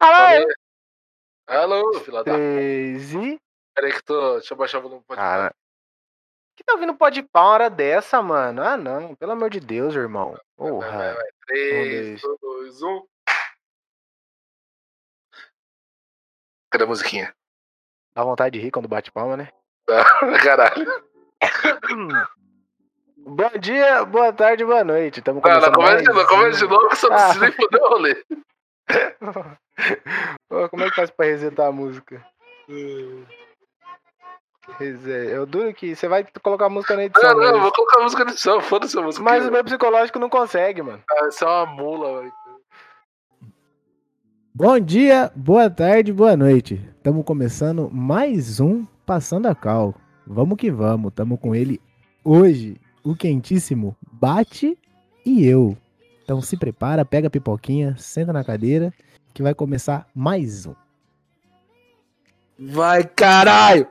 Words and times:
Alô? 0.00 0.48
Alô, 1.46 2.00
filha 2.00 2.22
da. 2.24 2.32
Três 2.34 3.12
e. 3.14 3.38
Peraí 3.74 3.92
que 3.92 4.02
tô. 4.02 4.34
Deixa 4.34 4.54
eu 4.54 4.58
baixar 4.58 4.78
o 4.78 4.82
volume 4.82 5.00
do 5.00 5.04
podcast. 5.06 5.30
Cara. 5.30 5.54
Que 6.56 6.62
tá 6.64 6.74
ouvindo 6.74 6.94
pode 6.94 7.22
pá 7.22 7.40
uma 7.42 7.50
hora 7.50 7.70
dessa, 7.70 8.22
mano? 8.22 8.62
Ah, 8.62 8.76
não. 8.76 9.14
Pelo 9.16 9.32
amor 9.32 9.50
de 9.50 9.58
Deus, 9.60 9.94
irmão. 9.94 10.30
Vai, 10.56 10.70
vai, 10.70 10.70
Porra. 10.70 11.14
vai. 11.14 11.28
3, 11.48 12.22
Um, 12.24 12.36
2, 12.40 12.82
1. 12.82 13.06
Cadê 16.70 16.84
a 16.84 16.86
musiquinha? 16.86 17.34
Dá 18.16 18.22
vontade 18.24 18.56
de 18.58 18.64
rir 18.64 18.70
quando 18.70 18.88
bate 18.88 19.10
palma, 19.10 19.36
né? 19.36 19.48
Caralho. 20.44 20.86
Bom 23.26 23.50
dia, 23.58 24.04
boa 24.04 24.32
tarde, 24.32 24.64
boa 24.64 24.84
noite. 24.84 25.22
Tamo 25.22 25.40
Não, 25.40 25.48
não 25.48 25.72
começando 25.72 25.74
começa 25.74 26.02
de 26.02 26.04
mais 26.12 26.16
novo, 26.16 26.28
começa 26.28 26.58
de 26.58 26.66
novo 26.68 26.88
que 26.88 27.02
não 27.08 27.12
Ah. 27.16 27.24
precisa 27.24 27.40
nem 27.40 27.52
foder 27.56 27.82
o 27.82 27.88
rolê. 27.88 28.24
Pô, 30.48 30.68
como 30.68 30.84
é 30.84 30.90
que 30.90 30.96
faz 30.96 31.10
pra 31.10 31.26
resetar 31.26 31.66
a 31.68 31.72
música? 31.72 32.24
Reset. 34.78 35.30
Eu 35.30 35.44
duro 35.44 35.74
que 35.74 35.94
você 35.94 36.08
vai 36.08 36.26
colocar 36.42 36.66
a 36.66 36.70
música 36.70 36.96
na 36.96 37.04
edição. 37.04 37.34
Não, 37.34 37.40
não, 37.40 37.52
mas- 37.52 37.62
vou 37.62 37.72
colocar 37.72 38.00
a 38.00 38.02
música 38.04 38.24
na 38.24 38.30
edição, 38.30 38.60
foda-se 38.60 38.98
a 38.98 39.02
música. 39.02 39.22
Mas 39.24 39.46
o 39.46 39.50
meu 39.52 39.62
psicológico 39.64 40.18
não 40.18 40.30
consegue, 40.30 40.82
mano. 40.82 41.02
Ah, 41.10 41.28
Isso 41.28 41.44
é 41.44 41.46
uma 41.46 41.66
mula, 41.66 42.20
velho. 42.20 42.32
Bom 44.54 44.78
dia, 44.78 45.32
boa 45.34 45.68
tarde, 45.68 46.12
boa 46.12 46.36
noite. 46.36 46.74
Estamos 46.96 47.24
começando 47.24 47.90
mais 47.92 48.60
um 48.60 48.84
Passando 49.04 49.46
a 49.46 49.54
Cal. 49.54 49.94
Vamos 50.26 50.56
que 50.56 50.70
vamos, 50.70 51.10
estamos 51.10 51.38
com 51.40 51.54
ele 51.54 51.80
hoje, 52.24 52.80
o 53.04 53.14
quentíssimo 53.14 53.94
Bate 54.12 54.78
e 55.26 55.44
eu. 55.46 55.76
Então 56.22 56.40
se 56.40 56.56
prepara, 56.56 57.04
pega 57.04 57.26
a 57.26 57.30
pipoquinha, 57.30 57.94
senta 57.98 58.32
na 58.32 58.42
cadeira, 58.44 58.94
que 59.34 59.42
vai 59.42 59.52
começar 59.52 60.06
mais 60.14 60.64
um. 60.64 60.74
Vai, 62.56 63.02
caralho! 63.02 63.88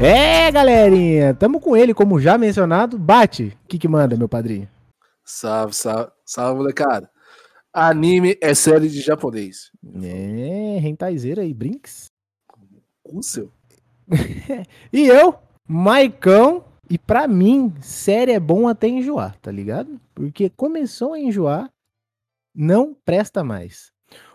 É, 0.00 0.50
galerinha, 0.52 1.34
tamo 1.34 1.60
com 1.60 1.76
ele, 1.76 1.92
como 1.92 2.20
já 2.20 2.38
mencionado. 2.38 2.96
Bate, 2.96 3.56
o 3.64 3.68
que 3.68 3.78
que 3.78 3.88
manda, 3.88 4.16
meu 4.16 4.28
padrinho? 4.28 4.68
Salve, 5.24 5.74
salve, 5.74 6.12
salve, 6.24 6.58
molecada. 6.58 7.10
Anime 7.72 8.36
é 8.40 8.54
série 8.54 8.88
de 8.88 9.00
japonês. 9.00 9.72
É, 10.02 10.78
rentaizeira 10.78 11.42
aí, 11.42 11.52
Brinks. 11.52 12.06
O 13.04 13.22
seu. 13.22 13.50
E 14.92 15.06
eu, 15.06 15.34
Maicão, 15.66 16.64
e 16.88 16.98
pra 16.98 17.26
mim, 17.26 17.72
série 17.80 18.32
é 18.32 18.40
bom 18.40 18.68
até 18.68 18.88
enjoar, 18.88 19.36
tá 19.38 19.50
ligado? 19.50 20.00
Porque 20.14 20.50
começou 20.50 21.14
a 21.14 21.20
enjoar, 21.20 21.70
não 22.54 22.94
presta 23.04 23.42
mais. 23.42 23.90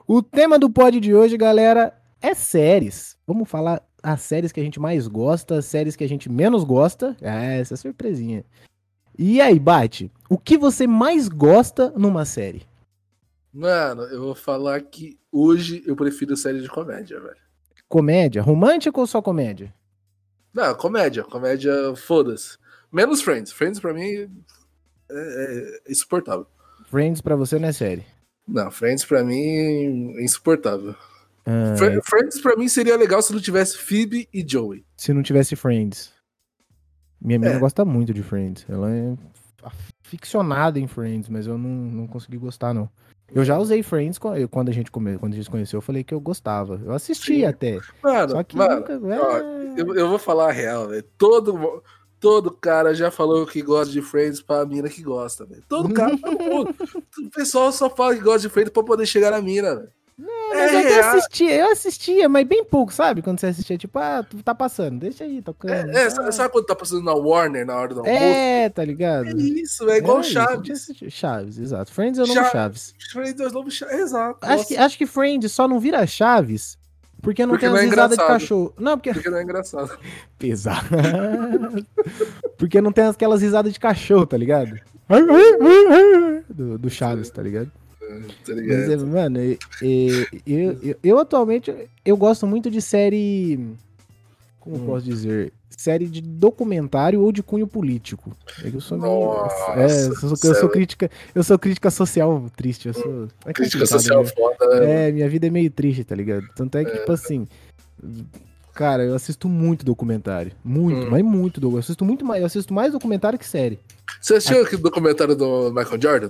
O 0.07 0.23
tema 0.23 0.57
do 0.57 0.69
pod 0.69 0.99
de 0.99 1.13
hoje, 1.13 1.37
galera, 1.37 1.95
é 2.21 2.33
séries. 2.33 3.17
Vamos 3.27 3.49
falar 3.49 3.83
as 4.01 4.21
séries 4.21 4.51
que 4.51 4.59
a 4.59 4.63
gente 4.63 4.79
mais 4.79 5.07
gosta, 5.07 5.59
as 5.59 5.65
séries 5.65 5.95
que 5.95 6.03
a 6.03 6.09
gente 6.09 6.29
menos 6.29 6.63
gosta. 6.63 7.15
É, 7.21 7.59
essa 7.59 7.73
é 7.73 7.77
surpresinha. 7.77 8.43
E 9.19 9.41
aí, 9.41 9.59
Bate, 9.59 10.11
o 10.29 10.37
que 10.37 10.57
você 10.57 10.87
mais 10.87 11.27
gosta 11.27 11.91
numa 11.91 12.23
série? 12.23 12.65
Mano, 13.51 14.03
eu 14.03 14.21
vou 14.21 14.35
falar 14.35 14.81
que 14.81 15.19
hoje 15.31 15.83
eu 15.85 15.95
prefiro 15.95 16.37
série 16.37 16.61
de 16.61 16.69
comédia, 16.69 17.19
velho. 17.19 17.46
Comédia? 17.87 18.41
Romântica 18.41 18.99
ou 18.99 19.07
só 19.07 19.21
comédia? 19.21 19.73
Não, 20.53 20.73
comédia. 20.75 21.23
Comédia, 21.23 21.95
foda-se. 21.95 22.57
Menos 22.91 23.21
Friends. 23.21 23.51
Friends 23.51 23.79
pra 23.79 23.93
mim 23.93 24.03
é, 24.11 24.27
é 25.87 25.91
insuportável. 25.91 26.47
Friends 26.89 27.21
pra 27.21 27.35
você 27.35 27.59
não 27.59 27.67
é 27.67 27.71
série. 27.71 28.05
Não, 28.47 28.71
Friends 28.71 29.05
pra 29.05 29.23
mim 29.23 30.15
é 30.17 30.23
insuportável. 30.23 30.95
Ah, 31.45 31.75
Fri- 31.77 32.01
Friends 32.03 32.41
pra 32.41 32.55
mim 32.57 32.67
seria 32.67 32.97
legal 32.97 33.21
se 33.21 33.31
não 33.33 33.39
tivesse 33.39 33.77
Phoebe 33.77 34.27
e 34.33 34.45
Joey. 34.47 34.85
se 34.97 35.13
não 35.13 35.23
tivesse 35.23 35.55
Friends. 35.55 36.11
Minha 37.21 37.39
menina 37.39 37.57
É. 37.57 37.59
gosta 37.59 37.83
muito 37.85 38.13
de 38.13 38.21
Friends. 38.21 38.65
Ela 38.69 38.93
é 38.93 39.15
ficcionada 40.03 40.79
em 40.79 40.87
Friends, 40.87 41.29
mas 41.29 41.47
eu 41.47 41.57
não, 41.57 41.69
não 41.69 42.07
consegui 42.07 42.37
gostar, 42.37 42.73
não. 42.73 42.89
Eu 43.33 43.43
já 43.43 43.57
usei 43.57 43.83
Friends 43.83 44.17
quando 44.17 44.69
a 44.69 44.71
gente 44.73 44.89
come, 44.89 45.17
quando 45.17 45.33
a 45.33 45.35
gente 45.35 45.49
conheceu, 45.49 45.77
eu 45.77 45.81
falei 45.81 46.03
que 46.03 46.13
eu 46.13 46.19
gostava. 46.19 46.81
Eu 46.83 46.93
assisti 46.93 47.37
Sim. 47.37 47.45
até. 47.45 47.79
Mano, 48.01 48.31
Só 48.31 48.43
que 48.43 48.55
mano, 48.55 48.75
nunca. 48.79 49.21
ó, 49.21 49.31
Ah, 49.35 49.39
eu, 49.77 49.95
eu 49.95 50.09
vou 50.09 50.17
falar 50.19 50.49
a 50.49 50.51
real, 50.51 50.87
velho. 50.87 51.03
Todo, 51.17 51.83
todo 52.19 52.51
cara 52.51 52.93
já 52.93 53.11
falou 53.11 53.45
que 53.45 53.61
gosta 53.61 53.91
de 53.91 54.01
Friends 54.01 54.41
pra 54.41 54.65
mina 54.65 54.87
que 54.89 55.03
gosta, 55.03 55.45
velho. 55.45 55.63
Todo 55.67 55.93
cara, 55.93 56.17
todo 56.17 56.39
mundo. 56.39 56.73
O 57.19 57.29
pessoal 57.31 57.71
só 57.71 57.89
fala 57.89 58.15
que 58.15 58.21
gosta 58.21 58.41
de 58.47 58.49
Friends 58.49 58.71
pra 58.71 58.83
poder 58.83 59.05
chegar 59.05 59.31
na 59.31 59.41
mina, 59.41 59.75
velho. 59.75 59.89
Mas 60.19 60.73
eu 60.73 60.79
até 60.79 60.99
assistia, 61.01 61.55
eu 61.55 61.71
assistia, 61.71 62.27
mas 62.29 62.47
bem 62.47 62.63
pouco, 62.65 62.91
sabe? 62.91 63.21
Quando 63.21 63.39
você 63.39 63.47
assistia, 63.47 63.77
tipo, 63.77 63.99
ah, 63.99 64.25
tu 64.27 64.41
tá 64.41 64.55
passando, 64.55 64.99
deixa 64.99 65.23
aí, 65.23 65.41
tocando. 65.43 65.71
É, 65.95 66.03
é, 66.03 66.07
Ah, 66.07 66.31
sabe- 66.31 66.51
quando 66.51 66.65
tá 66.65 66.75
passando 66.75 67.03
na 67.03 67.13
Warner 67.13 67.65
na 67.65 67.75
hora 67.75 67.93
do 67.93 67.99
almoço? 67.99 68.17
é, 68.17 68.67
tá 68.69 68.83
ligado? 68.83 69.27
É 69.27 69.31
isso, 69.33 69.87
é 69.89 69.97
igual 69.97 70.19
É 70.21 70.23
Chaves. 70.23 70.87
Chaves, 71.09 71.59
exato. 71.59 71.91
Friends 71.93 72.17
eu 72.17 72.25
não 72.25 72.33
Cha- 72.33 72.49
Chaves. 72.49 72.95
Friends 73.11 73.39
é 73.39 73.45
o 73.47 73.51
novo 73.51 73.69
Chaves. 73.69 73.95
Exato. 73.99 74.39
Acho 74.41 74.55
nossa, 74.57 74.67
que, 74.67 74.77
acho 74.77 74.97
que 74.97 75.05
Friends 75.05 75.51
só 75.51 75.67
não 75.67 75.79
vira 75.79 76.05
Chaves 76.07 76.77
porque 77.21 77.45
não 77.45 77.51
Porque 77.53 77.65
tem 77.65 77.69
não 77.69 77.77
as 77.79 77.83
é 77.85 77.89
risadas 77.89 78.17
de 78.17 78.25
cachorro. 78.25 78.73
Não, 78.79 78.97
porque. 78.97 79.13
Porque 79.13 79.29
não 79.29 79.37
é 79.37 79.43
engraçado. 79.43 79.97
Pesado. 80.39 80.87
porque 82.57 82.81
não 82.81 82.91
tem 82.91 83.05
aquelas 83.05 83.41
risadas 83.41 83.73
de 83.73 83.79
cachorro, 83.79 84.25
tá 84.25 84.37
ligado? 84.37 84.79
Do, 86.49 86.77
do 86.77 86.89
Chaves, 86.89 87.29
tá 87.29 87.41
ligado? 87.41 87.71
Tá 88.45 88.53
Mas, 88.55 88.89
é, 88.89 88.97
mano, 88.97 89.39
e- 89.41 89.59
e- 89.81 90.27
eu, 90.45 90.79
eu, 90.81 90.95
eu 91.03 91.19
atualmente 91.19 91.73
eu 92.05 92.15
gosto 92.17 92.45
muito 92.47 92.69
de 92.71 92.81
série. 92.81 93.59
Como 94.59 94.75
eu 94.75 94.81
Hum. 94.81 94.85
posso 94.85 95.05
dizer? 95.05 95.53
Série 95.69 96.07
de 96.07 96.21
documentário 96.21 97.21
ou 97.21 97.31
de 97.31 97.43
cunho 97.43 97.67
político. 97.67 98.35
É 98.63 98.67
eu 98.69 98.81
sou 98.81 98.97
meio. 98.97 99.13
Nossa, 99.13 99.73
é, 99.79 100.07
eu 100.07 100.15
sou, 100.15 100.29
eu 100.49 100.55
sou 100.55 100.69
crítica. 100.69 101.11
Eu 101.35 101.43
sou 101.43 101.59
crítica 101.59 101.91
social 101.91 102.45
triste. 102.55 102.87
Eu 102.87 102.93
sou. 102.95 103.27
é 103.45 103.53
Crítica 103.53 103.85
social 103.85 104.23
né? 104.23 104.29
foda. 104.35 104.79
né? 104.79 105.09
É, 105.09 105.11
minha 105.11 105.29
vida 105.29 105.45
é 105.45 105.49
meio 105.51 105.69
triste, 105.69 106.03
tá 106.03 106.15
ligado? 106.15 106.47
Tanto 106.55 106.77
é 106.79 106.83
que, 106.85 106.97
tipo 106.97 107.11
assim. 107.11 107.47
Cara, 108.73 109.03
eu 109.03 109.13
assisto 109.15 109.47
muito 109.49 109.85
documentário. 109.85 110.51
Muito, 110.63 111.07
Hum. 111.07 111.09
mas 111.11 111.23
muito. 111.23 111.61
Eu 111.61 111.77
assisto 111.77 112.03
muito 112.03 112.25
mais. 112.25 112.41
Eu 112.41 112.47
assisto 112.47 112.73
mais 112.73 112.91
documentário 112.91 113.37
que 113.37 113.45
série. 113.47 113.79
Você 114.21 114.35
assistiu 114.35 114.63
aquele 114.63 114.81
documentário 114.81 115.35
do 115.35 115.71
Michael 115.71 116.01
Jordan? 116.01 116.29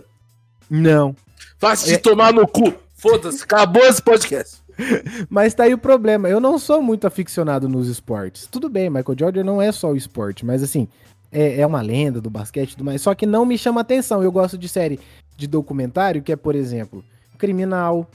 Não. 0.69 1.15
Vai 1.59 1.75
se 1.75 1.93
É. 1.93 1.97
tomar 1.97 2.33
no 2.33 2.47
cu. 2.47 2.73
Foda-se, 2.95 3.43
acabou 3.43 3.83
esse 3.83 4.01
podcast. 4.01 4.57
Mas 5.29 5.53
tá 5.53 5.63
aí 5.63 5.73
o 5.73 5.77
problema. 5.77 6.29
Eu 6.29 6.39
não 6.39 6.57
sou 6.59 6.81
muito 6.81 7.05
aficionado 7.07 7.67
nos 7.69 7.87
esportes. 7.87 8.47
Tudo 8.47 8.69
bem, 8.69 8.89
Michael 8.89 9.17
Jordan 9.19 9.43
não 9.43 9.61
é 9.61 9.71
só 9.71 9.91
o 9.91 9.95
esporte, 9.95 10.45
mas 10.45 10.61
assim, 10.61 10.87
é, 11.31 11.61
é 11.61 11.65
uma 11.65 11.81
lenda 11.81 12.21
do 12.21 12.29
basquete 12.29 12.71
e 12.71 12.73
tudo 12.73 12.85
mais. 12.85 13.01
Só 13.01 13.13
que 13.15 13.25
não 13.25 13.45
me 13.45 13.57
chama 13.57 13.81
atenção. 13.81 14.21
Eu 14.23 14.31
gosto 14.31 14.57
de 14.57 14.67
série 14.69 14.99
de 15.35 15.47
documentário 15.47 16.21
que 16.21 16.31
é, 16.31 16.35
por 16.35 16.55
exemplo, 16.55 17.03
criminal, 17.39 18.07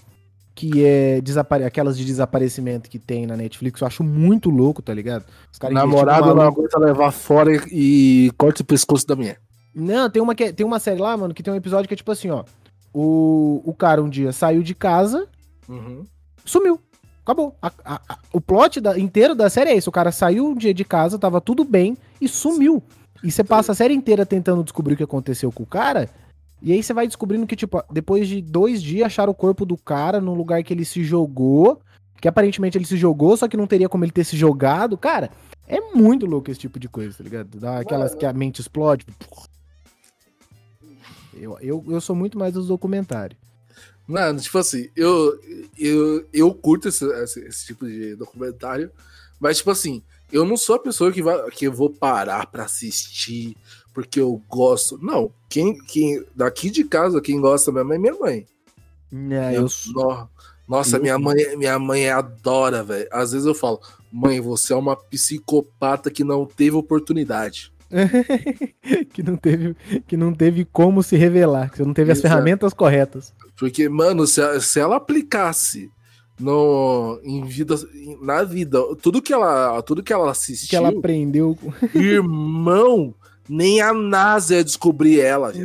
que 0.55 0.85
é 0.85 1.21
desapare... 1.21 1.65
aquelas 1.65 1.97
de 1.97 2.05
desaparecimento 2.05 2.89
que 2.91 2.99
tem 2.99 3.27
na 3.27 3.37
Netflix. 3.37 3.81
Eu 3.81 3.87
acho 3.87 4.05
muito 4.05 4.49
louco, 4.51 4.83
tá 4.83 4.93
ligado? 4.95 5.25
Os 5.53 5.59
caras 5.59 5.75
Namorado 5.75 6.35
não 6.35 6.43
aguenta 6.43 6.79
levar 6.79 7.11
fora 7.11 7.51
e, 7.71 8.27
e 8.27 8.31
corta 8.37 8.63
o 8.63 8.65
pescoço 8.65 9.07
da 9.07 9.17
mulher. 9.17 9.39
Não, 9.75 10.09
tem 10.11 10.23
uma, 10.23 10.35
que, 10.35 10.45
é- 10.45 10.53
tem 10.53 10.67
uma 10.67 10.79
série 10.79 11.01
lá, 11.01 11.17
mano, 11.17 11.33
que 11.35 11.43
tem 11.43 11.53
um 11.53 11.57
episódio 11.57 11.89
que 11.89 11.95
é 11.95 11.97
tipo 11.97 12.13
assim, 12.13 12.31
ó. 12.31 12.45
O, 12.95 13.63
o 13.65 13.73
cara 13.75 14.03
um 14.03 14.09
dia 14.09 14.33
saiu 14.33 14.63
de 14.63 14.75
casa, 14.75 15.27
Uhum. 15.69 16.05
sumiu. 16.45 16.79
Acabou. 17.25 17.55
A- 17.63 17.73
a- 17.85 18.01
a- 18.09 18.19
o 18.33 18.41
plot 18.41 18.81
da- 18.81 18.99
inteiro 18.99 19.35
da 19.35 19.49
série 19.49 19.71
é 19.71 19.77
esse. 19.77 19.89
O 19.89 19.93
cara 19.93 20.11
saiu 20.11 20.47
um 20.49 20.55
dia 20.57 20.75
de 20.75 20.85
casa, 20.85 21.19
tava 21.19 21.41
tudo 21.41 21.65
bem 21.65 21.97
e 22.21 22.27
sumiu. 22.29 22.83
E 23.23 23.31
você 23.31 23.45
passa 23.45 23.71
a 23.73 23.75
série 23.75 23.95
inteira 23.95 24.27
tentando 24.27 24.65
descobrir 24.65 24.95
o 24.95 24.97
que 24.97 25.05
aconteceu 25.05 25.53
com 25.53 25.63
o 25.63 25.67
cara. 25.67 26.11
E 26.61 26.73
aí 26.73 26.83
você 26.83 26.93
vai 26.93 27.07
descobrindo 27.07 27.47
que, 27.47 27.55
tipo, 27.57 27.83
depois 27.93 28.27
de 28.27 28.43
dois 28.43 28.83
dias 28.83 29.07
acharam 29.07 29.31
o 29.33 29.35
corpo 29.35 29.65
do 29.65 29.77
cara 29.77 30.21
no 30.21 30.35
lugar 30.35 30.63
que 30.65 30.73
ele 30.75 30.85
se 30.85 31.03
jogou. 31.05 31.81
Que 32.21 32.29
aparentemente 32.29 32.77
ele 32.79 32.85
se 32.85 32.97
jogou, 32.97 33.37
só 33.37 33.49
que 33.49 33.57
não 33.57 33.67
teria 33.67 33.89
como 33.89 34.05
ele 34.05 34.13
ter 34.13 34.23
se 34.25 34.37
jogado. 34.37 34.97
Cara, 34.97 35.31
é 35.67 35.81
muito 35.95 36.25
louco 36.27 36.51
esse 36.51 36.61
tipo 36.61 36.79
de 36.79 36.89
coisa, 36.89 37.17
tá 37.19 37.25
ligado? 37.25 37.59
Dá 37.59 37.79
aquelas 37.81 38.15
que 38.15 38.25
a 38.27 38.33
mente 38.33 38.61
explode. 38.61 39.05
Eu, 41.43 41.59
eu, 41.61 41.85
eu 41.89 42.01
sou 42.01 42.15
muito 42.15 42.39
mais 42.39 42.55
dos 42.55 42.69
documentários. 42.69 43.39
Mano, 44.07 44.41
tipo 44.41 44.59
assim, 44.59 44.89
eu, 44.97 45.39
eu, 45.79 46.27
eu 46.33 46.55
curto 46.55 46.89
esse, 46.89 47.05
esse, 47.23 47.41
esse 47.41 47.67
tipo 47.67 47.87
de 47.87 48.15
documentário, 48.17 48.91
mas, 49.41 49.59
tipo 49.59 49.71
assim, 49.71 50.03
eu 50.31 50.45
não 50.45 50.57
sou 50.57 50.77
a 50.77 50.79
pessoa 50.79 51.13
que, 51.13 51.23
vai, 51.23 51.51
que 51.51 51.67
eu 51.67 51.73
vou 51.73 51.91
parar 51.91 52.47
pra 52.47 52.65
assistir 52.65 53.57
porque 53.95 54.21
eu 54.21 54.43
gosto. 54.49 54.99
Não, 55.03 55.31
quem, 55.49 55.77
quem 55.79 56.25
daqui 56.35 56.71
de 56.71 56.85
casa, 56.85 57.21
quem 57.21 57.41
gosta 57.41 57.71
mesmo 57.71 57.93
é 57.93 57.99
minha 57.99 58.15
mãe. 58.15 58.47
É, 59.13 59.57
eu, 59.57 59.67
No- 59.95 60.29
Nossa, 60.67 60.97
Eu- 60.97 61.03
minha 61.03 61.19
mãe, 61.19 61.57
minha 61.57 61.79
mãe 61.79 62.09
adora, 62.09 62.83
velho. 62.83 63.07
Às 63.13 63.33
vezes 63.33 63.47
eu 63.47 63.55
falo, 63.55 63.81
mãe, 64.11 64.41
você 64.41 64.73
é 64.73 64.77
uma 64.77 64.97
psicopata 64.97 66.11
que 66.11 66.25
não 66.25 66.47
teve 66.47 66.77
oportunidade. 66.77 67.73
que, 69.13 69.23
não 69.23 69.37
teve, 69.37 69.77
que 70.07 70.17
não 70.17 70.33
teve 70.33 70.65
como 70.65 71.03
se 71.03 71.17
revelar, 71.17 71.71
que 71.71 71.77
você 71.79 71.85
não 71.85 71.95
teve 71.95 72.13
as 72.13 72.19
Exato. 72.19 72.33
ferramentas 72.35 72.73
corretas. 72.75 73.33
Porque, 73.59 73.89
mano, 73.89 74.27
se, 74.27 74.41
a- 74.41 74.61
se 74.61 74.81
ela 74.81 74.97
aplicasse 74.97 75.91
no, 76.41 77.21
em 77.23 77.45
vida, 77.45 77.75
na 78.21 78.43
vida, 78.43 78.81
tudo 79.01 79.23
que 79.23 79.33
ela, 79.33 79.81
tudo 79.83 80.03
que 80.03 80.13
ela 80.13 80.31
assistiu, 80.31 80.69
Que 80.71 80.77
ela 80.77 80.89
aprendeu. 80.89 81.57
irmão, 81.95 83.15
nem 83.49 83.81
a 83.81 83.93
NASA 83.93 84.57
ia 84.57 84.65
descobrir 84.65 85.21
ela. 85.21 85.53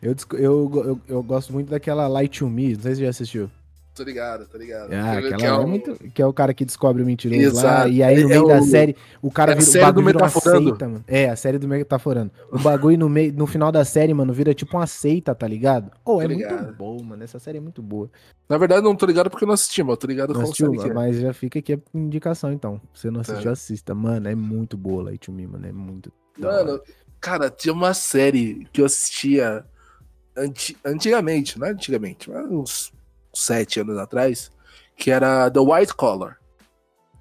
Eu, 0.00 0.14
eu, 0.38 0.72
eu, 0.84 1.00
eu 1.08 1.22
gosto 1.22 1.52
muito 1.52 1.68
daquela 1.68 2.08
Light 2.08 2.38
to 2.38 2.48
Me, 2.48 2.74
não 2.74 2.82
sei 2.82 2.92
se 2.92 2.96
você 2.98 3.04
já 3.04 3.10
assistiu. 3.10 3.50
Tô 3.98 4.04
ligado, 4.04 4.46
tô 4.48 4.56
ligado. 4.58 4.92
Ah, 4.92 5.12
Que- 5.20 5.26
aquela 5.26 5.36
que 5.36 5.44
é 5.44 5.48
é 5.48 5.52
um- 5.54 5.66
muito. 5.68 5.94
Que 6.14 6.22
é 6.22 6.26
o 6.26 6.32
cara 6.32 6.54
que 6.54 6.64
descobre 6.64 7.02
o 7.02 7.06
mentiroso 7.06 7.40
lá. 7.40 7.46
Exato. 7.48 7.88
E 7.88 8.02
aí 8.02 8.16
no 8.22 8.22
É 8.22 8.26
meio 8.28 8.46
da 8.46 8.58
o- 8.58 8.62
série, 8.62 8.96
o 9.20 9.30
cara 9.30 9.52
é 9.52 9.54
vira. 9.56 9.66
série 9.66 9.82
o 9.84 9.86
bagulho 9.86 10.04
do 10.06 10.12
vira 10.12 10.24
uma 10.24 10.30
seita, 10.30 10.88
mano. 10.88 11.04
É, 11.06 11.28
a 11.28 11.36
série 11.36 11.58
do 11.58 11.66
Metaforando. 11.68 12.30
O 12.52 12.58
bagulho 12.58 12.96
no, 12.98 13.08
meio, 13.08 13.32
no 13.32 13.46
final 13.46 13.72
da 13.72 13.84
série, 13.84 14.14
mano, 14.14 14.32
vira 14.32 14.54
tipo 14.54 14.76
uma 14.76 14.86
seita, 14.86 15.34
tá 15.34 15.46
ligado? 15.48 15.90
Oh, 16.04 16.20
é 16.20 16.24
Tô 16.24 16.28
muito 16.34 16.48
ligado. 16.48 16.74
bom, 16.76 17.02
mano. 17.02 17.24
Essa 17.24 17.38
série 17.38 17.58
é 17.58 17.60
muito 17.60 17.82
boa. 17.82 18.10
Na 18.48 18.56
verdade, 18.56 18.82
não 18.82 18.94
tô 18.94 19.04
ligado 19.04 19.28
porque 19.30 19.44
eu 19.44 19.48
não 19.48 19.54
assisti, 19.54 19.82
mas 19.82 19.90
eu 19.90 19.96
tô 19.96 20.06
ligado 20.06 20.32
Não 20.32 20.42
assistiu, 20.42 20.74
série 20.78 20.90
é. 20.90 20.94
mas 20.94 21.18
já 21.20 21.32
fica 21.32 21.58
aqui 21.58 21.72
a 21.74 21.78
indicação, 21.92 22.52
então. 22.52 22.80
Se 22.94 23.02
você 23.02 23.10
não 23.10 23.20
assistiu, 23.20 23.44
Tá. 23.44 23.50
assista. 23.52 23.94
Mano, 23.94 24.28
é 24.28 24.34
muito 24.34 24.76
boa 24.76 25.02
Light 25.04 25.26
to 25.26 25.32
Me, 25.32 25.46
mano. 25.46 25.66
É 25.66 25.72
muito. 25.72 26.12
Mano, 26.38 26.80
cara, 27.20 27.50
tinha 27.50 27.74
uma 27.74 27.92
série 27.92 28.66
que 28.72 28.80
eu 28.80 28.86
assistia 28.86 29.64
anti- 30.36 30.76
antigamente, 30.84 31.58
não 31.58 31.66
é 31.66 31.70
antigamente, 31.72 32.30
mas 32.30 32.48
uns 32.50 32.92
sete 33.44 33.80
anos 33.80 33.98
atrás, 33.98 34.50
que 34.96 35.10
era 35.10 35.50
The 35.50 35.60
White 35.60 35.94
Collar, 35.94 36.38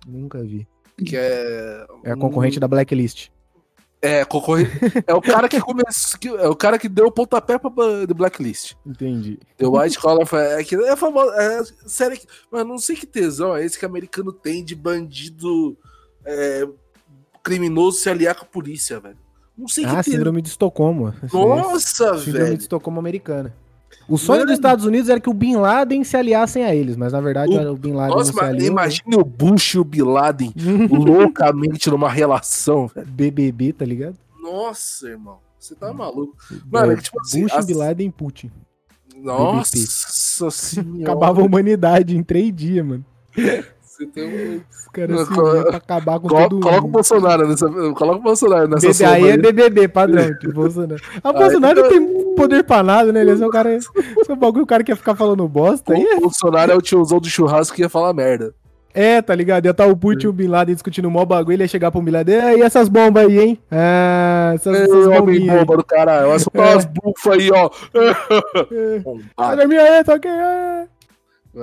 Nunca 0.06 0.42
vi. 0.42 0.68
que 1.06 1.16
é... 1.18 1.86
É 2.04 2.12
a 2.12 2.16
concorrente 2.16 2.60
da 2.60 2.68
Blacklist. 2.68 3.30
É, 4.02 4.24
concorrente... 4.24 4.70
é 5.08 5.14
o 5.14 5.22
cara 5.22 5.50
que 5.50 5.60
começou, 5.60 6.20
é 6.40 6.48
o 6.48 6.56
cara 6.56 6.78
que 6.78 6.88
deu 6.88 7.08
o 7.08 7.12
pontapé 7.12 7.58
pra 7.58 7.70
The 8.08 8.14
Blacklist. 8.14 8.76
Entendi. 8.86 9.40
The 9.58 9.68
White 9.68 10.00
Collar 10.00 10.26
foi, 10.26 10.40
é, 10.40 10.64
que 10.64 10.76
é 10.76 10.96
famosa, 10.96 11.34
é 11.36 11.64
série 11.88 12.18
que, 12.18 12.28
mano, 12.52 12.70
não 12.72 12.78
sei 12.80 12.96
que 12.96 13.06
tesão 13.08 13.56
é 13.56 13.66
esse 13.66 13.78
que 13.78 13.86
americano 13.86 14.32
tem 14.32 14.64
de 14.64 14.76
bandido 14.76 15.76
é, 16.26 16.68
criminoso 17.44 17.98
se 18.00 18.10
aliar 18.10 18.36
com 18.36 18.46
a 18.46 18.48
polícia, 18.48 19.00
velho. 19.00 19.18
Não 19.58 19.68
sei 19.68 19.84
Ah, 19.86 19.90
que 19.90 19.96
tesão. 20.04 20.14
Síndrome 20.14 20.42
de 20.44 20.50
Estocolmo. 20.50 21.14
Nossa, 21.34 22.18
Síndrome 22.20 22.32
velho. 22.46 22.56
de 22.58 22.62
Estocolmo 22.64 23.00
americana. 23.00 23.56
O 24.10 24.18
sonho 24.18 24.40
Mano. 24.40 24.52
dos 24.52 24.58
Estados 24.58 24.86
Unidos 24.86 25.10
era 25.10 25.20
que 25.20 25.30
o 25.30 25.34
Bin 25.34 25.56
Laden 25.58 26.04
se 26.04 26.16
aliassem 26.16 26.64
a 26.64 26.74
eles, 26.74 26.96
mas 26.96 27.12
na 27.12 27.20
verdade 27.20 27.52
O- 27.58 27.74
o 27.74 27.76
Bin 27.78 27.92
Laden 27.94 28.16
Nossa, 28.16 28.32
não 28.32 28.40
se 28.40 28.46
aliou. 28.46 28.68
imagine 28.68 29.16
o 29.18 29.24
Bush 29.26 29.74
e 29.74 29.80
o 29.80 29.84
Bin 29.84 30.02
Laden 30.04 30.54
loucamente 30.90 31.90
numa 31.90 32.10
relação, 32.10 32.88
velho. 32.88 33.06
BBB, 33.08 33.74
tá 33.74 33.84
ligado? 33.86 34.16
Nossa, 34.42 35.10
irmão. 35.10 35.40
Você 35.60 35.76
tá 35.76 35.92
maluco. 35.94 36.36
Mano, 36.72 36.94
é 36.94 36.96
que, 36.96 37.04
tipo 37.04 37.20
assim, 37.20 37.42
Bush, 37.44 37.52
as- 37.54 37.66
Bin 37.66 37.74
Laden 37.74 38.08
e 38.08 38.12
Putin. 38.12 38.52
Nossa 39.18 40.52
senhora. 40.52 41.02
Acabava 41.04 41.42
a 41.42 41.44
humanidade 41.44 42.16
em 42.16 42.24
três 42.24 42.54
dias, 42.56 42.86
mano. 42.86 43.04
Você 43.98 44.06
tem 44.06 44.24
um... 44.28 44.62
Os 44.70 44.88
caras 44.94 45.20
se 45.28 45.34
Colo- 45.34 45.64
pra 45.66 45.78
acabar 45.78 46.20
com 46.20 46.28
Coloca, 46.28 46.50
todo 46.50 46.60
coloca 46.62 46.80
o 46.80 46.84
mundo. 46.84 46.92
Bolsonaro 46.92 47.48
nessa. 47.48 47.68
Coloca 47.70 48.20
o 48.20 48.22
Bolsonaro 48.22 48.68
nessa 48.68 48.88
BB, 48.88 49.06
aí 49.06 49.28
é 49.28 49.32
aí. 49.32 49.38
BBB, 49.38 49.88
padrão, 49.88 50.38
tipo, 50.38 50.54
Bolsonaro. 50.54 51.02
Ah, 51.24 51.32
o 51.32 51.34
Aí 51.36 51.42
Bolsonaro 51.44 51.76
não 51.76 51.84
tá- 51.84 51.90
tem 51.90 52.36
poder 52.36 52.64
pra 52.64 52.84
nada, 52.84 53.12
né? 53.12 53.22
Ele 53.22 53.32
é 53.32 53.38
só 53.38 53.48
o 53.48 53.50
cara. 53.50 53.76
Só 54.26 54.34
o 54.34 54.36
bagulho, 54.36 54.64
o 54.64 54.68
cara 54.68 54.84
quer 54.84 54.96
ficar 54.96 55.16
falando 55.16 55.48
bosta. 55.48 55.94
Aí 55.94 56.04
O 56.18 56.22
Bolsonaro 56.22 56.72
é 56.72 56.76
o 56.76 56.82
tiozão 56.82 57.20
do 57.20 57.28
churrasco 57.28 57.76
que 57.76 57.82
ia 57.82 57.90
falar 57.90 58.14
merda. 58.14 58.54
É, 58.94 59.22
tá 59.22 59.36
ligado? 59.36 59.66
Ia 59.66 59.72
estar 59.72 59.86
o 59.86 59.96
Putin 59.96 60.26
e 60.26 60.30
o 60.30 60.34
Bin 60.34 60.48
Laden 60.48 60.74
discutindo 60.74 61.08
o 61.08 61.12
maior 61.12 61.26
bagulho, 61.26 61.54
ele 61.56 61.64
ia 61.64 61.68
chegar 61.68 61.92
pro 61.92 62.02
Bin 62.02 62.10
Laden, 62.12 62.36
e 62.36 62.40
aí 62.42 62.62
essas 62.62 62.90
bombas 62.90 63.26
aí, 63.28 63.40
hein? 63.40 63.60
Ah, 63.72 64.52
essas, 64.56 64.76
Ei, 64.76 64.84
essas 64.84 65.06
homem 65.08 65.38
aí. 65.38 65.46
bomba 65.60 65.78
do 65.78 65.84
caralho. 65.84 66.30
Olha 66.30 66.40
só 66.40 66.50
É. 66.54 66.60
umas 66.62 66.86
bufas 66.86 67.34
aí, 67.34 67.50
ó. 67.52 67.70
É. 67.94 69.02
Olha 69.38 69.64
a 69.64 69.68
minha 69.68 69.82
aí, 69.82 70.04
tá 70.04 70.14
ok? 70.16 70.32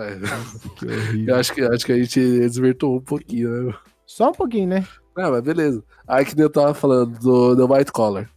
É. 0.00 0.18
Eu 1.26 1.36
acho 1.36 1.52
que, 1.52 1.62
acho 1.62 1.86
que 1.86 1.92
a 1.92 1.98
gente 1.98 2.20
desvirtuou 2.20 2.96
um 2.96 3.00
pouquinho, 3.00 3.66
né? 3.66 3.74
Só 4.06 4.30
um 4.30 4.32
pouquinho, 4.32 4.68
né? 4.68 4.86
Não, 5.16 5.30
mas 5.30 5.42
beleza. 5.42 5.82
Aí 6.06 6.24
que 6.24 6.40
eu 6.40 6.50
tava 6.50 6.74
falando 6.74 7.18
do, 7.18 7.54
do 7.54 7.72
White 7.72 7.92
Collar. 7.92 8.28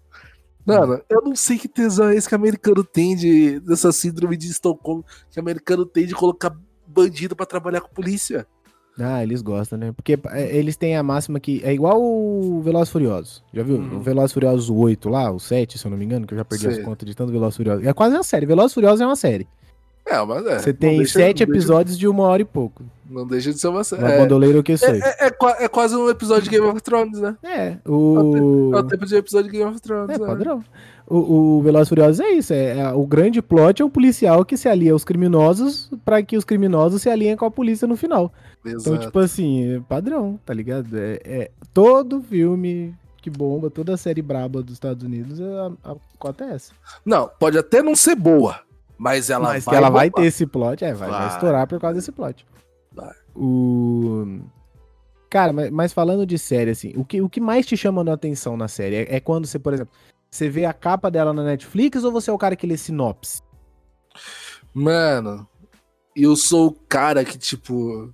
Mano, 0.66 1.02
eu 1.10 1.22
não 1.22 1.36
sei 1.36 1.58
que 1.58 1.68
tesão 1.68 2.10
é 2.10 2.16
esse 2.16 2.28
que 2.28 2.36
americano 2.36 2.84
tem 2.84 3.16
de, 3.16 3.60
dessa 3.62 3.92
síndrome 3.92 4.36
de 4.36 4.48
Estocolmo 4.48 5.04
que 5.32 5.40
americano 5.40 5.86
tem 5.86 6.06
de 6.06 6.14
colocar 6.14 6.54
bandido 6.86 7.36
pra 7.36 7.46
trabalhar 7.46 7.82
com 7.82 7.88
polícia. 7.90 8.46
Ah, 9.00 9.22
eles 9.22 9.42
gostam, 9.42 9.78
né? 9.78 9.92
Porque 9.92 10.20
é, 10.32 10.58
eles 10.58 10.76
têm 10.76 10.98
a 10.98 11.04
máxima 11.04 11.40
que 11.40 11.62
é 11.64 11.72
igual 11.72 12.02
o 12.02 12.62
Velozes 12.62 12.90
e 12.90 12.92
Furiosos. 12.92 13.44
Já 13.54 13.64
viu? 13.64 13.78
Hum. 13.78 13.98
O 13.98 14.00
Velozes 14.02 14.32
e 14.32 14.34
Furiosos 14.34 14.70
8 14.70 15.08
lá, 15.08 15.32
o 15.32 15.40
7, 15.40 15.78
se 15.78 15.86
eu 15.86 15.92
não 15.92 15.98
me 15.98 16.04
engano, 16.04 16.26
que 16.26 16.34
eu 16.34 16.38
já 16.38 16.44
perdi 16.44 16.68
as 16.68 16.76
Sei. 16.76 16.84
contas 16.84 17.08
de 17.08 17.16
tanto 17.16 17.32
Velozes 17.32 17.56
Furiosos. 17.56 17.86
É 17.86 17.94
quase 17.94 18.16
uma 18.16 18.24
série. 18.24 18.46
Velozes 18.46 18.72
e 18.72 18.76
Furiosos 18.76 19.00
é 19.00 19.06
uma 19.06 19.16
série. 19.16 19.48
É, 20.10 20.24
mas 20.26 20.46
é. 20.46 20.60
Você 20.60 20.74
tem 20.74 20.98
deixa- 20.98 21.14
sete 21.14 21.42
não 21.42 21.48
deixa- 21.48 21.60
episódios 21.60 21.98
de 21.98 22.08
uma 22.08 22.24
hora 22.24 22.42
e 22.42 22.46
pouco. 22.46 22.84
Não 23.10 23.26
deixa 23.26 23.54
de 23.54 23.60
ser 23.60 23.68
uma 23.70 23.84
série. 23.86 24.04
É, 24.04 24.18
bandoleira 24.20 24.62
que 24.62 24.74
é, 24.74 24.76
é, 24.76 25.28
é 25.28 25.30
qua- 25.30 25.56
é 25.60 25.68
quase 25.70 25.96
um 25.96 26.10
episódio 26.10 26.44
de 26.44 26.50
Game 26.50 26.66
of 26.68 26.82
Thrones, 26.82 27.20
né? 27.20 27.38
É, 27.44 27.78
o. 27.90 28.72
É 28.74 28.80
o 28.80 28.84
tempo 28.84 29.06
de 29.06 29.16
episódio 29.16 29.50
de 29.50 29.58
Game 29.58 29.70
of 29.72 29.80
Thrones. 29.82 30.10
É, 30.10 30.20
né? 30.20 30.26
padrão. 30.28 30.62
O, 31.10 31.58
o 31.58 31.62
Velozes 31.62 31.88
Furiosos 31.88 32.20
é 32.20 32.32
isso. 32.32 32.54
É, 32.54 32.80
é- 32.80 32.92
o 32.94 33.06
grande 33.08 33.42
plot 33.42 33.82
é 33.82 33.86
o 33.86 33.90
policial 33.90 34.44
que 34.44 34.58
se 34.58 34.68
alia 34.68 34.92
aos 34.92 35.06
criminosos 35.06 35.90
pra 36.04 36.22
que 36.22 36.36
os 36.36 36.44
criminosos 36.44 37.02
se 37.02 37.10
aliem 37.10 37.38
com 37.38 37.46
a 37.46 37.52
polícia 37.52 37.88
no 37.88 37.96
final. 37.96 38.34
Então, 38.66 38.74
Exato. 38.94 39.00
tipo 39.00 39.20
assim, 39.20 39.76
é 39.76 39.80
padrão, 39.88 40.38
tá 40.46 40.54
ligado? 40.54 40.88
É, 40.98 41.20
é- 41.24 41.52
todo 41.74 42.22
filme 42.22 42.94
que 43.22 43.30
bomba, 43.30 43.70
toda 43.70 43.96
série 43.96 44.22
braba 44.22 44.62
dos 44.62 44.74
Estados 44.74 45.02
Unidos, 45.06 45.40
a, 45.42 45.92
a 45.92 45.96
cota 46.20 46.44
é 46.44 46.54
essa. 46.56 46.74
Não, 47.06 47.30
pode 47.40 47.58
até 47.58 47.82
não 47.82 47.96
ser 47.96 48.16
boa, 48.16 48.60
mas 48.98 49.30
ela 49.30 49.50
Mas 49.50 49.66
vai 49.66 49.74
que 49.74 49.78
ela 49.78 49.90
vai 49.90 50.10
ter 50.10 50.24
esse 50.24 50.46
plot, 50.46 50.84
é, 50.84 50.94
vai, 50.94 51.10
vai 51.10 51.20
Vai. 51.20 51.36
estourar 51.36 51.68
por 51.68 51.80
causa 51.80 51.96
desse 51.96 52.12
plot. 52.12 52.46
Vai. 52.92 53.14
O... 53.36 54.40
Cara, 55.30 55.54
mas, 55.54 55.70
mas 55.70 55.94
falando 55.94 56.26
de 56.26 56.38
série, 56.38 56.72
assim, 56.72 56.94
o 56.96 57.06
que, 57.06 57.22
o 57.22 57.30
que 57.30 57.42
mais 57.42 57.66
te 57.66 57.76
chama 57.76 58.04
a 58.10 58.14
atenção 58.14 58.58
na 58.58 58.68
série 58.68 58.96
é, 58.96 59.16
é 59.18 59.20
quando 59.20 59.46
você, 59.46 59.60
por 59.60 59.74
exemplo, 59.74 59.94
você 60.30 60.50
vê 60.50 60.66
a 60.66 60.74
capa 60.74 61.12
dela 61.12 61.34
na 61.34 61.44
Netflix 61.44 62.04
ou 62.04 62.12
você 62.12 62.30
é 62.30 62.34
o 62.34 62.38
cara 62.38 62.56
que 62.56 62.68
lê 62.68 62.78
sinopse? 62.78 63.42
Mano, 64.74 65.48
eu 66.16 66.36
sou 66.36 66.68
o 66.68 66.72
cara 66.72 67.24
que, 67.24 67.38
tipo. 67.38 68.14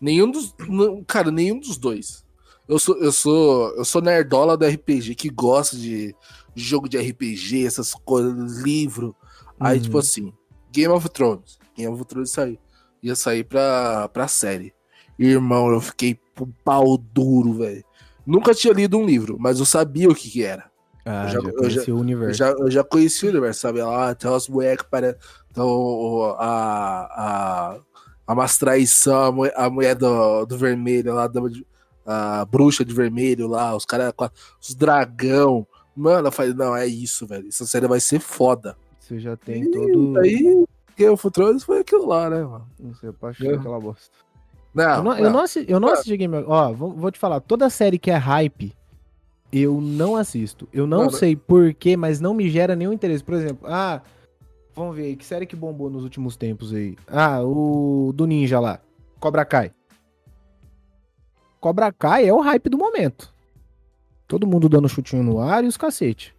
Nenhum 0.00 0.30
dos. 0.30 0.54
não, 0.68 1.02
cara, 1.04 1.30
nenhum 1.30 1.58
dos 1.58 1.76
dois. 1.76 2.24
Eu 2.68 2.78
sou, 2.78 2.96
eu 2.98 3.12
sou. 3.12 3.68
Eu 3.76 3.84
sou 3.84 4.02
nerdola 4.02 4.56
do 4.56 4.66
RPG 4.66 5.14
que 5.14 5.28
gosta 5.28 5.76
de 5.76 6.14
jogo 6.54 6.88
de 6.88 6.98
RPG, 6.98 7.66
essas 7.66 7.94
coisas, 7.94 8.58
livro. 8.58 9.14
Aí, 9.62 9.76
Uhum. 9.78 9.82
tipo 9.84 9.98
assim, 9.98 10.32
Game 10.70 10.92
of 10.92 11.08
Thrones. 11.08 11.58
Game 11.76 11.92
of 11.92 12.04
Thrones 12.04 12.30
saiu. 12.30 12.58
Ia 13.02 13.14
sair 13.16 13.44
pra, 13.44 14.08
pra 14.08 14.28
série. 14.28 14.72
Irmão, 15.18 15.70
eu 15.70 15.80
fiquei 15.80 16.18
pro 16.34 16.46
pau 16.64 16.96
duro, 16.96 17.54
velho. 17.54 17.84
Nunca 18.26 18.54
tinha 18.54 18.72
lido 18.72 18.96
um 18.98 19.04
livro, 19.04 19.36
mas 19.40 19.58
eu 19.58 19.66
sabia 19.66 20.08
o 20.08 20.14
que, 20.14 20.30
que 20.30 20.42
era. 20.44 20.70
Ah, 21.04 21.24
Eu 21.24 21.28
já, 21.28 21.40
já- 21.40 21.48
eu 21.48 21.54
conheci 21.56 21.90
o 21.90 21.94
Eu 21.94 21.98
universo. 21.98 22.38
já, 22.38 22.48
eu 22.50 22.70
já 22.70 22.84
conheci 22.84 23.26
o 23.26 23.30
universo, 23.30 23.60
sabe? 23.60 23.82
Lá 23.82 24.14
tem 24.14 24.30
umas 24.30 24.46
bonecas 24.46 24.86
para. 24.88 25.18
Então, 25.50 26.36
a, 26.38 27.74
a, 27.76 27.80
a 28.26 28.32
umas 28.32 28.56
traição, 28.56 29.24
a 29.24 29.32
mulher, 29.32 29.54
a 29.56 29.70
mulher 29.70 29.94
do, 29.96 30.46
do 30.46 30.56
vermelho 30.56 31.12
lá, 31.14 31.26
de- 31.26 31.66
a 32.06 32.44
bruxa 32.44 32.84
de 32.84 32.94
vermelho 32.94 33.46
lá, 33.48 33.74
os 33.76 33.84
caras, 33.84 34.12
a- 34.16 34.30
os 34.60 34.74
dragão. 34.74 35.66
Mano, 35.94 36.28
eu 36.28 36.32
falei, 36.32 36.54
não, 36.54 36.74
é 36.74 36.86
isso, 36.86 37.26
velho. 37.26 37.48
Essa 37.48 37.66
série 37.66 37.86
vai 37.88 38.00
ser 38.00 38.20
foda. 38.20 38.76
Você 39.02 39.18
já 39.18 39.36
tem 39.36 39.64
E 39.64 39.70
todo. 39.70 40.18
Aí, 40.20 40.64
Game 40.96 41.12
of 41.12 41.30
Thrones 41.32 41.64
foi 41.64 41.80
aquilo 41.80 42.06
lá, 42.06 42.30
né, 42.30 42.42
mano? 42.44 42.68
Não 42.78 42.94
sei, 42.94 43.08
eu 43.08 43.10
apaixonei 43.10 43.54
É. 43.54 43.56
aquela 43.56 43.80
bosta. 43.80 44.16
Não, 44.72 44.84
eu, 44.96 45.02
não, 45.02 45.16
eu, 45.18 45.24
não. 45.24 45.30
não 45.32 45.40
assi- 45.40 45.64
eu 45.68 45.80
não 45.80 45.88
assisti 45.88 46.16
Game 46.16 46.34
of 46.36 46.46
Ó, 46.48 46.72
vou, 46.72 46.92
vou 46.92 47.10
te 47.10 47.18
falar, 47.18 47.40
toda 47.40 47.68
série 47.68 47.98
que 47.98 48.10
é 48.12 48.16
hype, 48.16 48.72
eu 49.52 49.80
não 49.80 50.14
assisto. 50.14 50.68
Eu 50.72 50.86
não 50.86 50.98
Mano. 51.00 51.10
sei 51.10 51.34
porquê, 51.34 51.96
mas 51.96 52.20
não 52.20 52.32
me 52.32 52.48
gera 52.48 52.76
nenhum 52.76 52.92
interesse. 52.92 53.24
Por 53.24 53.34
exemplo, 53.34 53.66
ah, 53.68 54.00
vamos 54.74 54.94
ver 54.96 55.02
aí, 55.06 55.16
que 55.16 55.24
série 55.24 55.46
que 55.46 55.56
bombou 55.56 55.90
nos 55.90 56.04
últimos 56.04 56.36
tempos 56.36 56.72
aí? 56.72 56.96
Ah, 57.08 57.42
o 57.42 58.12
do 58.14 58.24
Ninja 58.24 58.60
lá, 58.60 58.80
Cobra 59.18 59.44
Kai. 59.44 59.72
Cobra 61.60 61.92
Kai 61.92 62.26
é 62.28 62.32
o 62.32 62.40
hype 62.40 62.68
do 62.68 62.78
momento. 62.78 63.32
Todo 64.28 64.46
mundo 64.46 64.68
dando 64.68 64.88
chutinho 64.88 65.22
no 65.22 65.38
ar 65.40 65.64
e 65.64 65.66
os 65.66 65.76
cacete. 65.76 66.34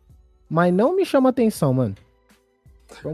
Mas 0.49 0.73
não 0.73 0.95
me 0.95 1.05
chama 1.05 1.29
atenção, 1.29 1.73
mano. 1.73 1.95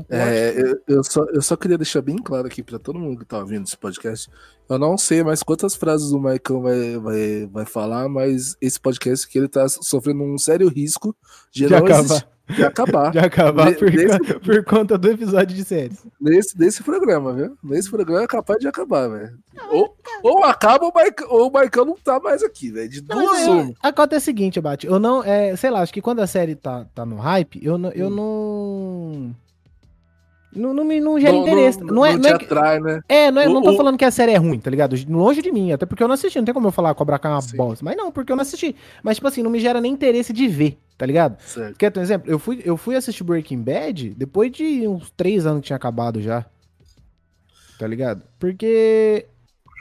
É 0.09 0.53
eu, 0.57 0.81
eu 0.97 1.03
só, 1.03 1.23
eu 1.33 1.41
só 1.41 1.55
queria 1.55 1.77
deixar 1.77 2.01
bem 2.01 2.17
claro 2.17 2.47
aqui 2.47 2.61
pra 2.63 2.79
todo 2.79 2.99
mundo 2.99 3.19
que 3.19 3.25
tá 3.25 3.37
ouvindo 3.39 3.65
esse 3.65 3.77
podcast. 3.77 4.29
Eu 4.69 4.77
não 4.77 4.97
sei 4.97 5.23
mais 5.23 5.41
quantas 5.41 5.75
frases 5.75 6.11
o 6.11 6.19
Maicon 6.19 6.61
vai, 6.61 6.97
vai, 6.97 7.49
vai 7.51 7.65
falar, 7.65 8.07
mas 8.07 8.55
esse 8.61 8.79
podcast 8.79 9.27
que 9.27 9.37
ele 9.37 9.47
tá 9.47 9.67
sofrendo 9.67 10.23
um 10.23 10.37
sério 10.37 10.67
risco 10.69 11.15
de, 11.51 11.65
de 11.65 11.69
não 11.71 11.79
acabar. 11.79 11.99
existir, 11.99 12.27
de 12.55 12.63
acabar. 12.63 13.11
De 13.11 13.19
acabar 13.19 13.71
De- 13.71 13.77
por, 13.77 13.91
desse- 13.91 14.17
conta, 14.19 14.39
por 14.39 14.63
conta 14.65 14.97
do 14.97 15.09
episódio 15.09 15.55
de 15.55 15.63
séries. 15.63 15.99
Nesse, 16.19 16.57
nesse 16.57 16.81
programa, 16.83 17.31
viu? 17.33 17.55
Nesse 17.63 17.89
programa 17.91 18.23
é 18.23 18.27
capaz 18.27 18.59
de 18.59 18.67
acabar, 18.67 19.07
velho. 19.07 19.37
Ou, 19.71 19.95
ou 20.23 20.43
acaba 20.43 20.85
ou 20.85 20.91
o 20.91 20.93
Maicon, 20.95 21.25
ou 21.29 21.47
o 21.47 21.51
Maicon 21.51 21.85
não 21.85 21.95
tá 21.95 22.19
mais 22.19 22.41
aqui, 22.43 22.71
velho. 22.71 22.89
De 22.89 23.01
duas 23.01 23.47
uma. 23.47 23.73
A 23.83 23.91
cota 23.93 24.15
é 24.15 24.17
a 24.17 24.21
seguinte, 24.21 24.59
Bate. 24.61 24.87
Eu 24.87 24.99
não. 24.99 25.23
É, 25.23 25.55
sei 25.55 25.69
lá, 25.69 25.81
acho 25.81 25.93
que 25.93 26.01
quando 26.01 26.19
a 26.21 26.27
série 26.27 26.55
tá, 26.55 26.85
tá 26.95 27.05
no 27.05 27.17
hype, 27.17 27.59
eu, 27.63 27.77
não- 27.77 27.91
eu 27.91 28.07
Hum. 28.07 28.15
não. 28.15 29.35
Não, 30.55 30.73
não 30.73 30.83
me 30.83 30.99
não 30.99 31.19
gera 31.19 31.33
Não- 31.33 31.43
interesse. 31.43 31.79
Não, 31.79 31.93
Não, 31.93 32.05
é, 32.05 32.09
não 32.13 32.17
não 32.17 32.21
te 32.23 32.27
é, 32.43 32.45
atrai, 32.45 32.79
né? 32.79 33.01
é, 33.07 33.29
não, 33.31 33.41
é, 33.41 33.45
não 33.47 33.57
O- 33.59 33.63
tô 33.63 33.71
o- 33.71 33.77
falando 33.77 33.97
que 33.97 34.03
a 34.05 34.09
série 34.09 34.31
é 34.31 34.37
ruim, 34.37 34.59
tá 34.59 34.69
ligado? 34.71 34.95
Longe 35.07 35.41
de 35.43 35.51
mim, 35.51 35.71
até 35.71 35.85
porque 35.85 36.01
eu 36.01 36.07
não 36.07 36.15
assisti. 36.15 36.37
Não 36.39 36.45
tem 36.45 36.53
como 36.53 36.67
eu 36.67 36.71
falar 36.71 36.93
Cobra 36.95 37.19
Kai 37.19 37.31
é 37.31 37.35
uma 37.35 37.41
Sim. 37.41 37.55
bosta. 37.55 37.85
Mas 37.85 37.95
não, 37.95 38.11
porque 38.11 38.31
eu 38.31 38.35
não 38.35 38.41
assisti. 38.41 38.75
Mas, 39.03 39.17
tipo 39.17 39.27
assim, 39.27 39.43
não 39.43 39.51
me 39.51 39.59
gera 39.59 39.79
nem 39.79 39.91
interesse 39.93 40.33
de 40.33 40.47
ver, 40.47 40.79
tá 40.97 41.05
ligado? 41.05 41.39
Certo. 41.41 41.77
Quer 41.77 41.91
ter 41.91 41.99
um 41.99 42.03
exemplo? 42.03 42.31
Eu 42.31 42.39
fui, 42.39 42.61
eu 42.65 42.75
fui 42.77 42.95
assistir 42.95 43.23
Breaking 43.23 43.61
Bad 43.61 44.09
depois 44.17 44.51
de 44.51 44.87
uns 44.87 45.11
três 45.11 45.45
anos 45.45 45.61
que 45.61 45.67
tinha 45.67 45.77
acabado 45.77 46.19
já. 46.21 46.43
Tá 47.77 47.87
ligado? 47.87 48.23
Porque. 48.39 49.25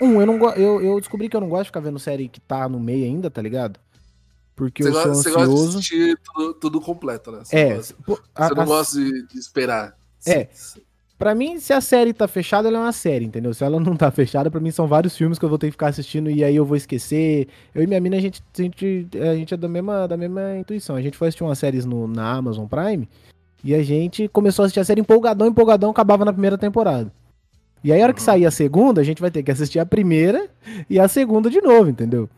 Um, 0.00 0.20
eu, 0.20 0.26
não 0.26 0.38
go- 0.38 0.50
eu, 0.50 0.80
eu 0.80 1.00
descobri 1.00 1.28
que 1.28 1.36
eu 1.36 1.40
não 1.40 1.48
gosto 1.48 1.62
de 1.64 1.68
ficar 1.70 1.80
vendo 1.80 1.98
série 1.98 2.28
que 2.28 2.40
tá 2.40 2.68
no 2.68 2.78
meio 2.78 3.04
ainda, 3.04 3.28
tá 3.28 3.42
ligado? 3.42 3.80
Porque 4.54 4.82
Você, 4.82 4.88
eu 4.90 4.92
gosta, 4.92 5.14
sou 5.14 5.22
você 5.22 5.30
gosta 5.30 5.46
de 5.48 5.52
ansioso. 5.54 5.78
assistir 5.78 6.18
tudo, 6.24 6.54
tudo 6.54 6.80
completo, 6.80 7.32
né? 7.32 7.40
Você 7.42 7.56
É, 7.56 7.74
gosta- 7.74 7.94
pô, 8.06 8.20
a- 8.34 8.46
você 8.48 8.54
não 8.54 8.62
a- 8.62 8.66
gosta 8.66 8.96
de, 9.00 9.26
de 9.26 9.38
esperar. 9.38 9.97
É. 10.26 10.48
Pra 11.18 11.34
mim, 11.34 11.58
se 11.58 11.72
a 11.72 11.80
série 11.80 12.12
tá 12.12 12.28
fechada, 12.28 12.68
ela 12.68 12.78
é 12.78 12.80
uma 12.82 12.92
série, 12.92 13.24
entendeu? 13.24 13.52
Se 13.52 13.64
ela 13.64 13.80
não 13.80 13.96
tá 13.96 14.08
fechada, 14.12 14.50
pra 14.50 14.60
mim 14.60 14.70
são 14.70 14.86
vários 14.86 15.16
filmes 15.16 15.36
que 15.38 15.44
eu 15.44 15.48
vou 15.48 15.58
ter 15.58 15.66
que 15.66 15.72
ficar 15.72 15.88
assistindo 15.88 16.30
e 16.30 16.44
aí 16.44 16.54
eu 16.54 16.64
vou 16.64 16.76
esquecer. 16.76 17.48
Eu 17.74 17.82
e 17.82 17.86
minha 17.88 18.00
mina, 18.00 18.16
a 18.16 18.20
gente, 18.20 18.40
a 18.56 18.62
gente, 18.62 19.08
a 19.20 19.34
gente 19.34 19.52
é 19.52 19.56
da 19.56 19.68
mesma, 19.68 20.06
da 20.06 20.16
mesma 20.16 20.56
intuição. 20.56 20.94
A 20.94 21.02
gente 21.02 21.16
foi 21.16 21.28
assistir 21.28 21.42
umas 21.42 21.58
séries 21.58 21.84
no, 21.84 22.06
na 22.06 22.30
Amazon 22.34 22.66
Prime 22.66 23.08
e 23.64 23.74
a 23.74 23.82
gente 23.82 24.28
começou 24.28 24.62
a 24.62 24.66
assistir 24.66 24.78
a 24.80 24.84
série 24.84 25.00
empolgadão, 25.00 25.48
empolgadão, 25.48 25.90
acabava 25.90 26.24
na 26.24 26.32
primeira 26.32 26.56
temporada. 26.56 27.12
E 27.82 27.92
aí, 27.92 28.00
a 28.00 28.04
hora 28.04 28.12
que 28.14 28.20
Uhum. 28.20 28.24
sair 28.26 28.46
a 28.46 28.50
segunda, 28.52 29.00
a 29.00 29.04
gente 29.04 29.20
vai 29.20 29.30
ter 29.30 29.42
que 29.42 29.50
assistir 29.50 29.78
a 29.80 29.86
primeira 29.86 30.48
e 30.88 30.98
a 31.00 31.06
segunda 31.08 31.48
de 31.50 31.60
novo, 31.60 31.88
entendeu? 31.90 32.28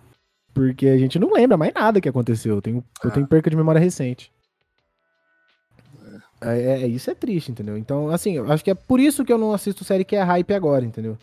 Porque 0.54 0.86
a 0.86 0.96
gente 0.98 1.18
não 1.18 1.32
lembra 1.32 1.56
mais 1.56 1.72
nada 1.74 2.00
que 2.00 2.08
aconteceu. 2.08 2.56
Eu 2.56 2.62
tenho, 2.62 2.84
eu 3.04 3.10
Ah. 3.10 3.12
tenho 3.12 3.26
perca 3.26 3.48
de 3.50 3.56
memória 3.56 3.80
recente. 3.80 4.30
É, 6.40 6.82
é- 6.82 6.86
isso 6.86 7.10
é 7.10 7.14
triste, 7.14 7.50
entendeu? 7.50 7.76
Então, 7.76 8.08
assim, 8.10 8.36
eu 8.36 8.50
acho 8.50 8.64
que 8.64 8.70
é 8.70 8.74
por 8.74 8.98
isso 8.98 9.24
que 9.24 9.32
eu 9.32 9.38
não 9.38 9.52
assisto 9.52 9.84
série 9.84 10.04
que 10.04 10.16
é 10.16 10.22
hype 10.22 10.54
agora, 10.54 10.84
entendeu? 10.84 11.18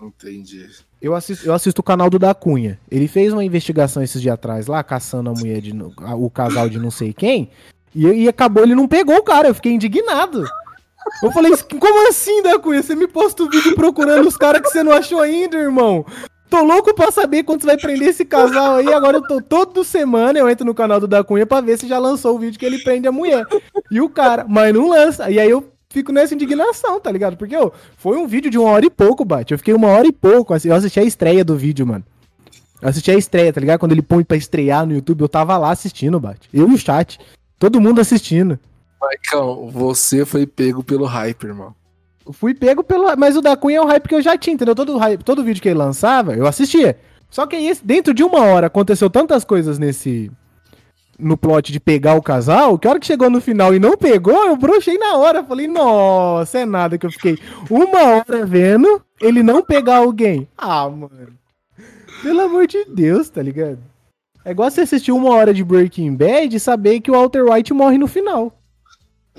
Entendi. 0.00 0.68
Eu 1.00 1.14
assisto, 1.14 1.46
eu 1.46 1.54
assisto 1.54 1.80
o 1.80 1.84
canal 1.84 2.10
do 2.10 2.18
Da 2.18 2.34
Cunha. 2.34 2.78
Ele 2.90 3.08
fez 3.08 3.32
uma 3.32 3.44
investigação 3.44 4.02
esses 4.02 4.20
dias 4.20 4.34
atrás 4.34 4.66
lá, 4.66 4.82
caçando 4.82 5.30
a 5.30 5.32
mulher 5.32 5.60
de. 5.60 5.72
o 6.16 6.30
casal 6.30 6.68
de 6.68 6.78
não 6.78 6.90
sei 6.90 7.12
quem. 7.12 7.50
E, 7.94 8.06
e 8.06 8.28
acabou, 8.28 8.62
ele 8.62 8.74
não 8.74 8.88
pegou 8.88 9.16
o 9.16 9.22
cara. 9.22 9.48
Eu 9.48 9.54
fiquei 9.54 9.72
indignado. 9.72 10.44
Eu 11.22 11.30
falei, 11.32 11.52
como 11.78 12.08
assim, 12.08 12.42
Da 12.42 12.58
Cunha? 12.58 12.82
Você 12.82 12.94
me 12.94 13.06
posta 13.06 13.42
o 13.42 13.50
vídeo 13.50 13.74
procurando 13.74 14.26
os 14.26 14.36
caras 14.36 14.62
que 14.62 14.68
você 14.68 14.82
não 14.82 14.92
achou 14.92 15.20
ainda, 15.20 15.56
irmão. 15.56 16.04
Tô 16.54 16.62
louco 16.62 16.94
pra 16.94 17.10
saber 17.10 17.42
quando 17.42 17.64
vai 17.64 17.76
prender 17.76 18.10
esse 18.10 18.24
casal 18.24 18.76
aí. 18.76 18.86
Agora 18.92 19.16
eu 19.16 19.26
tô 19.26 19.42
toda 19.42 19.82
semana, 19.82 20.38
eu 20.38 20.48
entro 20.48 20.64
no 20.64 20.72
canal 20.72 21.00
do 21.00 21.08
Da 21.08 21.24
Cunha 21.24 21.44
pra 21.44 21.60
ver 21.60 21.76
se 21.76 21.88
já 21.88 21.98
lançou 21.98 22.36
o 22.36 22.38
vídeo 22.38 22.60
que 22.60 22.64
ele 22.64 22.78
prende 22.78 23.08
a 23.08 23.12
mulher. 23.12 23.44
E 23.90 24.00
o 24.00 24.08
cara, 24.08 24.46
mas 24.48 24.72
não 24.72 24.88
lança. 24.88 25.28
E 25.28 25.40
aí 25.40 25.50
eu 25.50 25.68
fico 25.90 26.12
nessa 26.12 26.32
indignação, 26.32 27.00
tá 27.00 27.10
ligado? 27.10 27.36
Porque, 27.36 27.56
ô, 27.56 27.72
foi 27.96 28.16
um 28.16 28.28
vídeo 28.28 28.52
de 28.52 28.56
uma 28.56 28.70
hora 28.70 28.86
e 28.86 28.90
pouco, 28.90 29.24
Bate. 29.24 29.50
Eu 29.50 29.58
fiquei 29.58 29.74
uma 29.74 29.88
hora 29.88 30.06
e 30.06 30.12
pouco. 30.12 30.54
assim, 30.54 30.68
Eu 30.68 30.76
assisti 30.76 31.00
a 31.00 31.02
estreia 31.02 31.44
do 31.44 31.56
vídeo, 31.56 31.84
mano. 31.84 32.04
Eu 32.80 32.88
assisti 32.88 33.10
a 33.10 33.18
estreia, 33.18 33.52
tá 33.52 33.60
ligado? 33.60 33.80
Quando 33.80 33.90
ele 33.90 34.02
põe 34.02 34.22
pra 34.22 34.36
estrear 34.36 34.86
no 34.86 34.94
YouTube, 34.94 35.22
eu 35.22 35.28
tava 35.28 35.58
lá 35.58 35.72
assistindo, 35.72 36.20
Bate. 36.20 36.48
Eu 36.54 36.70
e 36.70 36.74
o 36.74 36.78
chat. 36.78 37.18
Todo 37.58 37.80
mundo 37.80 38.00
assistindo. 38.00 38.60
Maicon, 39.00 39.68
você 39.72 40.24
foi 40.24 40.46
pego 40.46 40.84
pelo 40.84 41.04
hype, 41.04 41.48
irmão. 41.48 41.74
Fui 42.32 42.54
pego 42.54 42.82
pelo. 42.82 43.14
Mas 43.16 43.36
o 43.36 43.42
da 43.42 43.56
Cunha 43.56 43.78
é 43.78 43.80
o 43.80 43.86
hype 43.86 44.08
que 44.08 44.14
eu 44.14 44.22
já 44.22 44.36
tinha, 44.36 44.54
entendeu? 44.54 44.74
Todo, 44.74 44.96
hype, 44.96 45.22
todo 45.22 45.44
vídeo 45.44 45.62
que 45.62 45.68
ele 45.68 45.78
lançava, 45.78 46.34
eu 46.34 46.46
assistia. 46.46 46.96
Só 47.30 47.46
que 47.46 47.56
esse- 47.56 47.84
dentro 47.84 48.14
de 48.14 48.22
uma 48.22 48.40
hora, 48.44 48.68
aconteceu 48.68 49.10
tantas 49.10 49.44
coisas 49.44 49.78
nesse. 49.78 50.30
No 51.16 51.36
plot 51.36 51.70
de 51.70 51.78
pegar 51.78 52.14
o 52.16 52.22
casal, 52.22 52.76
que 52.76 52.88
a 52.88 52.90
hora 52.90 52.98
que 52.98 53.06
chegou 53.06 53.30
no 53.30 53.40
final 53.40 53.72
e 53.72 53.78
não 53.78 53.96
pegou, 53.96 54.46
eu 54.46 54.56
brochei 54.56 54.98
na 54.98 55.16
hora. 55.16 55.44
Falei, 55.44 55.68
nossa, 55.68 56.58
é 56.58 56.66
nada 56.66 56.98
que 56.98 57.06
eu 57.06 57.10
fiquei 57.12 57.38
uma 57.70 58.02
hora 58.16 58.44
vendo 58.44 59.00
ele 59.20 59.40
não 59.40 59.62
pegar 59.62 59.98
alguém. 59.98 60.48
Ah, 60.58 60.88
mano. 60.88 61.28
Pelo 62.20 62.40
amor 62.40 62.66
de 62.66 62.84
Deus, 62.86 63.28
tá 63.28 63.40
ligado? 63.40 63.78
É 64.44 64.50
igual 64.50 64.68
você 64.70 64.80
assistir 64.80 65.12
uma 65.12 65.30
hora 65.30 65.54
de 65.54 65.62
Breaking 65.62 66.16
Bad 66.16 66.56
e 66.56 66.58
saber 66.60 67.00
que 67.00 67.10
o 67.12 67.14
Walter 67.14 67.44
White 67.44 67.72
morre 67.72 67.96
no 67.96 68.08
final. 68.08 68.52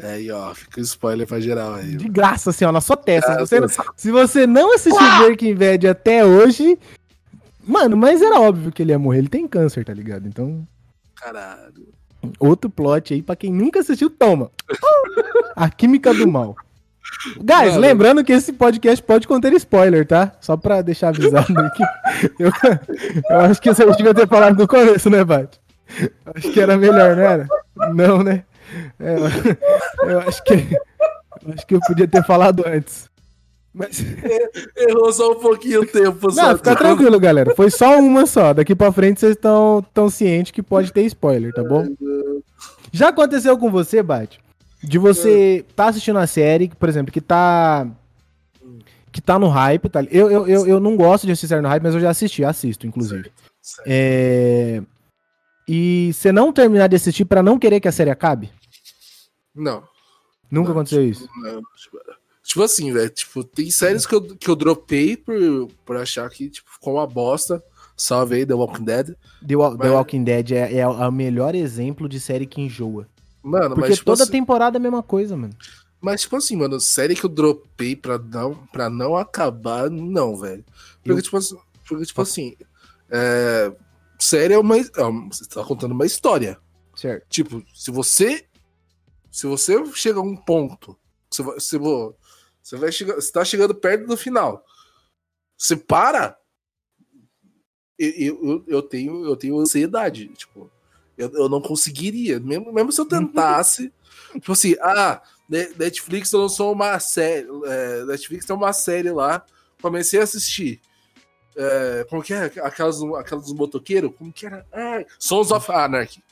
É 0.02 0.12
aí, 0.14 0.30
ó, 0.32 0.54
fica 0.54 0.80
o 0.80 0.84
spoiler 0.84 1.26
pra 1.26 1.40
geral 1.40 1.76
aí. 1.76 1.96
De 1.96 2.10
graça, 2.10 2.50
assim, 2.50 2.66
ó, 2.66 2.72
na 2.72 2.82
sua 2.82 2.98
testa. 2.98 3.32
Ah, 3.42 3.46
Se 3.46 3.60
você, 3.62 3.82
se 3.96 4.12
você 4.12 4.48
não 4.48 4.74
assistiu 4.76 5.18
Breaking 5.20 5.56
Bad 5.56 5.88
até 5.88 6.26
hoje. 6.26 6.78
Mano, 7.68 7.96
mas 7.98 8.22
era 8.22 8.40
óbvio 8.40 8.72
que 8.72 8.84
ele 8.84 8.92
ia 8.92 9.00
morrer. 9.00 9.20
Ele 9.20 9.30
tem 9.30 9.48
câncer, 9.48 9.84
tá 9.86 9.94
ligado? 9.94 10.28
Então, 10.28 10.68
Caralho. 11.16 11.88
outro 12.40 12.70
plot 12.70 13.14
aí 13.14 13.22
pra 13.22 13.36
quem 13.36 13.52
nunca 13.52 13.80
assistiu, 13.80 14.10
toma. 14.10 14.52
A 15.56 15.70
Química 15.70 16.14
do 16.14 16.28
Mal. 16.28 16.56
Guys, 17.38 17.70
Mano. 17.70 17.80
lembrando 17.80 18.24
que 18.24 18.34
esse 18.34 18.52
podcast 18.52 19.02
pode 19.04 19.28
conter 19.28 19.54
spoiler, 19.54 20.06
tá? 20.06 20.34
Só 20.42 20.58
pra 20.58 20.82
deixar 20.82 21.10
avisado 21.10 21.58
aqui. 21.60 21.84
Eu, 22.38 22.52
eu 23.30 23.40
acho 23.42 23.62
que 23.62 23.74
você 23.74 23.86
devia 23.96 24.14
ter 24.14 24.28
falado 24.28 24.58
no 24.58 24.68
começo, 24.68 25.10
né, 25.10 25.24
Bate? 25.24 25.60
Acho 26.36 26.52
que 26.52 26.60
era 26.60 26.76
melhor, 26.78 27.16
não 27.16 27.24
era? 27.24 27.48
Não, 27.94 28.24
né? 28.24 28.44
É, 29.00 29.16
eu, 30.12 30.20
acho 30.20 30.44
que. 30.44 30.54
eu 30.54 31.54
acho 31.54 31.68
que 31.68 31.76
eu 31.76 31.80
podia 31.82 32.08
ter 32.08 32.24
falado 32.24 32.64
antes. 32.66 33.10
Mas. 33.74 34.00
Errou 34.78 35.12
só 35.12 35.34
um 35.34 35.40
pouquinho 35.40 35.82
o 35.82 35.86
tempo, 35.86 36.32
só. 36.32 36.50
Não, 36.50 36.58
fica 36.58 36.76
tranquilo, 36.76 37.20
galera. 37.20 37.54
Foi 37.56 37.70
só 37.70 38.00
uma 38.00 38.26
só. 38.26 38.54
Daqui 38.54 38.74
pra 38.74 38.92
frente 38.92 39.20
vocês 39.20 39.34
estão 39.34 39.86
tão 39.94 40.10
cientes 40.10 40.52
que 40.52 40.64
pode 40.64 40.94
ter 40.94 41.04
spoiler, 41.04 41.54
tá 41.54 41.64
bom? 41.64 41.86
Já 42.92 43.10
aconteceu 43.10 43.58
com 43.58 43.70
você, 43.70 44.02
Bate? 44.02 44.40
De 44.82 44.98
você 44.98 45.66
tá 45.76 45.88
assistindo 45.88 46.20
a 46.20 46.28
série, 46.28 46.72
por 46.80 46.88
exemplo, 46.88 47.12
que 47.12 47.22
tá. 47.22 47.88
Que 49.12 49.22
tá 49.22 49.38
no 49.40 49.48
hype, 49.48 49.90
tá? 49.90 50.02
Eu, 50.12 50.30
eu, 50.30 50.48
eu, 50.48 50.68
eu 50.68 50.80
não 50.80 50.96
gosto 50.96 51.26
de 51.26 51.32
assistir 51.32 51.48
série 51.48 51.62
no 51.62 51.70
hype, 51.70 51.84
mas 51.84 51.94
eu 51.94 52.02
já 52.02 52.10
assisti, 52.10 52.44
assisto, 52.44 52.86
inclusive. 52.86 53.32
Certo. 53.62 53.88
É. 53.88 54.82
E 55.68 56.12
você 56.14 56.32
não 56.32 56.54
terminar 56.54 56.88
de 56.88 56.96
assistir 56.96 57.26
pra 57.26 57.42
não 57.42 57.58
querer 57.58 57.80
que 57.80 57.88
a 57.88 57.92
série 57.92 58.12
acabe? 58.12 58.52
Não. 59.54 59.84
Nunca 60.52 60.70
Não, 60.70 60.72
aconteceu 60.78 61.08
isso. 61.08 61.28
Não, 61.38 61.62
tipo, 61.76 61.98
tipo 62.44 62.64
assim, 62.64 62.94
velho. 62.94 63.10
Tipo, 63.10 63.44
tem 63.44 63.72
séries 63.72 64.06
que 64.06 64.14
eu, 64.14 64.22
que 64.22 64.48
eu 64.50 64.56
dropei 64.56 65.18
por, 65.18 65.68
por 65.86 65.98
achar 65.98 66.30
que 66.30 66.50
tipo, 66.50 66.70
ficou 66.72 66.96
uma 66.96 67.08
bosta. 67.08 67.64
Salve 67.98 68.36
aí, 68.36 68.46
The 68.46 68.54
Walking 68.54 68.84
Dead. 68.84 69.16
The, 69.48 69.56
Wa- 69.56 69.72
The 69.72 69.78
Mas- 69.86 69.92
Walking 69.92 70.24
Dead 70.24 70.52
é, 70.52 70.74
é 70.80 70.88
o 70.88 71.12
melhor 71.12 71.56
exemplo 71.56 72.08
de 72.10 72.20
série 72.20 72.46
que 72.46 72.62
enjoa. 72.62 73.08
Mano, 73.42 73.70
Porque 73.76 73.90
mas 73.90 73.98
tipo, 74.00 74.06
toda 74.12 74.24
assim, 74.24 74.32
temporada 74.34 74.78
é 74.78 74.80
a 74.80 74.82
mesma 74.82 75.02
coisa, 75.02 75.38
mano. 75.38 75.54
mas 76.02 76.22
tipo 76.22 76.36
assim, 76.36 76.56
mano, 76.58 76.80
série 76.80 77.16
que 77.16 77.24
eu 77.26 77.30
dropei 77.30 77.96
pra 77.96 78.18
não, 78.18 78.54
pra 78.72 78.90
não 78.90 79.16
acabar, 79.16 79.90
não, 79.90 80.36
velho. 80.36 80.66
Porque, 81.04 81.12
Eu- 81.20 81.22
tipo 81.22 81.38
assim, 81.38 81.56
porque, 81.88 82.06
tipo 82.06 82.22
assim 82.22 82.56
é, 83.10 83.72
série 84.26 84.54
é 84.54 84.60
uma. 84.60 84.78
é 84.78 84.84
Você 85.30 85.46
tá 85.48 85.64
contando 85.64 85.92
uma 85.94 86.06
história. 86.06 86.60
Certo. 86.96 87.26
Tipo, 87.30 87.64
se 87.74 87.92
você. 87.92 88.46
Se 89.32 89.48
você 89.48 89.84
chega 89.94 90.20
a 90.20 90.24
um 90.24 90.36
ponto. 90.36 90.98
Você 91.30 91.44
vai, 91.44 91.56
você, 91.60 91.78
você 91.78 92.78
vai 92.78 92.92
chegar. 92.92 93.16
Você 93.16 93.32
tá 93.32 93.44
chegando 93.46 93.76
perto 93.76 94.08
do 94.08 94.18
final. 94.18 94.64
Você 95.58 95.76
para. 95.76 96.38
Eu, 97.98 98.10
eu, 98.44 98.64
eu- 98.68 98.82
tenho, 98.82 99.26
eu 99.26 99.36
tenho 99.36 99.60
ansiedade. 99.60 100.28
Tipo, 100.30 100.70
eu, 101.18 101.30
eu 101.34 101.50
não 101.50 101.62
conseguiria. 101.62 102.40
Mesmo, 102.40 102.72
mesmo 102.74 102.92
se 102.92 103.00
eu 103.00 103.06
tentasse. 103.06 103.92
tipo 104.34 104.52
assim, 104.52 104.76
ah, 104.82 105.22
Ne- 105.48 105.70
Netflix 105.78 106.32
lançou 106.32 106.74
uma 106.74 107.00
série. 107.00 107.48
é, 107.66 108.06
Netflix 108.06 108.46
tem 108.46 108.56
uma 108.56 108.74
série 108.74 109.12
lá. 109.12 109.46
Comecei 109.82 110.20
a 110.20 110.24
assistir. 110.24 110.82
É, 111.58 112.06
como 112.10 112.22
que 112.22 112.34
é? 112.34 112.46
Aquelas, 112.62 113.02
aquelas 113.02 113.46
dos 113.46 113.54
motoqueiros? 113.54 114.12
Como 114.18 114.32
que 114.32 114.46
era? 114.46 114.66
Ah, 114.74 115.04
Sons 115.18 115.52
of 115.52 115.72
Anarchy. 115.72 116.24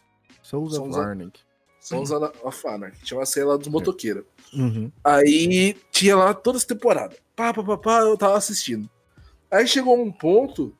Sons 0.41 0.77
of- 0.77 0.99
Arnick. 0.99 1.39
Sons 1.79 2.11
of 2.11 2.67
Anarchy. 2.67 3.03
Tinha 3.03 3.19
uma 3.19 3.25
série 3.25 3.45
lá 3.45 3.57
dos 3.57 3.67
motoqueiros. 3.67 4.23
Uhum. 4.53 4.91
Aí 5.03 5.75
tinha 5.91 6.15
lá 6.15 6.33
todas 6.33 6.61
as 6.61 6.65
temporadas. 6.67 7.17
Pá, 7.35 7.53
pá, 7.53 7.63
pá, 7.63 7.77
pá, 7.77 7.99
eu 8.01 8.17
tava 8.17 8.37
assistindo. 8.37 8.89
Aí 9.49 9.67
chegou 9.67 10.01
um 10.01 10.11
ponto 10.11 10.75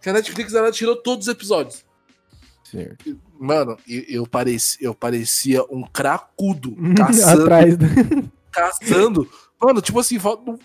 que 0.00 0.08
a 0.08 0.12
Netflix 0.12 0.54
ela 0.54 0.70
tirou 0.72 0.96
todos 0.96 1.26
os 1.26 1.32
episódios. 1.32 1.84
Certo. 2.64 3.18
Mano, 3.38 3.76
eu, 3.86 4.02
eu, 4.08 4.26
pareci, 4.26 4.78
eu 4.82 4.94
parecia 4.94 5.62
um 5.70 5.82
cracudo 5.82 6.74
caçando, 6.96 7.42
Atrás. 7.44 7.74
caçando 8.50 9.28
Mano, 9.62 9.80
tipo 9.80 10.00
assim, 10.00 10.18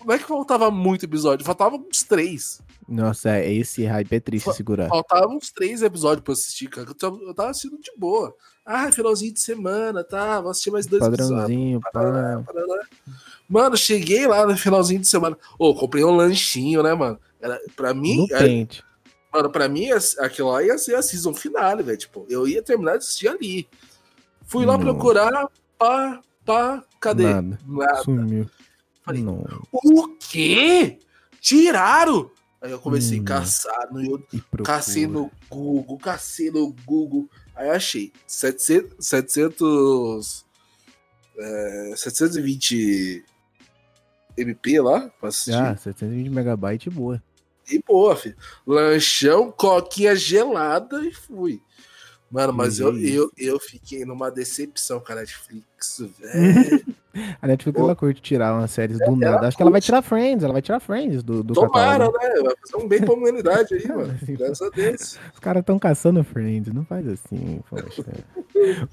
não 0.04 0.14
é 0.14 0.18
que 0.18 0.24
faltava 0.26 0.70
muito 0.70 1.04
episódio, 1.04 1.44
faltava 1.46 1.76
uns 1.76 2.02
três. 2.02 2.60
Nossa, 2.88 3.30
é- 3.30 3.52
esse 3.52 3.84
hype 3.84 4.12
é 4.14 4.20
triste 4.20 4.52
segurar. 4.54 4.88
Faltava 4.88 5.28
uns 5.28 5.50
três 5.52 5.82
episódios 5.82 6.24
pra 6.24 6.32
assistir, 6.32 6.68
cara. 6.68 6.88
Eu 6.88 6.94
tava, 6.94 7.16
eu 7.18 7.34
tava 7.34 7.50
assistindo 7.50 7.78
de 7.80 7.92
boa. 7.96 8.34
Ah, 8.64 8.90
finalzinho 8.90 9.32
de 9.32 9.40
semana, 9.40 10.02
tá? 10.02 10.40
Vou 10.40 10.50
assistir 10.50 10.70
mais 10.70 10.86
dois 10.86 11.02
episódios. 11.02 11.28
Padrãozinho. 11.30 11.80
Parará, 11.92 12.42
parará. 12.44 12.84
Mano, 13.48 13.76
cheguei 13.76 14.26
lá 14.26 14.46
no 14.46 14.56
finalzinho 14.56 15.00
de 15.00 15.06
semana. 15.06 15.38
Ô, 15.58 15.74
comprei 15.74 16.02
um 16.04 16.10
lanchinho, 16.16 16.82
né, 16.82 16.92
mano? 16.94 17.18
Era, 17.40 17.60
pra 17.76 17.94
mim, 17.94 18.26
No 18.28 18.36
era- 18.36 18.68
mano, 19.32 19.50
pra 19.50 19.68
mim, 19.68 19.88
aquilo 20.18 20.50
lá 20.50 20.62
ia 20.62 20.76
ser 20.76 20.96
a 20.96 21.02
season 21.02 21.32
finale, 21.34 21.82
velho. 21.82 21.96
Tipo, 21.98 22.26
eu 22.28 22.48
ia 22.48 22.62
terminar 22.62 22.92
de 22.92 22.98
assistir 23.04 23.28
ali. 23.28 23.68
Fui 24.44 24.64
lá 24.66 24.76
Nossa. 24.76 24.84
procurar, 24.84 25.46
pá, 25.78 26.20
pá, 26.44 26.82
cadê? 27.00 27.22
Nada. 27.24 27.58
Nada. 27.66 28.02
Sumiu. 28.02 28.50
Falei, 29.08 29.22
Não. 29.22 29.44
O 29.72 30.08
quê? 30.18 30.98
Tiraram? 31.40 32.30
Aí 32.60 32.70
eu 32.72 32.78
comecei 32.78 33.18
Hum. 33.20 33.22
a 33.22 33.26
caçar 33.26 33.92
no 33.92 34.02
YouTube. 34.02 34.64
Cacei 34.64 35.06
no 35.06 35.30
Google, 35.48 35.96
cacei 35.98 36.50
no 36.50 36.74
Google. 36.84 37.28
Aí 37.54 37.70
achei 37.70 38.12
700, 38.26 39.06
700 39.06 40.44
é, 41.38 41.94
720 41.96 43.24
MP 44.36 44.80
lá 44.80 45.08
pra 45.20 45.28
assistir. 45.28 45.54
Ah, 45.54 45.76
720 45.76 46.28
megabytes 46.30 46.92
boa. 46.92 47.22
E 47.70 47.80
boa, 47.86 48.16
filho. 48.16 48.36
Lanchão, 48.66 49.50
coquinha 49.52 50.16
gelada 50.16 51.04
e 51.04 51.12
fui. 51.12 51.60
Mano, 52.30 52.52
mas 52.52 52.78
eu, 52.78 52.94
Isso. 52.96 53.14
eu, 53.14 53.32
eu 53.54 53.60
fiquei 53.60 54.04
numa 54.04 54.30
decepção 54.30 55.00
com 55.00 55.12
a 55.12 55.16
Netflix, 55.16 56.00
velho. 56.18 56.84
A 57.42 57.46
Netflix 57.46 57.78
Pô. 57.78 57.84
ela 57.84 57.96
curte 57.96 58.20
tirar 58.22 58.54
umas 58.54 58.70
séries 58.70 58.98
do 58.98 59.04
ela 59.04 59.16
nada. 59.16 59.48
Acho 59.48 59.56
que 59.56 59.62
ela 59.62 59.70
vai 59.70 59.80
tirar 59.80 60.02
Friends, 60.02 60.42
ela 60.44 60.52
vai 60.52 60.62
tirar 60.62 60.80
Friends 60.80 61.22
do, 61.22 61.42
do 61.42 61.54
Tomara, 61.54 61.72
catálogo. 62.10 62.18
né? 62.18 62.28
Vai 62.42 62.54
fazer 62.66 62.84
um 62.84 62.88
bem 62.88 63.00
pra 63.00 63.14
humanidade 63.14 63.74
aí, 63.74 63.86
mano. 63.88 64.14
Sim. 64.24 64.34
Graças 64.34 64.62
a 64.62 64.70
Deus. 64.70 65.18
Os 65.34 65.40
caras 65.40 65.60
estão 65.60 65.78
caçando 65.78 66.22
Friends, 66.24 66.72
não 66.72 66.84
faz 66.84 67.06
assim, 67.08 67.60
poxa. 67.68 68.04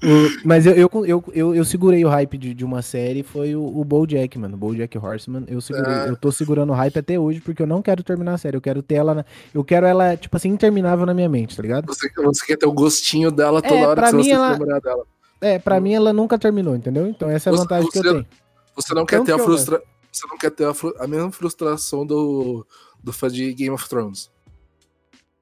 O- 0.02 0.46
mas 0.46 0.66
eu, 0.66 0.72
eu, 0.74 0.90
eu, 1.04 1.24
eu, 1.32 1.54
eu 1.54 1.64
segurei 1.64 2.04
o 2.04 2.08
hype 2.08 2.38
de, 2.38 2.54
de 2.54 2.64
uma 2.64 2.82
série, 2.82 3.22
foi 3.22 3.54
o, 3.56 3.62
o 3.64 3.84
BoJack, 3.84 4.38
mano. 4.38 4.56
BoJack 4.56 4.96
Horseman. 4.98 5.44
Eu 5.48 5.60
segurei, 5.60 5.92
Ah. 5.92 6.06
eu 6.08 6.16
tô 6.16 6.30
segurando 6.30 6.70
o 6.70 6.74
hype 6.74 6.98
até 6.98 7.18
hoje 7.18 7.40
porque 7.40 7.62
eu 7.62 7.66
não 7.66 7.82
quero 7.82 8.02
terminar 8.02 8.34
a 8.34 8.38
série. 8.38 8.56
Eu 8.56 8.60
quero 8.60 8.82
ter 8.82 8.96
ela, 8.96 9.14
na- 9.14 9.24
eu 9.54 9.64
quero 9.64 9.86
ela 9.86 10.16
tipo 10.16 10.36
assim 10.36 10.48
interminável 10.48 11.04
na 11.06 11.14
minha 11.14 11.28
mente, 11.28 11.56
tá 11.56 11.62
ligado? 11.62 11.86
Você, 11.86 12.08
você 12.16 12.46
quer 12.46 12.56
ter 12.56 12.66
o 12.66 12.72
gostinho 12.72 13.30
dela 13.30 13.60
toda 13.60 13.74
É, 13.74 13.86
hora 13.86 14.00
pra 14.02 14.10
que 14.10 14.16
mim 14.16 14.22
você 14.24 14.30
ela- 14.30 14.52
se 14.54 14.58
lembrar 14.60 14.80
dela. 14.80 15.04
É, 15.40 15.58
pra 15.58 15.80
mim 15.80 15.92
ela 15.94 16.12
nunca 16.12 16.38
terminou, 16.38 16.74
entendeu? 16.74 17.06
Então 17.06 17.28
essa 17.28 17.50
é 17.50 17.52
a 17.52 17.56
Você- 17.56 17.62
vantagem 17.62 17.90
que 17.90 17.98
eu 17.98 18.02
você- 18.02 18.12
tenho. 18.12 18.26
Você 18.74 18.94
não 18.94 19.06
quer 19.06 19.22
ter 19.22 19.32
a 19.32 19.38
frustra... 19.38 19.82
Você 20.12 20.26
não 20.28 20.38
quer 20.38 20.50
ter 20.50 20.64
a, 20.98 21.06
mesma 21.06 21.30
frustração 21.30 22.06
do, 22.06 22.66
do 23.02 23.12
fã 23.12 23.28
de 23.28 23.52
Game 23.52 23.74
of 23.74 23.86
Thrones. 23.88 24.30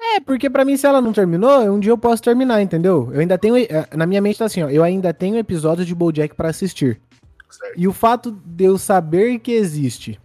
É, 0.00 0.20
porque 0.20 0.50
pra 0.50 0.64
mim, 0.64 0.76
se 0.76 0.86
ela 0.86 1.00
não 1.00 1.12
terminou, 1.12 1.60
um 1.70 1.78
dia 1.78 1.92
eu 1.92 1.98
posso 1.98 2.22
terminar, 2.22 2.60
entendeu? 2.60 3.08
Eu 3.12 3.20
ainda 3.20 3.38
tenho. 3.38 3.56
eh, 3.56 3.88
Na 3.96 4.04
minha 4.06 4.20
mente 4.20 4.38
tá 4.38 4.44
assim, 4.46 4.62
ó. 4.62 4.68
Eu 4.68 4.82
ainda 4.82 5.14
tenho 5.14 5.36
episódios 5.38 5.86
de 5.86 5.94
Bojack 5.94 6.34
pra 6.34 6.50
assistir. 6.50 7.00
Certo. 7.48 7.74
E 7.80 7.86
o 7.88 7.92
fato 7.92 8.32
de 8.44 8.64
eu 8.64 8.76
saber 8.76 9.38
que 9.38 9.52
existe. 9.52 10.20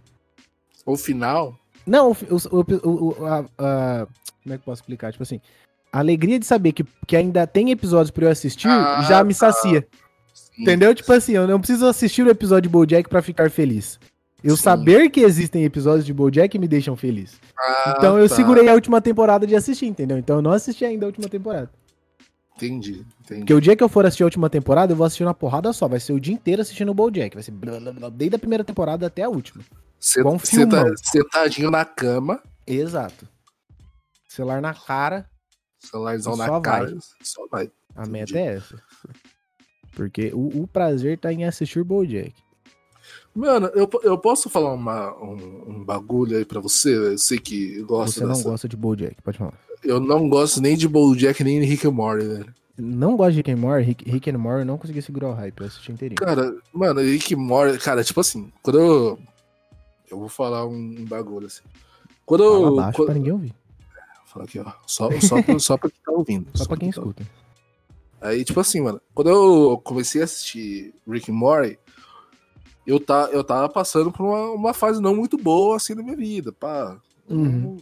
O 0.84 0.96
final. 0.96 1.56
Não, 1.86 2.10
o, 2.10 2.16
o- 2.34 2.88
o- 2.88 3.14
o- 3.20 3.26
a- 3.26 3.44
a- 3.56 4.06
como 4.42 4.54
é 4.54 4.58
que 4.58 4.62
eu 4.62 4.64
posso 4.64 4.82
explicar? 4.82 5.12
Tipo 5.12 5.22
assim, 5.22 5.40
a 5.92 5.98
alegria 5.98 6.38
de 6.38 6.46
saber 6.46 6.72
que, 6.72 6.84
que 7.06 7.16
ainda 7.16 7.46
tem 7.46 7.70
episódios 7.70 8.10
pra 8.10 8.26
eu 8.26 8.30
assistir 8.30 8.68
Ah, 8.68 9.02
já 9.08 9.24
me 9.24 9.34
sacia. 9.34 9.86
Sim. 10.32 10.62
Entendeu? 10.62 10.94
Tipo 10.94 11.12
assim, 11.12 11.32
eu 11.32 11.46
não 11.46 11.58
preciso 11.58 11.86
assistir 11.86 12.22
o 12.22 12.30
episódio 12.30 12.62
de 12.62 12.68
Bojack 12.68 13.08
pra 13.08 13.22
ficar 13.22 13.50
feliz. 13.50 13.98
Eu 14.42 14.56
Sim. 14.56 14.62
saber 14.62 15.10
que 15.10 15.20
existem 15.20 15.64
episódios 15.64 16.06
de 16.06 16.14
Bojack 16.14 16.58
me 16.58 16.66
deixam 16.68 16.96
feliz. 16.96 17.38
Ah, 17.58 17.94
Então 17.98 18.18
eu 18.18 18.28
tá. 18.28 18.34
segurei 18.34 18.68
a 18.68 18.74
última 18.74 19.00
temporada 19.00 19.46
de 19.46 19.54
assistir, 19.54 19.86
entendeu? 19.86 20.16
Então 20.18 20.36
eu 20.36 20.42
não 20.42 20.52
assisti 20.52 20.84
ainda 20.84 21.04
a 21.06 21.08
última 21.08 21.28
temporada. 21.28 21.70
Entendi, 22.56 23.06
entendi. 23.22 23.40
Porque 23.40 23.54
o 23.54 23.60
dia 23.60 23.74
que 23.74 23.82
eu 23.82 23.88
for 23.88 24.04
assistir 24.04 24.22
a 24.22 24.26
última 24.26 24.50
temporada, 24.50 24.92
eu 24.92 24.96
vou 24.96 25.06
assistir 25.06 25.24
uma 25.24 25.32
porrada 25.34 25.72
só. 25.72 25.88
Vai 25.88 25.98
ser 25.98 26.12
o 26.12 26.20
dia 26.20 26.34
inteiro 26.34 26.60
assistindo 26.60 26.90
o 26.90 26.94
BoJack. 26.94 27.34
Vai 27.34 27.42
ser 27.42 27.52
blá, 27.52 27.80
blá, 27.80 27.92
blá, 27.92 28.08
desde 28.10 28.36
a 28.36 28.38
primeira 28.38 28.62
temporada 28.62 29.06
até 29.06 29.22
a 29.22 29.28
última. 29.30 29.62
Um 30.24 30.38
você 30.38 30.66
tá 30.66 30.84
sentadinho 31.02 31.70
na 31.70 31.84
cama, 31.84 32.42
Exato. 32.66 33.26
Celular 34.28 34.60
na 34.62 34.72
cara, 34.72 35.26
celularzão 35.80 36.36
na 36.36 36.46
vai. 36.48 36.60
cara. 36.60 36.98
Só 37.22 37.46
vai. 37.50 37.70
a 37.96 38.02
Entendi. 38.02 38.10
meta 38.34 38.38
é 38.38 38.54
essa. 38.56 38.82
Porque 39.94 40.30
o, 40.32 40.62
o 40.62 40.66
prazer 40.68 41.18
tá 41.18 41.32
em 41.32 41.44
assistir 41.44 41.80
o 41.80 41.84
BoJack. 41.84 42.32
Mano, 43.34 43.66
eu, 43.74 43.88
eu 44.02 44.18
posso 44.18 44.48
falar 44.48 44.72
uma, 44.72 45.12
um, 45.22 45.64
um 45.68 45.84
bagulho 45.84 46.36
aí 46.36 46.44
pra 46.44 46.60
você? 46.60 46.96
Eu 46.96 47.18
sei 47.18 47.38
que 47.38 47.80
gosta 47.82 48.20
Você 48.20 48.24
não 48.24 48.28
dessa. 48.34 48.48
gosta 48.48 48.68
de 48.68 48.76
BoJack, 48.76 49.20
pode 49.22 49.38
falar. 49.38 49.54
Eu 49.82 49.98
não 50.00 50.28
gosto 50.28 50.60
nem 50.60 50.76
de 50.76 50.86
BoJack 50.88 51.42
nem 51.42 51.60
de 51.60 51.66
Rick 51.66 51.86
and 51.86 51.92
Morty, 51.92 52.26
velho. 52.26 52.54
Não 52.78 53.16
gosto 53.16 53.32
de 53.32 53.36
Rick 53.38 53.50
and 53.50 53.56
Morty, 53.56 53.84
Rick, 53.84 54.10
Rick 54.10 54.30
and 54.30 54.38
Morty 54.38 54.60
eu 54.60 54.64
não 54.66 54.78
consegui 54.78 55.02
segurar 55.02 55.28
o 55.28 55.32
hype, 55.34 55.60
eu 55.60 55.66
assisti 55.66 55.92
inteirinho. 55.92 56.16
Cara, 56.20 56.54
mano, 56.72 57.00
Rick 57.00 57.34
and 57.34 57.38
Morty, 57.38 57.78
cara, 57.78 58.02
tipo 58.04 58.20
assim, 58.20 58.50
quando 58.62 58.78
eu. 58.78 59.18
Eu 60.10 60.18
vou 60.18 60.28
falar 60.28 60.66
um, 60.66 61.04
bagulho 61.04 61.46
assim. 61.46 61.62
Quando 62.26 62.42
Fala 62.44 62.88
eu. 62.88 62.92
quando- 62.94 63.06
pra 63.06 63.14
ninguém 63.14 63.32
ouvir. 63.32 63.54
Aqui, 64.42 64.58
ó. 64.58 64.72
Só, 64.86 65.10
só, 65.20 65.42
pra, 65.42 65.58
só 65.58 65.76
pra 65.76 65.90
quem 65.90 66.00
tá 66.04 66.12
ouvindo. 66.12 66.46
Só 66.54 66.66
pra 66.66 66.76
quem 66.76 66.90
tá 66.90 67.00
escuta. 67.00 67.26
Aí, 68.20 68.44
tipo 68.44 68.60
assim, 68.60 68.80
mano, 68.80 69.00
quando 69.14 69.30
eu 69.30 69.80
comecei 69.82 70.20
a 70.20 70.24
assistir 70.24 70.94
Rick 71.08 71.30
and 71.30 71.34
Morty, 71.34 71.78
eu, 72.86 73.00
tá, 73.00 73.28
eu 73.32 73.42
tava 73.42 73.68
passando 73.68 74.12
por 74.12 74.24
uma, 74.24 74.50
uma 74.50 74.74
fase 74.74 75.00
não 75.00 75.14
muito 75.16 75.38
boa, 75.38 75.76
assim, 75.76 75.94
na 75.94 76.02
minha 76.02 76.16
vida, 76.16 76.52
pá. 76.52 76.98
Uhum. 77.28 77.78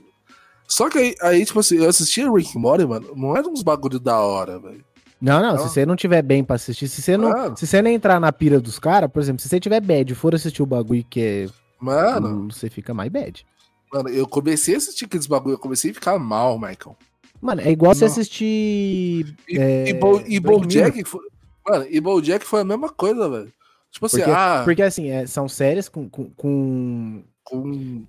Só 0.67 0.89
que 0.89 0.99
aí, 0.99 1.15
aí, 1.23 1.45
tipo 1.45 1.59
assim, 1.59 1.77
eu 1.77 1.89
assistia 1.89 2.31
Rick 2.31 2.57
and 2.57 2.61
Morty, 2.61 2.87
mano, 2.87 3.13
não 3.17 3.37
era 3.37 3.49
uns 3.49 3.63
bagulho 3.63 3.99
da 3.99 4.21
hora, 4.21 4.59
velho. 4.59 4.85
Não, 5.21 5.43
não, 5.43 5.59
se 5.59 5.69
você 5.69 5.85
não 5.85 5.97
tiver 5.97 6.23
bem 6.23 6.45
pra 6.45 6.55
assistir, 6.55 6.89
se 6.89 7.03
você 7.03 7.17
não, 7.17 7.31
Mano. 7.31 7.57
se 7.57 7.67
você 7.67 7.83
não 7.83 7.91
entrar 7.91 8.21
na 8.21 8.33
pira 8.33 8.61
dos 8.61 8.79
caras, 8.79 9.11
por 9.11 9.21
exemplo, 9.21 9.43
se 9.43 9.49
você 9.49 9.59
tiver 9.59 9.81
bad 9.81 10.13
e 10.13 10.15
for 10.15 10.33
assistir 10.35 10.63
o 10.63 10.67
bagulho 10.67 11.05
que 11.11 11.21
é. 11.21 11.47
Mano, 11.81 12.49
Você 12.53 12.71
fica 12.71 12.95
mais 12.95 13.11
bad. 13.11 13.45
Mano, 13.93 14.09
eu 14.09 14.27
comecei 14.27 14.75
a 14.75 14.79
assistir 14.79 15.05
aqueles 15.07 15.27
bagulho, 15.27 15.55
eu 15.55 15.59
comecei 15.59 15.91
a 15.91 15.95
ficar 15.95 16.19
mal, 16.19 16.59
Michael. 16.59 16.97
Mano, 17.41 17.61
é 17.61 17.71
igual 17.71 17.95
você 17.95 18.05
Não. 18.05 18.11
assistir. 18.13 19.37
E, 19.49 19.59
É, 19.59 19.89
e, 19.91 19.95
Bo, 19.95 20.23
e 20.27 20.41
BoJack 20.41 21.05
foi, 21.05 21.21
mano, 21.69 21.87
e 21.89 22.01
BoJack 22.01 22.45
foi 22.45 22.61
a 22.61 22.65
mesma 22.65 22.89
coisa, 22.89 23.29
velho. 23.29 23.53
Tipo 23.91 24.07
assim, 24.07 24.19
Porque, 24.19 24.31
ah, 24.31 24.63
porque 24.65 24.83
assim, 24.83 25.09
é, 25.11 25.27
são 25.27 25.49
séries 25.49 25.89
com. 25.89 26.09
com, 26.09 26.31
com- 26.31 27.23
com 27.45 27.63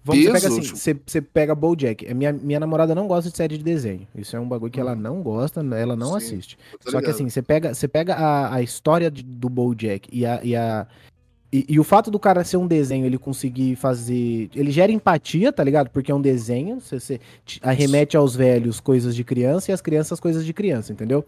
Vamos 0.04 0.22
você 0.26 0.30
peso, 0.30 0.32
pega 0.34 0.48
assim, 0.50 0.60
tipo, 0.62 0.78
você, 0.78 1.00
você 1.06 1.22
pega 1.22 1.56
Bojack. 1.56 2.06
A 2.06 2.13
Minha, 2.13 2.34
minha 2.34 2.60
namorada 2.60 2.94
não 2.94 3.08
gosta 3.08 3.32
de 3.32 3.38
série 3.38 3.58
de 3.58 3.63
desenho. 3.63 4.06
Isso 4.13 4.36
é 4.36 4.39
um 4.39 4.48
bagulho 4.50 4.70
que 4.70 4.82
ela 4.82 4.94
não 4.96 5.22
gosta, 5.22 5.62
ela 5.62 5.96
não 5.96 6.10
Sim, 6.10 6.18
assiste. 6.18 6.58
Só 6.82 7.00
que 7.02 7.10
assim, 7.10 7.30
você 7.30 7.42
pega, 7.42 7.74
você 7.74 7.88
pega 7.88 8.15
a, 8.15 8.56
a 8.56 8.62
história 8.62 9.10
de- 9.10 9.24
do 9.24 9.48
Bojack 9.48 10.10
e 10.12 10.26
a. 10.26 10.44
E, 10.44 10.54
a 10.58 10.86
e, 11.52 11.66
e 11.68 11.80
o 11.80 11.84
fato 11.84 12.12
do 12.12 12.20
cara 12.20 12.44
ser 12.44 12.58
um 12.58 12.68
desenho, 12.68 13.06
ele 13.06 13.18
conseguir 13.18 13.76
fazer. 13.76 14.50
Ele 14.56 14.72
gera 14.72 14.92
empatia, 14.92 15.52
tá 15.52 15.64
ligado? 15.64 15.90
Porque 15.90 16.12
é 16.12 16.16
um 16.16 16.22
desenho, 16.22 16.80
você, 16.80 17.00
você 17.00 17.20
te- 17.46 17.60
arremete 17.64 18.16
aos 18.16 18.36
velhos 18.36 18.80
coisas 18.80 19.16
de 19.16 19.24
criança 19.24 19.72
e 19.72 19.74
às 19.74 19.82
crianças 19.82 20.20
coisas 20.20 20.46
de 20.46 20.54
criança, 20.54 20.92
entendeu? 20.94 21.26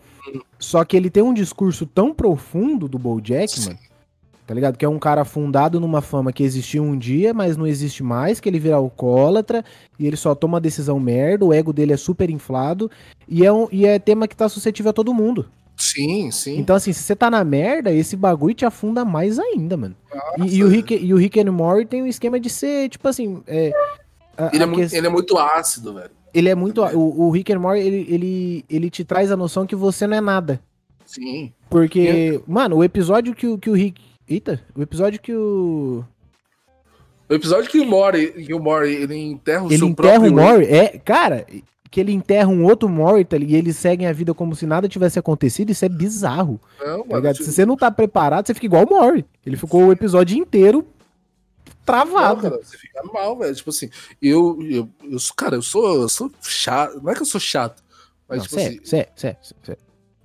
Só 0.60 0.86
que 0.86 0.96
ele 0.96 1.10
tem 1.10 1.24
um 1.24 1.34
discurso 1.34 1.86
tão 1.88 2.14
profundo 2.14 2.88
do 2.88 3.00
Bojack, 3.00 3.60
Sim. 3.60 3.70
mano. 3.70 3.80
Tá 4.46 4.56
ligado? 4.56 4.78
Que 4.78 4.84
é 4.84 4.90
um 4.90 5.00
cara 5.00 5.24
fundado 5.24 5.80
numa 5.80 6.02
fama 6.02 6.34
que 6.34 6.44
existiu 6.44 6.84
um 6.84 6.98
dia, 6.98 7.34
mas 7.34 7.56
não 7.56 7.66
existe 7.66 8.04
mais, 8.04 8.40
que 8.40 8.50
ele 8.50 8.60
vira 8.60 8.76
alcoólatra 8.76 9.64
e 9.98 10.06
ele 10.06 10.18
só 10.18 10.36
toma 10.36 10.60
decisão 10.60 11.00
merda, 11.00 11.46
o 11.46 11.54
ego 11.54 11.72
dele 11.72 11.94
é 11.94 11.98
super 11.98 12.30
inflado 12.30 12.92
e 13.30 13.46
é, 13.46 13.52
um, 13.54 13.68
e 13.72 13.86
é 13.86 13.98
tema 13.98 14.28
que 14.28 14.36
tá 14.36 14.50
suscetível 14.50 14.90
a 14.90 14.94
todo 14.94 15.14
mundo. 15.14 15.48
Sim, 15.82 16.30
sim. 16.32 16.58
Então, 16.60 16.76
assim, 16.76 16.94
se 16.94 17.02
você 17.04 17.15
tá 17.15 17.30
na 17.30 17.44
merda, 17.44 17.91
esse 17.91 18.15
bagulho 18.15 18.54
te 18.54 18.65
afunda 18.65 19.04
mais 19.04 19.39
ainda, 19.39 19.76
mano. 19.76 19.96
E, 20.38 20.58
e 20.58 20.63
o 20.63 20.67
Rick, 20.67 20.94
e 20.96 21.13
o 21.13 21.17
Rick 21.17 21.39
and 21.39 21.52
Morty 21.52 21.86
tem 21.86 22.04
um 22.04 22.08
esquema 22.08 22.39
de 22.39 22.50
ser, 22.50 22.89
tipo 22.89 23.08
assim. 23.08 23.41
É, 23.48 23.72
a- 24.38 24.52
ele, 24.54 24.63
é 24.63 24.65
muito, 24.65 24.96
ele 24.96 25.08
é 25.08 25.10
muito 25.10 25.38
ácido, 25.38 25.94
velho. 25.96 26.12
ele 26.34 26.50
é 26.50 26.56
muito. 26.56 26.82
O, 26.84 27.28
o 27.28 27.32
Rick 27.32 27.52
and 27.52 27.60
Morty, 27.60 27.80
ele, 27.82 28.06
ele, 28.10 28.65
ele 28.70 28.89
te 28.89 29.04
traz 29.04 29.32
a 29.32 29.38
noção 29.38 29.65
que 29.65 29.76
você 29.76 30.06
não 30.06 30.17
é 30.17 30.22
nada. 30.22 30.62
Sim. 31.06 31.52
Porque, 31.70 32.41
mano, 32.48 32.78
o 32.78 32.84
episódio 32.84 33.34
que, 33.34 33.48
o- 33.48 33.58
que 33.58 33.70
o 33.70 33.74
Rick. 33.74 34.02
Eita, 34.30 34.62
o 34.76 34.82
episódio 34.82 35.20
que 35.20 35.34
o. 35.34 36.06
O 37.30 37.34
episódio 37.34 37.70
que 37.70 37.80
o 37.80 37.86
Mori, 37.86 38.28
que 38.46 38.54
o 38.54 38.60
Mori 38.60 38.94
ele 38.94 39.15
enterra 39.15 39.63
o 39.63 39.67
Ele 39.67 39.78
seu 39.78 39.88
enterra 39.88 40.20
próprio 40.20 40.32
o 40.32 40.36
Mori. 40.36 40.65
É, 40.65 40.98
cara, 41.00 41.46
que 41.92 42.00
ele 42.00 42.14
enterra 42.14 42.48
um 42.48 42.64
outro 42.64 42.88
Mori 42.88 43.26
tá, 43.26 43.36
e 43.36 43.54
eles 43.54 43.76
seguem 43.76 44.08
a 44.08 44.14
vida 44.14 44.34
como 44.34 44.56
se 44.56 44.66
nada 44.66 44.88
tivesse 44.88 45.20
acontecido, 45.20 45.72
isso 45.72 45.84
é 45.84 45.90
bizarro. 45.90 46.60
Não, 46.80 47.04
Tá 47.04 47.16
mano, 47.20 47.34
tipo, 47.34 47.44
Se 47.44 47.52
você 47.52 47.66
não 47.66 47.76
tá 47.76 47.92
preparado, 47.92 48.48
você 48.48 48.54
fica 48.54 48.66
igual 48.66 48.86
o 48.86 48.90
Mori. 48.90 49.26
Ele 49.46 49.58
ficou 49.58 49.86
o 49.88 49.92
episódio 49.92 50.38
inteiro 50.38 50.88
não, 51.68 51.86
travado. 51.86 52.42
cara, 52.44 52.58
você 52.64 52.78
fica 52.78 53.04
mal, 53.04 53.38
velho. 53.38 53.54
Tipo 53.54 53.70
assim, 53.72 53.90
eu, 54.22 54.58
eu, 54.62 54.90
eu 55.04 55.20
sou, 55.20 55.36
cara, 55.36 55.56
eu 55.58 55.62
sou, 55.62 56.02
eu 56.04 56.08
sou 56.08 56.32
chato. 56.42 57.02
Não 57.04 57.12
é 57.12 57.16
que 57.16 57.22
eu 57.22 57.26
sou 57.26 57.42
chato, 57.42 57.84
mas 58.30 58.38
Não, 58.38 58.44
tipo 58.46 58.56
sério, 58.56 58.78
assim, 58.78 58.86
sério, 59.16 59.38
sério. 59.66 59.82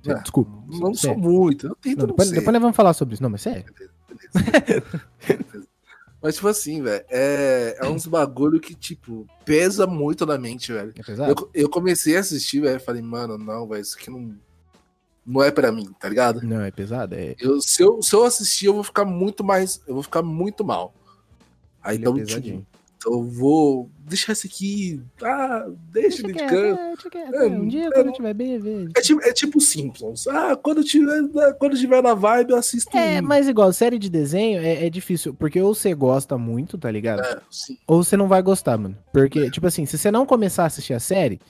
É, 0.07 0.15
Desculpa. 0.21 0.53
não 0.69 0.95
sou 0.95 1.19
muito. 1.19 1.67
Eu 1.67 1.75
tento 1.75 1.97
Não, 1.97 2.03
não, 2.03 2.07
depois, 2.09 2.29
ser. 2.29 2.35
depois 2.37 2.53
nós 2.53 2.63
vamos 2.63 2.77
falar 2.77 2.93
sobre 2.93 3.15
isso. 3.15 3.23
Não, 3.25 3.31
mas 3.31 3.43
sério. 3.43 3.65
Beleza. 4.09 4.83
Mas, 6.27 6.35
tipo 6.35 6.49
assim, 6.49 6.83
velho, 6.83 7.05
é, 7.09 7.77
é 7.81 7.87
uns 7.87 8.05
bagulho 8.11 8.59
que, 8.59 8.75
tipo, 8.75 9.25
pesa 9.45 9.87
muito 9.87 10.27
na 10.27 10.37
mente, 10.37 10.73
velho. 10.73 10.93
É 10.99 11.03
pesado? 11.05 11.31
Eu, 11.31 11.51
eu 11.63 11.71
comecei 11.71 12.17
a 12.17 12.21
assistir, 12.21 12.63
velho, 12.63 12.81
falei, 12.81 13.01
mano, 13.01 13.39
não, 13.39 13.69
velho, 13.69 13.81
isso 13.81 13.97
aqui 13.97 14.11
não, 14.11 14.35
não 15.25 15.41
é 15.41 15.53
pra 15.53 15.71
mim, 15.71 15.89
tá 16.01 16.09
ligado? 16.09 16.43
Não, 16.43 16.63
é 16.63 16.73
pesado. 16.73 17.15
É, 17.15 17.37
Eu, 17.39 17.61
se, 17.61 17.81
eu, 17.81 18.03
se 18.03 18.13
eu 18.13 18.25
assistir, 18.25 18.67
eu 18.67 18.75
vou 18.75 18.83
ficar 18.83 19.05
muito 19.05 19.45
mais. 19.45 19.81
Eu 19.87 19.95
vou 19.95 20.03
ficar 20.03 20.21
muito 20.21 20.65
mal. 20.65 20.93
Aí 21.81 21.95
ele 21.95 22.05
é 22.05 22.09
então, 22.09 22.25
tipo, 22.25 22.67
então 23.07 23.13
eu 23.13 23.23
vou 23.23 23.89
deixar 24.01 24.33
esse 24.33 24.47
aqui. 24.47 25.01
Ah, 25.23 25.67
deixa 25.93 26.23
ele 26.23 26.33
de 26.33 26.39
canto. 26.39 26.55
é, 26.55 26.87
deixa 26.89 27.11
quieto, 27.11 27.35
É, 27.35 27.47
é, 27.47 27.49
Um 27.49 27.69
dia, 27.69 27.87
é, 27.87 27.91
quando 27.91 28.09
eu 28.09 28.13
tiver 28.13 28.35
bem, 28.35 28.55
eu 28.55 28.61
vejo. 28.61 28.91
É 28.97 29.01
tipo, 29.01 29.23
é 29.23 29.33
tipo 29.33 29.61
Simpsons. 29.61 30.27
Ah, 30.27 30.57
quando 30.57 30.83
tiver, 30.83 31.23
quando 31.59 31.73
eu 31.73 31.79
tiver 31.79 32.03
na 32.03 32.15
vibe, 32.15 32.51
eu 32.51 32.57
assisto. 32.57 32.97
É, 32.97 33.21
um. 33.21 33.25
mas 33.25 33.49
igual, 33.49 33.73
série 33.73 33.99
de 33.99 34.11
desenho 34.11 34.61
é, 34.61 34.87
é 34.87 34.91
difícil, 34.91 35.33
porque 35.33 35.61
ou 35.61 35.75
você 35.75 35.95
gosta 35.95 36.37
muito, 36.37 36.77
tá 36.77 36.91
ligado? 36.91 37.21
É. 37.23 37.41
Ou 37.87 38.03
você 38.03 38.17
não 38.17 38.27
vai 38.27 38.43
gostar, 38.43 38.77
mano. 38.77 38.97
Porque, 39.13 39.51
tipo 39.51 39.67
assim, 39.67 39.87
se 39.87 39.97
você 39.97 40.11
não 40.11 40.27
começar 40.27 40.65
a 40.65 40.67
assistir 40.67 40.95
a 40.95 41.01
série, 41.01 41.41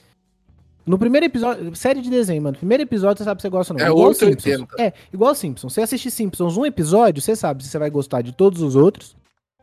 no 0.85 0.97
primeiro 0.97 1.25
episódio, 1.25 1.75
série 1.75 2.01
de 2.01 2.09
desenho, 2.09 2.41
mano, 2.41 2.57
primeiro 2.57 2.83
episódio 2.83 3.17
você 3.17 3.23
sabe 3.25 3.41
se 3.41 3.47
você 3.47 3.49
gosta 3.49 3.73
ou 3.73 3.79
não. 3.79 3.85
É 3.85 3.89
igual 3.89 4.07
880. 4.09 4.57
Simpsons. 4.57 4.79
É, 4.79 4.93
igual 5.11 5.35
Simpsons. 5.35 5.73
Você 5.73 5.81
assistir 5.81 6.11
Simpsons 6.11 6.55
um 6.55 6.65
episódio, 6.65 7.21
você 7.21 7.35
sabe 7.35 7.63
se 7.63 7.69
você 7.69 7.79
vai 7.79 7.89
gostar 7.89 8.21
de 8.21 8.31
todos 8.31 8.61
os 8.61 8.75
outros. 8.75 9.15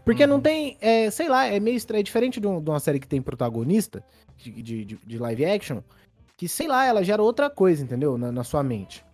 Porque 0.05 0.27
não 0.27 0.37
Uhum. 0.37 0.43
tem, 0.43 0.77
é, 0.81 1.11
sei 1.11 1.29
lá, 1.29 1.47
é 1.47 1.59
meio 1.59 1.77
estranho, 1.77 2.01
é 2.01 2.03
diferente 2.03 2.41
de, 2.41 2.47
um- 2.47 2.61
de 2.61 2.69
uma 2.71 2.81
série 2.81 3.01
que 3.01 3.07
tem 3.09 3.23
protagonista, 3.23 4.03
de, 4.37 4.51
de, 4.63 4.85
de- 4.85 5.19
live 5.19 5.45
action, 5.47 5.79
que, 6.37 6.47
sei 6.49 6.69
lá, 6.69 6.85
ela 6.87 7.03
gera 7.03 7.23
outra 7.23 7.49
coisa, 7.49 7.83
entendeu? 7.83 8.19
Na, 8.19 8.31
na 8.31 8.45
sua 8.45 8.63
mente. 8.63 9.05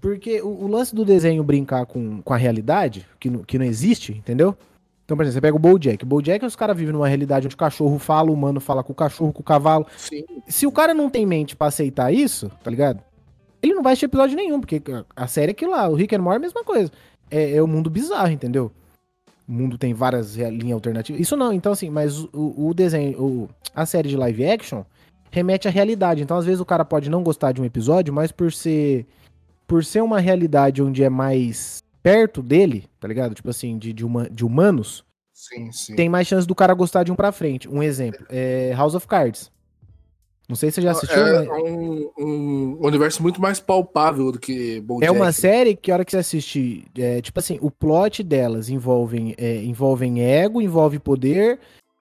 Porque 0.00 0.42
o, 0.42 0.48
o 0.48 0.66
lance 0.66 0.94
do 0.94 1.04
desenho 1.04 1.42
brincar 1.42 1.86
com, 1.86 2.20
com 2.20 2.34
a 2.34 2.36
realidade, 2.36 3.06
que, 3.18 3.30
não- 3.30 3.42
que 3.42 3.58
não 3.58 3.64
existe, 3.64 4.12
entendeu? 4.12 4.56
Então, 5.04 5.16
por 5.16 5.22
exemplo, 5.22 5.34
você 5.34 5.40
pega 5.40 5.56
o 5.56 5.58
BoJack. 5.60 6.02
O 6.04 6.06
BoJack, 6.06 6.44
os 6.44 6.56
caras 6.56 6.76
vivem 6.76 6.92
numa 6.92 7.06
realidade 7.08 7.46
onde 7.46 7.54
o 7.54 7.58
cachorro 7.58 7.96
fala, 7.98 8.28
o 8.30 8.34
humano 8.34 8.60
fala 8.60 8.82
com 8.82 8.92
o 8.92 8.94
cachorro, 8.96 9.32
com 9.32 9.40
o 9.40 9.44
cavalo. 9.44 9.86
Sim. 9.96 10.24
Se 10.48 10.66
o 10.66 10.72
cara 10.72 10.92
não 10.92 11.08
tem 11.08 11.24
mente 11.24 11.54
pra 11.56 11.68
aceitar 11.68 12.12
isso, 12.12 12.50
tá 12.62 12.70
ligado? 12.70 13.00
Ele 13.62 13.72
não 13.72 13.82
vai 13.82 13.92
assistir 13.92 14.06
episódio 14.06 14.36
nenhum, 14.36 14.60
porque 14.60 14.82
a- 15.14 15.26
série 15.28 15.50
é 15.50 15.52
aquilo 15.52 15.70
lá. 15.70 15.88
O 15.88 15.94
Rick 15.94 16.14
and 16.14 16.20
Morty 16.22 16.34
é 16.34 16.38
a 16.38 16.40
mesma 16.40 16.64
coisa. 16.64 16.90
É, 17.30 17.52
é 17.56 17.62
o 17.62 17.66
mundo 17.68 17.88
bizarro, 17.88 18.30
entendeu? 18.32 18.70
O 19.48 19.52
mundo 19.52 19.78
tem 19.78 19.94
várias 19.94 20.36
linhas 20.36 20.72
alternativas. 20.72 21.20
Isso 21.20 21.36
não, 21.36 21.52
então 21.52 21.72
assim, 21.72 21.88
mas 21.90 22.18
o, 22.32 22.68
o 22.68 22.74
desenho, 22.74 23.20
o- 23.22 23.48
a 23.74 23.86
série 23.86 24.08
de 24.08 24.16
live 24.16 24.44
action 24.48 24.82
remete 25.30 25.68
à 25.68 25.70
realidade. 25.70 26.22
Então, 26.22 26.36
às 26.36 26.44
vezes, 26.44 26.60
o 26.60 26.64
cara 26.64 26.84
pode 26.84 27.08
não 27.10 27.22
gostar 27.22 27.52
de 27.52 27.60
um 27.60 27.64
episódio, 27.64 28.12
mas 28.12 28.32
por 28.32 28.52
ser. 28.52 29.06
Por 29.66 29.84
ser 29.84 30.00
uma 30.00 30.20
realidade 30.20 30.80
onde 30.82 31.02
é 31.02 31.08
mais 31.10 31.82
perto 32.02 32.40
dele, 32.42 32.84
tá 33.00 33.08
ligado? 33.08 33.34
Tipo 33.34 33.50
assim, 33.50 33.76
de, 33.78 33.92
de, 33.92 34.04
huma- 34.04 34.30
de 34.30 34.44
humanos, 34.44 35.04
Sim, 35.32 35.72
sim. 35.72 35.96
tem 35.96 36.08
mais 36.08 36.26
chance 36.28 36.46
do 36.46 36.54
cara 36.54 36.72
gostar 36.72 37.02
de 37.02 37.10
um 37.10 37.16
pra 37.16 37.32
frente. 37.32 37.68
Um 37.68 37.82
exemplo, 37.82 38.24
é 38.30 38.72
House 38.76 38.94
of 38.94 39.06
Cards. 39.08 39.50
Não 40.48 40.54
sei 40.54 40.70
se 40.70 40.76
você 40.76 40.82
já 40.82 40.92
assistiu, 40.92 41.26
é 41.26 41.44
mas 41.44 41.62
um, 41.62 42.10
um 42.16 42.78
universo 42.86 43.20
muito 43.20 43.40
mais 43.40 43.58
palpável 43.58 44.30
do 44.30 44.38
que 44.38 44.80
Bojack. 44.80 45.06
é 45.06 45.10
uma 45.10 45.32
série 45.32 45.74
que 45.74 45.90
a 45.90 45.94
hora 45.94 46.04
que 46.04 46.12
você 46.12 46.18
assistir, 46.18 46.84
é, 46.96 47.20
tipo 47.20 47.38
assim, 47.40 47.58
o 47.60 47.70
plot 47.70 48.22
delas 48.22 48.68
envolvem, 48.68 49.34
é, 49.36 49.56
envolvem 49.64 50.22
ego, 50.22 50.62
envolve 50.62 51.00
poder, 51.00 51.58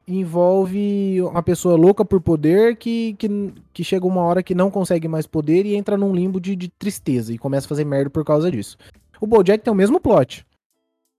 envolve 0.08 1.22
uma 1.24 1.42
pessoa 1.42 1.76
louca 1.76 2.06
por 2.06 2.22
poder 2.22 2.76
que, 2.76 3.16
que, 3.18 3.54
que 3.74 3.84
chega 3.84 4.06
uma 4.06 4.22
hora 4.22 4.44
que 4.44 4.54
não 4.54 4.70
consegue 4.70 5.08
mais 5.08 5.26
poder 5.26 5.66
e 5.66 5.76
entra 5.76 5.98
num 5.98 6.14
limbo 6.14 6.40
de, 6.40 6.56
de 6.56 6.70
tristeza 6.70 7.34
e 7.34 7.40
começa 7.40 7.66
a 7.66 7.70
fazer 7.70 7.86
merda 7.86 8.12
por 8.12 8.24
causa 8.24 8.52
disso. 8.52 8.78
O 9.20 9.26
BoJack 9.26 9.64
tem 9.64 9.74
o 9.74 9.76
mesmo 9.76 10.00
plot. 10.00 10.46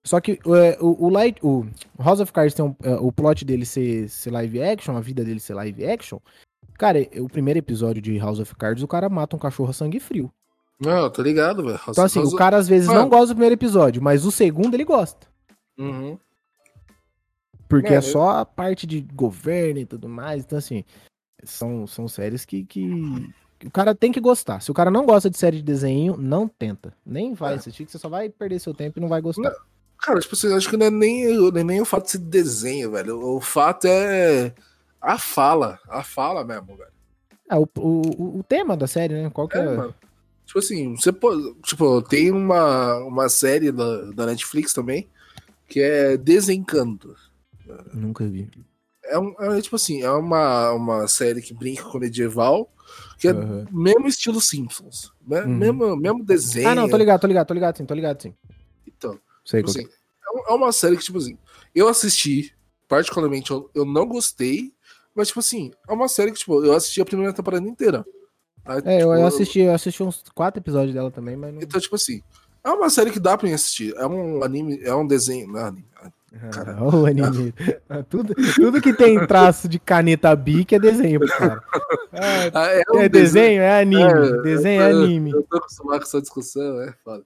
Só 0.05 0.21
que 0.21 0.39
é, 0.47 0.79
o, 0.81 1.07
o, 1.07 1.09
light, 1.09 1.45
o 1.45 1.67
House 1.99 2.21
of 2.21 2.33
Cards 2.33 2.55
tem 2.55 2.65
um, 2.65 2.77
é, 2.85 2.95
o 2.95 3.11
plot 3.11 3.45
dele 3.45 3.67
ser, 3.67 4.09
ser 4.09 4.31
live 4.31 4.63
action, 4.63 4.97
a 4.97 5.01
vida 5.01 5.25
dele 5.25 5.41
ser 5.41 5.55
live 5.55 5.85
action. 5.85 6.19
Cara, 6.79 7.01
é, 7.01 7.21
o 7.21 7.29
primeiro 7.29 7.59
episódio 7.59 8.03
de 8.03 8.19
House 8.19 8.39
of 8.39 8.55
Cards, 8.57 8.83
o 8.83 8.89
cara 8.89 9.09
mata 9.09 9.37
um 9.37 9.39
cachorro 9.39 9.71
a 9.71 9.73
sangue 9.73 10.01
frio. 10.01 10.31
Não, 10.79 11.09
tô 11.11 11.23
ligado, 11.23 11.63
velho. 11.65 11.81
Então, 11.89 12.05
assim, 12.05 12.21
o 12.21 12.37
cara 12.37 12.57
às 12.57 12.69
vezes 12.69 12.89
não 12.89 12.97
Mano. 12.97 13.09
gosta 13.09 13.29
do 13.29 13.35
primeiro 13.37 13.55
episódio, 13.55 14.03
mas 14.03 14.27
o 14.27 14.31
segundo 14.31 14.75
ele 14.75 14.85
gosta. 14.85 15.27
Uhum. 15.79 16.19
Porque 17.69 17.89
Mano, 17.89 17.99
é 17.99 18.01
só 18.03 18.31
a 18.39 18.45
parte 18.45 18.87
de 18.87 19.01
governo 19.01 19.81
e 19.81 19.87
tudo 19.87 20.09
mais. 20.09 20.45
Então, 20.45 20.59
assim, 20.59 20.85
são, 21.43 21.87
são 21.87 22.07
séries 22.07 22.45
que, 22.45 22.65
que, 22.65 22.87
o 23.65 23.71
cara 23.71 23.95
tem 23.95 24.13
que 24.13 24.21
gostar. 24.21 24.61
Se 24.61 24.71
o 24.71 24.75
cara 24.75 24.91
não 24.91 25.07
gosta 25.07 25.31
de 25.31 25.39
série 25.39 25.57
de 25.57 25.63
desenho, 25.63 26.17
não 26.17 26.47
tenta. 26.47 26.93
Nem 27.05 27.33
vai 27.33 27.55
É. 27.55 27.57
assistir, 27.57 27.87
que 27.87 27.93
você 27.93 27.99
só 27.99 28.09
vai 28.09 28.29
perder 28.29 28.59
seu 28.61 28.75
tempo 28.75 28.99
e 28.99 29.03
não 29.03 29.09
vai 29.09 29.21
gostar. 29.21 29.55
Cara, 29.99 30.21
tipo 30.21 30.35
assim, 30.35 30.55
acho 30.55 30.69
que 30.69 30.77
não 30.77 30.87
é 30.87 30.91
nem, 30.91 31.33
não 31.35 31.49
é 31.49 31.65
nem 31.65 31.81
o 31.81 31.87
fato 31.87 32.05
de 32.05 32.11
ser 32.13 32.19
desenho, 32.19 32.91
velho. 32.93 33.19
O 33.19 33.41
fato 33.41 33.87
é 33.87 34.53
a 35.13 35.19
fala. 35.19 35.79
A 35.89 36.03
fala 36.03 36.45
mesmo, 36.45 36.77
velho. 36.77 36.91
Ah, 37.49 37.61
o, 37.61 37.69
o, 37.79 38.39
o 38.41 38.43
tema 38.43 38.77
da 38.77 38.87
série, 38.87 39.15
né? 39.15 39.31
Qual 39.31 39.49
que 39.49 39.57
é? 39.57 39.61
É, 39.61 39.77
mano. 39.77 39.95
Tipo 40.45 40.59
assim, 40.59 40.97
você. 40.97 41.13
Tipo, 41.63 42.03
tem 42.03 42.31
uma, 42.31 42.97
uma 42.99 43.29
série 43.29 43.71
da, 43.71 44.03
da 44.13 44.27
Netflix 44.27 44.73
também 44.73 45.09
que 45.69 45.81
é 45.81 46.17
Desencanto. 46.17 47.15
Nunca 47.93 48.27
vi. 48.27 48.49
É, 49.05 49.19
um, 49.19 49.35
é 49.39 49.61
tipo 49.61 49.77
assim, 49.77 50.03
é 50.03 50.11
uma, 50.11 50.73
uma 50.73 51.09
série 51.09 51.43
que 51.43 51.55
brinca 51.55 51.85
com 51.85 51.99
medieval, 51.99 52.73
que 53.19 53.29
é 53.29 53.33
mesmo 53.33 54.07
estilo 54.07 54.41
Simpsons. 54.41 55.13
Né? 55.27 55.43
Uhum. 55.43 55.57
Mesmo, 55.57 55.97
mesmo 55.97 56.25
desenho. 56.25 56.69
Ah, 56.69 56.75
não, 56.75 56.89
tô 56.89 56.97
ligado, 56.97 57.21
tô 57.21 57.27
ligado, 57.27 57.47
tô 57.47 57.55
ligado 57.55 57.77
sim, 57.77 57.87
tô 57.87 57.95
ligado 57.95 58.23
sim. 58.23 58.35
Então, 58.87 59.19
Sei 59.45 59.63
tipo 59.63 59.71
assim, 59.71 59.89
é 59.89 60.53
é 60.53 60.55
uma 60.55 60.73
série 60.73 60.97
que, 60.97 61.05
tipo 61.05 61.19
assim, 61.19 61.37
eu 61.75 61.89
assisti, 61.89 62.55
particularmente, 62.89 63.51
eu, 63.51 63.71
eu 63.75 63.85
não 63.85 64.07
gostei, 64.07 64.73
mas, 65.17 65.29
tipo 65.29 65.41
assim, 65.41 65.73
é 65.89 65.93
uma 65.93 66.09
série 66.09 66.31
que, 66.33 66.39
tipo, 66.39 66.65
eu 66.65 66.73
assisti 66.75 67.01
a 67.01 67.05
primeira 67.05 67.33
temporada 67.33 67.67
inteira. 67.67 68.05
Aí, 68.65 68.83
é. 68.85 68.95
É, 68.95 68.97
eu, 68.97 68.99
tipo, 69.09 69.15
eu 69.15 69.27
assisti, 69.27 69.61
eu 69.61 69.73
assisti 69.75 70.03
uns 70.03 70.23
quatro 70.35 70.61
episódios 70.61 70.95
dela 70.95 71.11
também, 71.11 71.37
mas 71.37 71.55
não. 71.55 71.63
Então, 71.63 71.81
tipo 71.81 71.95
assim, 71.97 72.21
é 72.65 72.71
uma 72.71 72.91
série 72.91 73.11
que 73.11 73.21
dá 73.21 73.37
pra 73.39 73.47
mim 73.49 73.55
assistir. 73.55 73.95
É 73.97 74.07
um 74.07 74.43
anime, 74.45 74.81
é 74.83 74.95
um 74.95 75.07
desenho, 75.07 75.47
não 75.49 75.61
é 75.61 75.63
anime. 75.65 75.87
cara. 76.53 76.77
Olha 76.83 76.97
o 76.97 77.07
anime. 77.07 77.55
tudo, 78.11 78.35
tudo 78.57 78.83
que 78.83 78.93
tem 78.93 79.25
traço 79.27 79.69
de 79.69 79.79
caneta 79.79 80.35
bic 80.37 80.75
é 80.75 80.79
desenho 80.79 81.21
cara. 81.29 81.63
Ah, 82.13 82.51
Ah, 82.55 82.67
é, 82.73 82.83
um 82.93 83.01
É 83.01 83.09
desenho? 83.09 83.63
É 83.63 83.81
anime. 83.81 84.03
É, 84.03 84.43
desenho 84.43 84.83
é 84.83 84.93
eu- 84.93 85.03
anime. 85.05 85.31
Eu 85.31 85.43
tô 85.45 85.57
acostumado 85.59 85.99
com 86.01 86.05
essa 86.05 86.21
discussão, 86.21 86.81
é 86.83 86.93
foda. 87.05 87.23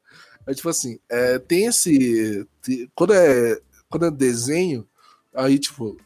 Mas, 0.46 0.56
tipo 0.56 0.68
assim, 0.68 0.98
é, 1.08 1.38
tem 1.38 1.66
esse. 1.66 2.46
Quando 2.94 3.14
é, 3.14 3.58
quando 3.88 4.06
é 4.06 4.10
desenho, 4.10 4.86
aí, 5.34 5.58
tipo. 5.58 5.96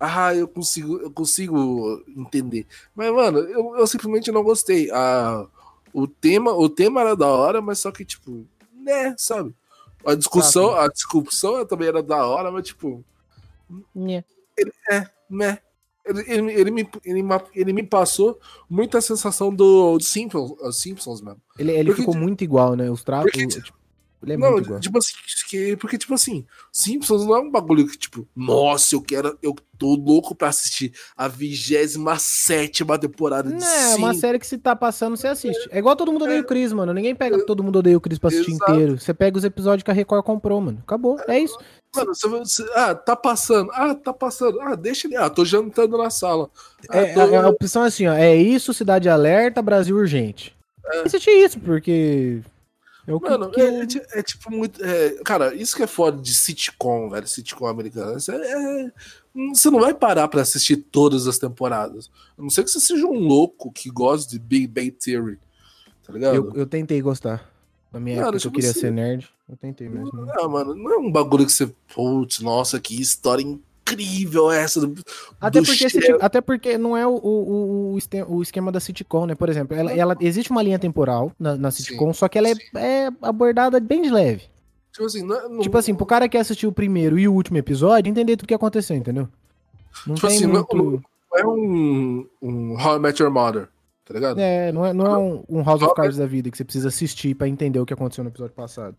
Ah, 0.00 0.34
eu 0.34 0.48
consigo, 0.48 0.96
eu 0.96 1.10
consigo 1.10 2.02
entender. 2.16 2.66
Mas, 2.94 3.12
mano, 3.12 3.38
eu, 3.40 3.76
eu 3.76 3.86
simplesmente 3.86 4.32
não 4.32 4.42
gostei. 4.42 4.90
Ah, 4.90 5.46
o, 5.92 6.08
tema, 6.08 6.54
o 6.54 6.70
tema 6.70 7.02
era 7.02 7.14
da 7.14 7.26
hora, 7.26 7.60
mas 7.60 7.80
só 7.80 7.92
que, 7.92 8.02
tipo, 8.02 8.46
né, 8.72 9.14
sabe? 9.18 9.54
A 10.06 10.14
discussão, 10.14 10.74
a 10.74 10.88
discussão 10.88 11.66
também 11.66 11.88
era 11.88 12.02
da 12.02 12.26
hora, 12.26 12.50
mas, 12.50 12.66
tipo, 12.66 13.04
Nhé. 13.94 14.24
né? 15.28 15.58
Ele, 16.04 16.24
ele, 16.26 16.52
ele, 16.52 16.70
me, 16.70 16.88
ele, 17.04 17.22
ele 17.54 17.72
me 17.74 17.82
passou 17.82 18.40
muita 18.68 19.02
sensação 19.02 19.54
do, 19.54 19.98
do 19.98 20.02
Simpsons, 20.02 20.52
Simpsons, 20.74 21.20
mano. 21.20 21.40
Ele, 21.58 21.72
ele 21.72 21.90
Porque, 21.90 22.02
ficou 22.02 22.16
muito 22.16 22.42
igual, 22.42 22.74
né? 22.74 22.90
Os 22.90 23.04
traços. 23.04 23.30
porque, 23.30 23.46
tipo, 23.46 23.78
ele 24.22 24.34
é 24.34 24.36
não, 24.36 24.52
muito 24.52 24.66
igual. 24.66 24.80
tipo 24.80 24.98
assim, 24.98 25.12
que- 25.48 25.76
porque, 25.76 25.96
tipo 25.98 26.12
assim, 26.14 26.44
Simpsons 26.72 27.24
não 27.26 27.34
é 27.34 27.40
um 27.40 27.50
bagulho 27.50 27.86
que, 27.86 27.96
tipo, 27.96 28.26
nossa, 28.36 28.94
eu 28.94 29.00
quero, 29.02 29.38
eu 29.42 29.54
tô 29.78 29.94
louco 29.94 30.34
pra 30.34 30.48
assistir 30.48 30.92
a 31.16 31.26
27 31.26 32.84
temporada 33.00 33.48
de 33.50 33.56
Não, 33.58 33.66
é 33.66 33.94
uma 33.96 34.14
série 34.14 34.38
que 34.38 34.46
se 34.46 34.58
tá 34.58 34.76
passando, 34.76 35.16
você 35.16 35.26
assiste. 35.28 35.68
É 35.70 35.78
igual 35.78 35.96
todo 35.96 36.12
mundo 36.12 36.24
odeia 36.24 36.40
o 36.40 36.44
Chris, 36.44 36.72
mano. 36.72 36.92
Ninguém 36.92 37.14
pega 37.14 37.44
todo 37.46 37.62
mundo 37.64 37.78
odeia 37.78 37.96
o 37.96 38.00
Chris 38.00 38.18
pra 38.18 38.28
assistir 38.28 38.52
Exato. 38.52 38.72
inteiro. 38.72 38.98
Você 39.00 39.14
pega 39.14 39.38
os 39.38 39.44
episódios 39.44 39.82
que 39.82 39.90
a 39.90 39.94
Record 39.94 40.24
comprou, 40.24 40.60
mano. 40.60 40.78
Acabou. 40.82 41.18
É 41.26 41.38
isso. 41.38 41.58
Mano, 41.96 42.14
você, 42.14 42.28
você- 42.28 42.70
ah, 42.74 42.94
tá 42.94 43.16
passando, 43.16 43.70
ah, 43.72 43.94
tá 43.94 44.12
passando, 44.12 44.60
ah, 44.60 44.74
deixa 44.76 45.08
ele, 45.08 45.16
ah, 45.16 45.28
tô 45.28 45.44
jantando 45.44 45.98
na 45.98 46.08
sala. 46.10 46.48
Ah, 46.88 46.98
É, 46.98 47.14
tô- 47.14 47.20
a, 47.20 47.44
a 47.44 47.48
opção 47.48 47.82
é 47.84 47.88
assim, 47.88 48.06
ó. 48.06 48.12
É 48.12 48.36
isso, 48.36 48.72
Cidade 48.74 49.08
Alerta, 49.08 49.60
Brasil 49.62 49.96
Urgente. 49.96 50.54
É. 50.92 51.00
Assistir 51.00 51.30
isso, 51.30 51.58
porque. 51.58 52.40
É 53.10 53.14
o 53.14 53.20
Mano, 53.20 53.50
que 53.50 53.60
é, 53.60 53.80
é 53.80 53.86
ti- 53.86 54.02
é 54.12 54.22
tipo 54.22 54.50
muito. 54.52 54.84
é, 54.84 55.10
cara, 55.24 55.54
isso 55.54 55.74
que 55.76 55.82
é 55.82 55.86
foda 55.86 56.20
de 56.22 56.32
sitcom, 56.34 57.10
velho. 57.10 57.26
Sitcom 57.26 57.66
americano. 57.66 58.16
É- 58.16 58.86
é- 58.86 58.92
você 59.54 59.70
não 59.70 59.80
vai 59.80 59.92
parar 59.94 60.28
pra 60.28 60.42
assistir 60.42 60.76
todas 60.76 61.26
as 61.26 61.38
temporadas. 61.38 62.10
A 62.38 62.42
não 62.42 62.50
ser 62.50 62.64
que 62.64 62.70
você 62.70 62.80
seja 62.80 63.06
um 63.06 63.18
louco 63.18 63.70
que 63.72 63.90
gosta 63.90 64.30
de 64.30 64.38
Big 64.38 64.66
Bang 64.66 64.90
Theory. 64.92 65.38
Tá 66.06 66.12
ligado? 66.12 66.34
eu, 66.36 66.52
eu 66.54 66.66
tentei 66.66 67.00
gostar. 67.00 67.48
Na 67.92 67.98
minha 68.00 68.16
Cara, 68.16 68.28
época 68.28 68.40
que 68.40 68.46
eu 68.46 68.50
tipo 68.50 68.54
queria 68.56 68.70
assim- 68.70 68.80
ser 68.80 68.92
nerd. 68.92 69.28
Eu 69.48 69.56
tentei 69.56 69.88
mesmo. 69.88 70.10
Ah, 70.40 70.46
mano, 70.48 70.74
não 70.76 70.92
é 70.92 70.96
um 70.98 71.10
bagulho 71.10 71.44
que 71.44 71.52
você. 71.52 71.72
Putz, 71.92 72.38
nossa, 72.40 72.78
que 72.80 73.00
história 73.00 73.42
incrível 73.42 73.64
essa. 74.52 74.80
Do, 74.80 74.94
Até 75.40 75.60
do 75.60 75.64
porque, 75.66 75.78
chefe. 75.78 76.00
sitcom- 76.00 76.18
até 76.20 76.40
porque 76.40 76.78
não 76.78 76.96
é 76.96 77.06
o, 77.06 77.10
o, 77.14 77.96
o, 77.98 77.98
o 78.36 78.42
esquema 78.42 78.70
da 78.72 78.80
sitcom, 78.80 79.26
né? 79.26 79.34
Por 79.34 79.48
exemplo, 79.48 79.76
ela, 79.76 79.92
ela- 79.92 80.16
existe 80.20 80.50
uma 80.50 80.62
linha 80.62 80.78
temporal 80.78 81.32
na, 81.38 81.56
na 81.56 81.70
sitcom, 81.70 82.12
só 82.12 82.28
que 82.28 82.38
ela 82.38 82.48
é, 82.48 82.54
sim. 82.54 82.62
é 82.74 83.08
abordada 83.22 83.78
bem 83.80 84.02
de 84.02 84.10
leve. 84.10 84.44
Tipo 84.92 85.06
assim, 85.06 85.22
não, 85.22 85.36
é- 85.36 85.48
não- 85.48 85.60
Tipo 85.60 85.78
assim, 85.78 85.94
pro 85.94 86.06
cara 86.06 86.28
que 86.28 86.36
assistiu 86.36 86.68
o 86.68 86.72
primeiro 86.72 87.18
e 87.18 87.28
o 87.28 87.32
último 87.32 87.58
episódio, 87.58 88.10
entender 88.10 88.36
tudo 88.36 88.48
que 88.48 88.54
aconteceu, 88.54 88.96
entendeu? 88.96 89.28
Não 90.06 90.14
Tipo 90.14 90.26
assim, 90.26 90.46
não- 90.46 90.52
muito... 90.70 91.02
não 91.32 91.38
é 91.38 91.46
um, 91.46 92.26
um 92.42 92.72
How 92.80 92.96
I 92.96 92.98
Met 92.98 93.22
Your 93.22 93.32
Mother, 93.32 93.68
tá 94.04 94.14
ligado? 94.14 94.38
É, 94.40 94.72
não 94.72 94.84
é, 94.86 94.92
não 94.92 95.06
é 95.06 95.18
um, 95.18 95.44
um 95.48 95.62
House 95.62 95.82
of 95.82 95.94
Cards 95.94 96.16
da 96.16 96.26
vida 96.26 96.50
que 96.50 96.56
você 96.56 96.64
precisa 96.64 96.88
assistir 96.88 97.34
pra 97.34 97.46
entender 97.48 97.78
o 97.78 97.86
que 97.86 97.94
aconteceu 97.94 98.24
no 98.24 98.30
episódio 98.30 98.54
passado. 98.54 98.96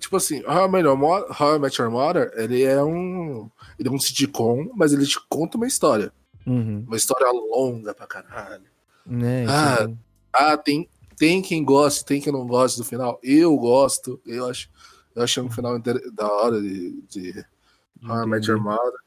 Tipo 0.00 0.16
assim, 0.16 0.42
How 0.46 0.66
I, 0.66 0.70
Met 0.70 0.84
Your 0.84 0.96
Mo- 0.96 1.26
How 1.38 1.56
I 1.56 1.58
Met 1.58 1.80
Your 1.80 1.90
Mother, 1.90 2.32
ele 2.36 2.62
é 2.62 2.82
um. 2.82 3.48
Ele 3.78 3.88
é 3.88 3.92
um 3.92 3.98
sitcom, 3.98 4.70
mas 4.74 4.92
ele 4.92 5.06
te 5.06 5.18
conta 5.28 5.56
uma 5.56 5.66
história. 5.66 6.12
Uhum. 6.46 6.84
Uma 6.86 6.96
história 6.96 7.30
longa 7.30 7.94
pra 7.94 8.06
caralho. 8.06 8.64
Né, 9.06 9.46
Ah, 9.48 9.78
então- 9.82 9.98
Ah, 10.32 10.56
tem, 10.56 10.88
tem 11.16 11.40
quem 11.40 11.64
goste, 11.64 12.04
tem 12.04 12.20
quem 12.20 12.32
não 12.32 12.46
goste 12.46 12.78
do 12.78 12.84
final. 12.84 13.18
Eu 13.22 13.56
gosto, 13.56 14.20
eu 14.26 14.46
acho. 14.48 14.68
Eu 15.14 15.22
achei 15.22 15.40
um 15.42 15.50
final 15.50 15.78
da 15.78 16.28
hora 16.32 16.60
de, 16.60 17.00
de 17.08 17.44
How 18.04 18.24
I 18.24 18.26
Met 18.26 18.50
Your 18.50 18.60
Mother. 18.60 18.98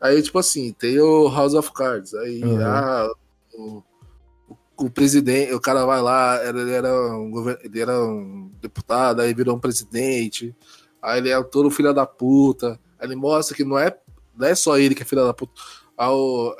Aí, 0.00 0.22
tipo 0.22 0.38
assim, 0.38 0.72
tem 0.72 0.98
o 0.98 1.28
House 1.28 1.52
of 1.52 1.70
Cards. 1.74 2.14
Aí, 2.14 2.42
Uhum. 2.42 2.64
ah, 2.66 3.06
o, 3.52 3.82
o, 4.86 4.90
presidente, 4.90 5.52
o 5.52 5.60
cara 5.60 5.84
vai 5.84 6.00
lá, 6.00 6.38
ele 6.46 6.70
era, 6.72 6.92
um, 7.18 7.48
ele 7.62 7.80
era 7.80 8.00
um 8.04 8.50
deputado, 8.60 9.20
aí 9.20 9.32
virou 9.34 9.56
um 9.56 9.60
presidente. 9.60 10.54
Aí 11.02 11.18
ele 11.18 11.30
é 11.30 11.42
todo 11.42 11.70
filho 11.70 11.92
da 11.94 12.06
puta. 12.06 12.78
Aí 12.98 13.06
ele 13.06 13.16
mostra 13.16 13.56
que 13.56 13.64
não 13.64 13.78
é, 13.78 13.96
não 14.36 14.46
é 14.46 14.54
só 14.54 14.78
ele 14.78 14.94
que 14.94 15.02
é 15.02 15.06
filho 15.06 15.24
da 15.24 15.32
puta. 15.34 15.52
Ah, 15.96 16.12
o- 16.12 16.54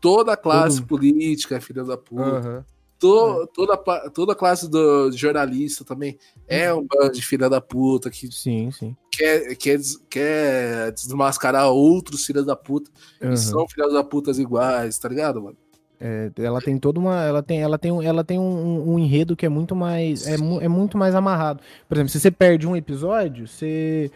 toda 0.00 0.32
a 0.32 0.36
classe 0.36 0.78
Todo- 0.78 0.86
política 0.88 1.56
é 1.56 1.60
filha 1.60 1.84
da 1.84 1.96
puta. 1.96 2.22
Aham. 2.22 2.64
To- 2.98 3.48
toda, 3.52 3.76
pa- 3.76 4.08
toda 4.10 4.32
a 4.32 4.36
classe 4.36 4.70
do 4.70 5.10
jornalista 5.10 5.84
também 5.84 6.16
é 6.46 6.72
um 6.72 6.86
bando 6.86 7.10
de 7.12 7.20
filha 7.20 7.50
da 7.50 7.60
puta 7.60 8.08
que 8.08 8.30
Sim, 8.30 8.70
sim. 8.70 8.96
quer, 9.10 9.56
quer, 9.56 9.80
quer 10.08 10.92
desmascarar 10.92 11.68
outros 11.68 12.24
filhos 12.24 12.46
da 12.46 12.54
puta 12.54 12.90
Aham. 13.20 13.30
que 13.32 13.36
são 13.38 13.66
filhos 13.68 13.92
da 13.92 14.04
putas 14.04 14.38
iguais, 14.38 14.98
tá 14.98 15.08
ligado, 15.08 15.42
mano? 15.42 15.56
É, 16.04 16.32
ela 16.38 16.60
tem 16.60 16.76
toda 16.78 16.98
uma. 16.98 17.22
Ela 17.22 17.42
tem, 17.44 17.62
ela 17.62 17.78
tem, 17.78 17.92
um- 17.92 18.02
ela 18.02 18.24
tem 18.24 18.36
um, 18.38 18.92
um 18.92 18.98
enredo 18.98 19.36
que 19.36 19.46
é 19.46 19.48
muito 19.48 19.76
mais. 19.76 20.26
É, 20.26 20.34
é 20.34 20.68
muito 20.68 20.98
mais 20.98 21.14
amarrado. 21.14 21.62
Por 21.88 21.94
exemplo, 21.96 22.10
se 22.10 22.18
você 22.18 22.28
perde 22.30 22.66
um 22.66 22.74
episódio, 22.74 23.46
você. 23.46 24.10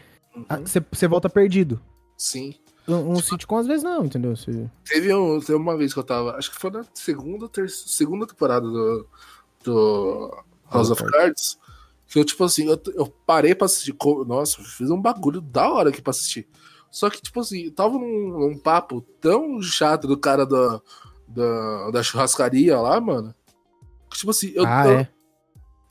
a- 0.49 0.57
Você, 0.59 0.83
você 0.91 1.07
volta 1.07 1.29
perdido. 1.31 1.81
Sim. 2.17 2.55
Um, 2.89 3.13
um 3.13 3.17
sitcom, 3.21 3.57
às 3.59 3.67
vezes, 3.69 3.83
não, 3.85 4.05
entendeu? 4.05 4.35
Você... 4.37 4.69
Teve, 4.85 5.13
um, 5.15 5.39
teve 5.41 5.55
uma 5.55 5.77
vez 5.77 5.93
que 5.93 5.99
eu 6.01 6.05
tava. 6.05 6.33
Acho 6.37 6.51
que 6.51 6.59
foi 6.59 6.71
na 6.71 6.85
segunda, 6.93 7.49
terceira, 7.49 7.89
segunda 7.89 8.27
temporada 8.27 8.67
do, 8.67 9.07
do 9.65 10.37
House 10.71 10.91
of 10.91 11.05
Cards. 11.05 11.57
Que 12.09 12.19
eu, 12.21 12.25
tipo 12.25 12.43
assim, 12.45 12.69
eu, 12.69 12.81
eu 12.95 13.07
parei 13.27 13.55
pra 13.55 13.67
assistir. 13.67 13.95
Nossa, 14.27 14.63
fiz 14.63 14.91
um 14.91 15.01
bagulho 15.01 15.41
da 15.41 15.71
hora 15.73 15.91
aqui 15.91 16.01
pra 16.03 16.11
assistir. 16.11 16.49
Só 16.91 17.11
que, 17.11 17.21
tipo 17.21 17.41
assim, 17.41 17.65
eu 17.67 17.73
tava 17.73 17.95
num, 17.99 18.39
num 18.49 18.59
papo 18.59 19.01
tão 19.21 19.61
chato 19.61 20.07
do 20.07 20.17
cara 20.17 20.47
da, 20.47 20.81
da, 21.29 21.91
da 21.91 22.03
churrascaria 22.03 22.79
lá, 22.79 23.01
mano. 23.01 23.35
Tipo 24.13 24.31
assim, 24.31 24.53
eu, 24.55 24.65
ah, 24.67 24.87
eu- 24.87 24.99
é. 24.99 25.09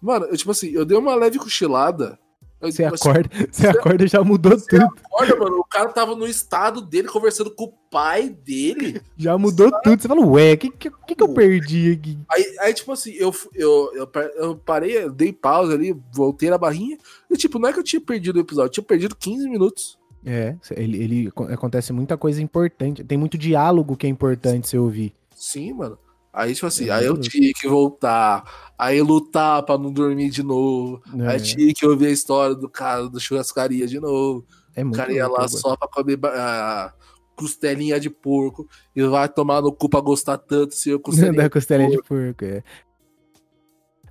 Mano, 0.02 0.26
eu, 0.26 0.38
tipo 0.38 0.52
assim, 0.52 0.70
eu 0.70 0.86
dei 0.86 0.98
uma 0.98 1.16
leve 1.16 1.40
cochilada. 1.40 2.20
Você 2.62 2.84
tipo 2.84 2.96
assim, 2.96 3.10
acorda, 3.10 3.30
você 3.52 3.68
acorda 3.68 4.04
e 4.04 4.08
já 4.08 4.24
mudou 4.24 4.60
tudo. 4.60 4.88
Olha, 5.12 5.36
mano, 5.36 5.58
o 5.58 5.64
cara 5.64 5.90
tava 5.90 6.16
no 6.16 6.26
estado 6.26 6.82
dele 6.82 7.08
conversando 7.08 7.52
com 7.52 7.66
o 7.66 7.74
pai 7.92 8.30
dele. 8.30 9.02
Já 9.16 9.38
mudou 9.38 9.72
tudo. 9.84 10.02
Você 10.02 10.08
fala, 10.08 10.26
ué, 10.26 10.54
o 10.54 10.58
que, 10.58 10.70
que, 10.70 10.90
que, 10.90 11.24
eu 11.24 11.34
perdi 11.34 11.92
aqui? 11.94 12.20
Aí, 12.30 12.56
aí, 12.60 12.74
tipo 12.74 12.92
assim, 12.92 13.12
eu, 13.14 13.34
eu, 13.54 13.92
eu, 13.94 14.12
eu 14.36 14.56
parei, 14.58 15.04
eu 15.04 15.12
dei 15.12 15.32
pausa 15.32 15.74
ali, 15.74 15.96
voltei 16.14 16.50
na 16.50 16.58
barrinha. 16.58 16.98
E, 17.30 17.38
tipo, 17.38 17.58
não 17.60 17.70
é 17.70 17.74
que 17.74 17.80
eu 17.80 17.84
tinha 17.84 18.02
perdido 18.02 18.38
o 18.38 18.42
episódio, 18.42 18.68
eu 18.68 18.74
tinha 18.74 18.84
perdido 18.84 19.16
15 19.16 19.48
minutos. 19.50 19.98
É, 20.26 20.56
ele, 20.72 21.04
ele 21.04 21.32
acontece 21.54 21.94
muita 21.94 22.18
coisa 22.18 22.42
importante. 22.42 23.04
Tem 23.04 23.18
muito 23.18 23.38
diálogo 23.38 23.96
que 23.96 24.08
é 24.08 24.10
importante 24.10 24.68
você 24.68 24.78
ouvir. 24.78 25.14
Sim, 25.46 25.74
mano. 25.74 25.98
Aí, 26.34 26.54
tipo 26.54 26.66
assim, 26.68 26.90
É 26.90 26.92
aí 26.92 27.06
eu 27.06 27.18
tinha 27.18 27.54
que 27.54 27.68
voltar, 27.68 28.74
aí 28.78 29.02
lutar 29.02 29.64
pra 29.64 29.78
não 29.78 29.92
dormir 29.92 30.30
de 30.30 30.44
novo. 30.44 31.02
Aí 31.30 31.38
É, 31.38 31.40
tinha 31.40 31.74
que 31.74 31.86
ouvir 31.86 32.08
a 32.08 32.12
história 32.12 32.56
do 32.56 32.68
cara 32.70 33.10
da 33.10 33.20
churrascaria 33.20 33.88
de 33.88 34.00
novo. 34.00 34.46
é 34.76 34.82
O 34.82 34.88
muito 34.88 34.98
cara 34.98 35.14
ia 35.14 35.28
lá 35.28 35.42
gosto. 35.42 35.60
só 35.60 35.78
pra 35.78 35.88
comer 35.88 36.20
ah, 36.26 36.94
costelinha 37.38 38.00
de 38.00 38.10
porco 38.10 38.68
e 38.96 39.04
vai 39.04 39.30
tomar 39.30 39.62
no 39.62 39.72
cu 39.72 39.88
pra 39.88 40.02
gostar 40.02 40.38
tanto 40.38 40.76
se 40.76 40.90
eu 40.90 41.00
costelinha. 41.32 41.44
da 41.44 41.50
costelinha 41.50 41.90
de 41.92 42.02
porco, 42.04 42.44
é. 42.44 42.64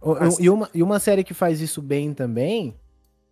O- 0.00 0.14
Mas- 0.14 0.38
E 0.38 0.48
uma, 0.48 0.70
e 0.72 0.82
uma 0.82 0.98
série 1.00 1.24
que 1.24 1.34
faz 1.34 1.60
isso 1.60 1.82
bem 1.82 2.14
também, 2.14 2.74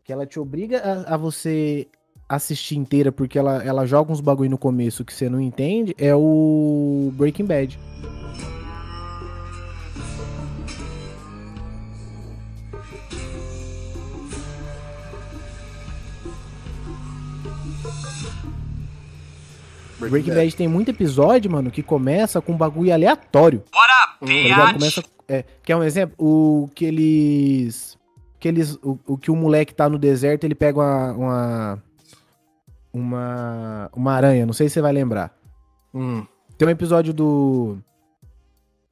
que 0.04 0.12
ela 0.12 0.26
te 0.26 0.38
obriga 0.40 0.78
a, 0.80 1.14
a 1.14 1.16
você 1.16 1.86
assistir 2.34 2.78
inteira, 2.78 3.12
porque 3.12 3.38
ela, 3.38 3.62
ela 3.62 3.84
joga 3.84 4.10
uns 4.10 4.20
bagulho 4.20 4.48
no 4.48 4.56
começo 4.56 5.04
que 5.04 5.12
você 5.12 5.28
não 5.28 5.38
entende, 5.38 5.94
é 5.98 6.14
o 6.14 7.12
Breaking 7.14 7.44
Bad. 7.44 7.78
Breaking 19.98 20.34
Bad 20.34 20.56
tem 20.56 20.68
muito 20.68 20.90
episódio, 20.90 21.50
mano, 21.50 21.70
que 21.70 21.82
começa 21.82 22.40
com 22.40 22.52
um 22.52 22.56
bagulho 22.56 22.92
aleatório. 22.92 23.62
Tá 24.20 24.26
ligado? 24.26 24.74
Começa. 24.74 25.02
É, 25.28 25.44
quer 25.62 25.76
um 25.76 25.84
exemplo? 25.84 26.16
O 26.18 26.68
que 26.74 26.84
eles. 26.84 27.96
Que 28.40 28.48
eles 28.48 28.74
o, 28.82 28.98
o 29.06 29.16
que 29.16 29.30
o 29.30 29.36
moleque 29.36 29.74
tá 29.74 29.88
no 29.88 29.98
deserto, 29.98 30.44
ele 30.44 30.54
pega 30.54 30.78
uma. 30.78 31.12
Uma, 31.12 31.82
uma, 32.92 33.90
uma 33.94 34.12
aranha, 34.12 34.44
não 34.46 34.52
sei 34.52 34.68
se 34.68 34.74
você 34.74 34.80
vai 34.82 34.92
lembrar. 34.92 35.32
Hum, 35.94 36.24
Tem 36.58 36.66
um 36.68 36.70
episódio 36.70 37.12
do. 37.12 37.78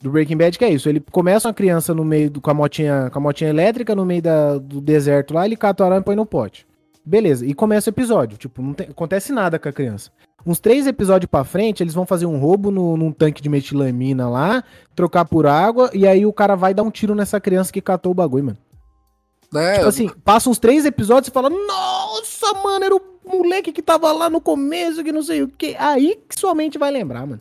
Do 0.02 0.10
Breaking 0.10 0.36
Bad 0.38 0.58
que 0.58 0.64
é 0.64 0.70
isso. 0.70 0.88
Ele 0.88 0.98
começa 1.12 1.46
uma 1.48 1.52
criança 1.54 1.92
no 1.94 2.04
meio 2.04 2.30
do, 2.30 2.40
com, 2.40 2.50
a 2.50 2.54
motinha, 2.54 3.10
com 3.12 3.18
a 3.18 3.22
motinha 3.22 3.50
elétrica 3.50 3.94
no 3.94 4.06
meio 4.06 4.22
da, 4.22 4.56
do 4.56 4.80
deserto 4.80 5.34
lá, 5.34 5.44
ele 5.44 5.56
cata 5.56 5.82
a 5.84 5.86
aranha 5.86 6.00
e 6.00 6.04
põe 6.04 6.16
no 6.16 6.24
pote. 6.24 6.66
Beleza, 7.04 7.44
e 7.44 7.52
começa 7.52 7.90
o 7.90 7.92
episódio. 7.92 8.38
Tipo, 8.38 8.62
não 8.62 8.72
tem- 8.72 8.88
acontece 8.88 9.30
nada 9.30 9.58
com 9.58 9.68
a 9.68 9.72
criança. 9.72 10.10
Uns 10.46 10.58
três 10.58 10.86
episódios 10.86 11.28
pra 11.30 11.44
frente, 11.44 11.82
eles 11.82 11.92
vão 11.92 12.06
fazer 12.06 12.24
um 12.24 12.38
roubo 12.38 12.70
no, 12.70 12.96
num 12.96 13.12
tanque 13.12 13.42
de 13.42 13.48
metilamina 13.50 14.26
lá, 14.26 14.64
trocar 14.94 15.26
por 15.26 15.46
água, 15.46 15.90
e 15.92 16.06
aí 16.06 16.24
o 16.24 16.32
cara 16.32 16.54
vai 16.56 16.72
dar 16.72 16.82
um 16.82 16.90
tiro 16.90 17.14
nessa 17.14 17.38
criança 17.38 17.70
que 17.70 17.82
catou 17.82 18.12
o 18.12 18.14
bagulho, 18.14 18.44
mano. 18.44 18.58
né? 19.52 19.74
Tipo 19.76 19.88
assim, 19.88 20.08
passa 20.24 20.48
uns 20.48 20.58
três 20.58 20.86
episódios 20.86 21.28
e 21.28 21.30
fala, 21.30 21.50
nossa, 21.50 22.54
mano, 22.64 22.84
era 22.86 22.94
o 22.96 23.00
moleque 23.24 23.72
que 23.72 23.82
tava 23.82 24.10
lá 24.12 24.28
no 24.30 24.40
começo, 24.40 25.02
que 25.04 25.12
não 25.12 25.22
sei 25.22 25.42
o 25.42 25.48
quê. 25.48 25.76
Aí 25.78 26.20
que 26.28 26.38
sua 26.38 26.54
mente 26.54 26.78
vai 26.78 26.90
lembrar, 26.90 27.26
mano. 27.26 27.40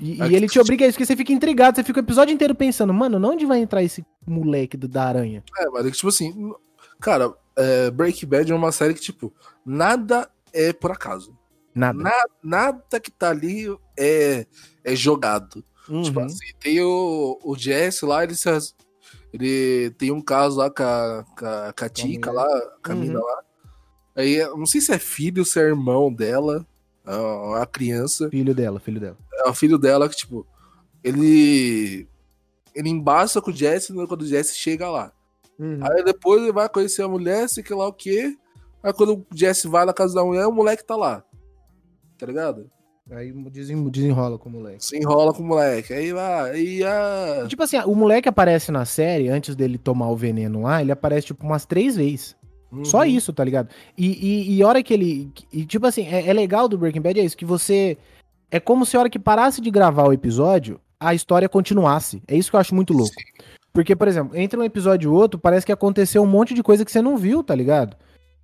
E, 0.00 0.14
e 0.14 0.16
que- 0.28 0.34
ele 0.34 0.48
te 0.48 0.58
obriga 0.58 0.84
a 0.84 0.88
isso, 0.88 0.96
porque 0.96 1.06
você 1.06 1.16
fica 1.16 1.32
intrigado, 1.32 1.76
você 1.76 1.84
fica 1.84 2.00
o 2.00 2.02
episódio 2.02 2.32
inteiro 2.34 2.54
pensando, 2.54 2.92
mano, 2.92 3.24
onde 3.28 3.46
vai 3.46 3.60
entrar 3.60 3.82
esse 3.82 4.04
moleque 4.26 4.76
do- 4.76 4.88
da 4.88 5.04
aranha? 5.04 5.44
É, 5.58 5.66
mas 5.68 5.86
é 5.86 5.90
que, 5.90 5.96
tipo 5.96 6.08
assim, 6.08 6.52
cara, 7.00 7.32
é, 7.56 7.90
Breaking 7.90 8.26
Bad 8.26 8.50
é 8.50 8.54
uma 8.54 8.72
série 8.72 8.94
que, 8.94 9.00
tipo, 9.00 9.32
nada 9.64 10.28
é 10.52 10.72
por 10.72 10.90
acaso. 10.90 11.36
Nada. 11.74 12.02
Na- 12.02 12.24
nada 12.42 13.00
que 13.00 13.10
tá 13.10 13.30
ali 13.30 13.66
é, 13.96 14.46
é 14.84 14.96
jogado. 14.96 15.64
Uhum. 15.88 16.02
Tipo 16.02 16.20
assim, 16.20 16.38
tem 16.60 16.80
o, 16.82 17.38
o 17.42 17.56
Jesse 17.56 18.04
lá, 18.04 18.22
ele, 18.24 18.34
se, 18.34 18.48
ele 19.32 19.90
tem 19.96 20.10
um 20.10 20.20
caso 20.20 20.58
lá 20.58 20.70
com 20.70 20.82
a, 20.82 21.24
com 21.38 21.46
a, 21.46 21.72
com 21.72 21.84
a 21.84 21.88
Tica 21.88 22.30
lá, 22.32 22.46
com 22.84 22.92
a 22.92 22.94
Uhum. 22.94 23.12
lá. 23.14 23.42
Aí, 24.14 24.38
não 24.50 24.66
sei 24.66 24.80
se 24.80 24.92
é 24.92 24.98
filho 24.98 25.40
ou 25.40 25.44
se 25.44 25.58
é 25.58 25.62
irmão 25.62 26.12
dela, 26.12 26.66
a, 27.04 27.66
criança. 27.66 28.28
Filho 28.30 28.54
dela, 28.54 28.78
filho 28.78 29.00
dela. 29.00 29.16
É 29.32 29.48
o 29.48 29.54
filho 29.54 29.78
dela 29.78 30.08
que, 30.08 30.16
tipo, 30.16 30.46
ele. 31.02 32.06
Ele 32.74 32.88
embaça 32.88 33.40
com 33.42 33.50
o 33.50 33.54
Jesse 33.54 33.92
né, 33.92 34.06
quando 34.06 34.22
o 34.22 34.26
Jesse 34.26 34.56
chega 34.56 34.88
lá. 34.88 35.12
Uhum. 35.58 35.78
Aí 35.82 36.02
depois 36.04 36.42
ele 36.42 36.52
vai 36.52 36.68
conhecer 36.68 37.02
a 37.02 37.08
mulher, 37.08 37.46
sei 37.48 37.62
que 37.62 37.74
lá 37.74 37.86
o 37.86 37.92
quê. 37.92 38.34
Aí 38.82 38.92
quando 38.94 39.14
o 39.14 39.26
Jesse 39.34 39.68
vai 39.68 39.84
na 39.84 39.92
casa 39.92 40.14
da 40.14 40.24
mulher, 40.24 40.46
o 40.46 40.52
moleque 40.52 40.82
tá 40.82 40.96
lá. 40.96 41.22
Tá 42.16 42.24
ligado? 42.24 42.70
Aí 43.10 43.30
desen- 43.50 43.90
desenrola 43.90 44.38
com 44.38 44.48
o 44.48 44.52
moleque. 44.52 44.84
Se 44.84 44.96
enrola 44.96 45.34
com 45.34 45.42
o 45.42 45.46
moleque. 45.46 45.92
Aí 45.92 46.12
vai. 46.12 46.50
Aí 46.52 46.84
a. 46.84 47.44
Tipo 47.46 47.62
assim, 47.62 47.78
o 47.80 47.94
moleque 47.94 48.28
aparece 48.28 48.72
na 48.72 48.86
série, 48.86 49.28
antes 49.28 49.54
dele 49.54 49.76
tomar 49.76 50.08
o 50.08 50.16
veneno 50.16 50.62
lá, 50.62 50.80
ele 50.80 50.92
aparece 50.92 51.26
tipo 51.26 51.44
umas 51.44 51.66
três 51.66 51.96
vezes. 51.96 52.34
Só 52.84 53.00
Uhum. 53.00 53.04
isso, 53.04 53.32
tá 53.32 53.44
ligado? 53.44 53.68
E, 53.96 54.06
e, 54.06 54.56
e 54.56 54.62
a 54.62 54.68
hora 54.68 54.82
que 54.82 54.94
ele. 54.94 55.30
E 55.52 55.64
tipo 55.64 55.86
assim, 55.86 56.06
é, 56.06 56.28
é 56.28 56.32
legal 56.32 56.68
do 56.68 56.78
Breaking 56.78 57.02
Bad 57.02 57.20
é 57.20 57.24
isso, 57.24 57.36
que 57.36 57.44
você. 57.44 57.98
É 58.50 58.58
como 58.60 58.84
se 58.86 58.96
a 58.96 59.00
hora 59.00 59.10
que 59.10 59.18
parasse 59.18 59.60
de 59.60 59.70
gravar 59.70 60.04
o 60.06 60.12
episódio, 60.12 60.80
a 60.98 61.14
história 61.14 61.48
continuasse. 61.48 62.22
É 62.26 62.36
isso 62.36 62.50
que 62.50 62.56
eu 62.56 62.60
acho 62.60 62.74
muito 62.74 62.92
louco. 62.92 63.14
Porque, 63.72 63.96
por 63.96 64.06
exemplo, 64.06 64.36
entre 64.36 64.58
um 64.58 64.62
episódio 64.62 65.10
e 65.10 65.14
outro, 65.14 65.40
parece 65.40 65.64
que 65.64 65.72
aconteceu 65.72 66.22
um 66.22 66.26
monte 66.26 66.52
de 66.52 66.62
coisa 66.62 66.84
que 66.84 66.92
você 66.92 67.00
não 67.00 67.16
viu, 67.16 67.42
tá 67.42 67.54
ligado? 67.54 67.96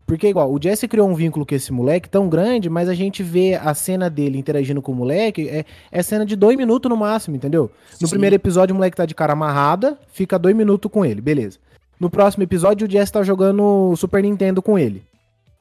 Porque, 0.07 0.27
igual, 0.27 0.51
o 0.51 0.59
Jesse 0.61 0.89
criou 0.89 1.07
um 1.07 1.15
vínculo 1.15 1.45
com 1.45 1.55
esse 1.55 1.71
moleque 1.71 2.09
tão 2.09 2.31
grande, 2.31 2.71
mas 2.71 2.89
a 2.89 2.95
gente 2.95 3.23
vê 3.23 3.55
a 3.55 3.75
cena 3.75 4.09
dele 4.09 4.39
interagindo 4.39 4.81
com 4.81 4.93
o 4.93 4.95
moleque, 4.95 5.47
é, 5.47 5.67
é 5.93 6.03
cena 6.03 6.25
de 6.25 6.35
dois 6.35 6.57
minutos 6.57 6.89
no 6.89 6.97
máximo, 6.97 7.37
entendeu? 7.37 7.71
No 8.01 8.07
Sim. 8.09 8.13
primeiro 8.13 8.35
episódio, 8.35 8.73
o 8.73 8.77
moleque 8.77 8.97
tá 8.97 9.05
de 9.05 9.15
cara 9.15 9.35
amarrada, 9.35 9.99
fica 10.11 10.39
dois 10.39 10.57
minutos 10.57 10.91
com 10.91 11.05
ele, 11.05 11.21
beleza. 11.21 11.59
No 12.01 12.09
próximo 12.09 12.45
episódio, 12.45 12.87
o 12.87 12.91
Jesse 12.91 13.13
tá 13.13 13.23
jogando 13.23 13.95
Super 13.97 14.23
Nintendo 14.23 14.63
com 14.63 14.79
ele. 14.79 15.03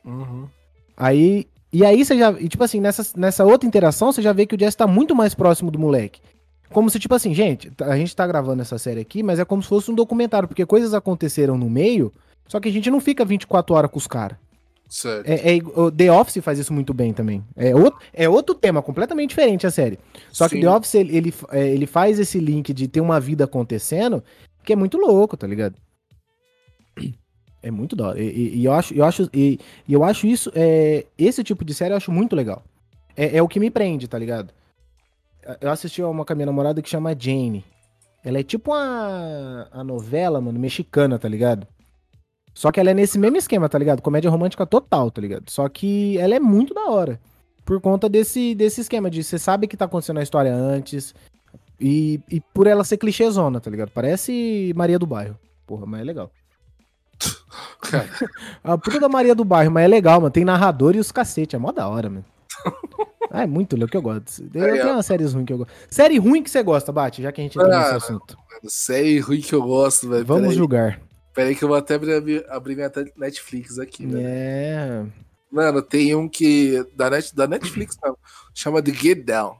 Uhum. 0.05 0.47
Aí. 0.95 1.47
E 1.71 1.83
aí 1.83 2.03
você 2.03 2.17
já. 2.17 2.31
E 2.31 2.47
tipo 2.47 2.63
assim, 2.63 2.79
nessa, 2.79 3.05
nessa 3.17 3.43
outra 3.43 3.67
interação, 3.67 4.11
você 4.11 4.21
já 4.21 4.31
vê 4.31 4.45
que 4.45 4.55
o 4.55 4.59
Jesse 4.59 4.77
tá 4.77 4.87
muito 4.87 5.15
mais 5.15 5.33
próximo 5.35 5.69
do 5.69 5.79
moleque. 5.79 6.21
Como 6.69 6.89
se, 6.89 6.99
tipo 6.99 7.15
assim, 7.15 7.33
gente, 7.33 7.71
a 7.81 7.95
gente 7.95 8.15
tá 8.15 8.27
gravando 8.27 8.61
essa 8.61 8.77
série 8.77 8.99
aqui, 8.99 9.23
mas 9.23 9.39
é 9.39 9.45
como 9.45 9.63
se 9.63 9.69
fosse 9.69 9.89
um 9.89 9.95
documentário, 9.95 10.47
porque 10.47 10.65
coisas 10.65 10.93
aconteceram 10.93 11.57
no 11.57 11.69
meio, 11.69 12.11
só 12.47 12.59
que 12.59 12.67
a 12.67 12.71
gente 12.71 12.89
não 12.91 12.99
fica 12.99 13.23
24 13.23 13.75
horas 13.75 13.89
com 13.89 13.97
os 13.97 14.07
caras. 14.07 14.37
Certo. 14.89 15.27
É, 15.27 15.57
é, 15.57 15.61
o 15.75 15.91
The 15.91 16.11
Office 16.11 16.43
faz 16.43 16.59
isso 16.59 16.73
muito 16.73 16.93
bem 16.93 17.13
também. 17.13 17.43
É 17.55 17.75
outro, 17.75 17.99
é 18.13 18.27
outro 18.27 18.55
tema, 18.55 18.81
completamente 18.81 19.29
diferente 19.29 19.67
a 19.67 19.71
série. 19.71 19.99
Só 20.31 20.47
que 20.47 20.55
Sim. 20.55 20.61
The 20.61 20.69
Office, 20.69 20.95
ele, 20.95 21.17
ele, 21.17 21.33
é, 21.51 21.67
ele 21.67 21.85
faz 21.85 22.19
esse 22.19 22.39
link 22.39 22.73
de 22.73 22.87
ter 22.87 23.01
uma 23.01 23.19
vida 23.19 23.43
acontecendo, 23.43 24.23
que 24.63 24.73
é 24.73 24.75
muito 24.75 24.97
louco, 24.97 25.35
tá 25.35 25.45
ligado? 25.47 25.75
É 27.61 27.71
muito 27.71 27.95
da 27.95 28.09
hora. 28.09 28.19
E, 28.21 28.27
e- 28.27 28.55
e 28.59 28.65
eu 28.65 28.73
acho, 28.73 28.93
eu 28.93 29.03
acho, 29.03 29.29
e, 29.33 29.59
eu 29.89 30.03
acho 30.03 30.27
isso, 30.27 30.51
é, 30.55 31.05
esse 31.17 31.43
tipo 31.43 31.65
de 31.65 31.73
série 31.73 31.91
eu 31.93 31.97
acho 31.97 32.11
muito 32.11 32.35
legal. 32.35 32.63
É, 33.15 33.37
é 33.37 33.41
o 33.41 33.47
que 33.47 33.59
me 33.59 33.69
prende, 33.71 34.07
tá 34.07 34.17
ligado? 34.17 34.53
Eu 35.61 35.71
assisti 35.71 36.01
a 36.01 36.07
uma 36.07 36.23
com 36.25 36.33
a 36.33 36.35
minha 36.35 36.45
namorada 36.45 36.81
que 36.81 36.89
chama 36.89 37.15
Jane. 37.17 37.63
Ela 38.23 38.39
é 38.39 38.43
tipo 38.43 38.73
a, 38.73 39.67
a 39.71 39.83
novela, 39.83 40.39
mano, 40.41 40.59
mexicana, 40.59 41.17
tá 41.17 41.27
ligado? 41.27 41.65
Só 42.53 42.71
que 42.71 42.79
ela 42.79 42.91
é 42.91 42.93
nesse 42.93 43.17
mesmo 43.17 43.37
esquema, 43.37 43.69
tá 43.69 43.77
ligado? 43.77 44.01
Comédia 44.01 44.29
romântica 44.29 44.65
total, 44.65 45.09
tá 45.11 45.21
ligado? 45.21 45.49
Só 45.49 45.67
que 45.69 46.17
ela 46.17 46.35
é 46.35 46.39
muito 46.39 46.73
da 46.73 46.89
hora. 46.89 47.19
Por 47.63 47.79
conta 47.81 48.09
desse, 48.09 48.53
desse 48.55 48.81
esquema 48.81 49.09
de 49.09 49.23
você 49.23 49.37
sabe 49.39 49.67
que 49.67 49.77
tá 49.77 49.85
acontecendo 49.85 50.19
a 50.19 50.23
história 50.23 50.53
antes. 50.53 51.13
E, 51.79 52.19
e 52.29 52.41
por 52.53 52.65
ela 52.67 52.83
ser 52.83 52.97
clichêzona, 52.97 53.59
tá 53.61 53.69
ligado? 53.69 53.91
Parece 53.91 54.73
Maria 54.75 54.97
do 54.99 55.05
Bairro. 55.05 55.37
Porra, 55.65 55.85
mas 55.85 56.01
é 56.01 56.03
legal. 56.03 56.31
Cara, 57.81 58.07
A 58.63 58.77
puta 58.77 58.99
da 58.99 59.09
Maria 59.09 59.33
do 59.35 59.43
Bairro, 59.45 59.71
mas 59.71 59.85
é 59.85 59.87
legal, 59.87 60.19
mano. 60.19 60.31
Tem 60.31 60.43
narrador 60.45 60.95
e 60.95 60.99
os 60.99 61.11
cacete. 61.11 61.55
É 61.55 61.59
mó 61.59 61.71
da 61.71 61.87
hora, 61.87 62.09
mano. 62.09 62.25
Ah, 63.29 63.43
é 63.43 63.45
muito 63.45 63.75
louco 63.75 63.91
que 63.91 63.97
eu 63.97 64.01
gosto. 64.01 64.41
Eu 64.53 64.63
É, 64.63 64.81
tenho 64.81 64.93
umas 64.93 65.05
séries 65.05 65.33
ruins 65.33 65.45
que 65.45 65.51
eu 65.51 65.57
gosto. 65.57 65.71
Série 65.89 66.17
ruim 66.17 66.41
que 66.41 66.49
você 66.49 66.63
gosta, 66.63 66.93
Bate, 66.93 67.21
já 67.21 67.29
que 67.29 67.41
a 67.41 67.43
gente 67.43 67.57
entrou 67.59 67.67
nesse 67.69 67.91
Ah, 67.91 67.95
assunto. 67.97 68.37
série 68.69 69.19
ruim 69.19 69.41
que 69.41 69.53
eu 69.53 69.61
gosto, 69.61 70.07
velho. 70.07 70.25
Vamos 70.25 70.43
Peraí, 70.43 70.57
julgar. 70.57 71.01
peraí 71.33 71.53
que 71.53 71.61
eu 71.61 71.67
vou 71.67 71.75
até 71.75 71.95
abrir, 71.95 72.45
abrir 72.49 72.75
minha 72.77 72.89
Netflix 73.17 73.77
aqui, 73.79 74.07
velho. 74.07 74.25
É. 74.25 75.05
Mano, 75.51 75.81
tem 75.81 76.15
um 76.15 76.29
que. 76.29 76.81
Da, 76.95 77.09
Net, 77.09 77.35
da 77.35 77.45
Netflix, 77.47 77.97
mesmo, 78.01 78.17
chama 78.53 78.81
The 78.81 78.93
Get 78.93 79.25
Down. 79.25 79.57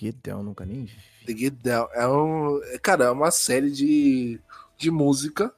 Get 0.00 0.14
Down, 0.22 0.44
nunca 0.44 0.64
nem 0.64 0.84
vi. 0.84 0.94
The 1.26 1.36
Get 1.36 1.54
Down. 1.60 1.88
É 1.92 2.06
um. 2.06 2.60
Cara, 2.82 3.06
é 3.06 3.10
uma 3.10 3.32
série 3.32 3.68
de, 3.70 4.38
de 4.78 4.92
música 4.92 5.52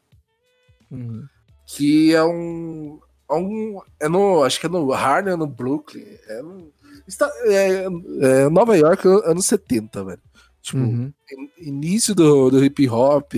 Uhum. 0.91 1.25
que 1.67 2.15
é 2.15 2.23
um. 2.25 3.01
É 3.31 3.35
um. 3.35 3.81
É 4.01 4.09
no. 4.09 4.43
Acho 4.43 4.59
que 4.61 4.67
é 4.67 4.69
no 4.69 4.93
Harlem, 4.93 5.37
no 5.37 5.47
Brooklyn. 5.47 6.05
É, 6.29 6.43
no, 6.43 6.73
está, 7.07 7.31
é, 7.45 7.85
é 7.85 8.49
Nova 8.49 8.77
York, 8.77 9.07
anos 9.25 9.47
70, 9.47 10.05
velho. 10.05 10.23
Tipo, 10.63 10.79
Uhum. 10.79 11.13
in- 11.33 11.69
início 11.69 12.15
do, 12.15 12.51
do 12.51 12.63
hip 12.65 12.89
hop, 12.89 13.33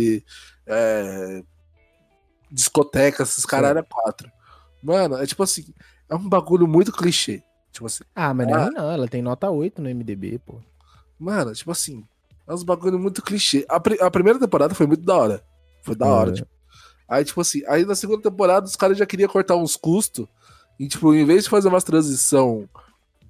é, 0.67 1.43
discoteca, 2.51 3.23
esses 3.23 3.45
caras 3.47 3.71
eram 3.71 3.85
quatro. 3.85 4.31
Mano, 4.83 5.17
é 5.17 5.27
tipo 5.27 5.43
assim, 5.43 5.67
é 6.09 6.15
um 6.15 6.29
bagulho 6.29 6.67
muito 6.67 6.93
clichê. 6.93 7.43
Tipo 7.73 7.87
assim, 7.87 8.03
Ah, 8.15 8.35
mas 8.35 8.47
não, 8.49 8.55
Ah. 8.55 8.59
é 8.61 8.65
ruim 8.65 8.75
não, 8.75 8.91
ela 8.91 9.09
tem 9.09 9.23
nota 9.23 9.51
8 9.51 9.81
no 9.81 9.89
MDB, 9.89 10.39
pô. 10.45 10.61
mano, 11.19 11.53
tipo 11.53 11.71
assim, 11.71 12.05
é 12.49 12.53
uns 12.55 12.63
bagulho 12.65 12.99
muito 12.99 13.23
clichê. 13.23 13.65
A, 13.69 13.77
a 14.07 14.11
primeira 14.11 14.39
temporada 14.41 14.75
foi 14.75 14.87
muito 14.87 15.05
da 15.05 15.17
hora. 15.17 15.45
Foi 15.83 15.95
da 15.95 16.07
hora, 16.07 16.31
É. 16.31 16.35
tipo. 16.35 16.51
Aí, 17.11 17.25
tipo 17.25 17.41
assim, 17.41 17.63
aí 17.67 17.85
na 17.85 17.95
segunda 17.97 18.23
temporada 18.23 18.65
os 18.67 18.77
caras 18.77 18.97
já 18.97 19.05
queriam 19.05 19.29
cortar 19.29 19.57
uns 19.57 19.77
custos. 19.77 20.27
E, 20.79 20.87
tipo, 20.89 21.13
em 21.13 21.25
vez 21.27 21.45
de 21.45 21.51
fazer 21.51 21.69
umas 21.69 21.83
transição 21.85 22.69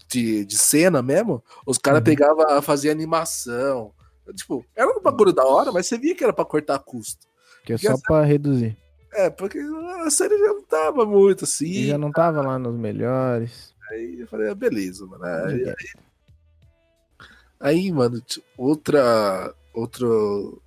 de, 0.06 0.44
de 0.44 0.56
cena 0.58 1.02
mesmo, 1.02 1.42
os 1.66 1.78
caras 1.78 1.98
Uhum. 2.00 2.04
pegavam, 2.04 2.62
faziam 2.62 2.92
animação. 2.92 3.92
Tipo, 4.34 4.64
era 4.76 4.88
um 4.88 5.00
bagulho 5.02 5.32
da 5.32 5.44
hora, 5.44 5.72
mas 5.72 5.86
você 5.86 5.96
via 5.98 6.14
que 6.14 6.22
era 6.22 6.32
pra 6.32 6.44
cortar 6.44 6.78
custo. 6.78 7.26
Que 7.64 7.72
é 7.72 7.78
só 7.78 7.92
essa- 7.92 8.02
pra 8.06 8.22
reduzir. 8.22 8.76
É, 9.12 9.28
porque 9.30 9.58
a 10.06 10.10
série 10.10 10.38
já 10.38 10.46
não 10.52 10.62
tava 10.62 11.04
muito 11.04 11.42
E 11.42 11.44
assim. 11.44 11.86
já 11.86 11.98
não 11.98 12.12
tava 12.12 12.40
lá 12.42 12.58
nos 12.60 12.78
melhores. 12.78 13.74
Aí 13.90 14.20
eu 14.20 14.28
falei, 14.28 14.48
ah, 14.50 14.54
beleza, 14.54 15.04
mano. 15.06 15.24
Aí, 15.24 15.62
É. 15.68 15.74
aí, 17.58 17.92
mano, 17.92 18.20
t- 18.20 18.42
outra. 18.56 19.52
Outro. 19.72 20.60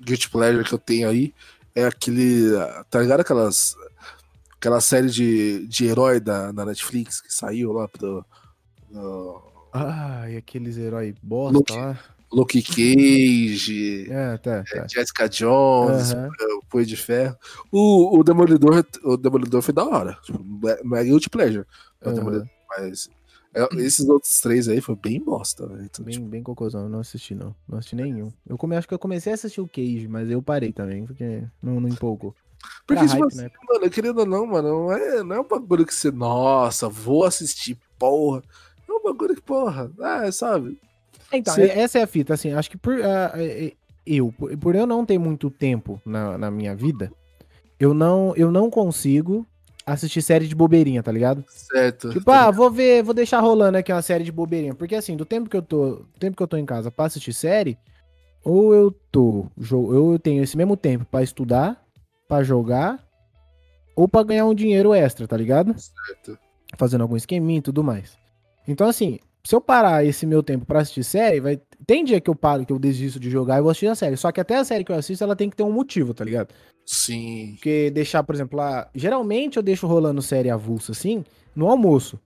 Guilty 0.00 0.28
Pleasure 0.30 0.64
que 0.64 0.74
eu 0.74 0.78
tenho 0.78 1.08
aí 1.08 1.32
é 1.74 1.84
aquele. 1.84 2.50
Tá 2.90 3.00
ligado 3.00 3.20
aquelas. 3.20 3.74
Aquela 4.56 4.80
série 4.80 5.08
de, 5.10 5.66
de 5.66 5.86
herói 5.86 6.20
da, 6.20 6.52
da 6.52 6.64
Netflix 6.64 7.20
que 7.20 7.32
saiu 7.34 7.72
lá 7.72 7.88
pro. 7.88 8.24
no 8.90 9.42
Ai, 9.72 10.36
aqueles 10.36 10.76
heróis 10.76 11.14
bosta 11.22 11.58
Luke. 11.58 11.72
lá. 11.72 11.98
Luke 12.32 12.62
Cage, 12.62 14.06
É, 14.10 14.38
tá, 14.38 14.62
tá. 14.64 14.86
Jessica 14.88 15.28
Jones, 15.28 16.12
Aham. 16.12 16.30
o 16.58 16.64
Punho 16.66 16.86
de 16.86 16.96
Ferro. 16.96 17.36
O, 17.70 18.18
o 18.18 18.24
Demolidor, 18.24 18.84
o 19.04 19.16
Demolidor 19.18 19.60
foi 19.62 19.74
da 19.74 19.84
hora. 19.84 20.16
Tipo, 20.22 20.42
não 20.84 20.98
é- 20.98 21.00
é 21.02 21.04
Guilty 21.04 21.28
Pleasure. 21.28 21.66
é. 22.00 22.10
Demolidor, 22.12 22.46
mas 22.70 23.08
é, 23.08 23.12
esses 23.78 24.08
outros 24.08 24.40
três 24.40 24.68
aí 24.68 24.80
foi 24.80 24.96
bem 24.96 25.20
bosta, 25.22 25.66
velho. 25.66 25.84
Então, 25.84 26.04
Bem, 26.04 26.14
tipo, 26.14 26.26
bem 26.26 26.42
cocôzão, 26.42 26.88
não 26.88 27.00
assisti 27.00 27.34
não. 27.34 27.54
Não 27.68 27.78
assisti 27.78 27.96
nenhum. 27.96 28.32
Eu 28.46 28.56
come, 28.56 28.76
acho 28.76 28.88
que 28.88 28.94
eu 28.94 28.98
comecei 28.98 29.32
a 29.32 29.34
assistir 29.34 29.60
o 29.60 29.68
Cage, 29.68 30.08
mas 30.08 30.30
eu 30.30 30.40
parei 30.42 30.72
também, 30.72 31.04
porque 31.04 31.42
não, 31.62 31.80
não 31.80 31.88
empolgou. 31.88 32.34
porque, 32.86 33.02
tipo 33.02 33.12
hype, 33.12 33.26
assim, 33.26 33.42
né? 33.42 33.50
mano, 33.68 33.90
querendo 33.90 34.18
ou 34.20 34.26
não, 34.26 34.46
mano, 34.46 34.68
não 34.68 34.92
é, 34.92 35.22
não 35.22 35.36
é 35.36 35.40
um 35.40 35.46
bagulho 35.48 35.84
que 35.84 35.94
você, 35.94 36.10
nossa, 36.10 36.88
vou 36.88 37.24
assistir, 37.24 37.76
porra. 37.98 38.42
É 38.88 38.92
um 38.92 39.02
bagulho 39.02 39.34
que, 39.34 39.42
porra, 39.42 39.90
ah, 40.00 40.30
sabe? 40.32 40.78
Então, 41.32 41.54
é- 41.56 41.78
essa 41.78 41.98
é 41.98 42.02
a 42.02 42.06
fita, 42.06 42.34
assim, 42.34 42.52
acho 42.52 42.70
que 42.70 42.76
por 42.76 42.98
é, 42.98 43.32
é, 43.36 43.72
eu, 44.06 44.32
por, 44.32 44.56
por 44.58 44.74
eu 44.74 44.86
não 44.86 45.04
ter 45.04 45.18
muito 45.18 45.50
tempo 45.50 46.00
na, 46.04 46.36
na 46.38 46.50
minha 46.50 46.74
vida, 46.74 47.12
eu 47.78 47.92
não, 47.94 48.34
eu 48.36 48.50
não 48.50 48.70
consigo 48.70 49.46
assistir 49.86 50.22
série 50.22 50.46
de 50.46 50.54
bobeirinha, 50.54 51.02
tá 51.02 51.10
ligado? 51.12 51.44
Certo. 51.48 52.10
Tipo, 52.10 52.30
ah, 52.30 52.50
vou 52.50 52.70
ver, 52.70 53.02
vou 53.02 53.14
deixar 53.14 53.40
rolando 53.40 53.78
aqui 53.78 53.92
uma 53.92 54.02
série 54.02 54.24
de 54.24 54.32
bobeirinha. 54.32 54.74
Porque 54.74 54.94
assim, 54.94 55.16
do 55.16 55.24
tempo 55.24 55.48
que 55.48 55.56
eu 55.56 55.62
tô, 55.62 55.96
do 55.96 56.18
tempo 56.18 56.36
que 56.36 56.42
eu 56.42 56.48
tô 56.48 56.56
em 56.56 56.66
casa 56.66 56.90
pra 56.90 57.06
assistir 57.06 57.32
série, 57.32 57.78
ou 58.44 58.74
eu 58.74 58.90
tô, 59.10 59.46
eu 59.70 60.18
tenho 60.18 60.42
esse 60.42 60.56
mesmo 60.56 60.76
tempo 60.76 61.04
pra 61.04 61.22
estudar, 61.22 61.84
pra 62.28 62.42
jogar, 62.42 63.04
ou 63.94 64.08
pra 64.08 64.22
ganhar 64.22 64.46
um 64.46 64.54
dinheiro 64.54 64.94
extra, 64.94 65.26
tá 65.28 65.36
ligado? 65.36 65.74
certo. 65.78 66.38
Fazendo 66.76 67.02
algum 67.02 67.16
esqueminha 67.16 67.58
e 67.58 67.62
tudo 67.62 67.84
mais. 67.84 68.16
Então 68.66 68.88
assim, 68.88 69.18
se 69.44 69.54
eu 69.54 69.60
parar 69.60 70.04
esse 70.04 70.24
meu 70.26 70.42
tempo 70.42 70.64
pra 70.64 70.80
assistir 70.80 71.04
série, 71.04 71.40
vai 71.40 71.60
tem 71.84 72.04
dia 72.04 72.20
que 72.20 72.30
eu 72.30 72.34
paro, 72.34 72.64
que 72.64 72.72
eu 72.72 72.78
desisto 72.78 73.18
de 73.18 73.28
jogar 73.28 73.58
e 73.58 73.60
vou 73.60 73.70
assistir 73.70 73.88
a 73.88 73.94
série. 73.94 74.16
Só 74.16 74.30
que 74.30 74.40
até 74.40 74.56
a 74.56 74.64
série 74.64 74.84
que 74.84 74.92
eu 74.92 74.96
assisto, 74.96 75.24
ela 75.24 75.34
tem 75.34 75.50
que 75.50 75.56
ter 75.56 75.64
um 75.64 75.72
motivo, 75.72 76.14
tá 76.14 76.24
ligado? 76.24 76.54
Sim. 76.86 77.52
Porque 77.54 77.90
deixar, 77.90 78.22
por 78.22 78.34
exemplo, 78.34 78.56
lá, 78.56 78.88
geralmente 78.94 79.56
eu 79.56 79.62
deixo 79.62 79.86
rolando 79.86 80.22
série 80.22 80.48
avulsa 80.48 80.92
assim, 80.92 81.24
no 81.56 81.68
almoço. 81.68 82.20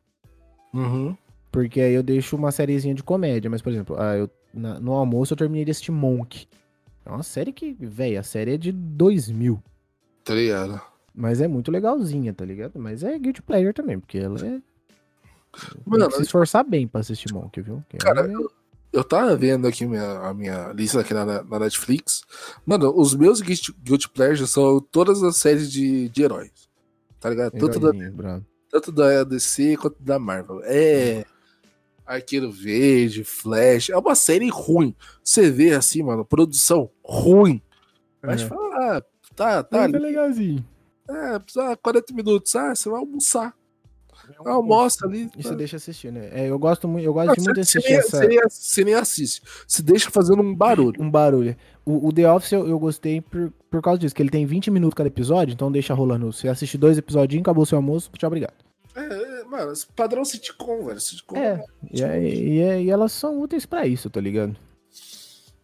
Uhum. 0.75 1.17
Porque 1.51 1.81
aí 1.81 1.95
eu 1.95 2.03
deixo 2.03 2.37
uma 2.37 2.53
sériezinha 2.53 2.95
de 2.95 3.03
comédia. 3.03 3.49
Mas, 3.51 3.63
por 3.63 3.73
exemplo, 3.73 3.97
ah, 3.99 4.15
eu, 4.17 4.29
na- 4.53 4.79
no 4.79 4.93
almoço 4.93 5.33
eu 5.33 5.39
terminei 5.39 5.65
de 5.65 5.71
assistir 5.71 5.93
Monk. 5.93 6.47
É 7.05 7.11
uma 7.11 7.23
série 7.23 7.51
que, 7.53 7.73
velho, 7.81 8.21
a 8.21 8.23
série 8.23 8.55
é 8.55 8.57
de 8.59 8.73
2000. 8.73 9.63
Tá 10.23 10.35
ligado? 10.35 10.81
Mas 11.15 11.41
é 11.41 11.49
muito 11.49 11.71
legalzinha, 11.71 12.35
tá 12.35 12.45
ligado? 12.45 12.73
Mas 12.79 13.03
é 13.03 13.19
Guilty 13.19 13.41
Pleasure 13.41 13.73
também, 13.73 13.99
porque 13.99 14.19
ela 14.19 14.39
é. 14.47 14.61
Mano, 15.85 16.05
Tem 16.05 16.11
que 16.11 16.17
se 16.17 16.23
esforçar 16.23 16.65
bem 16.65 16.87
pra 16.87 17.01
assistir 17.01 17.33
Monk, 17.33 17.61
viu? 17.61 17.83
Cara, 17.99 18.31
é- 18.31 18.35
Eu 18.93 19.05
tava 19.05 19.37
vendo 19.37 19.67
aqui 19.67 19.85
minha, 19.85 20.21
a 20.21 20.33
minha 20.33 20.73
lista 20.73 21.01
aqui 21.01 21.13
na, 21.13 21.43
na 21.45 21.59
Netflix. 21.59 22.23
Mano, 22.65 22.93
os 22.97 23.15
meus 23.15 23.41
Guilty, 23.43 23.73
Guilty 23.83 24.09
Pleasures 24.09 24.49
são 24.51 24.81
todas 24.81 25.23
as 25.23 25.37
séries 25.37 25.71
de, 25.71 26.09
de 26.09 26.23
heróis. 26.23 26.51
Tá 27.21 27.29
ligado? 27.29 27.53
Tanto 27.59 27.79
da, 27.81 27.93
bravo. 28.13 28.47
tanto 28.71 28.93
da 28.93 29.23
DC 29.25 29.77
quanto 29.77 30.03
da 30.03 30.19
Marvel. 30.19 30.61
É. 30.65 31.25
Arqueiro 32.07 32.51
Verde, 32.53 33.25
Flash. 33.25 33.91
É 33.91 33.97
uma 33.99 34.15
série 34.15 34.49
ruim. 34.49 34.95
Você 35.23 35.51
vê 35.51 35.75
assim, 35.75 36.03
mano, 36.03 36.25
produção 36.25 36.89
ruim. 37.05 37.61
Mas 38.23 38.43
É. 38.43 38.47
fala, 38.47 38.97
ah, 38.97 39.03
tá, 39.35 39.63
tá 39.63 39.79
é 39.79 39.85
ali. 39.85 39.99
legalzinho. 39.99 40.65
É, 41.09 41.39
precisa 41.39 41.77
40 41.77 42.15
minutos. 42.15 42.55
Ah, 42.57 42.75
você 42.75 42.89
vai 42.89 43.01
almoçar. 43.01 43.55
É 44.45 44.49
Almoça 44.51 45.07
ali. 45.07 45.31
E 45.37 45.43
tá. 45.43 45.49
você 45.51 45.57
deixa 45.57 45.77
assistir, 45.77 46.11
né? 46.13 46.29
É, 46.33 46.47
eu 46.51 46.59
gosto 46.59 46.87
muito, 46.89 47.05
eu 47.05 47.13
gosto 47.13 47.29
Não, 47.29 47.35
de 47.35 47.41
muito 47.43 47.55
você, 47.57 47.61
assistir 47.79 47.89
nem, 47.91 47.99
essa... 47.99 48.17
você 48.19 48.27
nem- 48.27 48.39
você 48.49 48.85
nem 48.85 48.95
assiste. 48.95 49.43
Se 49.67 49.83
deixa 49.83 50.11
fazendo 50.11 50.43
um 50.43 50.55
barulho. 50.55 51.01
um 51.03 51.11
barulho. 51.11 51.57
O, 51.85 52.09
o 52.09 52.13
The 52.13 52.31
Office 52.31 52.53
eu, 52.53 52.67
eu 52.69 52.79
gostei 52.79 53.21
por, 53.21 53.53
por 53.71 53.81
causa 53.83 53.99
disso, 54.01 54.15
que 54.15 54.23
ele 54.23 54.31
tem 54.31 54.45
20 54.47 54.71
minutos 54.71 54.95
cada 54.97 55.09
episódio, 55.09 55.53
então 55.53 55.71
deixa 55.71 55.95
rolando. 55.95 56.33
Você 56.33 56.49
assiste 56.49 56.77
dois 56.77 56.99
episódios, 56.99 57.41
acabou 57.41 57.65
seu 57.67 57.77
almoço, 57.79 58.11
tchau, 58.19 58.27
obrigado. 58.29 58.55
É, 58.95 59.01
é, 59.03 59.45
mano, 59.45 59.73
padrão 59.95 60.25
sitcom, 60.25 60.85
velho. 60.87 61.01
Sitcom 61.01 61.37
É, 61.37 61.63
E, 61.93 62.03
aí- 62.03 62.49
e, 62.57 62.61
é- 62.61 62.83
e 62.83 62.91
elas 62.91 63.13
são 63.13 63.41
úteis 63.41 63.67
pra 63.67 63.87
isso, 63.87 64.09
tá 64.11 64.21
ligado? 64.21 64.57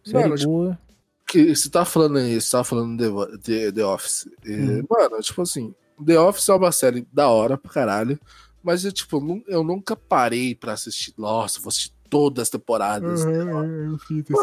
Série 0.05 0.23
Mano, 0.23 0.35
tipo, 0.35 0.49
boa. 0.51 0.79
que 1.27 1.55
você 1.55 1.69
tá 1.69 1.83
falando 1.85 2.17
aí, 2.17 2.39
você 2.39 2.51
tá 2.51 2.63
falando 2.63 2.97
de, 2.97 3.09
Vo- 3.09 3.37
de 3.37 3.71
The 3.71 3.85
Office. 3.85 4.27
E, 4.45 4.51
Hum. 4.53 4.83
Mano, 4.89 5.19
tipo 5.21 5.41
assim, 5.41 5.73
The 6.05 6.19
Office 6.19 6.47
é 6.49 6.53
uma 6.53 6.71
série 6.71 7.07
da 7.11 7.27
hora 7.29 7.57
pra 7.57 7.71
caralho. 7.71 8.19
Mas 8.63 8.85
eu, 8.85 8.91
tipo, 8.91 9.43
eu 9.47 9.63
nunca 9.63 9.95
parei 9.95 10.55
pra 10.55 10.73
assistir. 10.73 11.13
Nossa, 11.17 11.59
vou 11.59 11.69
assistir 11.69 11.91
todas 12.09 12.43
as 12.43 12.49
temporadas. 12.49 13.25
Mano, 13.25 13.97
tipo, 14.07 14.41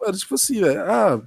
mano, 0.00 0.16
tipo 0.16 0.34
assim, 0.34 0.60
velho. 0.60 0.80
Ah, 0.82 1.22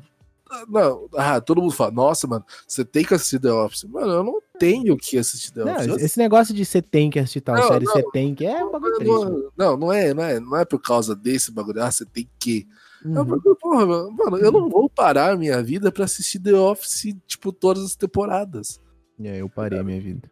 ah, 0.50 0.66
não. 0.68 1.08
Ah, 1.16 1.40
todo 1.42 1.62
mundo 1.62 1.74
fala, 1.74 1.92
nossa, 1.92 2.26
mano, 2.28 2.46
você 2.68 2.84
tem 2.84 3.04
que 3.06 3.14
assistir 3.14 3.40
The 3.40 3.52
Office. 3.52 3.84
Mano, 3.84 4.12
eu 4.12 4.24
não 4.24 4.40
tenho 4.60 4.96
que 4.98 5.18
assistir 5.18 5.52
The 5.52 5.64
Não, 5.66 5.74
Office. 5.76 6.02
Esse 6.04 6.18
negócio 6.18 6.54
de 6.54 6.66
você 6.66 6.82
tem 6.82 7.10
que 7.10 7.20
assistir 7.20 7.42
tal 7.42 7.56
Não, 7.56 7.68
série, 7.68 7.86
não. 7.86 7.94
você 7.94 8.04
tem 8.12 8.34
que. 8.34 8.46
É 8.46 8.64
um 8.64 8.72
bagulho 8.72 8.96
triste. 8.96 9.12
mano. 9.12 9.52
Não, 9.58 9.72
não, 9.72 9.78
não 9.78 9.94
é, 9.94 10.14
não 10.14 10.24
é, 10.24 10.40
não 10.40 10.58
é 10.58 10.66
por 10.66 10.80
causa 10.82 11.16
desse 11.16 11.52
bagulho, 11.52 11.82
ah, 11.84 11.92
você 11.92 12.06
tem 12.06 12.28
que. 12.40 12.68
É 13.04 13.08
Uhum. 13.08 13.26
porque, 13.26 13.54
porra, 13.62 13.86
mano, 13.86 14.38
eu 14.38 14.52
não 14.52 14.68
vou 14.68 14.90
parar 14.90 15.34
a 15.34 15.38
minha 15.38 15.62
vida 15.62 15.92
pra 15.92 16.06
assistir 16.06 16.40
The 16.40 16.54
Office, 16.56 17.14
tipo, 17.28 17.52
todas 17.52 17.84
as 17.84 17.96
temporadas. 17.96 18.82
É, 19.22 19.42
eu 19.42 19.48
parei 19.50 19.78
a 19.78 19.84
minha 19.84 20.02
vida. 20.02 20.30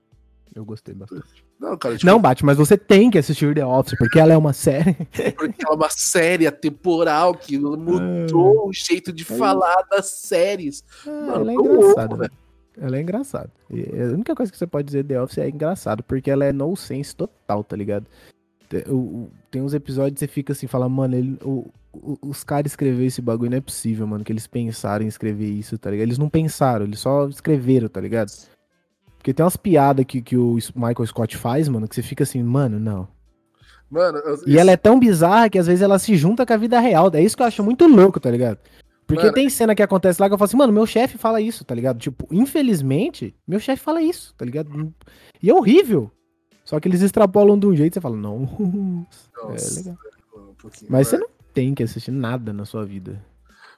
Eu 0.56 0.66
gostei 0.66 0.94
bastante. 0.96 1.44
Não, 1.64 1.78
cara, 1.78 1.96
tipo, 1.96 2.06
Não, 2.06 2.20
bate, 2.20 2.44
mas 2.44 2.58
você 2.58 2.76
tem 2.78 3.10
que 3.10 3.18
assistir 3.18 3.56
The 3.56 3.66
Office, 3.66 3.98
porque 3.98 4.20
ela 4.20 4.34
é 4.34 4.38
uma 4.38 4.52
série. 4.52 4.96
porque 5.38 5.66
é 5.66 5.70
uma 5.74 5.90
série 5.90 6.46
atemporal 6.46 7.34
que 7.34 7.58
mudou 7.58 8.68
o 8.68 8.74
jeito 8.74 9.14
de 9.14 9.24
falar 9.24 9.82
das 9.90 10.08
séries. 10.08 10.84
Ah, 11.08 11.10
Mano, 11.10 11.32
ela 11.36 11.52
é 11.52 11.54
engraçada, 11.56 12.16
louco. 12.16 12.36
Ela 12.76 12.98
é 12.98 13.02
engraçada. 13.02 13.50
E 13.70 13.82
A 14.02 14.06
única 14.14 14.36
coisa 14.36 14.52
que 14.52 14.58
você 14.58 14.68
pode 14.68 14.88
dizer 14.88 15.06
The 15.06 15.22
Office 15.22 15.38
é 15.38 15.48
engraçado, 15.48 16.04
porque 16.04 16.30
ela 16.30 16.44
é 16.44 16.52
no 16.52 16.76
sense 16.76 17.16
total, 17.16 17.64
tá 17.64 17.78
ligado? 17.78 18.08
Tem 19.50 19.62
uns 19.62 19.74
episódios 19.74 20.16
que 20.16 20.20
você 20.20 20.28
fica 20.28 20.52
assim, 20.54 20.68
fala, 20.68 20.90
mano, 20.90 21.16
ele- 21.16 21.38
o- 21.44 21.70
o- 21.94 22.18
os 22.24 22.44
caras 22.44 22.72
escreveram 22.72 23.06
esse 23.06 23.22
bagulho, 23.22 23.52
não 23.52 23.58
é 23.58 23.62
possível, 23.62 24.06
mano, 24.08 24.24
que 24.24 24.32
eles 24.32 24.48
pensaram 24.48 25.06
em 25.06 25.08
escrever 25.08 25.46
isso, 25.50 25.78
tá 25.78 25.92
ligado? 25.92 26.08
Eles 26.08 26.18
não 26.18 26.28
pensaram, 26.28 26.86
eles 26.86 27.00
só 27.00 27.28
escreveram, 27.28 27.88
tá 27.88 28.02
ligado? 28.02 28.32
Porque 29.24 29.34
tem 29.34 29.42
umas 29.42 29.56
piadas 29.56 30.04
que, 30.06 30.22
que 30.22 30.36
o 30.36 30.58
Michael 30.76 31.08
Scott 31.08 31.38
faz, 31.38 31.70
mano, 31.70 31.88
que 31.88 31.96
você 31.96 32.02
fica 32.04 32.26
assim, 32.26 32.44
mano, 32.44 32.78
não. 32.78 33.08
Mano, 33.90 34.18
eu- 34.18 34.38
E 34.46 34.58
ela 34.60 34.70
é 34.72 34.76
tão 34.76 35.00
bizarra 35.00 35.50
que 35.50 35.58
às 35.58 35.66
vezes 35.66 35.82
ela 35.82 35.98
se 35.98 36.18
junta 36.18 36.46
com 36.46 36.52
a 36.52 36.58
vida 36.58 36.78
real. 36.82 37.10
É 37.14 37.24
isso 37.24 37.38
que 37.38 37.42
eu 37.42 37.48
acho 37.48 37.64
muito 37.64 37.88
louco, 37.88 38.20
tá 38.20 38.30
ligado? 38.30 38.58
Porque 39.08 39.24
Mano. 39.24 39.34
tem 39.34 39.50
cena 39.50 39.74
que 39.74 39.82
acontece 39.82 40.22
lá 40.22 40.28
que 40.28 40.34
eu 40.34 40.38
falo 40.38 40.46
assim, 40.50 40.58
mano, 40.58 40.74
meu 40.74 40.86
chefe 40.86 41.18
fala 41.18 41.40
isso, 41.40 41.64
tá 41.64 41.74
ligado? 41.74 42.00
Tipo, 42.00 42.28
infelizmente, 42.32 43.34
meu 43.48 43.62
chefe 43.62 43.82
fala 43.82 44.02
isso, 44.02 44.36
tá 44.38 44.44
ligado? 44.44 44.94
E 45.42 45.50
é 45.50 45.54
horrível. 45.54 46.12
Só 46.66 46.78
que 46.82 46.90
eles 46.90 47.02
extrapolam 47.02 47.58
de 47.58 47.66
um 47.66 47.74
jeito 47.74 47.94
e 47.94 47.96
você 47.96 48.02
fala, 48.02 48.18
não. 48.18 48.40
Nossa, 49.42 49.80
É 49.80 49.84
legal. 49.84 49.98
um 50.36 50.70
Mas 50.90 51.08
você 51.08 51.18
não 51.18 51.30
tem 51.54 51.74
que 51.74 51.84
assistir 51.84 52.12
nada 52.12 52.52
na 52.52 52.66
sua 52.66 52.84
vida. 52.84 53.24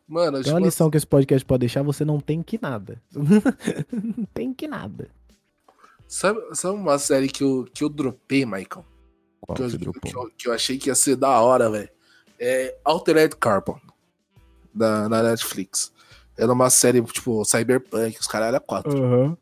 Mano, 0.08 0.34
Tem 0.38 0.44
tipo, 0.44 0.56
uma 0.56 0.60
lição 0.66 0.90
que 0.90 0.98
esse 0.98 1.06
podcast 1.06 1.46
pode 1.46 1.60
deixar, 1.60 1.84
você 1.84 2.04
não 2.04 2.20
tem 2.20 2.42
que 2.42 2.60
nada. 2.60 3.00
não 3.14 4.26
tem 4.34 4.52
que 4.54 4.68
nada. 4.68 5.08
Sabe, 6.08 6.40
sabe 6.54 6.76
uma 6.78 6.98
série 7.00 7.28
que 7.28 7.44
eu, 7.44 7.68
que 7.74 7.84
eu 7.84 7.90
dropei, 7.90 8.46
Michael? 8.46 8.86
Qual 9.42 9.56
Que 9.56 9.64
eu, 9.64 9.70
que 10.02 10.16
eu- 10.16 10.32
que 10.38 10.48
eu 10.48 10.54
achei 10.54 10.78
que 10.78 10.90
ia 10.90 10.96
ser 10.96 11.16
da 11.16 11.40
hora, 11.42 11.70
velho. 11.70 11.90
É 12.40 12.76
Altered 12.84 13.36
Carbon, 13.38 13.80
da, 14.74 15.08
na 15.08 15.24
Netflix. 15.24 15.92
Era 16.38 16.52
uma 16.52 16.70
série, 16.70 17.02
tipo, 17.04 17.44
cyberpunk, 17.46 18.18
os 18.20 18.28
caras 18.28 18.50
eram 18.50 18.60
quatro. 18.60 18.98
Aham. 19.02 19.38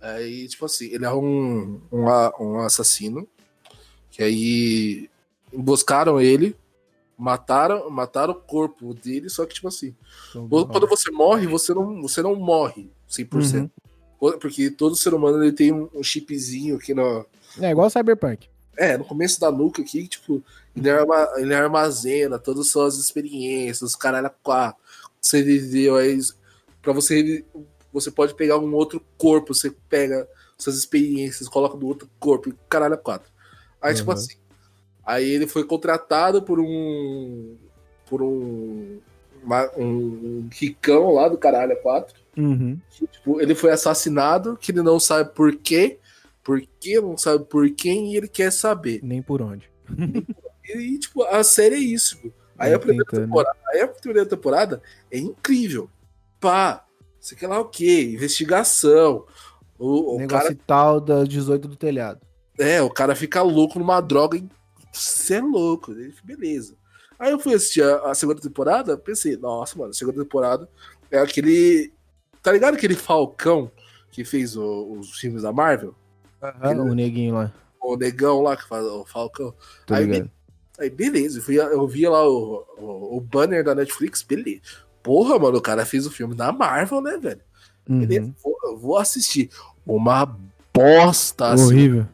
Aí, 0.00 0.46
tipo 0.48 0.64
assim, 0.64 0.86
ele 0.86 1.04
é 1.04 1.12
um, 1.12 1.80
um, 1.92 2.04
um 2.40 2.60
assassino. 2.60 3.26
Que 4.10 4.22
aí 4.22 5.10
emboscaram 5.52 6.20
ele, 6.20 6.56
mataram, 7.18 7.90
mataram 7.90 8.32
o 8.32 8.36
corpo 8.40 8.94
dele, 8.94 9.28
só 9.28 9.44
que, 9.44 9.54
tipo 9.54 9.68
assim, 9.68 9.94
quando 10.72 10.86
você 10.86 11.10
morre, 11.10 11.46
você 11.46 11.74
não, 11.74 12.00
você 12.02 12.22
não 12.22 12.34
morre 12.36 12.90
100%. 13.08 13.54
Uhum. 13.62 13.70
Porque 14.40 14.70
todo 14.70 14.94
ser 14.96 15.14
humano 15.14 15.42
ele 15.42 15.52
tem 15.52 15.72
um, 15.72 15.88
um 15.94 16.02
chipzinho 16.02 16.76
aqui 16.76 16.92
no, 16.92 17.24
É 17.60 17.70
igual 17.70 17.88
Cyberpunk. 17.90 18.48
é, 18.76 18.96
no 18.98 19.04
começo 19.04 19.40
da 19.40 19.50
nuca 19.50 19.80
aqui, 19.82 20.06
tipo, 20.06 20.42
ele, 20.76 20.90
arma, 20.90 21.28
ele 21.38 21.54
armazena 21.54 22.38
todas 22.38 22.66
as 22.66 22.72
suas 22.72 22.96
experiências, 22.98 23.80
os 23.82 23.96
caralho 23.96 24.30
quatro. 24.42 24.80
Você 25.20 25.42
viveu 25.42 25.96
aí. 25.96 26.18
Pra 26.82 26.92
você. 26.92 27.44
Você 27.92 28.10
pode 28.10 28.34
pegar 28.34 28.56
um 28.58 28.72
outro 28.74 29.02
corpo, 29.18 29.52
você 29.54 29.70
pega 29.88 30.28
suas 30.56 30.76
experiências, 30.76 31.48
coloca 31.48 31.76
no 31.76 31.86
outro 31.86 32.08
corpo, 32.20 32.48
e 32.50 32.54
caralho 32.68 32.96
quatro. 32.98 33.30
Aí, 33.82 33.94
tipo 33.94 34.10
Uhum. 34.10 34.16
assim. 34.16 34.36
Aí 35.04 35.28
ele 35.28 35.46
foi 35.46 35.64
contratado 35.64 36.42
por 36.42 36.60
um. 36.60 37.56
Por 38.08 38.22
um. 38.22 38.98
uma- 39.42 39.70
um 39.76 40.48
ricão 40.52 41.12
lá 41.14 41.26
do 41.28 41.36
caralho 41.38 41.74
quatro. 41.82 42.19
Uhum. 42.40 42.80
que, 42.90 43.06
tipo, 43.06 43.40
ele 43.40 43.54
foi 43.54 43.70
assassinado, 43.70 44.56
que 44.56 44.72
ele 44.72 44.82
não 44.82 44.98
sabe 45.00 45.34
por 45.34 45.54
quê. 45.56 45.98
Por 46.42 46.60
quê, 46.80 47.00
não 47.00 47.16
sabe 47.18 47.44
por 47.44 47.68
quem, 47.70 48.12
e 48.12 48.16
ele 48.16 48.28
quer 48.28 48.50
saber. 48.50 49.00
Nem 49.02 49.20
por 49.22 49.42
onde. 49.42 49.70
E, 50.68 50.98
tipo, 50.98 51.22
a 51.24 51.42
série 51.42 51.74
é 51.74 51.78
isso. 51.78 52.18
Aí 52.58 52.72
a 52.72 52.78
primeira 52.78 53.04
Tentando. 53.04 53.26
temporada, 53.26 53.58
aí 53.72 53.80
a 53.80 53.88
primeira 53.88 54.28
temporada 54.28 54.82
é 55.10 55.18
incrível. 55.18 55.88
Pá, 56.38 56.84
sei 57.18 57.36
que 57.36 57.46
lá 57.46 57.58
o 57.58 57.64
quê? 57.66 58.10
Investigação. 58.14 59.26
O, 59.78 60.16
o 60.16 60.18
Negócio 60.18 60.48
cara, 60.48 60.58
tal 60.66 61.00
das 61.00 61.28
18 61.28 61.66
do 61.68 61.76
telhado. 61.76 62.20
é, 62.58 62.80
o 62.82 62.90
cara 62.90 63.14
fica 63.16 63.42
louco 63.42 63.78
numa 63.78 64.00
droga. 64.00 64.42
Você 64.92 65.34
é 65.34 65.40
louco. 65.40 65.92
Ele, 65.92 66.14
Beleza. 66.22 66.74
Aí 67.18 67.32
eu 67.32 67.38
fui 67.38 67.54
assistir 67.54 67.82
a, 67.82 68.10
a 68.10 68.14
segunda 68.14 68.40
temporada, 68.40 68.96
pensei, 68.96 69.36
nossa, 69.36 69.78
mano, 69.78 69.90
a 69.90 69.94
segunda 69.94 70.22
temporada 70.22 70.68
é 71.10 71.18
aquele. 71.18 71.92
Tá 72.42 72.52
ligado 72.52 72.74
aquele 72.74 72.94
Falcão 72.94 73.70
que 74.10 74.24
fez 74.24 74.56
o- 74.56 74.92
os 74.98 75.18
filmes 75.18 75.42
da 75.42 75.52
Marvel? 75.52 75.94
o 76.62 76.94
neguinho 76.94 77.34
lá. 77.34 77.52
O 77.82 77.96
negão 77.96 78.40
lá 78.42 78.56
que 78.56 78.66
faz 78.66 78.84
o 78.84 79.04
Falcão. 79.04 79.54
Tô 79.86 79.94
Aí, 79.94 80.04
ligado. 80.06 80.30
Aí, 80.78 80.88
beleza, 80.90 81.38
eu, 81.38 81.42
fui, 81.42 81.56
eu 81.58 81.86
via 81.86 82.08
lá 82.10 82.26
o, 82.26 82.64
o, 82.78 83.16
o 83.18 83.20
banner 83.20 83.62
da 83.62 83.74
Netflix, 83.74 84.22
beleza. 84.22 84.62
Porra, 85.02 85.38
mano, 85.38 85.58
o 85.58 85.62
cara 85.62 85.84
fez 85.84 86.06
o 86.06 86.10
filme 86.10 86.34
da 86.34 86.50
Marvel, 86.52 87.00
né, 87.02 87.18
velho? 87.18 87.40
Beleza, 87.86 88.26
Uhum. 88.26 88.34
vou, 88.42 88.56
eu 88.64 88.78
vou 88.78 88.96
assistir. 88.98 89.50
Uma 89.86 90.38
bosta, 90.72 91.48
assim. 91.48 91.64
Horrível. 91.64 92.06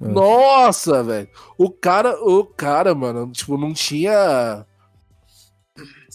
Nossa, 0.00 1.02
velho. 1.02 1.28
O 1.56 1.70
cara, 1.70 2.14
o 2.22 2.44
cara, 2.44 2.94
mano, 2.94 3.30
tipo, 3.32 3.56
não 3.56 3.72
tinha. 3.72 4.66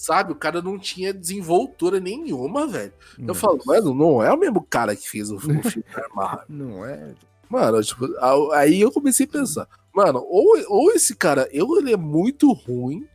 Sabe, 0.02 0.32
o 0.32 0.36
cara 0.36 0.62
não 0.62 0.80
tinha 0.80 1.14
desenvoltura 1.14 2.00
nenhuma, 2.00 2.66
velho. 2.66 2.94
Eu 3.28 3.36
falo, 3.36 3.60
mano, 3.66 3.94
não 3.94 4.24
é 4.24 4.32
o 4.32 4.40
mesmo 4.40 4.62
cara 4.62 4.96
que 4.96 5.10
fez 5.10 5.30
o, 5.30 5.36
o 5.36 5.40
filme 5.64 5.84
da 5.94 6.08
Marvel. 6.16 6.46
Não 6.48 6.86
é. 6.86 7.14
Mano, 7.50 7.84
tipo, 7.84 8.06
aí 8.54 8.80
eu 8.80 8.92
comecei 8.94 9.26
a 9.26 9.30
pensar, 9.30 9.68
mano, 9.94 10.24
ou, 10.26 10.56
ou 10.70 10.92
esse 10.92 11.16
cara, 11.16 11.50
ou 11.62 11.80
ele 11.80 11.92
é 11.92 11.98
muito 11.98 12.54
ruim, 12.54 13.06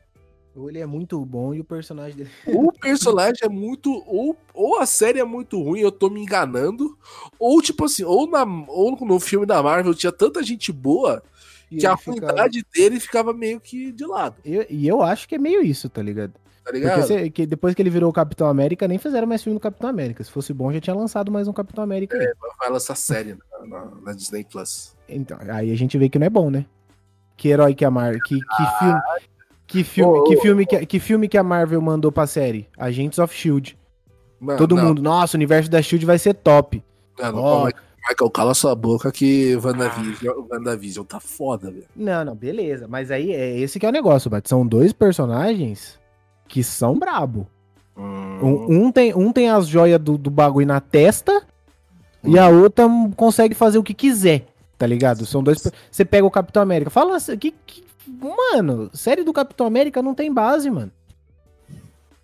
Ou 0.55 0.69
ele 0.69 0.79
é 0.79 0.85
muito 0.87 1.19
bom 1.25 1.55
e 1.55 1.61
o 1.61 1.65
personagem 1.65 2.17
dele. 2.19 2.31
ou 2.47 2.67
o 2.67 2.73
personagem 2.73 3.41
é 3.43 3.49
muito. 3.49 3.91
Ou, 4.07 4.37
ou 4.53 4.79
a 4.79 4.85
série 4.85 5.19
é 5.21 5.25
muito 5.25 5.59
ruim, 5.63 5.81
eu 5.81 5.91
tô 5.91 6.11
me 6.11 6.21
enganando. 6.21 6.99
Ou, 7.39 7.63
tipo 7.63 7.87
assim, 7.87 8.05
ou, 8.05 8.29
na, 8.31 8.45
ou 8.69 8.95
no 9.07 9.19
filme 9.19 9.47
da 9.47 9.63
Marvel 9.63 9.95
tinha 9.95 10.13
tanta 10.13 10.43
gente 10.43 10.71
boa 10.71 11.23
E 11.71 11.79
que 11.79 11.87
a 11.87 11.93
ele 11.93 11.99
fica- 11.99 12.27
ruindade 12.27 12.65
dele 12.75 13.01
ficava 13.01 13.33
meio 13.33 13.59
que 13.59 13.91
de 13.91 14.05
lado, 14.05 14.37
Eu- 14.45 14.67
e 14.69 14.87
eu 14.87 15.01
acho 15.03 15.27
que 15.27 15.35
é 15.37 15.39
meio 15.39 15.63
isso, 15.63 15.89
tá 15.89 16.03
ligado? 16.03 16.35
Tá 16.65 16.73
ligado? 16.73 17.07
cê- 17.07 17.31
que 17.31 17.47
depois 17.47 17.75
que 17.75 17.83
ele 17.83 17.91
virou 17.91 18.11
o 18.11 18.13
Capitão 18.13 18.47
América, 18.49 18.89
nem 18.89 18.99
fizeram 18.99 19.27
mais 19.27 19.43
filme 19.43 19.59
do 19.59 19.63
Capitão 19.63 19.89
América. 19.91 20.23
Se 20.25 20.31
fosse 20.31 20.53
bom, 20.53 20.73
já 20.73 20.81
tinha 20.81 20.95
lançado 20.97 21.31
mais 21.31 21.47
um 21.47 21.53
Capitão 21.53 21.85
América 21.85 22.17
aí. 22.17 22.33
Vai 22.59 22.71
lançar 22.71 22.95
série 22.97 23.37
na, 23.61 23.67
na- 23.67 23.91
na 24.07 24.13
Disney 24.13 24.45
Plus. 24.45 24.97
Então, 25.09 25.37
aí 25.41 25.71
a 25.71 25.77
gente 25.77 25.97
vê 25.99 26.09
que 26.09 26.19
não 26.19 26.27
é 26.27 26.31
bom, 26.31 26.51
né? 26.51 26.65
Que 27.37 27.49
herói 27.49 27.75
que 27.75 27.85
a 27.85 27.91
Marvel. 27.91 28.21
Que, 28.25 28.39
que 28.39 28.79
filme. 28.79 29.01
Que 29.67 29.83
filme, 29.85 30.19
Ô, 30.19 30.25
que, 30.25 30.37
filme 30.37 30.67
que, 30.67 30.87
que 30.87 31.01
filme 31.01 31.27
que 31.29 31.39
a 31.39 31.43
Marvel 31.43 31.81
mandou 31.81 32.13
pra 32.13 32.27
série? 32.27 32.69
Agents 32.79 33.19
of 33.19 33.35
Shield. 33.35 33.77
Mano, 34.39 34.59
Todo 34.59 34.77
não, 34.77 34.85
mundo, 34.87 35.03
nossa, 35.03 35.37
o 35.37 35.39
universo 35.39 35.71
da 35.71 35.81
Shield 35.83 36.05
vai 36.05 36.19
ser 36.19 36.35
top. 36.35 36.85
Mano, 37.19 37.39
Ó. 37.39 37.63
ô, 37.63 37.65
Michael, 37.67 38.31
cala 38.31 38.53
sua 38.55 38.75
boca 38.75 39.11
que 39.11 39.57
WandaVision, 39.57 40.47
WandaVision 40.53 41.05
tá 41.07 41.19
foda, 41.19 41.71
velho. 41.71 41.87
Não, 41.97 42.25
não, 42.25 42.37
beleza. 42.37 42.87
Mas 42.87 43.11
aí 43.11 43.33
é 43.33 43.59
esse 43.59 43.81
que 43.81 43.87
é 43.87 43.89
o 43.89 43.93
negócio, 43.93 44.29
Bat. 44.31 44.47
São 44.49 44.67
dois 44.67 44.93
personagens 44.93 45.99
que 46.55 46.63
são 46.63 46.97
brabo. 46.97 47.49
Hum, 47.97 48.39
Um, 48.41 48.87
um 48.87 48.93
tem, 48.93 49.13
um 49.13 49.33
tem 49.33 49.51
as 49.51 49.67
joias 49.67 50.01
do, 50.01 50.17
do 50.17 50.31
bagulho 50.31 50.67
na 50.69 50.81
testa 50.81 51.43
e 52.23 52.39
a 52.39 52.49
outra 52.49 52.87
hum, 52.87 53.11
consegue 53.11 53.55
fazer 53.57 53.77
o 53.79 53.83
que 53.83 53.93
quiser, 53.93 54.47
tá 54.79 54.87
ligado? 54.87 55.27
São 55.27 55.43
dois. 55.43 55.69
Você 55.91 56.05
pega 56.05 56.25
o 56.25 56.31
Capitão 56.31 56.63
América. 56.63 56.91
Fala 56.91 57.17
assim, 57.17 57.37
que, 57.37 57.51
que- 57.67 57.83
Mano, 58.07 58.89
série 58.95 59.25
do 59.25 59.33
Capitão 59.33 59.67
América 59.67 60.01
não 60.01 60.15
tem 60.15 60.33
base, 60.33 60.71
mano. 60.71 60.93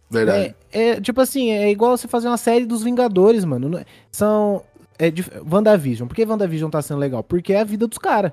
verdade. 0.08 0.54
É, 0.72 0.90
é, 0.90 1.00
tipo 1.00 1.20
assim, 1.20 1.50
é 1.50 1.70
igual 1.72 1.96
você 1.96 2.06
fazer 2.06 2.28
uma 2.28 2.36
série 2.36 2.66
dos 2.66 2.82
Vingadores, 2.84 3.44
mano. 3.44 3.78
É- 3.78 3.84
São. 4.12 4.62
É, 4.98 5.10
dif- 5.10 5.32
WandaVision. 5.50 6.06
Por 6.06 6.14
que 6.14 6.24
WandaVision 6.24 6.70
tá 6.70 6.80
sendo 6.82 7.00
legal? 7.00 7.24
Porque 7.24 7.52
é 7.52 7.60
a 7.60 7.64
vida 7.64 7.86
dos 7.88 7.98
caras. 7.98 8.32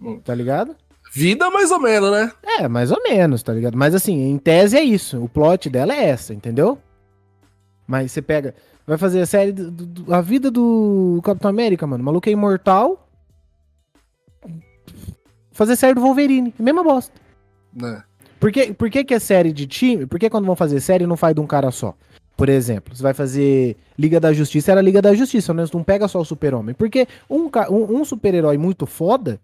Hum. 0.00 0.18
Tá 0.18 0.34
ligado? 0.34 0.74
Vida 1.12 1.50
mais 1.50 1.70
ou 1.70 1.80
menos, 1.80 2.10
né? 2.10 2.32
É, 2.42 2.68
mais 2.68 2.90
ou 2.92 3.02
menos, 3.02 3.42
tá 3.42 3.52
ligado? 3.52 3.76
Mas 3.76 3.94
assim, 3.94 4.20
em 4.30 4.38
tese 4.38 4.76
é 4.76 4.82
isso. 4.82 5.22
O 5.22 5.28
plot 5.28 5.68
dela 5.68 5.92
é 5.94 6.04
essa, 6.08 6.32
entendeu? 6.32 6.78
Mas 7.86 8.12
você 8.12 8.22
pega. 8.22 8.54
Vai 8.86 8.96
fazer 8.96 9.20
a 9.20 9.26
série. 9.26 9.52
do- 9.52 9.70
do- 9.70 10.14
a 10.14 10.20
vida 10.20 10.50
do 10.50 11.20
Capitão 11.24 11.48
América, 11.50 11.86
mano. 11.86 12.02
O 12.02 12.06
maluco 12.06 12.28
é 12.28 12.32
imortal. 12.32 13.08
Fazer 15.52 15.76
série 15.76 15.94
do 15.94 16.00
Wolverine. 16.00 16.54
É 16.58 16.62
mesma 16.62 16.82
bosta. 16.82 17.12
Né? 17.74 18.02
Por 18.38 18.50
que, 18.50 18.72
por 18.72 18.88
que, 18.88 19.04
que 19.04 19.14
é 19.14 19.18
série 19.18 19.52
de 19.52 19.66
time? 19.66 20.06
Por 20.06 20.18
que 20.18 20.30
quando 20.30 20.46
vão 20.46 20.56
fazer 20.56 20.80
série 20.80 21.06
não 21.06 21.16
faz 21.16 21.34
de 21.34 21.40
um 21.40 21.46
cara 21.46 21.70
só? 21.70 21.94
Por 22.36 22.48
exemplo, 22.48 22.96
você 22.96 23.02
vai 23.02 23.12
fazer 23.12 23.76
Liga 23.98 24.18
da 24.18 24.32
Justiça, 24.32 24.72
era 24.72 24.80
Liga 24.80 25.02
da 25.02 25.12
Justiça, 25.14 25.52
né? 25.52 25.64
Não 25.74 25.82
pega 25.84 26.08
só 26.08 26.20
o 26.20 26.24
super-homem. 26.24 26.74
Porque 26.74 27.06
um, 27.28 27.50
um, 27.68 28.00
um 28.00 28.04
super-herói 28.04 28.56
muito 28.56 28.86
foda, 28.86 29.38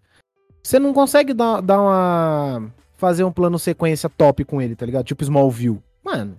você 0.67 0.79
não 0.79 0.93
consegue 0.93 1.33
dar, 1.33 1.61
dar 1.61 1.79
uma. 1.79 2.73
fazer 2.97 3.23
um 3.23 3.31
plano 3.31 3.57
sequência 3.57 4.09
top 4.09 4.43
com 4.43 4.61
ele, 4.61 4.75
tá 4.75 4.85
ligado? 4.85 5.05
Tipo 5.05 5.23
Smallville. 5.23 5.81
Mano. 6.03 6.37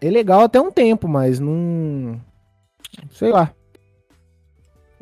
É 0.00 0.08
legal 0.08 0.42
até 0.42 0.60
um 0.60 0.70
tempo, 0.70 1.08
mas 1.08 1.40
não. 1.40 2.20
Sei 3.10 3.32
lá. 3.32 3.52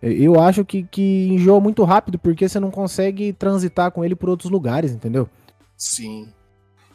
Eu 0.01 0.41
acho 0.41 0.65
que, 0.65 0.83
que 0.85 1.29
enjoa 1.29 1.61
muito 1.61 1.85
rápido 1.85 2.19
porque 2.19 2.49
você 2.49 2.59
não 2.59 2.71
consegue 2.71 3.35
transitar 3.35 3.91
com 3.91 4.03
ele 4.03 4.15
por 4.15 4.31
outros 4.31 4.51
lugares, 4.51 4.93
entendeu? 4.93 5.29
Sim. 5.77 6.33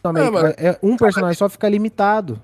Também, 0.01 0.23
É, 0.23 0.31
mano. 0.31 0.53
é, 0.57 0.79
um 0.81 0.97
personagem 0.97 1.37
só 1.37 1.47
fica 1.47 1.69
limitado. 1.69 2.41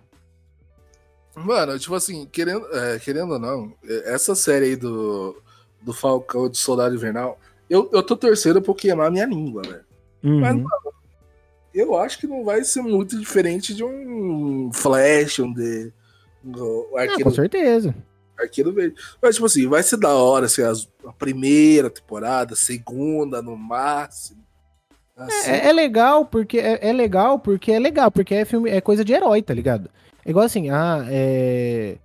Mano, 1.36 1.80
tipo 1.80 1.96
assim, 1.96 2.28
querendo, 2.28 2.66
é, 2.76 3.00
querendo 3.00 3.34
ou 3.34 3.40
não, 3.40 3.74
é, 3.84 4.14
essa 4.14 4.36
série 4.36 4.66
aí 4.66 4.76
do, 4.76 5.36
do 5.82 5.94
Falcão 5.94 6.48
de 6.48 6.58
Soldado 6.58 6.94
Invernal, 6.94 7.40
eu, 7.70 7.90
eu 7.94 8.04
tô 8.04 8.16
torcendo 8.16 8.62
pra 8.62 8.72
eu 8.72 8.76
queimar 8.76 9.12
minha 9.12 9.26
língua, 9.26 9.62
velho. 9.64 9.86
Mas, 10.24 10.56
Uhum. 10.56 10.66
Eu 11.74 11.94
acho 11.98 12.20
que 12.20 12.26
não 12.26 12.46
vai 12.46 12.64
ser 12.64 12.82
muito 12.82 13.20
diferente 13.20 13.76
de 13.76 13.84
um 13.84 14.70
Flash, 14.74 15.40
um 15.40 15.52
de. 15.52 15.92
Um 16.42 16.98
arqueiro, 16.98 17.24
com 17.26 17.32
certeza. 17.32 17.94
arqueiro 18.40 18.72
verde. 18.72 18.96
Mas, 19.22 19.36
tipo 19.36 19.46
assim, 19.46 19.68
vai 19.68 19.84
ser 19.84 19.98
da 19.98 20.14
hora 20.14 20.46
assim, 20.46 20.62
as- 20.62 20.88
a 21.06 21.12
primeira 21.12 21.90
temporada, 21.90 22.56
segunda 22.56 23.42
no 23.42 23.58
máximo. 23.58 24.42
Assim, 25.18 25.52
É, 25.52 25.68
é 25.68 25.74
legal 25.74 26.26
porque 26.26 26.60
é, 26.60 26.80
é 26.90 26.94
legal 26.94 27.40
porque 27.40 27.74
é 27.74 27.80
legal, 27.80 28.10
porque 28.10 28.36
é 28.36 28.46
filme, 28.46 28.70
é 28.70 28.80
coisa 28.80 29.04
de 29.04 29.12
herói, 29.12 29.42
tá 29.42 29.54
ligado? 29.54 29.90
É 30.26 30.30
igual 30.30 30.46
assim, 30.46 30.70
ah, 30.70 31.06
é. 31.10 31.98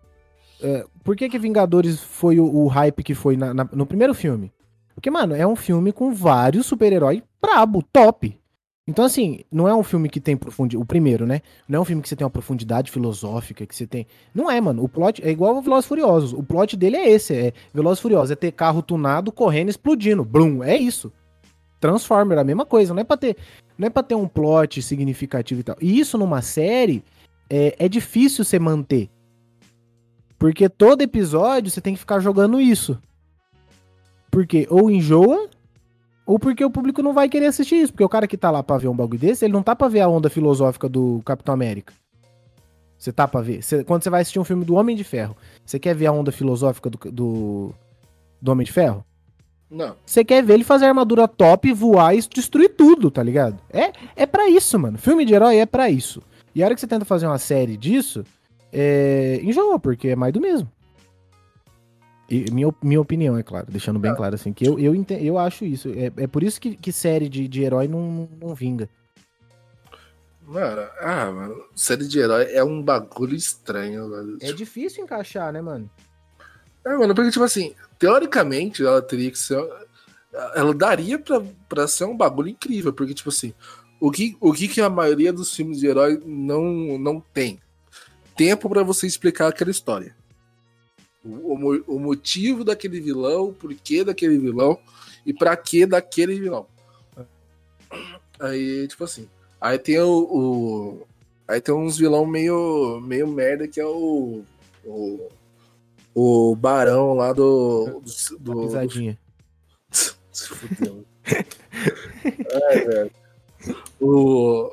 é, 0.63 0.85
por 1.05 1.15
que 1.15 1.29
que 1.29 1.39
Vingadores 1.39 2.01
foi 2.01 2.41
o, 2.41 2.45
o 2.45 2.67
hype 2.67 3.05
que 3.05 3.15
foi 3.15 3.37
na- 3.37 3.55
na- 3.55 3.69
no 3.73 3.87
primeiro 3.87 4.15
filme? 4.15 4.53
Porque, 4.95 5.11
mano, 5.11 5.35
é 5.35 5.47
um 5.47 5.57
filme 5.57 5.93
com 5.93 6.13
vários 6.13 6.67
super-heróis 6.67 7.23
brabo, 7.41 7.83
top. 7.93 8.39
Então, 8.87 9.05
assim, 9.05 9.41
não 9.53 9.69
é 9.69 9.75
um 9.75 9.85
filme 9.85 10.09
que 10.09 10.21
tem 10.21 10.37
profundidade. 10.37 10.83
O 10.83 10.85
primeiro, 10.85 11.25
né? 11.25 11.43
Não 11.69 11.79
é 11.79 11.81
um 11.81 11.85
filme 11.85 12.03
que 12.03 12.09
você 12.09 12.17
tem 12.17 12.25
uma 12.25 12.31
profundidade 12.31 12.91
filosófica, 12.91 13.65
que 13.65 13.75
você 13.75 13.87
tem. 13.87 14.07
Não 14.35 14.51
é, 14.51 14.61
mano. 14.61 14.83
O 14.83 14.89
plot 14.89 15.23
é 15.25 15.31
igual 15.31 15.57
o 15.57 15.63
Velozes 15.63 15.87
Furiosos. 15.87 16.33
O 16.33 16.43
plot 16.43 16.77
dele 16.77 16.97
é 16.97 17.09
esse: 17.09 17.35
é 17.35 17.53
Velozes 17.73 18.01
Furiosos, 18.01 18.33
é 18.33 18.37
ter 18.37 18.51
carro 18.51 18.83
tunado, 18.83 19.31
correndo, 19.31 19.69
explodindo. 19.69 20.25
Blum, 20.25 20.65
é 20.65 20.77
isso. 20.77 21.13
Transformer, 21.79 22.39
a 22.39 22.45
mesma 22.45 22.67
coisa. 22.67 22.93
Não 22.93 23.01
é 23.01 23.05
pra 23.05 23.17
ter, 23.17 23.37
não 23.79 23.87
é 23.87 23.91
pra 23.91 24.03
ter 24.03 24.17
um 24.17 24.27
plot 24.27 24.83
significativo 24.83 25.61
e 25.61 25.65
tal. 25.65 25.77
E 25.81 26.01
isso 26.01 26.19
numa 26.19 26.43
série 26.43 27.05
é, 27.49 27.77
é 27.79 27.89
difícil 27.89 28.45
você 28.45 28.59
manter. 28.59 29.09
Porque 30.37 30.69
todo 30.69 31.03
episódio 31.03 31.71
você 31.71 31.81
tem 31.81 31.95
que 31.95 32.01
ficar 32.01 32.19
jogando 32.19 32.61
isso. 32.61 32.99
Porque 34.31 34.67
ou 34.71 34.91
enjoa, 34.91 35.49
ou 36.27 36.39
porque 36.39 36.65
o 36.65 36.71
público 36.71 37.03
não 37.03 37.13
vai 37.13 37.29
querer 37.29 37.47
assistir 37.47 37.77
isso. 37.77 37.93
Porque 37.93 38.05
o 38.05 38.09
cara 38.09 38.27
que 38.27 38.37
tá 38.37 38.51
lá 38.51 38.63
pra 38.63 38.79
ver 38.79 38.89
um 38.89 38.95
bagulho 38.97 39.19
desse, 39.19 39.45
ele 39.45 39.53
não 39.53 39.63
tá 39.63 39.75
pra 39.75 39.89
ver 39.89 40.01
a 40.01 40.09
onda 40.09 40.31
filosófica 40.31 40.89
do 40.89 41.21
Capitão 41.25 41.55
América. 41.55 41.93
Você 42.97 43.13
tá 43.13 43.27
pra 43.27 43.41
ver. 43.41 43.63
Você- 43.63 43.83
quando 43.83 44.03
você 44.03 44.11
vai 44.11 44.21
assistir 44.21 44.39
um 44.39 44.45
filme 44.45 44.65
do 44.65 44.75
Homem 44.75 44.95
de 44.95 45.03
Ferro, 45.05 45.37
você 45.65 45.79
quer 45.79 45.95
ver 45.95 46.07
a 46.07 46.13
onda 46.13 46.31
filosófica 46.31 46.91
do, 46.91 46.99
do, 47.11 47.75
do 48.41 48.53
Homem 48.53 48.65
de 48.65 48.73
Ferro? 48.73 49.05
Não. 49.71 49.95
Você 50.05 50.25
quer 50.25 50.43
ver 50.45 50.55
ele 50.55 50.65
fazer 50.65 50.87
armadura 50.87 51.27
top, 51.29 51.73
voar 51.73 52.15
e 52.15 52.21
destruir 52.21 52.71
tudo, 52.77 53.11
tá 53.11 53.23
ligado? 53.23 53.59
É, 53.73 53.93
é 54.17 54.27
para 54.27 54.49
isso, 54.51 54.79
mano. 54.79 54.99
Filme 54.99 55.25
de 55.25 55.33
herói 55.33 55.59
é 55.59 55.67
pra 55.67 55.89
isso. 55.89 56.21
E 56.55 56.63
a 56.63 56.67
hora 56.67 56.75
que 56.75 56.81
você 56.81 56.87
tenta 56.89 57.05
fazer 57.05 57.27
uma 57.27 57.39
série 57.39 57.77
disso, 57.77 58.25
é... 58.73 59.41
enjoa, 59.43 59.79
porque 59.79 60.09
é 60.09 60.17
mais 60.17 60.33
do 60.33 60.41
mesmo. 60.41 60.69
E 62.31 62.49
minha, 62.53 62.73
minha 62.81 63.01
opinião, 63.01 63.37
é 63.37 63.43
claro, 63.43 63.67
deixando 63.69 63.99
bem 63.99 64.15
claro 64.15 64.37
assim, 64.37 64.53
que 64.53 64.65
eu, 64.67 64.79
eu, 64.79 64.95
ente- 64.95 65.19
eu 65.21 65.37
acho 65.37 65.65
isso. 65.65 65.89
É, 65.89 66.13
é 66.23 66.27
por 66.29 66.45
isso 66.45 66.61
que, 66.61 66.77
que 66.77 66.93
série 66.93 67.29
de, 67.29 67.49
de 67.49 67.63
herói 67.63 67.89
não, 67.89 68.29
não 68.41 68.55
vinga. 68.55 68.89
Mano, 70.47 70.83
ah, 71.01 71.31
mano, 71.31 71.65
série 71.75 72.07
de 72.07 72.19
herói 72.19 72.45
é 72.53 72.63
um 72.63 72.83
bagulho 72.83 73.35
estranho, 73.35 74.09
velho. 74.11 74.39
É 74.41 74.53
difícil 74.53 75.05
encaixar, 75.05 75.53
né, 75.53 75.61
mano? 75.61 75.91
É, 76.85 76.97
mano, 76.97 77.15
porque, 77.15 77.31
tipo 77.31 77.45
assim, 77.45 77.75
teoricamente 77.99 78.83
ela 78.85 79.03
teria 79.03 79.31
que 79.31 79.39
ser. 79.39 79.59
Ela 80.55 80.73
daria 80.73 81.19
pra, 81.19 81.43
pra 81.69 81.89
ser 81.89 82.05
um 82.05 82.17
bagulho 82.17 82.49
incrível, 82.49 82.93
porque, 82.93 83.13
tipo 83.13 83.29
assim, 83.29 83.53
o 84.01 84.11
que, 84.11 84.37
o 84.41 84.53
que, 84.53 84.69
que 84.69 84.81
a 84.81 84.89
maioria 84.89 85.33
dos 85.33 85.55
filmes 85.55 85.79
de 85.81 85.87
herói 85.87 86.21
não, 86.25 86.97
não 86.99 87.21
tem? 87.21 87.61
Tempo 88.37 88.69
pra 88.69 88.83
você 88.83 89.07
explicar 89.07 89.49
aquela 89.49 89.71
história. 89.71 90.17
O, 91.25 91.53
o 91.55 91.59
mo- 91.59 91.85
o 91.87 91.99
motivo 91.99 92.65
daquele 92.65 93.01
vilão, 93.01 93.49
o 93.49 93.53
porquê 93.53 94.03
daquele 94.05 94.39
vilão 94.39 94.79
e 95.27 95.33
pra 95.35 95.57
que 95.57 95.85
daquele 95.87 96.39
vilão. 96.41 96.67
Aí, 98.39 98.89
tipo 98.89 99.05
assim, 99.05 99.29
aí 99.61 99.79
tem 99.79 99.99
o. 100.01 100.09
o- 100.23 101.07
aí 101.47 101.61
tem 101.61 101.75
uns 101.75 101.99
vilão 101.99 102.25
meio, 102.25 103.01
meio 103.03 103.27
merda 103.29 103.69
que 103.69 103.81
é 103.81 103.87
o. 103.87 104.43
o 104.85 105.29
o 106.13 106.57
barão 106.57 107.15
lá 107.15 107.33
do. 107.33 108.01
do, 108.03 108.39
do- 108.41 108.53
Uma 108.53 108.63
pisadinha. 108.67 109.19
se 110.33 110.49
fudeu. 110.49 111.05
é, 112.51 112.79
velho. 112.85 113.11
O, 114.01 114.73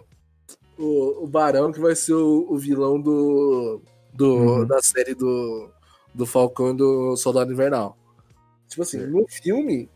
o, 0.79 1.23
o 1.23 1.27
barão 1.27 1.71
que 1.71 1.79
vai 1.79 1.95
ser 1.95 2.13
o, 2.13 2.47
o 2.49 2.57
vilão 2.57 2.99
do, 2.99 3.81
do 4.13 4.33
Uhum. 4.33 4.65
da 4.65 4.81
série 4.81 5.13
do, 5.13 5.69
do 6.13 6.25
Falcão 6.25 6.71
e 6.71 6.77
do 6.77 7.15
Soldado 7.17 7.51
Invernal. 7.51 7.97
Tipo 8.67 8.81
assim, 8.81 9.05
no 9.05 9.25
filme, 9.27 9.89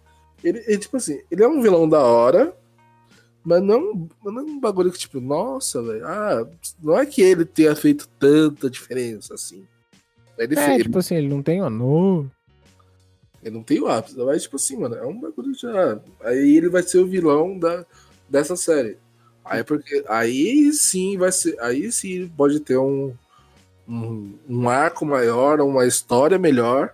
ele, 0.43 0.63
ele, 0.67 0.77
tipo 0.77 0.97
assim, 0.97 1.19
ele 1.29 1.43
é 1.43 1.47
um 1.47 1.61
vilão 1.61 1.87
da 1.89 1.99
hora, 1.99 2.55
mas 3.43 3.61
não, 3.61 4.07
não 4.23 4.39
é 4.39 4.43
um 4.43 4.59
bagulho 4.59 4.91
que, 4.91 4.99
tipo, 4.99 5.19
nossa, 5.19 5.81
velho, 5.81 6.05
ah, 6.07 6.47
não 6.81 6.97
é 6.97 7.05
que 7.05 7.21
ele 7.21 7.43
tenha 7.45 7.75
feito 7.75 8.07
tanta 8.19 8.69
diferença 8.69 9.33
assim. 9.33 9.65
Ele, 10.37 10.57
É, 10.57 10.65
fez, 10.65 10.83
tipo 10.83 10.99
assim, 10.99 11.15
ele 11.15 11.27
não 11.27 11.43
tem 11.43 11.61
honor. 11.61 12.27
ele 13.43 13.55
não 13.55 13.63
tem 13.63 13.79
o 13.81 13.87
ápice, 13.87 14.15
mas 14.17 14.43
tipo 14.43 14.55
assim, 14.55 14.77
mano, 14.77 14.95
é 14.95 15.05
um 15.05 15.19
bagulho 15.19 15.53
já. 15.55 15.99
Aí 16.21 16.55
ele 16.57 16.69
vai 16.69 16.83
ser 16.83 16.99
o 16.99 17.07
vilão 17.07 17.57
da, 17.57 17.85
dessa 18.29 18.55
série. 18.55 18.97
Aí 19.43 19.63
porque 19.63 20.03
aí 20.07 20.71
sim 20.73 21.17
vai 21.17 21.31
ser, 21.31 21.59
aí 21.59 21.91
sim 21.91 22.27
pode 22.37 22.59
ter 22.59 22.77
um, 22.77 23.13
um, 23.91 24.37
um 24.49 24.69
arco 24.69 25.05
maior, 25.05 25.59
uma 25.61 25.85
história 25.85 26.39
melhor, 26.39 26.93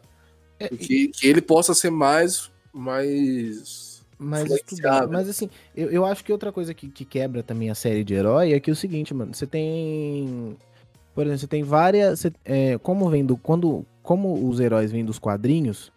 É, 0.60 0.68
que, 0.70 1.10
que 1.10 1.28
ele 1.28 1.42
possa 1.42 1.74
ser 1.76 1.92
mais 1.92 2.52
mais 2.74 4.04
Mas, 4.20 4.44
influenciável. 4.44 4.56
estudado. 4.56 5.12
mas 5.12 5.30
assim, 5.30 5.50
eu, 5.76 5.90
eu 5.92 6.06
acho 6.06 6.24
que 6.24 6.32
outra 6.32 6.52
coisa 6.52 6.74
que, 6.74 6.90
que 6.90 7.06
quebra 7.06 7.44
também 7.44 7.70
a 7.70 7.76
série 7.76 8.04
de 8.04 8.14
herói 8.16 8.54
é 8.54 8.60
que 8.60 8.70
é 8.70 8.74
o 8.74 8.76
seguinte, 8.76 9.14
mano, 9.14 9.34
você 9.34 9.46
tem. 9.48 10.58
Por 11.14 11.24
exemplo, 11.26 11.40
você 11.40 11.48
tem 11.48 11.64
várias. 11.64 12.20
você- 12.20 12.32
é, 12.46 12.78
como 12.80 13.10
vem 13.10 13.26
do. 13.26 13.38
Quando, 13.38 13.86
como 14.04 14.48
os 14.50 14.60
heróis 14.60 14.92
vêm 14.92 15.04
dos 15.06 15.20
quadrinhos, 15.20 15.92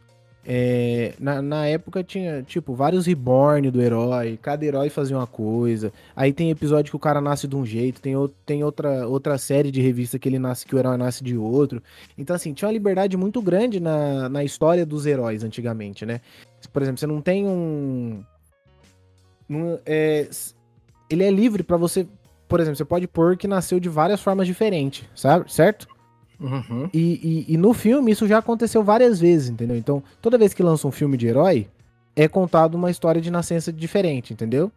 é, 0.46 1.14
na, 1.18 1.42
na 1.42 1.66
época 1.66 2.02
tinha, 2.02 2.42
tipo, 2.42 2.74
vários 2.74 3.06
reborn 3.06 3.70
do 3.70 3.80
herói, 3.80 4.38
cada 4.40 4.64
herói 4.64 4.88
fazia 4.88 5.16
uma 5.16 5.26
coisa. 5.26 5.92
Aí 6.16 6.32
tem 6.32 6.50
episódio 6.50 6.90
que 6.90 6.96
o 6.96 7.00
cara 7.00 7.20
nasce 7.20 7.46
de 7.46 7.54
um 7.54 7.64
jeito, 7.66 8.00
tem, 8.00 8.14
tem 8.46 8.64
outra, 8.64 9.06
outra 9.06 9.36
série 9.36 9.70
de 9.70 9.80
revista 9.80 10.18
que 10.18 10.28
ele 10.28 10.38
nasce, 10.38 10.64
que 10.66 10.74
o 10.74 10.78
herói 10.78 10.96
nasce 10.96 11.22
de 11.22 11.36
outro. 11.36 11.82
Então, 12.16 12.34
assim, 12.34 12.54
tinha 12.54 12.68
uma 12.68 12.72
liberdade 12.72 13.16
muito 13.16 13.42
grande 13.42 13.78
na, 13.80 14.28
na 14.28 14.42
história 14.42 14.86
dos 14.86 15.04
heróis 15.06 15.44
antigamente, 15.44 16.06
né? 16.06 16.20
Por 16.72 16.82
exemplo, 16.82 16.98
você 16.98 17.06
não 17.06 17.20
tem 17.20 17.46
um. 17.46 18.22
não- 19.48 19.78
é, 19.84 20.28
ele 21.08 21.24
é 21.24 21.30
livre 21.30 21.62
pra 21.62 21.76
você. 21.76 22.06
Por 22.48 22.60
exemplo, 22.60 22.76
você 22.76 22.84
pode 22.84 23.06
pôr 23.06 23.36
que 23.36 23.46
nasceu 23.46 23.78
de 23.78 23.88
várias 23.88 24.20
formas 24.20 24.46
diferentes, 24.46 25.04
sabe? 25.14 25.52
Certo? 25.52 25.86
Uhum. 26.40 26.88
E, 26.94 27.44
e- 27.48 27.54
e 27.54 27.56
no 27.56 27.72
filme 27.74 28.10
isso 28.12 28.26
já 28.26 28.38
aconteceu 28.38 28.82
várias 28.82 29.20
vezes, 29.20 29.50
entendeu? 29.50 29.76
Então, 29.76 30.02
toda 30.22 30.38
vez 30.38 30.54
que 30.54 30.62
lança 30.62 30.88
um 30.88 30.90
filme 30.90 31.16
de 31.16 31.26
herói, 31.26 31.66
é 32.16 32.26
contado 32.26 32.74
uma 32.76 32.90
história 32.90 33.20
de 33.20 33.30
nascença 33.30 33.72
diferente, 33.72 34.32
entendeu? 34.32 34.72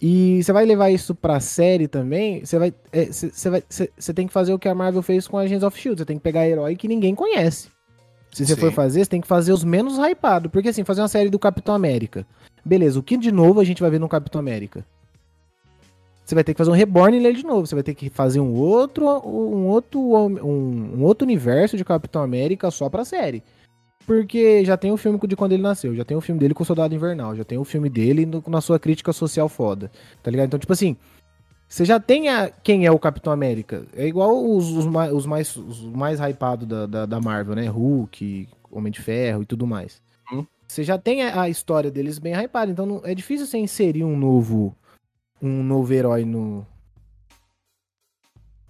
E 0.00 0.42
você 0.42 0.52
vai 0.52 0.66
levar 0.66 0.90
isso 0.90 1.14
pra 1.14 1.40
série 1.40 1.88
também, 1.88 2.44
você 2.44 2.58
vai. 2.58 2.74
é, 2.92 3.06
Você 3.06 3.30
você 3.30 3.48
vai- 3.50 3.62
você- 3.68 4.12
tem 4.12 4.26
que 4.26 4.32
fazer 4.32 4.52
o 4.52 4.58
que 4.58 4.68
a 4.68 4.74
Marvel 4.74 5.02
fez 5.02 5.26
com 5.26 5.38
Agents 5.38 5.62
of 5.62 5.78
Shield. 5.80 6.00
Você 6.00 6.04
tem 6.04 6.16
que 6.18 6.22
pegar 6.22 6.46
herói 6.46 6.76
que 6.76 6.86
ninguém 6.86 7.14
conhece. 7.14 7.68
Se 8.30 8.44
você 8.44 8.54
for 8.60 8.70
fazer, 8.72 9.02
você 9.04 9.08
tem 9.10 9.20
que 9.22 9.26
fazer 9.26 9.52
os 9.52 9.64
menos 9.64 9.96
hypados. 9.96 10.50
Porque 10.52 10.68
assim, 10.68 10.84
fazer 10.84 11.00
uma 11.00 11.08
série 11.08 11.30
do 11.30 11.38
Capitão 11.38 11.74
América. 11.74 12.26
Beleza, 12.62 12.98
o 12.98 13.02
que 13.02 13.16
de 13.16 13.32
novo 13.32 13.58
a 13.60 13.64
gente 13.64 13.80
vai 13.80 13.90
ver 13.90 13.98
no 13.98 14.08
Capitão 14.08 14.38
América? 14.38 14.84
Você 16.26 16.34
vai 16.34 16.42
ter 16.42 16.52
que 16.54 16.58
fazer 16.58 16.70
um 16.70 16.74
reborn 16.74 17.20
nele 17.20 17.36
de 17.38 17.44
novo. 17.46 17.64
Você 17.66 17.74
vai 17.76 17.84
ter 17.84 17.94
que 17.94 18.10
fazer 18.10 18.40
um 18.40 18.52
outro, 18.52 19.06
um 19.06 19.66
outro, 19.68 20.00
um, 20.00 20.98
um 20.98 21.02
outro 21.04 21.24
universo 21.24 21.76
de 21.76 21.84
Capitão 21.84 22.20
América 22.20 22.68
só 22.70 22.88
pra 22.90 23.04
série. 23.04 23.44
Porque 24.04 24.64
já 24.64 24.76
tem 24.76 24.90
o 24.92 24.96
filme 24.96 25.18
de 25.26 25.34
quando 25.36 25.52
ele 25.52 25.62
nasceu, 25.62 25.94
já 25.94 26.04
tem 26.04 26.16
o 26.16 26.20
filme 26.20 26.38
dele 26.40 26.52
com 26.54 26.62
o 26.62 26.66
Soldado 26.66 26.94
Invernal, 26.94 27.34
já 27.34 27.44
tem 27.44 27.58
o 27.58 27.64
filme 27.64 27.88
dele 27.88 28.24
no- 28.26 28.42
na 28.48 28.60
sua 28.60 28.78
crítica 28.78 29.12
social 29.12 29.48
foda, 29.48 29.90
tá 30.22 30.30
ligado? 30.30 30.46
Então, 30.46 30.58
tipo 30.60 30.72
assim, 30.72 30.96
você 31.68 31.84
já 31.84 31.98
tem 31.98 32.28
a, 32.28 32.48
quem 32.48 32.86
é 32.86 32.90
o 32.90 32.98
Capitão 32.98 33.32
América. 33.32 33.84
É 33.96 34.06
igual 34.06 34.44
os, 34.48 34.68
os, 34.70 34.86
mais, 34.86 35.12
os 35.12 35.26
mais, 35.26 35.56
os 35.56 35.82
mais 35.84 36.20
hypados 36.20 36.66
da, 36.68 36.86
da, 36.86 37.06
da 37.06 37.20
Marvel, 37.20 37.56
né? 37.56 37.66
Hulk, 37.66 38.48
Homem 38.70 38.92
de 38.92 39.00
Ferro 39.00 39.42
e 39.42 39.46
tudo 39.46 39.66
mais. 39.66 40.00
Hum. 40.32 40.44
Você 40.68 40.84
já 40.84 40.98
tem 40.98 41.22
a, 41.22 41.42
a 41.42 41.48
história 41.48 41.90
deles 41.90 42.18
bem 42.20 42.34
hypada, 42.34 42.70
então 42.70 42.86
não- 42.86 43.00
é 43.04 43.14
difícil 43.14 43.46
você 43.46 43.58
inserir 43.58 44.04
um 44.04 44.16
novo 44.16 44.74
um 45.40 45.62
novo 45.62 45.92
herói 45.92 46.24
no 46.24 46.66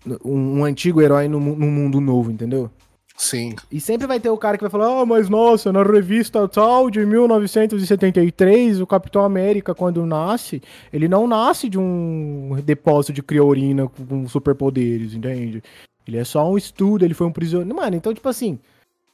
no- 0.04 0.20
um, 0.24 0.60
um 0.60 0.64
antigo 0.64 1.00
herói 1.02 1.28
no, 1.28 1.40
num 1.40 1.70
mundo 1.70 2.00
novo, 2.00 2.30
entendeu? 2.30 2.70
Sim. 3.16 3.54
E 3.72 3.80
sempre 3.80 4.06
vai 4.06 4.20
ter 4.20 4.28
o 4.28 4.36
cara 4.36 4.58
que 4.58 4.62
vai 4.62 4.70
falar, 4.70 5.00
ah, 5.00 5.06
mas 5.06 5.28
nossa, 5.28 5.72
na 5.72 5.82
revista 5.82 6.46
tal 6.46 6.90
de 6.90 7.04
1973, 7.06 8.80
o 8.80 8.86
Capitão 8.86 9.22
América, 9.24 9.74
quando 9.74 10.04
nasce, 10.04 10.62
ele 10.92 11.08
não 11.08 11.26
nasce 11.26 11.68
de 11.68 11.78
um 11.78 12.56
depósito 12.62 13.14
de 13.14 13.22
criorina 13.22 13.88
com, 13.88 14.28
superpoderes, 14.28 15.14
entende? 15.14 15.62
Ele 16.06 16.18
é 16.18 16.24
só 16.24 16.48
um 16.48 16.58
estudo, 16.58 17.04
ele 17.04 17.14
foi 17.14 17.26
um 17.26 17.32
prisioneiro. 17.32 17.74
Mano, 17.74 17.96
então, 17.96 18.12
tipo 18.12 18.28
assim, 18.28 18.58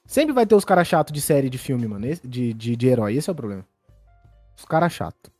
sempre 0.04 0.32
vai 0.34 0.44
ter 0.46 0.56
os 0.56 0.64
caras 0.64 0.88
chatos 0.88 1.12
de 1.12 1.20
série 1.20 1.48
de 1.48 1.56
filme, 1.56 1.86
mano, 1.86 2.04
de, 2.24 2.52
de, 2.52 2.76
de 2.76 2.88
herói, 2.88 3.14
esse 3.14 3.30
é 3.30 3.32
o 3.32 3.36
problema. 3.36 3.64
Os 4.58 4.64
caras 4.64 4.92
chatos. 4.92 5.30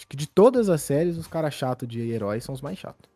Acho 0.00 0.06
que 0.08 0.16
de 0.16 0.26
todas 0.26 0.70
as 0.70 0.80
séries, 0.80 1.18
os 1.18 1.26
caras 1.26 1.52
chatos 1.52 1.86
de 1.86 2.00
herói 2.00 2.40
são 2.40 2.54
os 2.54 2.62
mais 2.62 2.78
chatos. 2.78 3.06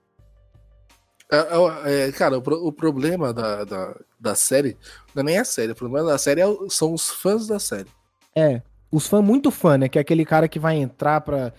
É, 1.32 1.38
é, 1.38 2.08
é, 2.08 2.12
cara, 2.12 2.38
o, 2.38 2.42
o 2.68 2.70
problema 2.70 3.32
da, 3.32 3.64
da, 3.64 3.96
da 4.20 4.34
série 4.34 4.76
não 5.14 5.22
é 5.22 5.24
nem 5.24 5.38
a 5.38 5.46
série. 5.46 5.72
O 5.72 5.74
problema 5.74 6.08
da 6.10 6.18
série 6.18 6.42
é 6.42 6.46
são 6.68 6.92
os 6.92 7.08
fãs 7.08 7.46
da 7.46 7.58
série. 7.58 7.88
É, 8.36 8.60
os 8.92 9.08
fãs 9.08 9.24
muito 9.24 9.50
fã, 9.50 9.78
né? 9.78 9.88
Que 9.88 9.96
é 9.96 10.02
aquele 10.02 10.26
cara 10.26 10.46
que 10.46 10.58
vai 10.58 10.76
entrar 10.76 11.22
pra, 11.22 11.54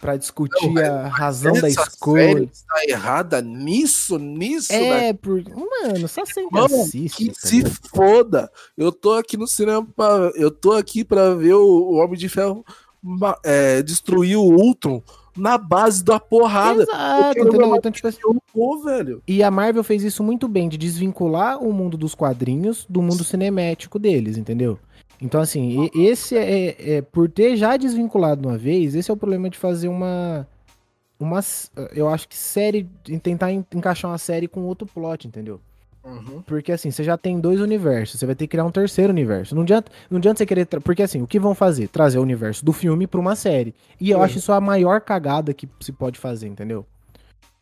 pra 0.00 0.16
discutir 0.16 0.72
Não, 0.72 0.80
a 0.80 1.08
razão 1.08 1.54
da 1.54 1.68
escolha. 1.68 2.28
série 2.28 2.44
está 2.44 2.84
errada 2.86 3.42
nisso, 3.42 4.16
nisso. 4.16 4.72
É, 4.72 5.12
por... 5.12 5.42
Mano, 5.42 6.06
só 6.06 6.22
Mano, 6.52 6.82
assiste. 6.82 7.16
Que 7.16 7.32
tá 7.32 7.48
se 7.48 7.64
foda. 7.92 8.48
Eu 8.76 8.92
tô 8.92 9.14
aqui 9.14 9.36
no 9.36 9.48
cinema 9.48 9.84
pra, 9.96 10.30
eu 10.36 10.52
tô 10.52 10.70
aqui 10.70 11.04
pra 11.04 11.34
ver 11.34 11.54
o, 11.54 11.66
o 11.66 11.94
Homem 11.96 12.16
de 12.16 12.28
Ferro 12.28 12.64
é, 13.44 13.82
destruir 13.82 14.36
o 14.36 14.42
Ultron 14.44 15.02
na 15.36 15.56
base 15.56 16.02
da 16.02 16.18
porrada. 16.18 16.82
Exato, 16.82 17.38
entendeu? 17.38 17.76
Então, 17.76 17.92
tipo 17.92 18.08
assim, 18.08 18.18
vou, 18.54 18.82
velho. 18.82 19.22
E 19.26 19.42
a 19.42 19.50
Marvel 19.50 19.84
fez 19.84 20.02
isso 20.02 20.22
muito 20.24 20.48
bem, 20.48 20.68
de 20.68 20.76
desvincular 20.76 21.62
o 21.62 21.72
mundo 21.72 21.96
dos 21.96 22.14
quadrinhos 22.14 22.84
do 22.88 23.00
mundo 23.00 23.22
cinemático 23.22 23.98
deles, 23.98 24.36
entendeu? 24.36 24.78
Então, 25.20 25.40
assim, 25.40 25.90
esse 25.94 26.36
é, 26.36 26.96
é- 26.96 27.02
Por 27.02 27.28
ter 27.28 27.56
já 27.56 27.76
desvinculado 27.76 28.40
de 28.42 28.46
uma 28.48 28.58
vez, 28.58 28.94
esse 28.94 29.10
é 29.10 29.14
o 29.14 29.16
problema 29.16 29.48
de 29.50 29.58
fazer 29.58 29.88
uma. 29.88 30.46
Uma. 31.20 31.40
Eu 31.92 32.08
acho 32.08 32.28
que 32.28 32.36
série. 32.36 32.88
Tentar 33.22 33.52
en- 33.52 33.64
encaixar 33.74 34.10
uma 34.10 34.18
série 34.18 34.46
com 34.46 34.62
outro 34.62 34.86
plot, 34.86 35.26
entendeu? 35.26 35.60
Uhum. 36.08 36.42
Porque 36.42 36.72
assim, 36.72 36.90
você 36.90 37.04
já 37.04 37.16
tem 37.18 37.38
dois 37.38 37.60
universos, 37.60 38.18
você 38.18 38.26
vai 38.26 38.34
ter 38.34 38.46
que 38.46 38.52
criar 38.52 38.64
um 38.64 38.70
terceiro 38.70 39.12
universo. 39.12 39.54
Não 39.54 39.62
adianta, 39.62 39.90
não 40.10 40.18
adianta 40.18 40.38
você 40.38 40.46
querer. 40.46 40.66
Porque 40.66 41.02
assim, 41.02 41.20
o 41.22 41.26
que 41.26 41.38
vão 41.38 41.54
fazer? 41.54 41.88
Trazer 41.88 42.18
o 42.18 42.22
universo 42.22 42.64
do 42.64 42.72
filme 42.72 43.06
pra 43.06 43.20
uma 43.20 43.36
série. 43.36 43.74
E 44.00 44.10
eu 44.10 44.18
Uhum. 44.18 44.24
acho 44.24 44.38
isso 44.38 44.52
a 44.52 44.60
maior 44.60 45.00
cagada 45.00 45.52
que 45.52 45.68
se 45.80 45.92
pode 45.92 46.18
fazer, 46.18 46.48
entendeu? 46.48 46.86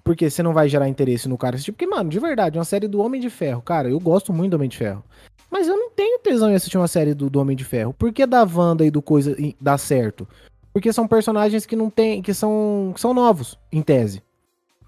Porque 0.05 0.31
você 0.31 0.43
não 0.43 0.53
vai 0.53 0.69
gerar 0.69 0.89
interesse 0.89 1.29
no 1.29 1.37
cara 1.37 1.57
assistir. 1.57 1.73
Porque, 1.73 1.87
mano, 1.87 2.09
de 2.09 2.21
verdade, 2.21 2.57
uma 2.59 2.65
série 2.65 2.87
do 2.87 3.01
Homem 3.01 3.21
de 3.21 3.29
Ferro, 3.29 3.61
cara, 3.61 3.89
eu 3.91 3.99
gosto 3.99 4.33
muito 4.33 4.53
do 4.53 4.55
Homem 4.57 4.69
de 4.69 4.77
Ferro. 4.77 5.03
Mas 5.51 5.67
eu 5.67 5.77
não 5.77 5.91
tenho 5.91 6.19
tesão 6.21 6.51
em 6.51 6.55
assistir 6.55 6.77
uma 6.79 6.87
série 6.89 7.13
do, 7.15 7.29
do 7.29 7.41
Homem 7.41 7.57
de 7.57 7.65
Ferro. 7.65 7.93
Por 7.93 8.13
que 8.13 8.25
da 8.27 8.45
Wanda 8.45 8.85
e 8.85 8.91
do 8.91 9.03
coisa 9.03 9.35
e- 9.41 9.57
dá 9.61 9.77
certo? 9.77 10.27
Porque 10.73 10.93
são 10.93 11.09
personagens 11.09 11.65
que 11.67 11.75
não 11.75 11.89
tem. 11.91 12.21
que 12.23 12.33
são. 12.35 12.93
que 12.95 13.01
são 13.01 13.13
novos, 13.15 13.59
em 13.73 13.83
tese. 13.83 14.23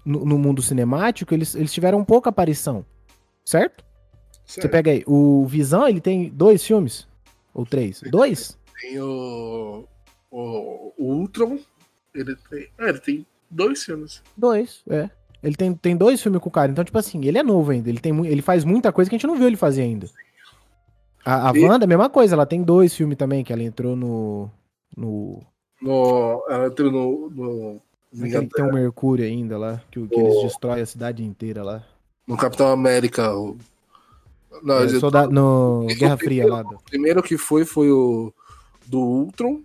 No, 0.05 0.23
no 0.25 0.37
mundo 0.37 0.61
cinemático, 0.61 1.33
eles, 1.33 1.55
eles 1.55 1.73
tiveram 1.73 2.03
pouca 2.05 2.29
aparição. 2.29 2.85
Certo? 3.45 3.83
Você 4.45 4.61
Certo. 4.61 4.71
pega 4.71 4.91
aí, 4.91 5.03
o 5.05 5.45
Visão, 5.45 5.87
ele 5.87 6.01
tem 6.01 6.29
dois 6.29 6.63
filmes? 6.65 7.07
Ou 7.53 7.65
três? 7.65 8.01
Dois? 8.09 8.57
Tem 8.81 8.99
o, 8.99 9.85
o, 10.31 10.93
o 10.97 11.13
Ultron. 11.13 11.59
Ele 12.15 12.35
tem, 12.49 12.67
é, 12.79 12.89
ele 12.89 12.99
tem 12.99 13.25
dois 13.49 13.83
filmes. 13.83 14.23
Dois, 14.35 14.81
é. 14.89 15.09
Ele 15.41 15.55
tem, 15.55 15.73
tem 15.73 15.95
dois 15.95 16.21
filmes 16.21 16.41
com 16.41 16.49
o 16.49 16.51
cara. 16.51 16.71
Então, 16.71 16.83
tipo 16.83 16.97
assim, 16.97 17.23
ele 17.25 17.37
é 17.37 17.43
novo 17.43 17.71
ainda. 17.71 17.89
Ele, 17.89 17.99
tem, 17.99 18.25
ele 18.25 18.41
faz 18.41 18.65
muita 18.65 18.91
coisa 18.91 19.09
que 19.09 19.15
a 19.15 19.17
gente 19.17 19.27
não 19.27 19.37
viu 19.37 19.47
ele 19.47 19.55
fazer 19.55 19.83
ainda. 19.83 20.07
A, 21.23 21.49
a 21.51 21.53
E- 21.55 21.63
Wanda, 21.63 21.85
a 21.85 21.87
mesma 21.87 22.09
coisa. 22.09 22.35
Ela 22.35 22.45
tem 22.45 22.61
dois 22.63 22.93
filmes 22.95 23.17
também, 23.17 23.43
que 23.43 23.53
ela 23.53 23.63
entrou 23.63 23.95
no... 23.95 24.49
no 24.97 25.41
No, 25.81 26.43
ela 26.49 26.67
entrou 26.67 26.91
no, 26.91 27.29
no, 27.29 27.81
que 28.11 28.47
tem 28.47 28.65
o 28.65 28.73
Mercúrio 28.73 29.25
ainda 29.25 29.57
lá. 29.57 29.81
Que, 29.91 30.05
que 30.07 30.19
eles 30.19 30.41
destroem 30.43 30.81
a 30.81 30.85
cidade 30.85 31.23
inteira 31.23 31.63
lá. 31.63 31.83
No 32.29 32.37
Capitão 32.37 32.67
América. 32.71 33.33
O, 33.35 33.57
não, 34.63 34.75
É, 34.79 34.83
ele- 34.83 34.99
solda- 34.99 35.27
no 35.27 35.85
Guerra 35.97 36.17
Fria 36.17 36.47
lá. 36.47 36.61
do- 36.63 36.75
O 36.75 36.81
primeiro 36.83 37.21
que 37.23 37.37
foi 37.37 37.65
foi 37.65 37.91
o 37.91 38.31
do 38.85 38.99
Ultron. 38.99 39.61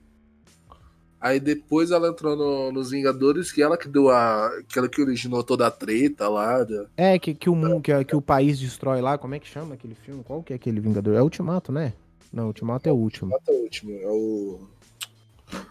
Aí 1.21 1.41
depois 1.41 1.91
ela 1.91 2.09
entrou 2.09 2.37
no- 2.37 2.71
nos 2.71 2.91
Vingadores, 2.91 3.51
que 3.51 3.63
ela 3.63 3.79
que 3.79 3.89
deu 3.89 4.11
a. 4.11 4.51
que 4.69 4.79
ela 4.79 4.89
que 4.89 5.01
originou 5.01 5.43
toda 5.43 5.67
a 5.67 5.71
treta 5.71 6.29
lá. 6.29 6.63
da- 6.65 6.87
É, 6.97 7.19
que, 7.19 7.35
que, 7.35 7.49
o 7.49 7.55
mundo, 7.55 7.81
que, 7.81 8.05
que 8.05 8.15
o 8.17 8.21
país 8.21 8.59
destrói 8.59 9.01
lá. 9.01 9.17
Como 9.17 9.35
é 9.35 9.39
que 9.39 9.49
chama 9.49 9.75
aquele 9.75 9.95
filme? 9.95 10.23
Qual 10.23 10.43
que 10.43 10.53
é 10.53 10.57
aquele 10.57 10.81
Vingador? 10.81 11.15
É 11.15 11.21
o 11.21 11.25
Ultimato, 11.25 11.73
né? 11.73 11.95
Não, 12.33 12.47
Ultimato 12.49 12.89
é 12.89 12.93
o 12.93 12.97
último. 12.97 13.35
Até 13.35 13.53
o 13.53 13.63
último. 13.63 13.93
É 13.93 14.07
o. 14.09 14.61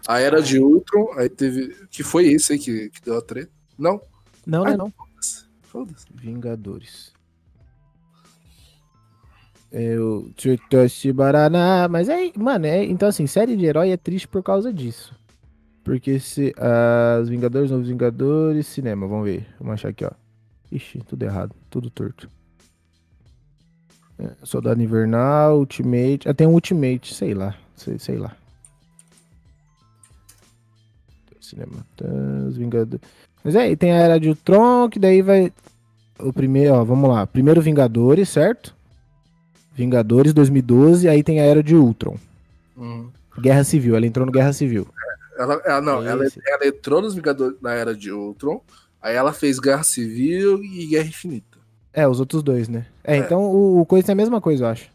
A 0.08 0.18
Era 0.18 0.42
de 0.42 0.58
Ultron, 0.58 1.12
aí 1.16 1.28
teve. 1.28 1.76
Que 1.90 2.02
foi 2.02 2.26
esse 2.26 2.54
aí 2.54 2.58
que, 2.58 2.88
que 2.90 3.02
deu 3.04 3.16
a 3.18 3.22
treta? 3.22 3.50
Não? 3.78 4.00
Não, 4.46 4.64
Ah, 4.64 4.70
é 4.72 4.76
não. 4.76 4.92
Foda-se. 5.74 6.06
Vingadores. 6.14 7.12
Eu 9.72 10.30
Chutoshi 10.38 11.12
Baraná. 11.12 11.88
Mas 11.88 12.08
é, 12.08 12.30
mano, 12.38 12.64
é, 12.64 12.84
então 12.84 13.08
assim, 13.08 13.26
série 13.26 13.56
de 13.56 13.66
herói 13.66 13.90
é 13.90 13.96
triste 13.96 14.28
por 14.28 14.40
causa 14.40 14.72
disso. 14.72 15.12
Porque 15.82 16.20
se. 16.20 16.54
As 16.56 17.28
Vingadores, 17.28 17.72
Novos 17.72 17.88
Vingadores, 17.88 18.68
cinema, 18.68 19.08
vamos 19.08 19.24
ver. 19.24 19.48
Vamos 19.58 19.74
achar 19.74 19.88
aqui, 19.88 20.04
ó. 20.04 20.12
Ixi, 20.70 21.00
tudo 21.00 21.24
errado, 21.24 21.52
tudo 21.68 21.90
torto. 21.90 22.28
É, 24.16 24.30
Soldado 24.44 24.80
Invernal, 24.80 25.58
Ultimate. 25.58 26.28
Ah, 26.28 26.34
tem 26.34 26.46
um 26.46 26.52
Ultimate, 26.52 27.12
sei 27.12 27.34
lá. 27.34 27.58
Sei, 27.74 27.98
sei 27.98 28.16
lá. 28.16 28.36
Cinema. 31.40 31.84
tá, 31.96 32.06
Os 32.46 32.56
Vingadores. 32.56 33.04
Mas 33.44 33.54
é, 33.54 33.70
e 33.70 33.76
tem 33.76 33.92
a 33.92 33.96
Era 33.96 34.18
de 34.18 34.28
Ultron, 34.30 34.88
que 34.88 34.98
daí 34.98 35.20
vai. 35.22 35.52
O 36.18 36.32
primeiro, 36.32 36.74
ó, 36.74 36.82
vamos 36.84 37.10
lá. 37.10 37.26
Primeiro 37.26 37.60
Vingadores, 37.60 38.28
certo? 38.30 38.74
Vingadores 39.74 40.32
2012, 40.32 41.08
aí 41.08 41.22
tem 41.22 41.40
a 41.40 41.44
Era 41.44 41.62
de 41.62 41.74
Ultron. 41.74 42.16
Hum. 42.76 43.08
Guerra 43.40 43.64
Civil, 43.64 43.96
ela 43.96 44.06
entrou 44.06 44.24
no 44.24 44.32
Guerra 44.32 44.52
Civil. 44.52 44.86
Ela, 45.36 45.60
ela- 45.64 45.80
não, 45.80 46.02
ela, 46.06 46.24
ela 46.24 46.66
entrou 46.66 47.02
nos 47.02 47.14
Vingadores 47.14 47.56
na 47.60 47.72
Era 47.72 47.94
de 47.94 48.10
Ultron. 48.12 48.60
Aí 49.02 49.14
ela 49.16 49.32
fez 49.32 49.58
Guerra 49.58 49.82
Civil 49.82 50.62
e 50.62 50.86
Guerra 50.86 51.08
Infinita. 51.08 51.58
É, 51.92 52.06
os 52.08 52.20
outros 52.20 52.42
dois, 52.42 52.68
né? 52.68 52.86
É, 53.02 53.16
É. 53.16 53.18
então 53.18 53.42
o, 53.42 53.80
o 53.80 53.84
coisa 53.86 54.10
é 54.10 54.12
a 54.12 54.16
mesma 54.16 54.40
coisa, 54.40 54.64
eu 54.64 54.68
acho. 54.68 54.88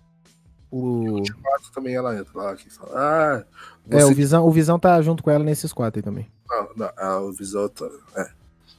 O, 0.71 1.21
Quatro 1.41 1.71
também 1.73 1.95
ela 1.95 2.17
entra 2.17 2.31
lá 2.35 2.55
que 2.55 2.69
fala. 2.69 2.91
Ah, 2.95 3.43
é, 3.89 3.99
você 4.01 4.11
o 4.11 4.15
Visão, 4.15 4.45
o 4.45 4.51
Visão 4.51 4.79
tá 4.79 5.01
junto 5.01 5.21
com 5.23 5.29
ela 5.31 5.43
nesses 5.43 5.73
quatro 5.73 5.99
aí 5.99 6.03
também. 6.03 6.27
Não, 6.49 6.69
não, 6.75 6.89
a 6.97 7.19
o 7.21 7.31
Visão 7.33 7.67
tá- 7.69 7.89
é. 8.15 8.29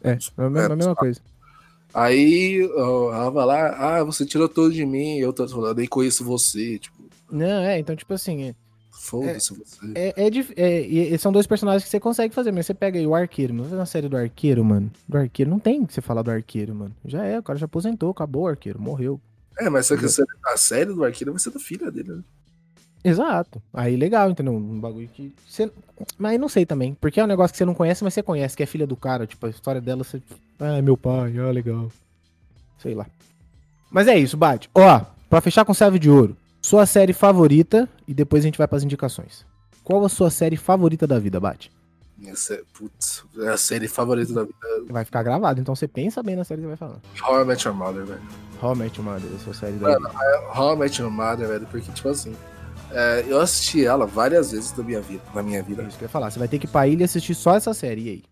É, 0.03 0.11
é 0.13 0.17
a 0.37 0.51
mesma, 0.51 0.77
mesma 0.77 0.95
coisa. 0.97 1.21
Aí 1.93 2.61
ela 2.63 3.31
vai 3.31 3.47
lá, 3.47 3.99
ah, 3.99 4.05
você 4.05 4.25
tirou 4.25 4.49
tudo 4.49 4.73
de 4.73 4.87
mim, 4.87 5.19
eu 5.19 5.33
tô 5.33 5.47
falando, 5.49 5.77
nem 5.77 5.89
conheço 5.89 6.25
você, 6.25 6.79
tipo, 6.79 6.97
Não, 7.31 7.63
é, 7.63 7.79
então, 7.79 7.97
tipo 7.97 8.15
assim, 8.15 8.45
é, 8.45 8.55
foda-se 8.93 9.53
você. 9.55 9.93
é, 9.95 10.15
é, 10.57 11.15
é, 11.15 11.19
são 11.19 11.33
dois 11.33 11.47
personagens 11.49 11.83
que 11.83 11.91
você 11.91 11.99
consegue 11.99 12.33
fazer, 12.35 12.53
mas 12.53 12.67
você 12.67 12.75
pega 12.75 12.99
aí 12.99 13.07
o 13.07 13.15
arqueiro, 13.15 13.53
não 13.53 13.65
na 13.69 13.87
série 13.87 14.09
do 14.09 14.17
arqueiro, 14.17 14.65
mano. 14.65 14.91
Do 15.09 15.19
arqueiro, 15.19 15.51
não 15.51 15.59
tem 15.59 15.85
que 15.85 15.93
você 15.93 16.01
falar 16.01 16.23
do 16.23 16.31
arqueiro, 16.31 16.75
mano. 16.75 16.95
Já 17.05 17.25
é, 17.25 17.39
o 17.39 17.43
cara 17.43 17.59
já 17.59 17.67
aposentou, 17.67 18.11
acabou 18.11 18.45
o 18.45 18.49
arqueiro, 18.49 18.81
morreu. 18.81 19.21
É, 19.59 19.69
mas 19.69 19.87
só 19.87 19.97
que 19.97 20.03
você- 20.03 20.25
a 20.47 20.57
série 20.57 20.87
do 20.93 21.05
Arqueiro 21.05 21.33
vai 21.33 21.41
ser 21.41 21.51
da 21.51 21.61
filha 21.61 21.91
dele, 21.91 22.13
né? 22.13 22.23
Exato. 23.03 23.63
Aí 23.73 23.97
legal, 23.97 24.31
entendeu? 24.31 24.53
Um 24.53 24.79
bagulho 24.79 25.09
que. 25.09 25.35
Você... 25.49 25.71
Mas 26.19 26.39
não 26.39 26.49
sei 26.49 26.67
também. 26.67 26.95
Porque 27.01 27.19
é 27.19 27.25
um 27.25 27.27
negócio 27.27 27.53
que 27.53 27.59
você 27.59 27.65
não 27.65 27.75
conhece, 27.75 28.05
mas 28.05 28.15
você 28.15 28.23
conhece, 28.23 28.57
que 28.57 28.63
é 28.63 28.67
filha 28.67 28.87
do 28.87 28.97
cara. 28.97 29.27
Tipo, 29.27 29.47
a 29.47 29.51
história 29.51 29.81
dela, 29.81 30.05
você. 30.05 30.23
Ah, 30.59 30.79
é 30.79 30.83
meu 30.83 30.97
pai, 30.97 31.39
ah, 31.39 31.51
legal. 31.51 31.91
Sei 32.79 32.95
lá. 32.95 33.07
Mas 33.91 34.07
é 34.07 34.17
isso, 34.19 34.37
Bate. 34.37 34.71
Ó, 34.75 35.01
pra 35.29 35.41
fechar 35.41 35.65
com 35.65 35.75
chave 35.75 35.99
de 35.99 36.11
ouro. 36.11 36.37
Sua 36.63 36.85
série 36.85 37.13
favorita 37.13 37.89
e 38.07 38.13
depois 38.13 38.45
a 38.45 38.47
gente 38.47 38.59
vai 38.59 38.69
pras 38.69 38.85
indicações. 38.85 39.45
Qual 39.83 40.05
a 40.05 40.09
sua 40.09 40.31
série 40.31 40.57
favorita 40.57 41.07
da 41.07 41.19
vida, 41.19 41.41
Bate? 41.41 41.73
Essa 42.27 42.55
é, 42.55 42.63
putz, 42.75 43.25
é 43.39 43.49
a 43.49 43.57
série 43.57 43.89
favorita 43.89 44.33
da 44.33 44.45
vida. 44.45 44.57
Vai 44.91 45.07
ficar 45.07 45.23
gravado, 45.23 45.59
então 45.59 45.75
você 45.75 45.89
pensa 45.89 46.23
bem 46.23 46.37
na 46.37 46.45
série 46.45 46.61
que 46.61 46.69
você 46.69 46.77
vai 46.77 46.77
falar. 46.77 47.01
How 47.23 47.43
I 47.43 47.45
Met 47.47 47.67
Your 47.67 47.75
Mother, 47.75 48.05
velho. 48.05 48.21
How 48.63 48.75
I 48.75 48.79
Met 48.79 49.01
Your 49.01 49.11
Mother, 49.11 49.31
a 49.35 49.39
sua 49.39 49.55
série 49.55 49.73
da 49.79 49.99
Mano, 49.99 50.11
How 50.55 50.75
I 50.75 50.79
Met 50.79 51.01
Your 51.01 51.11
Mother, 51.11 51.49
velho, 51.49 51.67
porque, 51.67 51.91
tipo 51.91 52.09
assim, 52.11 52.37
é, 52.93 53.25
eu 53.29 53.41
assisti 53.41 53.85
ela 53.85 54.07
várias 54.07 54.51
vezes 54.53 54.77
na 54.77 54.83
minha 54.85 55.01
vida. 55.01 55.23
Na 55.35 55.43
minha 55.43 55.63
vida. 55.63 55.83
Isso 55.85 55.97
que 55.99 56.05
eu 56.05 56.07
ia 56.07 56.11
falar. 56.11 56.31
Você 56.31 56.39
vai 56.39 56.49
ter 56.49 56.59
que 56.59 56.67
ir 56.67 56.71
pra 56.71 56.87
ilha 56.89 57.03
e 57.03 57.05
assistir 57.05 57.35
só 57.35 57.55
essa 57.57 57.73
série. 57.75 58.03
E 58.03 58.09
aí? 58.11 58.25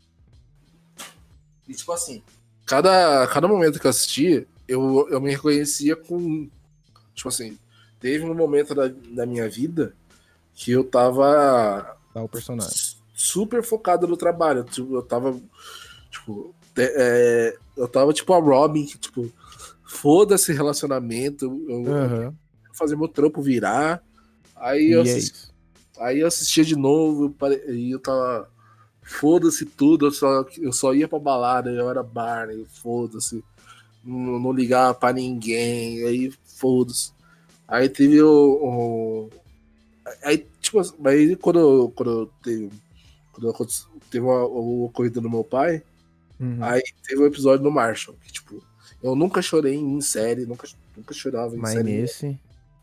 E, 1.69 1.75
tipo 1.75 1.93
assim, 1.93 2.23
cada, 2.67 3.27
cada 3.29 3.47
momento 3.47 3.79
que 3.79 3.87
eu 3.87 3.91
assisti, 3.91 4.47
eu, 4.67 5.07
eu 5.11 5.21
me 5.21 5.31
reconhecia 5.31 5.95
com. 5.97 6.49
Tipo 7.15 7.29
assim, 7.29 7.59
teve 8.01 8.25
um 8.25 8.35
momento 8.35 8.75
da, 8.75 8.89
da 8.89 9.27
minha 9.27 9.49
vida 9.49 9.95
que 10.55 10.71
eu 10.73 10.83
tava 10.85 11.97
Tá 12.15 12.23
o 12.23 12.29
personagem. 12.29 12.75
super 13.15 13.63
focado 13.63 14.07
no 14.09 14.17
trabalho. 14.17 14.65
Tipo, 14.65 14.95
eu 14.95 15.03
tava. 15.03 15.39
Tipo, 16.11 16.55
é, 16.77 17.57
eu 17.77 17.87
tava 17.89 18.13
tipo 18.13 18.33
a 18.33 18.39
Robin, 18.39 18.87
que, 18.87 18.97
tipo, 18.99 19.31
foda-se 19.85 20.53
relacionamento, 20.53 21.45
eu, 21.45 21.85
eu 21.87 21.93
Aham. 21.95 22.25
vou 22.67 22.75
fazer 22.75 22.97
meu 22.97 23.09
trampo 23.09 23.43
virar. 23.43 24.03
Aí 24.61 24.89
E 24.89 24.93
eu, 24.93 25.01
é 25.01 25.03
assisti- 25.03 25.33
isso. 25.35 25.55
aí 26.01 26.21
eu 26.21 26.27
assistia 26.27 26.65
de 26.65 26.77
novo, 26.77 27.35
eu 27.41 27.75
e 27.75 27.91
eu 27.91 27.99
tava. 28.01 28.49
Foda-se 29.03 29.65
tudo, 29.65 30.07
eu 30.07 30.11
só, 30.11 30.45
eu 30.59 30.73
só 30.73 30.93
ia 30.95 31.09
pra 31.09 31.19
balada, 31.19 31.71
eu 31.71 31.89
era 31.89 32.03
Barney, 32.03 32.67
foda-se. 32.83 33.43
Não, 34.05 34.39
não 34.39 34.53
ligava 34.53 34.93
pra 34.95 35.13
ninguém, 35.15 36.05
aí 36.05 36.31
foda-se. 36.45 37.13
Aí 37.67 37.89
teve 37.89 38.21
o. 38.23 38.29
o- 38.31 39.31
aí, 40.23 40.47
tipo, 40.61 40.79
assim, 40.79 40.95
aí 41.07 41.37
quando, 41.37 41.59
eu- 41.59 41.93
quando 41.95 42.11
eu 42.11 42.31
teve. 42.43 42.71
Quando 43.33 43.51
aconte- 43.51 43.87
teve 44.11 44.25
uma, 44.27 44.45
o 44.45 44.85
ocorrido 44.85 45.21
do 45.21 45.31
meu 45.31 45.45
pai, 45.45 45.83
Uhum. 46.41 46.59
aí 46.63 46.83
teve 47.07 47.23
um 47.23 47.27
episódio 47.27 47.65
no 47.65 47.71
Marshall, 47.71 48.17
que, 48.25 48.33
tipo, 48.33 48.63
eu 49.03 49.15
nunca 49.15 49.41
chorei 49.41 49.75
em 49.77 50.01
série, 50.01 50.45
nunca, 50.45 50.67
nunca 50.97 51.15
chorava 51.15 51.55
em 51.55 51.59
Mas 51.59 51.73
série. 51.75 51.85
nesse. 52.01 52.39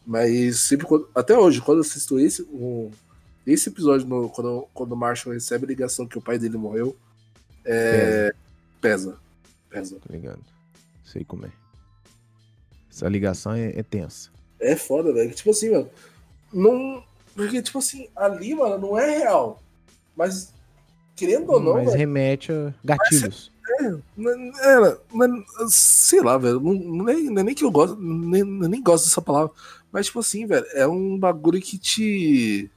Mas 0.05 0.59
sempre 0.59 0.85
quando- 0.85 1.09
até 1.15 1.37
hoje, 1.37 1.61
quando 1.61 1.79
eu 1.79 1.81
assisto 1.81 2.19
esse, 2.19 2.43
um- 2.43 2.91
esse 3.45 3.69
episódio, 3.69 4.07
no- 4.07 4.29
quando, 4.29 4.67
quando 4.73 4.91
o 4.91 4.95
Marshall 4.95 5.33
recebe 5.33 5.65
a 5.65 5.67
ligação 5.67 6.05
que 6.07 6.17
o 6.17 6.21
pai 6.21 6.37
dele 6.37 6.57
morreu, 6.57 6.95
é, 7.65 8.33
pesa. 8.79 9.17
Pesa. 9.69 9.97
Tô 9.99 10.13
ligado. 10.13 10.39
Sei 11.03 11.23
como 11.23 11.45
é. 11.45 11.51
Essa 12.91 13.09
ligação 13.09 13.53
é, 13.53 13.77
é 13.77 13.83
tensa. 13.83 14.29
É 14.59 14.75
foda, 14.75 15.11
velho. 15.13 15.33
Tipo 15.33 15.49
assim, 15.51 15.71
mano. 15.71 15.89
Não. 16.53 17.03
Porque, 17.35 17.61
tipo 17.61 17.79
assim, 17.79 18.07
ali, 18.15 18.55
mano, 18.55 18.77
não 18.77 18.97
é 18.97 19.17
real. 19.17 19.61
Mas, 20.15 20.53
querendo 21.15 21.51
ou 21.51 21.59
não, 21.59 21.73
Mas 21.73 21.85
velho. 21.87 21.97
remete 21.97 22.51
a 22.51 22.73
gatilhos. 22.83 23.51
Não- 24.15 24.31
é, 24.31 24.97
não- 25.13 25.43
sei 25.69 26.21
lá, 26.21 26.37
velho. 26.37 26.59
Não, 26.59 26.73
não, 26.73 27.09
é, 27.09 27.13
não 27.15 27.41
é 27.41 27.43
nem 27.43 27.55
que 27.55 27.63
eu 27.63 27.71
gosto. 27.71 27.95
Nem, 27.97 28.41
eu 28.41 28.69
nem 28.69 28.81
gosto 28.81 29.05
dessa 29.05 29.21
palavra. 29.21 29.51
Mas, 29.91 30.07
tipo 30.07 30.19
assim, 30.19 30.45
velho, 30.45 30.65
é 30.73 30.87
um 30.87 31.17
bagulho 31.17 31.61
que 31.61 31.77
te. 31.77 32.69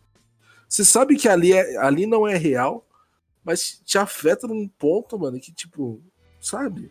Você 0.69 0.85
sabe 0.85 1.17
que 1.17 1.29
ali, 1.29 1.53
é, 1.53 1.77
ali 1.79 2.07
não 2.07 2.27
é 2.27 2.37
real, 2.37 2.87
mas 3.45 3.81
te 3.85 3.97
afeta 3.99 4.47
num 4.47 4.69
ponto, 4.69 5.19
mano, 5.19 5.41
que, 5.41 5.51
tipo, 5.53 6.01
sabe? 6.41 6.91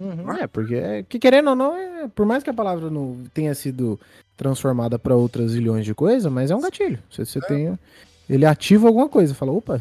Uhum, 0.00 0.32
É, 0.32 0.46
porque, 0.46 0.74
é- 0.76 1.02
que 1.02 1.18
querendo 1.18 1.50
ou 1.50 1.56
não, 1.56 1.76
é, 1.76 2.08
por 2.08 2.24
mais 2.24 2.42
que 2.42 2.50
a 2.50 2.54
palavra 2.54 2.88
não 2.88 3.24
tenha 3.34 3.54
sido 3.54 3.98
transformada 4.36 4.98
pra 4.98 5.16
outras 5.16 5.50
zilhões 5.50 5.84
de 5.84 5.94
coisas, 5.94 6.30
mas 6.32 6.50
é 6.50 6.56
um 6.56 6.60
gatilho. 6.60 7.02
Você, 7.10 7.24
você 7.24 7.40
tem. 7.40 7.78
Ele 8.30 8.46
ativa 8.46 8.86
alguma 8.86 9.08
coisa. 9.08 9.34
Fala, 9.34 9.52
opa. 9.52 9.80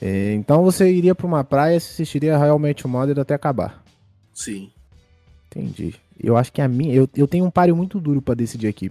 É, 0.00 0.32
então 0.34 0.62
você 0.62 0.90
iria 0.90 1.14
pra 1.14 1.26
uma 1.26 1.44
praia 1.44 1.74
e 1.74 1.76
assistiria 1.76 2.38
Real 2.38 2.58
Match 2.58 2.84
Mother 2.84 3.18
até 3.18 3.34
acabar. 3.34 3.82
Sim. 4.32 4.70
Entendi. 5.50 5.94
Eu 6.22 6.36
acho 6.36 6.52
que 6.52 6.62
a 6.62 6.68
minha. 6.68 6.94
Eu, 6.94 7.08
eu 7.14 7.28
tenho 7.28 7.44
um 7.44 7.50
páreo 7.50 7.76
muito 7.76 8.00
duro 8.00 8.22
pra 8.22 8.34
decidir 8.34 8.68
aqui. 8.68 8.90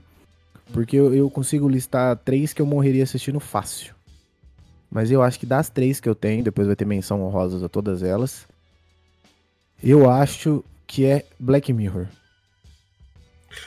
Porque 0.71 0.95
eu, 0.95 1.13
eu 1.13 1.29
consigo 1.29 1.67
listar 1.67 2.15
três 2.17 2.53
que 2.53 2.61
eu 2.61 2.65
morreria 2.65 3.03
assistindo 3.03 3.39
fácil. 3.39 3.93
Mas 4.89 5.09
eu 5.09 5.21
acho 5.21 5.39
que 5.39 5.45
das 5.45 5.69
três 5.69 5.99
que 5.99 6.07
eu 6.07 6.13
tenho, 6.15 6.43
depois 6.43 6.67
vai 6.67 6.75
ter 6.75 6.85
menção 6.85 7.21
honrosas 7.23 7.63
a 7.63 7.69
todas 7.69 8.03
elas. 8.03 8.45
Eu 9.83 10.09
acho 10.09 10.63
que 10.85 11.05
é 11.05 11.25
Black 11.39 11.73
Mirror. 11.73 12.05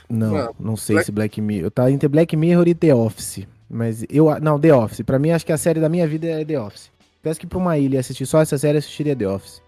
Não, 0.09 0.32
Mano, 0.32 0.55
não 0.59 0.76
sei 0.76 0.95
Black- 0.97 1.07
se 1.07 1.12
Black 1.12 1.41
Mirror. 1.41 1.70
Tá 1.70 1.91
entre 1.91 2.09
Black 2.09 2.37
Mirror 2.37 2.68
e 2.68 2.74
The 2.74 2.95
Office. 2.95 3.47
Mas 3.68 4.05
eu. 4.09 4.28
Não, 4.41 4.59
The 4.61 4.72
Office. 4.74 5.01
Pra 5.03 5.18
mim, 5.18 5.30
acho 5.30 5.45
que 5.45 5.53
a 5.53 5.59
série 5.59 5.80
da 5.80 5.89
minha 5.89 6.07
vida 6.07 6.26
é 6.26 6.45
The 6.45 6.61
Office. 6.61 6.91
Peço 7.25 7.41
que 7.41 7.47
pra 7.47 7.59
uma 7.59 7.77
ilha 7.79 7.97
e 7.97 7.99
assistir 7.99 8.27
só 8.27 8.41
essa 8.43 8.57
série, 8.59 8.77
assistiria 8.79 9.16
The 9.16 9.27
Office. 9.27 9.62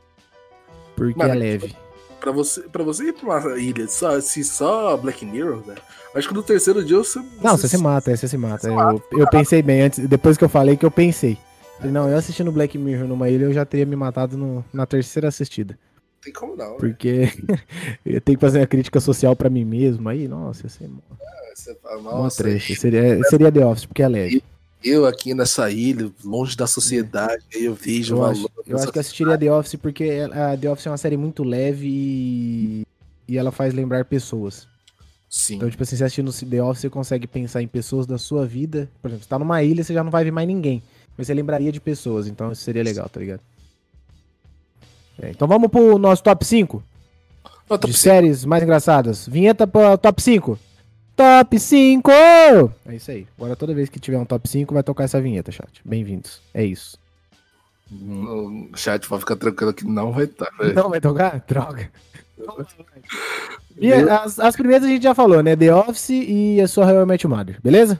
Porque 0.95 1.19
Mano, 1.19 1.33
é 1.33 1.35
leve. 1.37 1.75
Pra 2.21 2.31
você, 2.33 2.61
pra 2.63 2.83
você 2.85 3.05
ir 3.09 3.13
pra 3.15 3.25
uma 3.41 3.59
ilha 3.59 3.89
só, 3.89 4.21
se 4.21 4.45
só 4.45 4.97
Black 4.97 5.25
Mirror, 5.25 5.63
velho, 5.63 5.81
acho 6.15 6.29
que 6.29 6.35
no 6.35 6.43
terceiro 6.43 6.85
dia 6.85 6.99
você. 6.99 7.19
Não, 7.43 7.57
você 7.57 7.67
se 7.67 7.79
mata, 7.79 8.11
é, 8.11 8.17
você 8.17 8.29
se 8.29 8.37
mata. 8.37 8.69
Eu, 8.69 9.03
eu 9.13 9.29
pensei 9.31 9.63
bem 9.63 9.83
antes, 9.83 10.07
depois 10.07 10.37
que 10.37 10.45
eu 10.45 10.49
falei 10.49 10.77
que 10.77 10.85
eu 10.85 10.91
pensei. 10.91 11.39
Falei, 11.79 11.93
não, 11.93 12.09
eu 12.09 12.17
assistindo 12.17 12.53
Black 12.53 12.77
Mirror 12.79 13.09
numa 13.09 13.29
ilha, 13.29 13.45
eu 13.45 13.53
já 13.53 13.65
teria 13.65 13.87
me 13.87 13.97
matado 13.97 14.37
no- 14.37 14.65
na 14.73 14.87
terceira 14.87 15.29
assistida. 15.29 15.79
Tem 16.23 16.33
como 16.33 16.57
não, 16.57 16.67
velho. 16.69 16.79
Porque 16.79 17.29
eu 18.05 18.21
tenho 18.21 18.39
que 18.39 18.45
fazer 18.45 18.61
uma 18.61 18.67
crítica 18.67 18.99
social 19.01 19.35
pra 19.37 19.49
mim 19.51 19.65
mesmo. 19.65 20.09
Aí, 20.09 20.27
nossa, 20.27 20.65
ia 20.67 20.69
ser 20.71 20.89
mó, 20.89 21.01
Você 21.55 21.75
fala, 21.77 22.03
nossa, 22.03 22.43
trash. 22.43 22.79
Seria, 22.79 23.23
seria 23.25 23.53
The 23.53 23.65
Office, 23.65 23.87
porque 23.87 24.03
é 24.03 24.09
leve. 24.09 24.43
Eu 24.89 25.07
aqui 25.07 25.35
nessa 25.35 25.71
ilha, 25.71 26.11
longe 26.25 26.57
da 26.57 26.67
sociedade, 26.67 27.45
aí 27.55 27.65
eu 27.65 27.75
vejo 27.75 28.15
Eu 28.15 28.19
o 28.19 28.25
acho, 28.25 28.51
eu 28.67 28.77
acho 28.79 28.93
que 28.93 28.99
eu 28.99 29.01
assistiria 29.01 29.39
The 29.39 29.53
Office 29.53 29.77
porque 29.77 30.21
a 30.33 30.57
The 30.57 30.71
Office 30.71 30.87
é 30.87 30.91
uma 30.91 30.97
série 30.97 31.17
muito 31.17 31.43
leve 31.43 31.87
e, 31.89 32.87
e 33.29 33.37
ela 33.39 33.51
faz 33.53 33.75
lembrar 33.75 34.05
pessoas. 34.05 34.67
Sim. 35.29 35.57
Então, 35.57 35.69
tipo 35.69 35.83
assim, 35.83 35.97
você 35.97 36.05
assistindo 36.05 36.33
The 36.33 36.63
Office, 36.63 36.83
você 36.83 36.91
consegue 36.91 37.27
pensar 37.27 37.61
em 37.63 37.69
pessoas 37.69 38.07
da 38.07 38.17
sua 38.17 38.47
vida. 38.47 38.89
Por 39.03 39.09
exemplo, 39.09 39.25
você 39.25 39.29
tá 39.29 39.39
numa 39.39 39.63
ilha, 39.63 39.83
você 39.83 39.93
já 39.93 40.03
não 40.05 40.11
vai 40.11 40.25
ver 40.25 40.31
mais 40.31 40.47
ninguém. 40.47 40.83
Mas 41.17 41.27
você 41.27 41.35
lembraria 41.35 41.73
de 41.73 41.81
pessoas, 41.81 42.27
então 42.27 42.53
isso 42.53 42.63
seria 42.63 42.83
legal, 42.83 43.09
tá 43.09 43.19
ligado? 43.21 43.41
É, 45.21 45.31
então 45.31 45.49
vamos 45.49 45.71
pro 45.71 45.99
nosso 45.99 46.23
top 46.23 46.45
5 46.45 46.83
Não, 47.69 47.79
tá 47.79 47.87
de 47.87 47.93
possível. 47.93 48.13
séries 48.13 48.45
mais 48.45 48.63
engraçadas. 48.63 49.27
Vinheta 49.27 49.67
pro 49.67 49.97
top 49.99 50.23
5. 50.23 50.59
Top 51.17 51.59
5! 51.59 52.11
É 52.87 52.95
isso 52.95 53.11
aí. 53.11 53.27
Agora 53.39 53.57
toda 53.57 53.75
vez 53.75 53.89
que 53.89 53.99
tiver 53.99 54.19
um 54.19 54.25
top 54.27 54.47
5 54.47 54.75
vai 54.75 54.83
tocar 54.83 55.05
essa 55.05 55.21
vinheta, 55.21 55.51
chat. 55.51 55.81
Bem-vindos. 55.83 56.43
É 56.53 56.63
isso. 56.63 56.99
Hum, 57.91 58.69
O 58.73 58.77
chat 58.77 59.09
pode 59.09 59.21
ficar 59.21 59.37
tranquilo 59.37 59.73
que 59.73 59.87
não 59.87 60.13
vai 60.13 60.25
estar, 60.25 60.51
velho. 60.59 60.75
Não 60.75 60.91
vai 60.91 61.01
tocar? 61.01 61.43
Droga. 61.49 61.91
E 63.79 63.91
as, 63.93 64.39
as 64.39 64.55
primeiras 64.57 64.85
a 64.87 64.91
gente 64.91 65.03
já 65.03 65.15
falou, 65.15 65.43
né? 65.43 65.57
The 65.57 65.75
Office 65.75 66.11
e 66.11 66.61
a 66.61 66.69
sua 66.69 66.85
Real 66.85 67.07
Your 67.07 67.29
Mother, 67.31 67.59
beleza? 67.63 67.99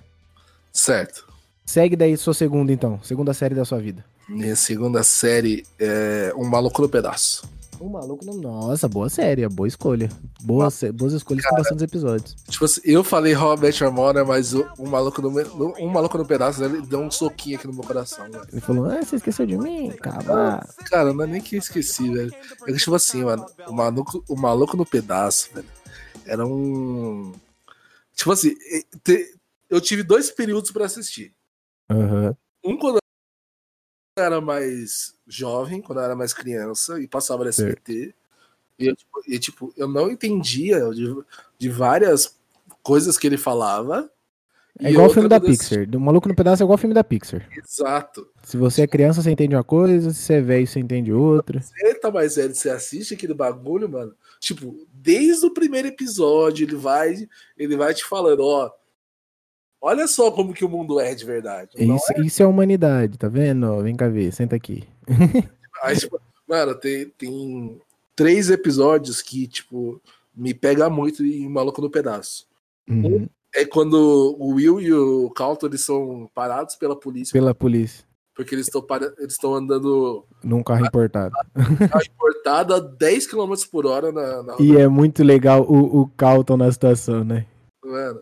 Certo. 0.71 1.27
Segue 1.65 1.97
daí 1.97 2.17
sua 2.19 2.35
segunda, 2.35 2.71
então. 2.71 3.01
Segunda 3.03 3.33
série 3.33 3.55
da 3.55 3.65
sua 3.65 3.79
vida. 3.79 4.05
Minha 4.29 4.57
segunda 4.57 5.03
série 5.03 5.65
é 5.79 6.33
Um 6.37 6.45
Maluco 6.45 6.83
no 6.83 6.89
Pedaço. 6.89 7.49
O 7.81 7.89
maluco 7.89 8.25
não. 8.25 8.35
Nossa, 8.35 8.89
boa 8.89 9.09
série, 9.09 9.49
boa 9.49 9.67
escolha. 9.69 10.09
Boa, 10.43 10.71
sé- 10.71 10.93
boas 10.93 11.13
escolhas 11.13 11.45
com 11.45 11.57
bastantes 11.57 11.83
episódios. 11.83 12.35
Tipo 12.49 12.65
assim, 12.65 12.81
eu 12.85 13.05
falei 13.05 13.33
Your 13.33 13.93
Mother, 13.93 14.27
mas 14.27 14.55
o, 14.55 14.67
um, 14.79 14.89
maluco 14.89 15.21
no, 15.23 15.31
no- 15.31 15.75
um 15.79 15.89
Maluco 15.89 16.17
no 16.19 16.27
Pedaço, 16.27 16.63
ele 16.65 16.81
deu 16.83 17.01
um 17.01 17.11
soquinho 17.11 17.57
aqui 17.59 17.67
no 17.67 17.75
meu 17.75 17.85
coração, 17.85 18.31
velho. 18.31 18.45
Ele 18.51 18.61
falou: 18.61 18.87
Ah, 18.91 19.03
você 19.03 19.17
esqueceu 19.17 19.47
de 19.47 19.57
mim? 19.59 19.91
Cabra. 19.91 20.67
Cara, 20.91 21.13
não 21.13 21.25
é 21.25 21.27
nem 21.27 21.41
que 21.41 21.57
eu 21.57 21.61
esqueci, 21.61 22.11
velho. 22.11 22.33
É 22.67 22.73
que, 22.73 22.79
tipo 22.79 22.95
assim, 22.95 23.25
mano, 23.25 23.45
o 23.67 23.73
maluco, 23.73 24.25
o 24.29 24.37
maluco 24.37 24.77
no 24.77 24.87
pedaço, 24.87 25.51
velho, 25.55 25.67
era 26.25 26.47
um. 26.47 27.33
Tipo 28.15 28.33
assim, 28.33 28.55
eu 29.69 29.81
tive 29.81 30.03
dois 30.03 30.31
períodos 30.31 30.71
pra 30.71 30.87
assistir. 30.87 31.35
Aham. 31.91 32.37
Um 32.65 32.77
quando 32.79 32.99
eu 34.17 34.25
era 34.25 34.41
mais 34.41 35.15
jovem, 35.27 35.83
quando 35.83 35.99
eu 35.99 36.05
era 36.05 36.17
mais 36.17 36.33
criança, 36.33 37.01
e 37.01 37.07
passava 37.07 37.45
no 37.45 37.51
SBT. 37.51 38.15
E, 38.79 38.87
eu, 38.87 38.97
tipo, 38.97 39.23
e, 39.29 39.39
tipo, 39.39 39.75
eu 39.77 39.87
não 39.87 40.11
entendia 40.11 40.89
de, 40.91 41.15
de 41.59 41.69
várias 41.69 42.39
coisas 42.83 43.19
que 43.19 43.27
ele 43.27 43.37
falava. 43.37 44.11
É 44.79 44.91
igual 44.91 45.07
o 45.07 45.11
filme 45.11 45.29
da 45.29 45.41
Pixar. 45.41 45.87
O 45.95 46.01
maluco 46.01 46.29
no 46.29 46.35
pedaço 46.35 46.63
é 46.63 46.65
igual 46.65 46.77
o 46.77 46.79
filme 46.79 46.95
da 46.95 47.05
Pixar. 47.05 47.47
Exato. 47.57 48.27
Se 48.43 48.57
você 48.57 48.83
é 48.83 48.87
criança, 48.87 49.23
você 49.23 49.31
entende 49.31 49.55
uma 49.55 49.65
coisa. 49.65 50.11
Se 50.11 50.23
você 50.23 50.35
é 50.35 50.41
velho, 50.41 50.67
você 50.67 50.81
entende 50.81 51.13
outra. 51.13 51.61
Você 51.61 51.95
tá 51.95 52.11
mais 52.11 52.37
velho, 52.37 52.55
você 52.55 52.71
assiste 52.71 53.15
aquele 53.15 53.35
bagulho, 53.35 53.89
mano. 53.89 54.15
Tipo, 54.41 54.87
desde 54.93 55.47
o 55.47 55.53
primeiro 55.53 55.89
episódio, 55.89 56.65
ele 56.65 56.77
vai, 56.77 57.29
ele 57.57 57.77
vai 57.77 57.95
te 57.95 58.05
falando, 58.05 58.41
ó. 58.41 58.71
Olha 59.81 60.07
só 60.09 60.31
como 60.31 60.53
que 60.55 60.65
o 60.65 60.69
mundo 60.69 60.99
é 60.99 61.15
de 61.15 61.25
verdade. 61.25 61.71
Isso, 61.77 62.13
isso 62.25 62.43
é 62.43 62.47
humanidade, 62.47 63.19
tá 63.19 63.29
vendo? 63.29 63.83
Vem 63.83 63.95
cá 63.97 64.09
ver, 64.09 64.33
senta 64.33 64.57
aqui. 64.57 64.85
Aí, 65.83 65.97
tipo, 65.97 66.19
mano, 66.49 66.75
tem, 66.75 67.09
tem 67.11 67.81
três 68.15 68.51
episódios 68.51 69.21
que, 69.23 69.47
tipo, 69.47 70.01
me 70.35 70.53
pega 70.55 70.89
muito 70.91 71.25
em 71.25 71.49
Maluco 71.49 71.81
no 71.81 71.91
Pedaço. 71.91 72.47
Uhum. 72.89 73.29
É 73.55 73.65
quando 73.65 74.37
o 74.39 74.55
Will 74.55 74.81
e 74.81 74.93
o 74.93 75.31
Calton 75.31 75.67
eles 75.67 75.81
são 75.83 76.29
parados 76.35 76.77
pela 76.77 76.95
polícia 76.95 77.33
Pela 77.33 77.55
polícia. 77.55 78.05
porque 78.35 78.55
eles 78.55 78.67
estão 78.67 78.85
eles 79.19 79.33
estão 79.33 79.55
andando 79.55 80.25
Num 80.45 80.63
carro 80.63 80.85
importado. 80.87 81.35
carro 81.55 82.05
importado 82.05 82.75
a 82.75 82.79
10 82.81 83.27
km 83.27 83.55
por 83.71 83.87
hora 83.87 84.13
na, 84.13 84.43
na 84.43 84.57
E 84.61 84.77
é 84.77 84.87
muito 84.89 85.25
legal 85.25 85.63
o, 85.63 86.03
o 86.03 86.07
Calton 86.17 86.57
na 86.59 86.71
situação, 86.71 87.25
né? 87.25 87.47
Mano, 87.83 88.21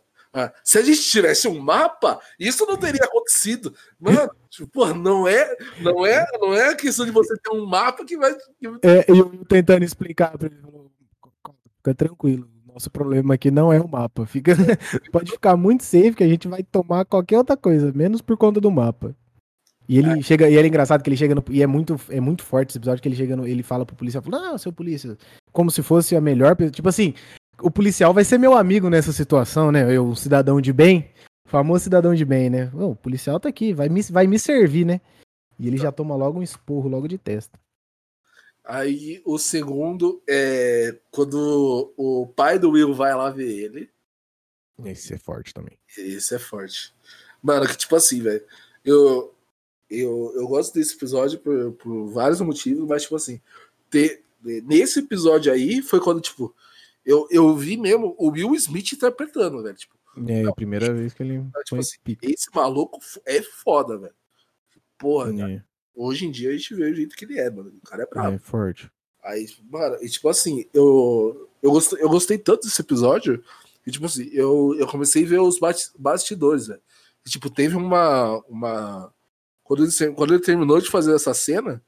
se 0.63 0.79
a 0.79 0.83
gente 0.83 1.03
tivesse 1.03 1.47
um 1.47 1.59
mapa, 1.59 2.21
isso 2.39 2.67
não 2.67 2.77
teria 2.77 3.05
acontecido. 3.05 3.75
Mano, 4.01 4.31
tipo, 4.51 4.87
não 4.95 5.29
é, 5.29 5.57
não 5.81 6.05
é, 6.05 6.27
não 6.41 6.55
é 6.55 6.71
a 6.71 6.77
questão 6.77 7.07
de 7.07 7.13
você 7.13 7.37
ter 7.39 7.51
um 7.51 7.67
mapa 7.67 8.05
que 8.05 8.17
vai. 8.17 8.33
É, 8.83 9.05
eu 9.09 9.45
tentando 9.47 9.85
explicar 9.85 10.33
falou, 10.39 10.91
Fica 11.77 11.95
tranquilo. 11.95 12.49
Nosso 12.67 12.91
problema 12.91 13.35
aqui 13.35 13.51
não 13.51 13.73
é 13.73 13.81
o 13.81 13.87
mapa. 13.87 14.27
Fica, 14.27 14.53
pode 15.13 15.31
ficar 15.31 15.57
muito 15.57 15.85
safe 15.85 16.15
que 16.15 16.25
a 16.25 16.29
gente 16.29 16.49
vai 16.49 16.63
tomar 16.63 17.05
qualquer 17.05 17.39
outra 17.39 17.57
coisa, 17.57 17.93
menos 17.93 18.21
por 18.21 18.37
conta 18.37 18.61
do 18.61 18.71
mapa. 18.71 19.15
E 19.87 19.99
ele 19.99 20.23
chega, 20.23 20.49
e 20.49 20.55
ele 20.55 20.67
é 20.67 20.69
engraçado 20.69 21.03
que 21.03 21.11
ele 21.11 21.17
chega 21.17 21.35
no, 21.35 21.45
e 21.51 21.63
é 21.63 21.67
muito, 21.67 22.01
é 22.09 22.19
muito 22.21 22.43
forte 22.43 22.71
esse 22.71 22.79
episódio 22.79 23.03
que 23.03 23.09
ele 23.09 23.17
chega 23.17 23.37
no, 23.37 23.47
ele 23.47 23.63
fala 23.63 23.85
pro 23.85 23.95
policial, 23.95 24.23
fala, 24.23 24.41
não, 24.41 24.59
seu 24.59 24.73
polícia, 24.73 25.17
como 25.53 25.71
se 25.71 25.83
fosse 25.83 26.17
a 26.17 26.23
melhor, 26.23 26.57
tipo 26.71 26.89
assim, 26.89 27.13
o 27.61 27.71
policial 27.71 28.13
vai 28.13 28.25
ser 28.25 28.39
meu 28.39 28.55
amigo 28.55 28.89
nessa 28.89 29.13
situação, 29.13 29.71
né? 29.73 29.95
Eu, 29.95 30.09
o 30.09 30.17
cidadão 30.17 30.61
de 30.61 30.73
bem, 30.73 31.11
famoso 31.47 31.85
cidadão 31.85 32.15
de 32.15 32.25
bem, 32.25 32.51
né? 32.51 32.71
Ô, 32.75 32.91
o 32.91 32.97
policial 32.97 33.39
tá 33.39 33.49
aqui, 33.49 33.73
vai 33.73 33.89
me, 33.89 34.03
vai 34.03 34.27
me 34.27 34.39
servir, 34.39 34.85
né? 34.85 35.01
E 35.59 35.69
ele 35.69 35.77
já 35.77 35.93
toma 35.93 36.17
logo 36.17 36.39
um 36.39 36.43
esporro 36.43 36.89
logo 36.89 37.07
de 37.07 37.19
testa. 37.19 37.59
Aí 38.65 39.21
o 39.25 39.39
segundo 39.39 40.23
é 40.29 40.97
quando 41.11 41.93
o 41.97 42.27
pai 42.27 42.59
do 42.59 42.71
Will 42.71 42.95
vai 42.95 43.15
lá 43.15 43.31
ver 43.31 43.51
ele. 43.51 43.91
Esse 44.85 45.15
é 45.15 45.19
forte 45.19 45.53
também. 45.53 45.79
Esse 45.97 46.35
é 46.35 46.39
forte. 46.39 46.95
Mano, 47.43 47.67
que 47.69 47.77
tipo 47.77 47.95
assim, 47.95 48.23
velho. 48.23 48.43
Eu, 48.85 49.35
eu, 49.89 50.33
eu 50.35 50.49
gosto 50.49 50.75
desse 50.75 50.95
episódio 50.95 51.39
por, 51.39 51.73
por 51.73 52.09
vários 52.09 52.41
motivos, 52.41 52.89
mas 52.89 53.03
tipo 53.03 53.17
assim, 53.17 53.41
ter, 53.91 54.25
nesse 54.43 55.01
episódio 55.01 55.53
aí 55.53 55.83
foi 55.83 56.01
quando, 56.01 56.21
tipo, 56.21 56.55
eu, 57.05 57.27
eu 57.31 57.55
vi 57.57 57.77
mesmo 57.77 58.15
o 58.19 58.31
Will 58.31 58.55
Smith 58.55 58.93
interpretando, 58.93 59.63
velho. 59.63 59.77
Tipo, 59.77 59.95
É 60.27 60.45
a 60.45 60.53
primeira 60.53 60.93
vez 60.93 61.13
que 61.13 61.23
ele 61.23 61.39
tipo 61.41 61.61
foi 61.69 61.79
assim, 61.81 61.99
esse 62.23 62.49
maluco 62.55 62.99
é 63.27 63.43
foda, 63.43 63.99
velho. 63.99 64.15
Porra, 64.99 65.31
É, 65.51 65.63
hoje 65.95 66.27
em 66.27 66.31
dia 66.31 66.51
a 66.51 66.53
gente 66.53 66.75
vê 66.75 66.91
o 66.91 66.95
jeito 66.95 67.17
que 67.17 67.25
ele 67.25 67.39
é, 67.39 67.51
mano. 67.51 67.73
O 67.83 67.87
cara 67.87 68.03
é 68.03 68.07
brabo. 68.07 68.37
é 68.37 68.39
forte. 68.39 68.91
Aí, 69.23 69.47
mano, 69.71 69.97
e 70.03 70.09
tipo 70.09 70.29
assim, 70.29 70.67
eu, 70.73 71.49
eu, 71.63 71.71
gostei, 71.71 72.03
eu 72.03 72.09
gostei 72.09 72.39
tanto 72.39 72.67
desse 72.67 72.81
episódio 72.81 73.43
que, 73.83 73.91
tipo 73.91 74.07
assim, 74.07 74.29
eu, 74.33 74.75
eu 74.79 74.87
comecei 74.87 75.25
a 75.25 75.29
ver 75.29 75.41
os 75.41 75.59
bastidores, 75.99 76.67
velho. 76.69 76.81
E, 77.27 77.31
tipo, 77.31 77.51
teve 77.51 77.77
uma. 77.77 78.39
uma... 78.49 79.13
Quando, 79.63 79.83
ele, 79.85 80.13
quando 80.15 80.35
ele 80.35 80.43
terminou 80.43 80.79
de 80.81 80.91
fazer 80.91 81.15
essa 81.15 81.33
cena, 81.33 81.83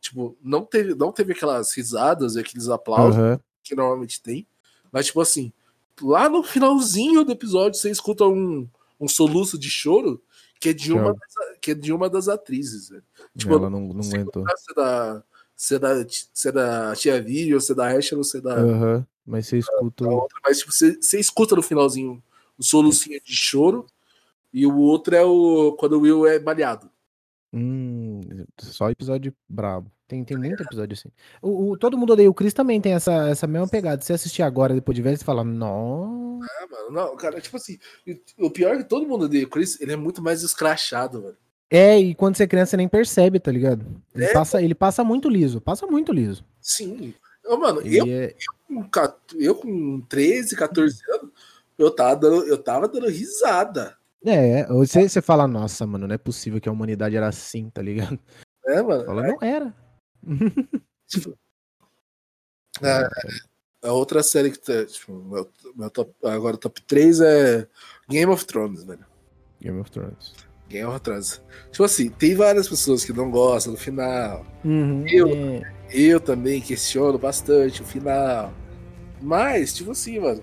tipo, 0.00 0.36
não 0.42 0.64
teve, 0.66 0.94
não 0.94 1.10
teve 1.10 1.32
aquelas 1.32 1.72
risadas 1.74 2.34
e 2.36 2.40
aqueles 2.40 2.68
aplausos 2.68 3.18
Aham. 3.18 3.40
que 3.62 3.74
normalmente 3.74 4.22
tem. 4.22 4.46
Mas, 4.92 5.06
tipo 5.06 5.20
assim, 5.20 5.52
lá 6.00 6.28
no 6.28 6.42
finalzinho 6.42 7.24
do 7.24 7.32
episódio, 7.32 7.78
você 7.80 7.90
escuta 7.90 8.24
um, 8.26 8.68
um 9.00 9.08
soluço 9.08 9.58
de 9.58 9.70
choro 9.70 10.22
que 10.60 10.68
é 10.68 10.72
de 10.72 10.92
uma, 10.92 11.12
das, 11.12 11.58
que 11.60 11.72
é 11.72 11.74
de 11.74 11.92
uma 11.92 12.08
das 12.08 12.28
atrizes, 12.28 12.90
velho. 12.90 13.02
Tipo, 13.36 13.54
Ela 13.54 13.68
não, 13.68 13.80
não 13.80 14.02
Se 14.02 14.14
aguentou. 14.14 14.44
é 14.46 14.74
da, 14.76 15.24
se 15.56 15.74
é 15.74 15.78
da, 15.80 16.06
se 16.08 16.48
é 16.48 16.52
da 16.52 16.94
Tia 16.94 17.20
Vivi, 17.20 17.52
ou 17.52 17.60
se 17.60 17.72
é 17.72 17.74
da 17.74 17.88
Ashley, 17.88 18.16
ou 18.16 18.22
se 18.22 18.38
é 18.38 18.40
da, 18.40 18.54
Aham. 18.54 19.06
Mas 19.26 19.48
você 19.48 19.58
escuta. 19.58 20.04
da 20.04 20.10
outra, 20.10 20.38
mas 20.44 20.58
tipo, 20.60 20.70
você, 20.70 20.94
você 20.94 21.18
escuta 21.18 21.56
no 21.56 21.62
finalzinho 21.62 22.22
o 22.56 22.62
solucinho 22.62 23.20
de 23.24 23.34
choro, 23.34 23.86
e 24.52 24.64
o 24.64 24.76
outro 24.76 25.16
é 25.16 25.24
o 25.24 25.72
quando 25.72 25.94
o 25.94 26.00
Will 26.00 26.26
é 26.26 26.38
baleado. 26.38 26.88
Hum, 27.52 28.20
só 28.60 28.88
episódio 28.90 29.34
brabo. 29.48 29.90
Tem, 30.12 30.22
tem 30.24 30.36
muito 30.36 30.62
episódio 30.62 30.92
assim. 30.92 31.08
O, 31.40 31.70
o- 31.70 31.76
todo 31.78 31.96
mundo 31.96 32.12
odeia 32.12 32.28
o 32.28 32.34
Chris 32.34 32.52
também 32.52 32.78
tem 32.82 32.92
essa, 32.92 33.28
essa 33.30 33.46
mesma 33.46 33.66
pegada. 33.66 34.02
Se 34.02 34.08
você 34.08 34.12
assistir 34.12 34.42
agora, 34.42 34.74
depois 34.74 34.94
de 34.94 35.00
ver, 35.00 35.16
você 35.16 35.24
fala, 35.24 35.42
nossa. 35.42 36.44
Ah, 36.44 36.66
mano, 36.70 36.90
não, 36.90 37.16
cara, 37.16 37.40
tipo 37.40 37.56
assim, 37.56 37.78
o 38.38 38.50
pior 38.50 38.74
é 38.74 38.78
que 38.78 38.84
todo 38.84 39.06
mundo 39.08 39.24
odeia 39.24 39.46
o 39.46 39.48
Chris, 39.48 39.80
ele 39.80 39.92
é 39.92 39.96
muito 39.96 40.20
mais 40.22 40.42
escrachado, 40.42 41.22
velho. 41.22 41.36
É, 41.70 41.98
e 41.98 42.14
quando 42.14 42.36
você 42.36 42.42
é 42.42 42.46
criança, 42.46 42.72
você 42.72 42.76
nem 42.76 42.88
percebe, 42.88 43.40
tá 43.40 43.50
ligado? 43.50 43.86
Ele, 44.14 44.24
É. 44.26 44.32
passa, 44.34 44.60
ele 44.60 44.74
passa 44.74 45.02
muito 45.02 45.30
liso, 45.30 45.58
passa 45.62 45.86
muito 45.86 46.12
liso. 46.12 46.44
Sim. 46.60 47.14
Eu, 47.42 47.58
mano, 47.58 47.80
eu, 47.80 48.04
é- 48.06 48.34
com, 48.68 48.82
14 48.90 49.42
eu 49.42 49.54
com 49.54 50.00
13, 50.10 50.54
14 50.54 51.00
anos, 51.10 51.30
eu 51.78 51.90
tava 51.90 52.16
dando, 52.16 52.44
eu 52.44 52.58
tava 52.62 52.86
dando 52.86 53.08
risada. 53.08 53.96
É, 54.24 54.66
você, 54.66 55.08
você 55.08 55.22
fala, 55.22 55.48
nossa, 55.48 55.86
mano, 55.86 56.06
não 56.06 56.14
é 56.14 56.18
possível 56.18 56.60
que 56.60 56.68
a 56.68 56.72
humanidade 56.72 57.16
era 57.16 57.28
assim, 57.28 57.70
tá 57.70 57.80
ligado? 57.80 58.18
Né, 58.66 58.80
mano? 58.82 59.04
Fala, 59.06 59.22
não 59.26 59.38
era. 59.40 59.74
Tipo, 61.06 61.36
é, 62.82 63.08
a 63.86 63.92
outra 63.92 64.22
série 64.22 64.50
que 64.50 64.58
tá, 64.58 64.84
tipo, 64.86 65.12
meu, 65.12 65.48
meu 65.76 65.90
top, 65.90 66.12
agora 66.24 66.56
top 66.56 66.80
3 66.82 67.20
é 67.20 67.68
Game 68.08 68.32
of 68.32 68.44
Thrones, 68.46 68.84
velho. 68.84 69.04
Game 69.60 69.78
of 69.80 69.90
Thrones. 69.90 70.32
Game 70.68 70.86
of 70.88 71.00
Thrones. 71.00 71.42
Tipo 71.70 71.84
assim, 71.84 72.08
tem 72.08 72.34
várias 72.34 72.68
pessoas 72.68 73.04
que 73.04 73.12
não 73.12 73.30
gostam 73.30 73.74
do 73.74 73.78
final. 73.78 74.46
Uhum, 74.64 75.06
Eu- 75.08 75.28
é. 75.28 75.72
Eu 75.94 76.18
também 76.18 76.58
questiono 76.62 77.18
bastante 77.18 77.82
o 77.82 77.84
final. 77.84 78.50
Mas, 79.20 79.74
tipo 79.74 79.90
assim, 79.90 80.18
mano, 80.18 80.42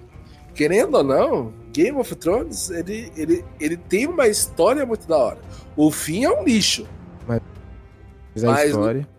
querendo 0.53 0.95
ou 0.95 1.03
não, 1.03 1.51
Game 1.73 1.97
of 1.97 2.15
Thrones, 2.15 2.69
ele, 2.69 3.11
ele, 3.17 3.43
ele 3.59 3.75
tem 3.75 4.05
uma 4.05 4.27
história 4.27 4.85
muito 4.85 5.07
da 5.07 5.17
hora. 5.17 5.39
O 5.75 5.89
fim 5.89 6.23
é 6.25 6.29
um 6.29 6.43
lixo. 6.43 6.87
Mas 7.27 7.41
a 8.43 8.47
Mas- 8.51 8.69
história. 8.69 9.09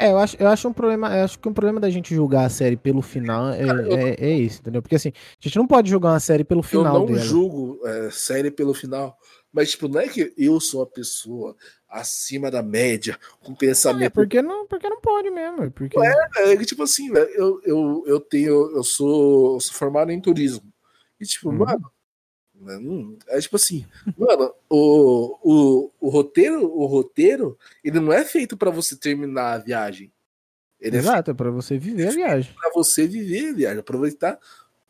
É, 0.00 0.10
eu 0.12 0.18
acho, 0.18 0.36
eu 0.38 0.48
acho 0.48 0.68
um 0.68 0.72
problema. 0.72 1.16
Eu 1.16 1.24
acho 1.24 1.38
que 1.38 1.48
um 1.48 1.52
problema 1.52 1.78
da 1.80 1.90
gente 1.90 2.14
julgar 2.14 2.46
a 2.46 2.48
série 2.48 2.76
pelo 2.76 3.02
final 3.02 3.50
é, 3.50 3.64
Cara, 3.66 3.82
eu- 3.82 3.96
é, 3.98 4.16
é 4.18 4.30
isso, 4.38 4.60
entendeu? 4.60 4.80
Porque 4.82 4.96
assim, 4.96 5.10
a 5.14 5.38
gente 5.40 5.56
não 5.56 5.66
pode 5.66 5.90
julgar 5.90 6.12
uma 6.12 6.20
série 6.20 6.42
pelo 6.44 6.60
eu 6.60 6.64
final 6.64 7.00
não 7.00 7.06
dela. 7.06 7.18
julgo 7.18 7.80
é, 7.86 8.10
série 8.10 8.50
pelo 8.50 8.72
final. 8.74 9.16
Mas, 9.52 9.72
tipo, 9.72 9.88
não 9.88 10.00
é 10.00 10.06
que 10.08 10.32
eu 10.38 10.60
sou 10.60 10.80
a 10.82 10.86
pessoa 10.86 11.56
acima 11.88 12.50
da 12.50 12.62
média, 12.62 13.18
com 13.40 13.52
É, 13.52 13.56
pensamento 13.56 14.12
porque 14.12 14.40
não, 14.40 14.66
porque 14.66 14.88
não 14.88 15.00
pode 15.00 15.28
mesmo. 15.30 15.64
é 15.64 15.70
Porque... 15.70 15.98
É 15.98 16.56
que, 16.56 16.64
tipo 16.64 16.82
assim, 16.84 17.10
né, 17.10 17.20
eu, 17.34 17.60
eu, 17.64 18.04
eu 18.06 18.20
tenho. 18.20 18.70
Eu 18.76 18.84
sou, 18.84 19.54
eu 19.54 19.60
sou 19.60 19.74
formado 19.74 20.12
em 20.12 20.20
turismo. 20.20 20.72
E, 21.20 21.24
tipo, 21.26 21.50
Uhum. 21.50 21.58
mano. 21.58 21.90
né, 22.54 22.76
hum, 22.78 23.18
É 23.28 23.40
tipo 23.40 23.56
assim, 23.56 23.84
mano, 24.16 24.52
o, 24.68 25.36
o 25.42 25.89
roteiro, 26.10 26.70
o 26.70 26.84
roteiro, 26.86 27.56
ele 27.82 27.98
não 28.00 28.12
é 28.12 28.24
feito 28.24 28.56
pra 28.56 28.70
você 28.70 28.96
terminar 28.96 29.54
a 29.54 29.58
viagem. 29.58 30.12
Ele 30.78 30.96
é 30.96 31.00
Exato, 31.00 31.30
é 31.30 31.34
pra 31.34 31.50
você 31.50 31.78
viver 31.78 32.08
a 32.08 32.12
viagem. 32.12 32.54
pra 32.54 32.70
você 32.74 33.06
viver 33.06 33.50
a 33.50 33.54
viagem, 33.54 33.78
aproveitar 33.80 34.38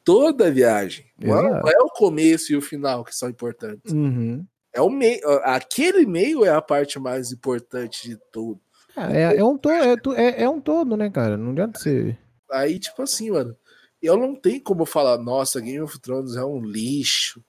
toda 0.04 0.48
a 0.48 0.50
viagem. 0.50 1.06
Não 1.18 1.38
é, 1.38 1.50
não 1.50 1.68
é 1.68 1.78
o 1.82 1.88
começo 1.88 2.52
e 2.52 2.56
o 2.56 2.62
final 2.62 3.04
que 3.04 3.14
são 3.14 3.28
importantes. 3.28 3.92
Uhum. 3.92 4.44
É 4.72 4.80
o 4.80 4.88
meio. 4.88 5.20
Aquele 5.42 6.06
meio 6.06 6.44
é 6.44 6.50
a 6.50 6.62
parte 6.62 6.98
mais 6.98 7.32
importante 7.32 8.08
de 8.08 8.16
tudo. 8.32 8.60
É, 8.96 9.36
é 9.36 9.44
um 9.44 9.56
to, 9.56 9.70
é, 9.70 9.96
é, 10.16 10.42
é 10.42 10.48
um 10.48 10.60
todo, 10.60 10.96
né, 10.96 11.10
cara? 11.10 11.36
Não 11.36 11.52
adianta 11.52 11.78
ser. 11.78 12.18
Aí, 12.50 12.78
tipo 12.78 13.02
assim, 13.02 13.30
mano, 13.30 13.56
eu 14.02 14.16
não 14.16 14.34
tenho 14.34 14.62
como 14.62 14.84
falar, 14.84 15.18
nossa, 15.18 15.60
Game 15.60 15.80
of 15.80 15.98
Thrones 16.00 16.36
é 16.36 16.44
um 16.44 16.60
lixo, 16.60 17.42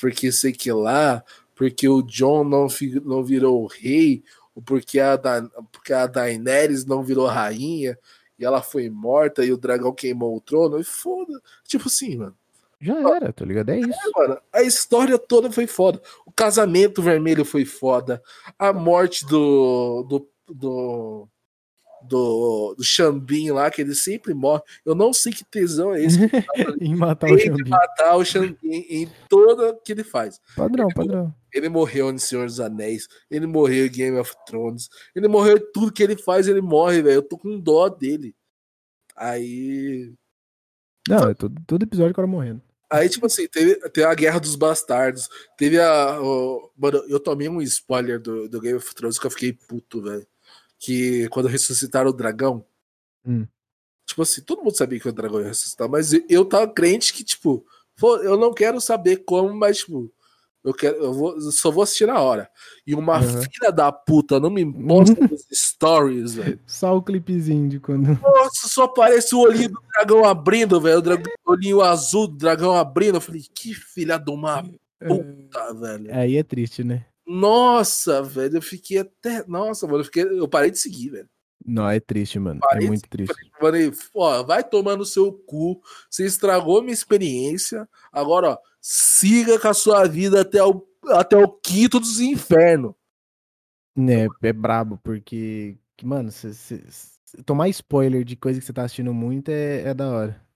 porque 0.00 0.32
sei 0.32 0.52
que 0.52 0.72
lá, 0.72 1.22
porque 1.56 1.88
o 1.88 2.02
John 2.02 2.44
não, 2.44 2.68
não 3.02 3.24
virou 3.24 3.62
o 3.62 3.66
rei, 3.66 4.22
ou 4.54 4.62
porque 4.62 5.00
a, 5.00 5.16
da, 5.16 5.42
porque 5.72 5.92
a 5.92 6.06
Daenerys 6.06 6.84
não 6.84 7.02
virou 7.02 7.26
rainha, 7.26 7.98
e 8.38 8.44
ela 8.44 8.62
foi 8.62 8.90
morta, 8.90 9.44
e 9.44 9.50
o 9.50 9.56
dragão 9.56 9.92
queimou 9.92 10.36
o 10.36 10.40
trono, 10.40 10.78
e 10.78 10.84
foda. 10.84 11.32
Tipo 11.64 11.88
assim, 11.88 12.16
mano. 12.16 12.36
Já 12.78 12.94
era, 13.16 13.32
tá 13.32 13.42
ligado? 13.42 13.70
É 13.70 13.80
isso. 13.80 13.98
Mano, 14.14 14.38
a 14.52 14.62
história 14.62 15.18
toda 15.18 15.50
foi 15.50 15.66
foda. 15.66 16.00
O 16.26 16.30
casamento 16.30 17.00
vermelho 17.00 17.42
foi 17.42 17.64
foda. 17.64 18.22
A 18.58 18.70
morte 18.70 19.24
do. 19.26 20.02
do. 20.02 20.28
do. 20.54 21.28
Do, 22.02 22.74
do 22.76 22.84
Xambin 22.84 23.50
lá, 23.50 23.70
que 23.70 23.80
ele 23.80 23.94
sempre 23.94 24.34
morre. 24.34 24.62
Eu 24.84 24.94
não 24.94 25.12
sei 25.12 25.32
que 25.32 25.44
tesão 25.44 25.94
é 25.94 26.02
esse 26.04 26.18
em 26.80 26.94
matar 26.94 27.28
o 27.30 27.68
matar 27.68 28.16
o 28.16 28.24
Xambin 28.24 28.56
em 28.62 29.10
toda 29.28 29.78
que 29.84 29.92
ele 29.92 30.04
faz. 30.04 30.40
Padrão, 30.56 30.88
padrão. 30.88 31.34
Ele 31.52 31.68
morreu 31.68 32.10
em 32.10 32.18
Senhor 32.18 32.46
dos 32.46 32.60
Anéis, 32.60 33.08
ele 33.30 33.46
morreu 33.46 33.86
em 33.86 33.90
Game 33.90 34.18
of 34.18 34.34
Thrones, 34.46 34.88
ele 35.14 35.26
morreu 35.28 35.56
em 35.56 35.72
tudo 35.72 35.92
que 35.92 36.02
ele 36.02 36.16
faz, 36.16 36.46
ele 36.48 36.60
morre, 36.60 37.00
velho. 37.02 37.14
Eu 37.16 37.22
tô 37.22 37.38
com 37.38 37.58
dó 37.58 37.88
dele. 37.88 38.34
Aí. 39.16 40.12
Não, 41.08 41.30
é 41.30 41.34
todo, 41.34 41.54
todo 41.66 41.82
episódio 41.82 42.12
o 42.12 42.14
cara 42.14 42.26
morrendo. 42.28 42.60
Aí, 42.90 43.08
tipo 43.08 43.26
assim, 43.26 43.48
teve, 43.48 43.76
teve 43.90 44.06
a 44.06 44.14
Guerra 44.14 44.38
dos 44.38 44.54
Bastardos, 44.54 45.28
teve 45.56 45.80
a. 45.80 46.20
o- 46.20 46.70
mano, 46.76 46.98
eu 47.08 47.18
tomei 47.18 47.48
um 47.48 47.60
spoiler 47.62 48.20
do, 48.20 48.48
do 48.48 48.60
Game 48.60 48.76
of 48.78 48.94
Thrones 48.94 49.18
que 49.18 49.26
eu 49.26 49.30
fiquei 49.30 49.52
puto, 49.52 50.02
velho. 50.02 50.26
Que 50.78 51.28
quando 51.30 51.48
ressuscitaram 51.48 52.10
o 52.10 52.12
dragão. 52.12 52.64
Hum. 53.26 53.46
Tipo 54.06 54.22
assim, 54.22 54.40
todo 54.42 54.62
mundo 54.62 54.76
sabia 54.76 55.00
que 55.00 55.08
o 55.08 55.12
dragão 55.12 55.40
ia 55.40 55.48
ressuscitar, 55.48 55.88
mas 55.88 56.12
eu 56.28 56.44
tava 56.44 56.68
crente 56.68 57.12
que, 57.12 57.24
tipo, 57.24 57.66
pô, 57.98 58.16
eu 58.18 58.36
não 58.38 58.52
quero 58.54 58.80
saber 58.80 59.16
como, 59.24 59.52
mas, 59.54 59.78
tipo, 59.78 60.12
Eu, 60.64 60.74
quero, 60.74 60.96
eu, 60.96 61.12
vou, 61.12 61.34
eu 61.36 61.52
só 61.52 61.70
vou 61.70 61.84
assistir 61.84 62.06
na 62.06 62.18
hora. 62.20 62.50
E 62.84 62.92
uma 62.92 63.20
Uhum. 63.20 63.42
filha 63.42 63.70
da 63.70 63.92
puta 63.92 64.40
não 64.40 64.50
me 64.50 64.64
mostra 64.64 65.14
nos 65.30 65.46
stories, 65.52 66.34
velho. 66.34 66.60
Só 66.66 66.96
o 66.96 67.02
clipezinho 67.02 67.68
de 67.68 67.78
quando. 67.78 68.06
Nossa, 68.20 68.66
só 68.68 68.82
aparece 68.84 69.32
o 69.34 69.40
olhinho 69.40 69.68
do 69.70 69.80
dragão 69.94 70.24
abrindo, 70.24 70.80
velho. 70.80 70.98
O 70.98 71.02
dragão- 71.02 71.32
olhinho 71.46 71.80
azul 71.82 72.26
do 72.26 72.36
dragão 72.36 72.74
abrindo. 72.76 73.16
Eu 73.16 73.20
falei, 73.20 73.42
que 73.54 73.72
filha 73.74 74.18
de 74.18 74.28
uma 74.30 74.60
puta, 74.98 75.74
velho. 75.74 76.12
Aí 76.12 76.36
é 76.36 76.42
triste, 76.42 76.82
né? 76.82 77.06
Nossa, 77.26 78.22
velho. 78.22 78.56
Eu 78.58 78.62
fiquei 78.62 78.98
até. 78.98 79.44
Nossa, 79.46 79.86
mano. 79.86 80.00
Eu, 80.00 80.04
fiquei... 80.04 80.22
eu 80.22 80.48
parei 80.48 80.70
de 80.70 80.78
seguir, 80.78 81.10
velho. 81.10 81.28
Não, 81.64 81.88
é 81.88 81.98
triste, 81.98 82.38
mano. 82.38 82.60
É 82.62 82.68
Parece- 82.68 82.86
muito 82.86 83.08
triste. 83.08 83.34
Falei, 83.58 83.92
ó, 84.14 84.42
vai 84.44 84.62
tomar 84.62 84.96
no 84.96 85.04
seu 85.04 85.32
cu. 85.32 85.80
Você 86.08 86.24
estragou 86.24 86.80
minha 86.80 86.92
experiência. 86.94 87.88
Agora, 88.12 88.50
ó, 88.50 88.58
siga 88.80 89.58
com 89.58 89.66
a 89.68 89.74
sua 89.74 90.06
vida 90.06 90.42
até 90.42 90.62
o, 90.62 90.86
até 91.08 91.36
o 91.36 91.48
quinto 91.48 91.98
dos 91.98 92.20
infernos. 92.20 92.94
É, 93.98 94.48
é 94.48 94.52
brabo, 94.52 95.00
porque, 95.02 95.76
que, 95.96 96.06
mano, 96.06 96.30
cê- 96.30 96.52
cê- 96.52 96.84
cê- 96.88 97.42
tomar 97.44 97.68
spoiler 97.70 98.22
de 98.24 98.36
coisa 98.36 98.60
que 98.60 98.66
você 98.66 98.72
tá 98.72 98.84
assistindo 98.84 99.12
muito 99.14 99.48
é, 99.48 99.88
é 99.88 99.94
da 99.94 100.08
hora. 100.10 100.46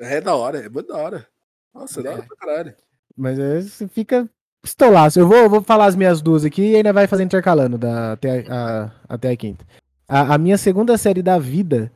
É 0.00 0.20
da 0.20 0.34
hora, 0.36 0.58
é 0.64 0.68
muito 0.68 0.86
da 0.86 0.96
hora. 0.96 1.28
Nossa, 1.74 2.00
é 2.00 2.02
da 2.04 2.12
hora 2.12 2.22
É. 2.22 2.26
pra 2.26 2.36
caralho. 2.36 2.76
Mas 3.16 3.38
aí 3.40 3.62
você 3.62 3.88
fica 3.88 4.30
pistolaço. 4.64 5.20
Eu 5.20 5.28
vou, 5.28 5.36
eu 5.36 5.50
vou 5.50 5.62
falar 5.62 5.86
as 5.86 5.94
minhas 5.94 6.20
duas 6.20 6.44
aqui 6.44 6.62
e 6.72 6.76
ainda 6.76 6.92
vai 6.92 7.06
fazer 7.06 7.22
intercalando 7.22 7.78
da, 7.78 8.12
até, 8.12 8.44
a, 8.48 8.90
até 9.08 9.30
a 9.30 9.36
quinta. 9.36 9.64
A, 10.08 10.34
a 10.34 10.38
minha 10.38 10.58
segunda 10.58 10.96
série 10.98 11.22
da 11.22 11.38
vida 11.38 11.92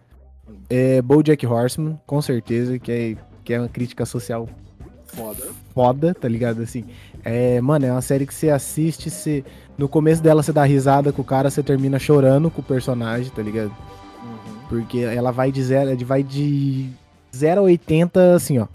é 0.69 1.03
BoJack 1.03 1.47
Horseman, 1.47 1.99
com 2.07 2.21
certeza, 2.21 2.79
que 2.79 2.93
é, 2.93 3.17
que 3.45 3.55
é 3.55 3.59
uma 3.59 3.69
crítica 3.69 4.05
social 4.05 4.49
Foda. 5.07 5.47
foda, 5.75 6.15
tá 6.15 6.29
ligado? 6.29 6.63
Assim, 6.63 6.85
é, 7.25 7.61
mano, 7.61 7.87
é 7.87 7.93
uma 7.93 8.03
série 8.03 8.27
que 8.27 8.35
você 8.35 8.51
assiste, 8.51 9.11
você, 9.11 9.43
no 9.77 9.89
começo 9.89 10.23
dela 10.23 10.43
você 10.43 10.53
dá 10.53 10.65
risada 10.65 11.13
com 11.13 11.23
o 11.23 11.25
cara, 11.25 11.51
você 11.51 11.63
termina 11.63 11.99
chorando 11.99 12.51
com 12.51 12.61
o 12.61 12.65
personagem, 12.65 13.33
tá 13.33 13.43
ligado? 13.43 13.75
Porque 14.69 14.99
ela 14.99 15.31
vai 15.31 15.51
de 15.51 15.63
zero, 15.63 15.97
vai 16.05 16.23
de 16.23 16.91
0 17.35 17.61
a 17.63 17.65
80, 17.65 18.35
assim, 18.35 18.59
ó. 18.59 18.67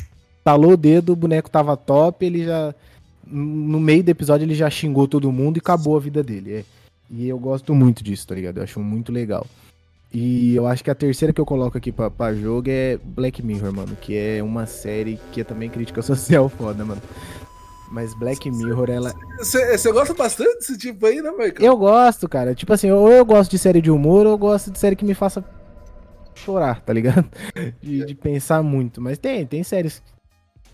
Talou 0.44 0.72
o 0.72 0.78
dedo, 0.78 1.14
o 1.14 1.16
boneco 1.16 1.50
tava 1.50 1.78
top, 1.78 2.26
ele 2.26 2.46
já. 2.46 2.74
No 3.26 3.80
meio 3.80 4.04
do 4.04 4.10
episódio 4.10 4.46
ele 4.46 4.56
já 4.56 4.70
xingou 4.70 5.08
todo 5.08 5.32
mundo 5.32 5.58
e 5.58 5.60
acabou 5.60 5.96
a 5.98 6.00
vida 6.00 6.22
dele. 6.24 6.54
é. 6.54 6.64
E 7.10 7.28
eu 7.28 7.38
gosto 7.38 7.76
muito 7.76 8.04
disso, 8.04 8.28
tá 8.28 8.34
ligado? 8.34 8.58
Eu 8.58 8.64
acho 8.64 8.80
muito 8.80 9.12
legal. 9.12 9.46
E 10.12 10.56
eu 10.56 10.68
acho 10.68 10.84
que 10.84 10.92
a 10.92 10.96
terceira 10.96 11.34
que 11.34 11.42
eu 11.42 11.46
coloco 11.46 11.78
aqui 11.78 11.92
pra, 11.92 12.10
pra 12.10 12.34
jogo 12.34 12.70
é 12.70 12.98
Black 13.04 13.44
Mirror, 13.44 13.74
mano. 13.74 13.96
Que 14.00 14.16
é 14.16 14.44
uma 14.44 14.66
série 14.66 15.20
que 15.32 15.42
é 15.42 15.44
também 15.44 15.70
crítica 15.70 16.02
social 16.02 16.48
foda, 16.58 16.86
mano. 16.86 17.02
Mas 17.92 18.14
Black 18.16 18.50
Mirror, 18.50 18.90
ela. 18.90 19.14
Você 19.40 19.92
gosta 19.92 20.14
bastante 20.14 20.56
desse 20.58 20.78
tipo 20.78 21.06
aí, 21.06 21.22
né, 21.22 21.30
Michael? 21.32 21.56
Eu 21.60 21.78
gosto, 21.78 22.28
cara. 22.28 22.56
Tipo 22.56 22.74
assim, 22.74 22.90
ou 22.90 23.12
eu 23.12 23.26
gosto 23.26 23.52
de 23.52 23.60
série 23.60 23.82
de 23.82 23.92
humor, 23.92 24.26
ou 24.26 24.34
eu 24.34 24.38
gosto 24.38 24.72
de 24.72 24.80
série 24.80 24.96
que 24.96 25.06
me 25.06 25.14
faça 25.14 25.44
chorar, 26.36 26.82
tá 26.82 26.92
ligado? 26.92 27.26
De, 27.82 28.06
de 28.06 28.16
pensar 28.16 28.64
muito. 28.64 29.00
Mas 29.00 29.18
tem, 29.20 29.46
tem 29.46 29.64
séries. 29.64 30.02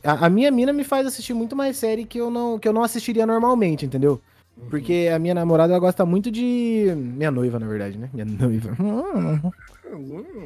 A, 0.04 0.26
a 0.26 0.30
minha 0.30 0.52
mina 0.52 0.72
me 0.74 0.84
faz 0.84 1.06
assistir 1.06 1.34
muito 1.34 1.56
mais 1.56 1.78
série 1.78 2.06
que 2.06 2.20
eu 2.20 2.30
não, 2.30 2.58
que 2.58 2.68
eu 2.68 2.74
não 2.74 2.84
assistiria 2.84 3.26
normalmente, 3.26 3.86
entendeu? 3.86 4.22
Porque 4.70 5.10
a 5.14 5.18
minha 5.18 5.34
namorada 5.34 5.74
ela 5.74 5.80
gosta 5.80 6.06
muito 6.06 6.30
de. 6.30 6.94
Minha 6.96 7.32
noiva, 7.32 7.60
na 7.60 7.68
verdade, 7.68 7.98
né? 7.98 8.10
Minha 8.14 8.26
noiva. 8.26 8.76
Hum. 8.80 9.52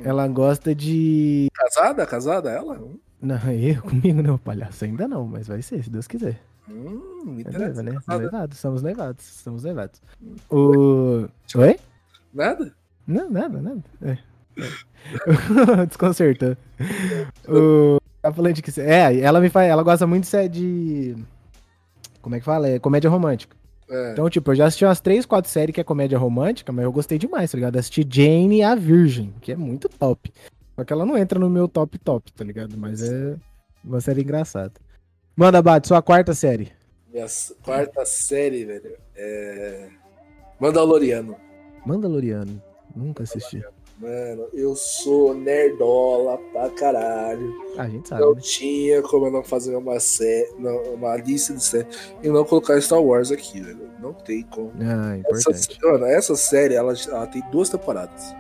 Ela 0.03 0.27
gosta 0.27 0.73
de. 0.75 1.47
Casada? 1.53 2.05
Casada 2.05 2.49
ela? 2.49 2.79
Não, 3.21 3.35
eu 3.51 3.81
comigo 3.81 4.21
não, 4.21 4.37
palhaço. 4.37 4.85
Ainda 4.85 5.07
não, 5.07 5.25
mas 5.25 5.47
vai 5.47 5.61
ser, 5.61 5.83
se 5.83 5.89
Deus 5.89 6.07
quiser. 6.07 6.39
Hum, 6.69 7.41
É 7.45 7.57
noiva, 7.57 7.83
né? 7.83 7.97
Noivados, 8.07 8.57
somos 8.59 8.81
noivados. 8.83 9.25
Somos 9.25 9.63
noivados. 9.63 10.01
O. 10.49 11.27
Oi? 11.55 11.79
Nada? 12.33 12.71
Não, 13.07 13.29
nada, 13.29 13.61
nada. 13.61 13.83
É. 14.01 14.17
É. 14.57 15.85
Desconcertou. 15.87 16.55
O... 17.47 17.99
Tá 18.23 18.31
falando 18.31 18.53
de 18.53 18.61
que. 18.61 18.79
É, 18.79 19.19
ela 19.19 19.41
me 19.41 19.49
faz. 19.49 19.69
Ela 19.69 19.83
gosta 19.83 20.07
muito 20.07 20.25
de. 20.49 21.13
Como 22.21 22.35
é 22.35 22.39
que 22.39 22.45
fala? 22.45 22.69
É 22.69 22.79
comédia 22.79 23.09
romântica. 23.09 23.53
É. 23.89 24.13
Então, 24.13 24.29
tipo, 24.29 24.49
eu 24.49 24.55
já 24.55 24.65
assisti 24.65 24.85
umas 24.85 25.01
3, 25.01 25.25
4 25.25 25.51
séries 25.51 25.75
que 25.75 25.81
é 25.81 25.83
comédia 25.83 26.17
romântica, 26.17 26.71
mas 26.71 26.85
eu 26.85 26.91
gostei 26.91 27.17
demais, 27.17 27.51
tá 27.51 27.57
ligado? 27.57 27.75
Assisti 27.75 28.07
Jane 28.09 28.59
e 28.59 28.63
a 28.63 28.75
Virgem, 28.75 29.33
que 29.41 29.51
é 29.51 29.57
muito 29.57 29.89
top. 29.89 30.31
Só 30.73 30.85
que 30.85 30.93
ela 30.93 31.05
não 31.05 31.17
entra 31.17 31.37
no 31.37 31.49
meu 31.49 31.67
top 31.67 31.99
top, 31.99 32.31
tá 32.31 32.45
ligado? 32.45 32.77
Mas 32.77 33.03
é 33.03 33.35
uma 33.83 33.99
série 33.99 34.21
engraçada. 34.21 34.71
Manda, 35.35 35.61
Bate, 35.61 35.89
sua 35.89 36.01
quarta 36.01 36.33
série. 36.33 36.71
Minha 37.11 37.27
quarta 37.61 38.05
série, 38.05 38.63
velho. 38.63 38.95
É. 39.17 39.89
Mandaloriano. 40.61 41.35
Mandaloriano. 41.85 42.61
Nunca 42.95 43.23
assisti. 43.23 43.61
Mano, 43.99 44.47
eu 44.53 44.75
sou 44.75 45.33
nerdola 45.35 46.37
pra 46.51 46.69
caralho. 46.71 47.53
A 47.77 47.87
gente 47.87 48.09
sabe, 48.09 48.21
Não 48.21 48.33
né? 48.33 48.41
tinha 48.41 49.01
como 49.03 49.27
eu 49.27 49.31
não 49.31 49.43
fazer 49.43 49.75
uma 49.75 49.99
série, 49.99 50.49
uma 50.93 51.15
lista 51.15 51.53
de 51.53 51.63
série 51.63 51.87
e 52.21 52.27
não 52.27 52.43
colocar 52.43 52.81
Star 52.81 53.01
Wars 53.01 53.31
aqui, 53.31 53.61
velho. 53.61 53.89
Não 54.01 54.13
tem 54.13 54.43
como. 54.43 54.71
Ah, 54.81 55.17
Essa, 55.31 55.51
importante. 55.51 55.79
mano, 55.83 56.05
essa 56.05 56.35
série, 56.35 56.73
ela, 56.73 56.93
ela 57.07 57.27
tem 57.27 57.41
duas 57.51 57.69
temporadas. 57.69 58.35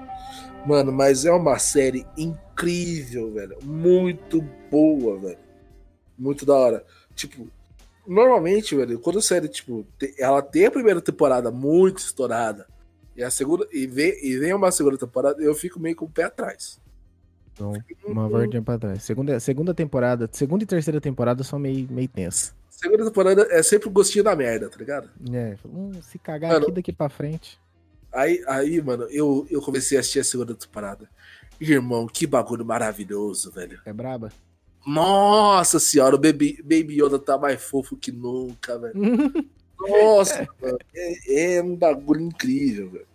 Mano, 0.65 0.91
mas 0.91 1.23
é 1.23 1.31
uma 1.31 1.57
série 1.59 2.05
incrível, 2.17 3.31
velho. 3.31 3.57
Muito 3.63 4.41
boa, 4.71 5.17
velho. 5.19 5.37
Muito 6.17 6.45
da 6.45 6.55
hora. 6.55 6.85
Tipo, 7.15 7.47
normalmente, 8.07 8.75
velho, 8.75 8.99
quando 8.99 9.19
a 9.19 9.21
série, 9.21 9.47
tipo, 9.47 9.85
ela 10.17 10.41
tem 10.41 10.65
a 10.65 10.71
primeira 10.71 10.99
temporada 10.99 11.51
muito 11.51 11.99
estourada 11.99 12.65
e 13.15 13.23
a 13.23 13.29
segunda 13.29 13.67
e 13.71 13.85
vem, 13.87 14.13
e 14.25 14.37
vem 14.37 14.53
uma 14.53 14.71
segunda 14.71 14.97
temporada, 14.97 15.41
eu 15.41 15.53
fico 15.53 15.79
meio 15.79 15.95
com 15.95 16.05
o 16.05 16.09
pé 16.09 16.23
atrás. 16.23 16.81
Então, 17.53 17.71
uma 18.05 18.27
voltinha 18.27 18.61
pra 18.61 18.79
trás. 18.79 19.03
Segunda, 19.03 19.39
segunda 19.39 19.73
temporada, 19.73 20.27
segunda 20.31 20.63
e 20.63 20.67
terceira 20.67 20.99
temporada 20.99 21.43
são 21.43 21.59
meio, 21.59 21.87
meio 21.91 22.07
tensa. 22.07 22.53
Segunda 22.69 23.05
temporada 23.05 23.47
é 23.51 23.61
sempre 23.61 23.87
o 23.87 23.91
gostinho 23.91 24.23
da 24.23 24.35
merda, 24.35 24.69
tá 24.69 24.77
ligado? 24.77 25.09
É, 25.31 25.55
hum, 25.65 25.91
se 26.01 26.17
cagar 26.17 26.53
Mano. 26.53 26.65
aqui 26.65 26.71
daqui 26.71 26.91
pra 26.91 27.07
frente. 27.07 27.59
Aí, 28.11 28.43
aí 28.47 28.81
mano, 28.81 29.05
eu, 29.09 29.47
eu 29.49 29.61
comecei 29.61 29.97
a 29.97 30.01
assistir 30.01 30.19
a 30.19 30.23
segunda 30.23 30.53
temporada. 30.53 31.07
Irmão, 31.59 32.07
que 32.07 32.27
bagulho 32.27 32.65
maravilhoso, 32.65 33.51
velho. 33.51 33.79
É 33.85 33.93
braba? 33.93 34.31
Nossa 34.85 35.79
senhora, 35.79 36.15
o 36.15 36.19
Baby, 36.19 36.61
Baby 36.61 37.01
Yoda 37.01 37.17
tá 37.17 37.37
mais 37.37 37.63
fofo 37.63 37.95
que 37.95 38.11
nunca, 38.11 38.77
velho. 38.77 38.93
Nossa, 39.89 40.47
mano, 40.61 40.77
é, 40.95 41.55
é 41.57 41.61
um 41.63 41.75
bagulho 41.75 42.21
incrível, 42.21 42.89
velho. 42.89 43.07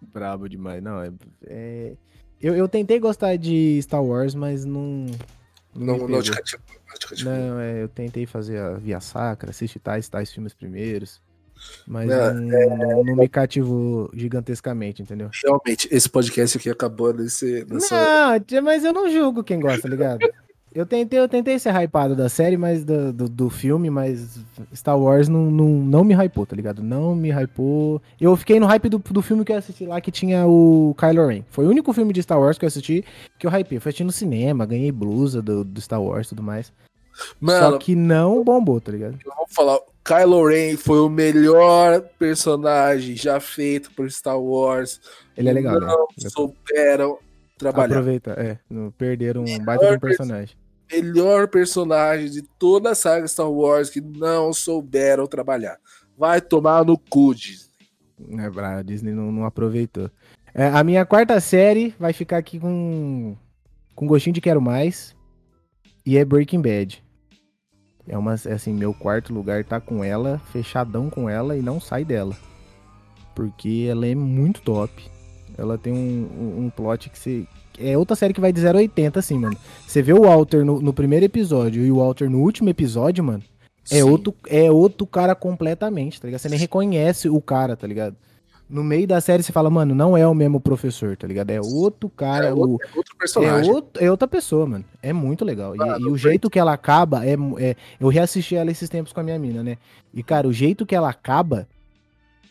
Brabo 0.00 0.48
demais. 0.48 0.82
Não, 0.82 1.02
é. 1.02 1.10
é- 1.46 1.92
Eu, 2.40 2.54
eu 2.54 2.68
tentei 2.68 2.98
gostar 3.00 3.36
de 3.36 3.78
Star 3.82 4.02
Wars, 4.04 4.34
mas 4.34 4.64
não. 4.64 5.06
Não, 5.74 5.94
me 5.94 6.00
não 6.00 6.06
pegou. 6.06 6.22
te 6.22 6.30
cativou, 6.32 6.66
não 6.88 6.94
te 6.98 7.06
cativou. 7.08 7.32
Não, 7.32 7.60
é, 7.60 7.82
eu 7.82 7.88
tentei 7.88 8.26
fazer 8.26 8.58
a 8.58 8.74
Via 8.74 9.00
Sacra, 9.00 9.50
assistir 9.50 9.78
tais 9.78 10.08
tais 10.08 10.32
filmes 10.32 10.54
primeiros. 10.54 11.20
Mas 11.86 12.10
É, 12.10 12.32
não, 12.34 12.76
não- 12.76 13.04
não 13.04 13.16
me 13.16 13.28
cativou 13.28 14.10
gigantescamente, 14.14 15.02
entendeu? 15.02 15.30
Realmente, 15.42 15.88
esse 15.90 16.08
podcast 16.08 16.58
aqui 16.58 16.68
acabou 16.70 17.12
nesse, 17.14 17.64
nessa. 17.70 18.38
Não, 18.50 18.62
mas 18.62 18.84
eu 18.84 18.92
não 18.92 19.10
julgo 19.10 19.42
quem 19.42 19.58
gosta, 19.60 19.82
tá 19.82 19.88
ligado? 19.88 20.20
Eu 20.76 20.84
tentei, 20.84 21.18
eu 21.18 21.26
tentei 21.26 21.58
ser 21.58 21.74
hypado 21.74 22.14
da 22.14 22.28
série, 22.28 22.58
mas 22.58 22.84
do, 22.84 23.10
do, 23.10 23.28
do 23.30 23.48
filme, 23.48 23.88
mas 23.88 24.38
Star 24.74 24.98
Wars 25.00 25.26
não, 25.26 25.50
não, 25.50 25.68
não 25.68 26.04
me 26.04 26.12
hypou, 26.14 26.44
tá 26.44 26.54
ligado? 26.54 26.82
Não 26.82 27.14
me 27.14 27.30
hypou. 27.30 28.02
Eu 28.20 28.36
fiquei 28.36 28.60
no 28.60 28.66
hype 28.66 28.90
do, 28.90 28.98
do 28.98 29.22
filme 29.22 29.42
que 29.42 29.52
eu 29.52 29.56
assisti 29.56 29.86
lá, 29.86 29.98
que 30.02 30.10
tinha 30.10 30.46
o 30.46 30.94
Kylo 30.98 31.28
Ren. 31.28 31.42
Foi 31.48 31.64
o 31.64 31.70
único 31.70 31.94
filme 31.94 32.12
de 32.12 32.22
Star 32.22 32.38
Wars 32.38 32.58
que 32.58 32.66
eu 32.66 32.68
assisti 32.68 33.02
que 33.38 33.46
eu 33.46 33.50
hypei. 33.50 33.80
Fui 33.80 33.88
assistir 33.88 34.04
no 34.04 34.12
cinema, 34.12 34.66
ganhei 34.66 34.92
blusa 34.92 35.40
do, 35.40 35.64
do 35.64 35.80
Star 35.80 36.02
Wars 36.02 36.26
e 36.26 36.28
tudo 36.28 36.42
mais. 36.42 36.70
Mano, 37.40 37.70
Só 37.72 37.78
que 37.78 37.96
não 37.96 38.44
bombou, 38.44 38.78
tá 38.78 38.92
ligado? 38.92 39.16
eu 39.24 39.32
vou 39.34 39.46
falar, 39.48 39.78
Kylo 40.04 40.46
Ren 40.46 40.76
foi 40.76 41.00
o 41.00 41.08
melhor 41.08 42.02
personagem 42.18 43.16
já 43.16 43.40
feito 43.40 43.90
por 43.92 44.10
Star 44.10 44.38
Wars. 44.38 45.00
Ele 45.34 45.48
é 45.48 45.52
legal, 45.54 45.80
né? 45.80 45.86
Não 45.86 46.06
é- 46.22 46.28
souberam 46.28 47.16
trabalhar. 47.56 47.94
Aproveita, 47.94 48.32
é. 48.32 48.58
não- 48.68 48.90
Perderam 48.90 49.42
um 49.42 49.58
baita 49.64 49.88
de 49.88 49.96
um 49.96 49.98
personagem. 49.98 50.54
Melhor 50.90 51.48
personagem 51.48 52.30
de 52.30 52.42
toda 52.42 52.90
a 52.90 52.94
saga 52.94 53.26
Star 53.26 53.50
Wars 53.50 53.90
que 53.90 54.00
não 54.00 54.52
souberam 54.52 55.26
trabalhar. 55.26 55.78
Vai 56.16 56.40
tomar 56.40 56.84
no 56.84 56.96
cu, 56.96 57.34
Disney. 57.34 57.66
É, 58.38 58.64
a 58.64 58.82
Disney 58.82 59.12
não, 59.12 59.30
não 59.30 59.44
aproveitou. 59.44 60.10
É, 60.54 60.68
a 60.68 60.82
minha 60.82 61.04
quarta 61.04 61.38
série 61.38 61.94
vai 61.98 62.12
ficar 62.12 62.38
aqui 62.38 62.58
com, 62.58 63.36
com 63.94 64.06
gostinho 64.06 64.34
de 64.34 64.40
quero 64.40 64.60
mais. 64.60 65.14
E 66.04 66.16
é 66.16 66.24
Breaking 66.24 66.62
Bad. 66.62 67.04
É 68.08 68.16
uma, 68.16 68.34
é 68.34 68.52
assim, 68.52 68.72
meu 68.72 68.94
quarto 68.94 69.34
lugar 69.34 69.64
tá 69.64 69.80
com 69.80 70.02
ela, 70.04 70.38
fechadão 70.52 71.10
com 71.10 71.28
ela 71.28 71.56
e 71.56 71.62
não 71.62 71.80
sai 71.80 72.04
dela. 72.04 72.36
Porque 73.34 73.86
ela 73.90 74.06
é 74.06 74.14
muito 74.14 74.62
top. 74.62 74.92
Ela 75.58 75.76
tem 75.76 75.92
um, 75.92 76.28
um, 76.38 76.64
um 76.64 76.70
plot 76.70 77.10
que 77.10 77.18
você. 77.18 77.46
É 77.78 77.96
outra 77.96 78.16
série 78.16 78.32
que 78.34 78.40
vai 78.40 78.52
de 78.52 78.60
0 78.60 78.78
a 78.78 78.80
80, 78.80 79.18
assim, 79.18 79.38
mano. 79.38 79.56
Você 79.86 80.00
vê 80.02 80.12
o 80.12 80.22
Walter 80.22 80.64
no, 80.64 80.80
no 80.80 80.92
primeiro 80.92 81.24
episódio 81.26 81.84
e 81.84 81.90
o 81.92 81.96
Walter 81.96 82.28
no 82.30 82.40
último 82.40 82.68
episódio, 82.68 83.22
mano. 83.22 83.42
É 83.90 83.96
Sim. 83.96 84.02
outro, 84.02 84.34
é 84.48 84.70
outro 84.70 85.06
cara 85.06 85.34
completamente, 85.34 86.20
tá 86.20 86.26
ligado? 86.26 86.40
Você 86.40 86.48
nem 86.48 86.58
reconhece 86.58 87.28
o 87.28 87.40
cara, 87.40 87.76
tá 87.76 87.86
ligado? 87.86 88.16
No 88.68 88.82
meio 88.82 89.06
da 89.06 89.20
série 89.20 89.44
você 89.44 89.52
fala, 89.52 89.70
mano, 89.70 89.94
não 89.94 90.16
é 90.16 90.26
o 90.26 90.34
mesmo 90.34 90.58
professor, 90.58 91.16
tá 91.16 91.24
ligado? 91.24 91.50
É 91.50 91.60
outro 91.60 92.08
cara, 92.08 92.46
É 92.48 92.52
o, 92.52 92.58
outro, 92.58 92.88
é 92.92 92.96
outro 92.96 93.14
é, 93.14 93.18
personagem. 93.18 93.70
outro- 93.70 94.04
é 94.04 94.10
outra 94.10 94.26
pessoa, 94.26 94.66
mano. 94.66 94.84
É 95.00 95.12
muito 95.12 95.44
legal. 95.44 95.72
E- 95.76 95.78
Mano, 95.78 96.08
e, 96.08 96.10
o 96.10 96.16
jeito 96.16 96.50
que 96.50 96.58
ela 96.58 96.72
acaba 96.72 97.24
é, 97.24 97.36
é- 97.58 97.76
Eu 98.00 98.08
reassisti 98.08 98.56
ela 98.56 98.70
esses 98.72 98.88
tempos 98.88 99.12
com 99.12 99.20
a 99.20 99.22
minha 99.22 99.38
mina, 99.38 99.62
né? 99.62 99.78
E, 100.12 100.20
cara, 100.20 100.48
o 100.48 100.52
jeito 100.52 100.84
que 100.84 100.96
ela 100.96 101.08
acaba 101.08 101.68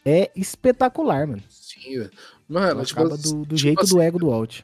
é 0.06 0.32
espetacular, 0.38 1.28
mano. 1.28 1.42
Sim, 1.50 1.98
velho. 1.98 2.12
Mano, 2.48 2.68
Ela 2.68 2.86
tipo, 2.86 3.00
acaba 3.02 3.18
do, 3.18 3.34
do 3.34 3.44
tipo 3.44 3.58
jeito 3.58 3.82
assim, 3.82 3.96
do 3.96 4.02
ego 4.02 4.20
do 4.20 4.30
Walt. 4.30 4.62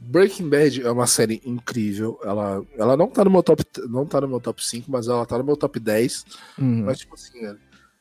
Breaking 0.00 0.48
Bad 0.48 0.82
é 0.82 0.90
uma 0.90 1.06
série 1.06 1.42
incrível. 1.44 2.18
Ela, 2.22 2.62
ela 2.76 2.96
não 2.96 3.08
tá 3.08 3.24
no 3.24 3.30
meu 3.30 3.42
top, 3.42 3.64
não 3.88 4.06
tá 4.06 4.20
no 4.20 4.28
meu 4.28 4.40
top 4.40 4.64
5, 4.64 4.90
mas 4.90 5.08
ela 5.08 5.26
tá 5.26 5.36
no 5.36 5.44
meu 5.44 5.56
top 5.56 5.78
10. 5.80 6.24
Uhum. 6.58 6.84
Mas, 6.84 6.98
tipo 6.98 7.14
assim, 7.14 7.56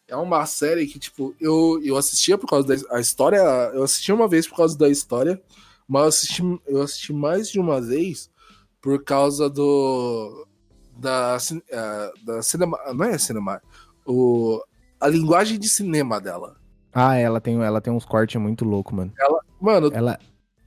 é 0.08 0.16
uma 0.16 0.46
série 0.46 0.86
que, 0.86 1.00
tipo, 1.00 1.36
eu, 1.40 1.82
eu 1.84 1.98
assistia 1.98 2.38
por 2.38 2.48
causa 2.48 2.68
da 2.68 3.00
história. 3.00 3.38
Eu 3.74 3.84
assisti 3.84 4.12
uma 4.12 4.28
vez 4.28 4.48
por 4.48 4.58
causa 4.58 4.78
da 4.78 4.88
história, 4.88 5.42
mas 5.88 6.02
eu 6.02 6.08
assisti, 6.08 6.62
eu 6.68 6.82
assisti 6.82 7.14
mais 7.14 7.50
de 7.50 7.60
uma 7.60 7.82
vez 7.82 8.30
por 8.82 9.04
causa 9.04 9.50
do. 9.50 10.48
Da, 10.96 11.38
eh, 11.70 12.12
da 12.24 12.42
cinema. 12.42 12.80
Não 12.94 13.06
é 13.06 13.18
cinema. 13.18 13.62
O, 14.06 14.64
a 15.00 15.08
linguagem 15.08 15.60
de 15.60 15.68
cinema 15.68 16.22
dela. 16.22 16.56
Ah, 16.94 17.16
ela 17.16 17.42
tem, 17.42 17.62
ela 17.62 17.82
tem 17.82 17.92
uns 17.92 18.06
cortes 18.06 18.40
muito 18.42 18.66
loucos, 18.66 18.96
mano. 18.96 19.14
Mano, 19.60 19.92
Ela 19.94 20.18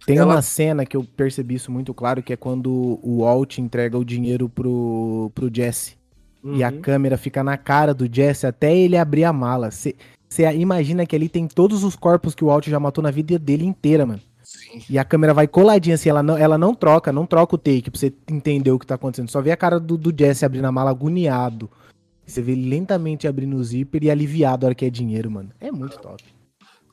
tem 0.07 0.16
Ela- 0.18 0.34
uma 0.34 0.42
cena 0.42 0.84
que 0.86 0.96
eu 0.96 1.05
percebi 1.05 1.55
isso 1.57 1.70
muito 1.70 1.92
claro, 1.94 2.22
que 2.22 2.32
é 2.32 2.36
quando 2.36 2.98
o 3.03 3.20
Walt 3.20 3.59
entrega 3.59 3.98
o 3.98 4.05
dinheiro 4.05 4.48
pro, 4.48 5.30
pro 5.34 5.51
Jesse. 5.53 5.96
E 6.42 6.64
a 6.64 6.70
uhum, 6.70 6.80
câmera 6.80 7.18
fica 7.18 7.44
na 7.44 7.59
cara 7.59 7.92
do 7.92 8.09
Jesse 8.11 8.46
até 8.46 8.74
ele 8.74 8.96
abrir 8.96 9.24
a 9.24 9.32
mala. 9.32 9.70
Você 9.70 9.94
imagina 10.57 11.05
que 11.05 11.14
ali 11.14 11.28
tem 11.28 11.46
todos 11.46 11.84
os 11.84 11.94
corpos 11.96 12.34
que 12.34 12.42
o 12.42 12.46
Walt 12.46 12.66
já 12.68 12.80
matou 12.80 13.03
na 13.03 13.11
vida 13.11 13.38
dele 13.38 13.64
inteira, 13.66 14.07
mano. 14.07 14.20
sim. 14.42 14.82
E 14.88 14.98
a 14.98 15.05
câmera 15.05 15.34
vai 15.34 15.46
coladinha 15.46 15.94
assim, 15.96 16.09
ela 16.09 16.22
não, 16.22 16.36
ela 16.36 16.57
não 16.57 16.74
troca, 16.74 17.12
não 17.12 17.26
troca 17.26 17.55
o 17.55 17.59
take 17.59 17.90
pra 17.90 17.98
você 18.01 18.12
entender 18.30 18.70
o 18.70 18.78
que 18.78 18.86
tá 18.86 18.94
acontecendo. 18.94 19.28
Só 19.30 19.40
vê 19.42 19.51
a 19.53 19.57
cara 19.57 19.78
do, 19.78 19.98
do 19.98 20.14
Jesse 20.18 20.44
abrindo 20.46 20.64
a 20.64 20.72
mala 20.72 20.90
agoniado. 20.90 21.70
Você 22.26 22.40
vê 22.40 22.53
ele 22.53 22.68
lentamente 22.70 23.28
abrindo 23.28 23.57
o 23.57 23.62
zíper 23.64 24.05
e 24.05 24.11
aliviado 24.11 24.64
a 24.64 24.68
hora 24.68 24.74
que 24.74 24.84
é 24.86 24.90
dinheiro, 24.90 25.30
mano. 25.30 25.51
É 25.61 25.70
muito 25.70 25.98
top. 25.98 26.22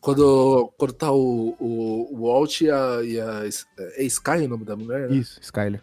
Quando, 0.07 0.71
quando 0.77 0.93
tá 0.93 1.11
o, 1.11 1.53
o, 1.59 2.07
o 2.15 2.21
Walt 2.21 2.61
e 2.61 2.71
a, 2.71 3.01
e 3.03 3.19
a. 3.19 3.43
É 3.97 4.03
Sky 4.03 4.45
o 4.45 4.47
nome 4.47 4.63
da 4.63 4.73
mulher? 4.73 5.09
né? 5.09 5.17
Isso, 5.17 5.37
Skyler. 5.41 5.81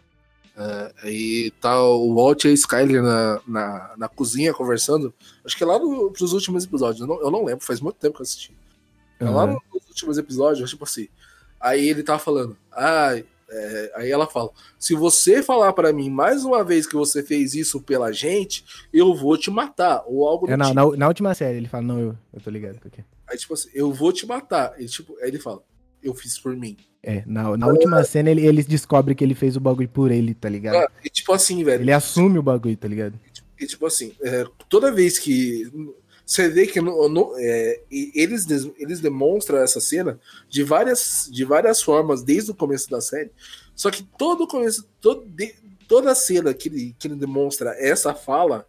Aí 1.03 1.51
tá 1.61 1.79
o 1.83 2.15
Walt 2.15 2.43
e 2.45 2.47
a 2.47 2.51
Skyler 2.51 3.03
na, 3.03 3.39
na, 3.47 3.93
na 3.95 4.09
cozinha 4.09 4.51
conversando. 4.51 5.13
Acho 5.45 5.55
que 5.55 5.63
é 5.63 5.67
lá 5.67 5.77
no, 5.77 6.09
pros 6.11 6.33
últimos 6.33 6.63
episódios. 6.63 7.01
Eu 7.01 7.07
não, 7.07 7.21
eu 7.21 7.29
não 7.29 7.45
lembro, 7.45 7.63
faz 7.63 7.79
muito 7.79 7.97
tempo 7.97 8.15
que 8.15 8.21
eu 8.21 8.23
assisti. 8.23 8.51
É 9.19 9.25
lá 9.25 9.43
Aham. 9.43 9.59
nos 9.71 9.87
últimos 9.87 10.17
episódios, 10.17 10.71
tipo 10.71 10.85
assim. 10.85 11.07
Aí 11.59 11.87
ele 11.87 12.01
tava 12.01 12.17
falando. 12.17 12.57
Ah, 12.71 13.15
é, 13.47 13.91
aí 13.93 14.09
ela 14.09 14.25
fala: 14.25 14.49
se 14.79 14.95
você 14.95 15.43
falar 15.43 15.71
pra 15.73 15.93
mim 15.93 16.09
mais 16.09 16.43
uma 16.43 16.63
vez 16.63 16.87
que 16.87 16.95
você 16.95 17.21
fez 17.21 17.53
isso 17.53 17.79
pela 17.79 18.11
gente, 18.11 18.65
eu 18.91 19.13
vou 19.13 19.37
te 19.37 19.51
matar. 19.51 20.03
Ou 20.07 20.27
algo 20.27 20.47
do 20.47 20.51
É, 20.51 20.57
na, 20.57 20.65
tipo. 20.65 20.75
na, 20.75 20.97
na 20.97 21.07
última 21.07 21.35
série, 21.35 21.57
ele 21.57 21.67
fala, 21.67 21.83
não, 21.83 21.99
eu, 21.99 22.17
eu 22.33 22.41
tô 22.41 22.49
ligado. 22.49 22.79
quê. 22.89 23.03
Aí, 23.27 23.37
tipo 23.37 23.53
assim, 23.53 23.69
eu 23.73 23.91
vou 23.91 24.11
te 24.13 24.25
matar. 24.25 24.79
E, 24.79 24.85
tipo, 24.85 25.17
aí 25.21 25.29
ele 25.29 25.39
fala: 25.39 25.61
eu 26.03 26.13
fiz 26.13 26.37
por 26.37 26.55
mim. 26.55 26.77
É, 27.01 27.23
na, 27.25 27.55
na 27.55 27.67
última 27.67 28.03
cena 28.03 28.31
ele, 28.31 28.45
ele 28.45 28.63
descobre 28.63 29.13
que 29.13 29.23
ele 29.23 29.35
fez 29.35 29.55
o 29.55 29.59
bagulho 29.59 29.89
por 29.89 30.11
ele, 30.11 30.33
tá 30.33 30.49
ligado? 30.49 30.75
Ah, 30.77 30.91
e 31.03 31.09
tipo 31.09 31.31
assim, 31.33 31.63
velho. 31.63 31.83
Ele 31.83 31.91
assume 31.91 32.39
o 32.39 32.43
bagulho, 32.43 32.75
tá 32.75 32.87
ligado? 32.87 33.19
E 33.59 33.65
tipo 33.67 33.85
assim, 33.85 34.13
é, 34.21 34.43
toda 34.67 34.91
vez 34.91 35.17
que 35.19 35.71
você 36.25 36.49
vê 36.49 36.65
que 36.65 36.81
no- 36.81 37.07
no- 37.07 37.33
é, 37.37 37.79
e 37.91 38.11
eles, 38.15 38.47
eles 38.77 38.99
demonstram 38.99 39.59
essa 39.59 39.79
cena 39.79 40.19
de 40.49 40.63
várias, 40.63 41.29
de 41.31 41.45
várias 41.45 41.81
formas 41.81 42.23
desde 42.23 42.49
o 42.51 42.55
começo 42.55 42.89
da 42.89 42.99
série. 42.99 43.31
Só 43.75 43.91
que 43.91 44.01
todo 44.17 44.47
começo, 44.47 44.89
todo, 44.99 45.23
de- 45.27 45.53
toda 45.87 46.15
cena 46.15 46.53
que 46.55 46.69
ele, 46.69 46.95
que 46.97 47.07
ele 47.07 47.15
demonstra 47.15 47.75
essa 47.77 48.13
fala 48.15 48.67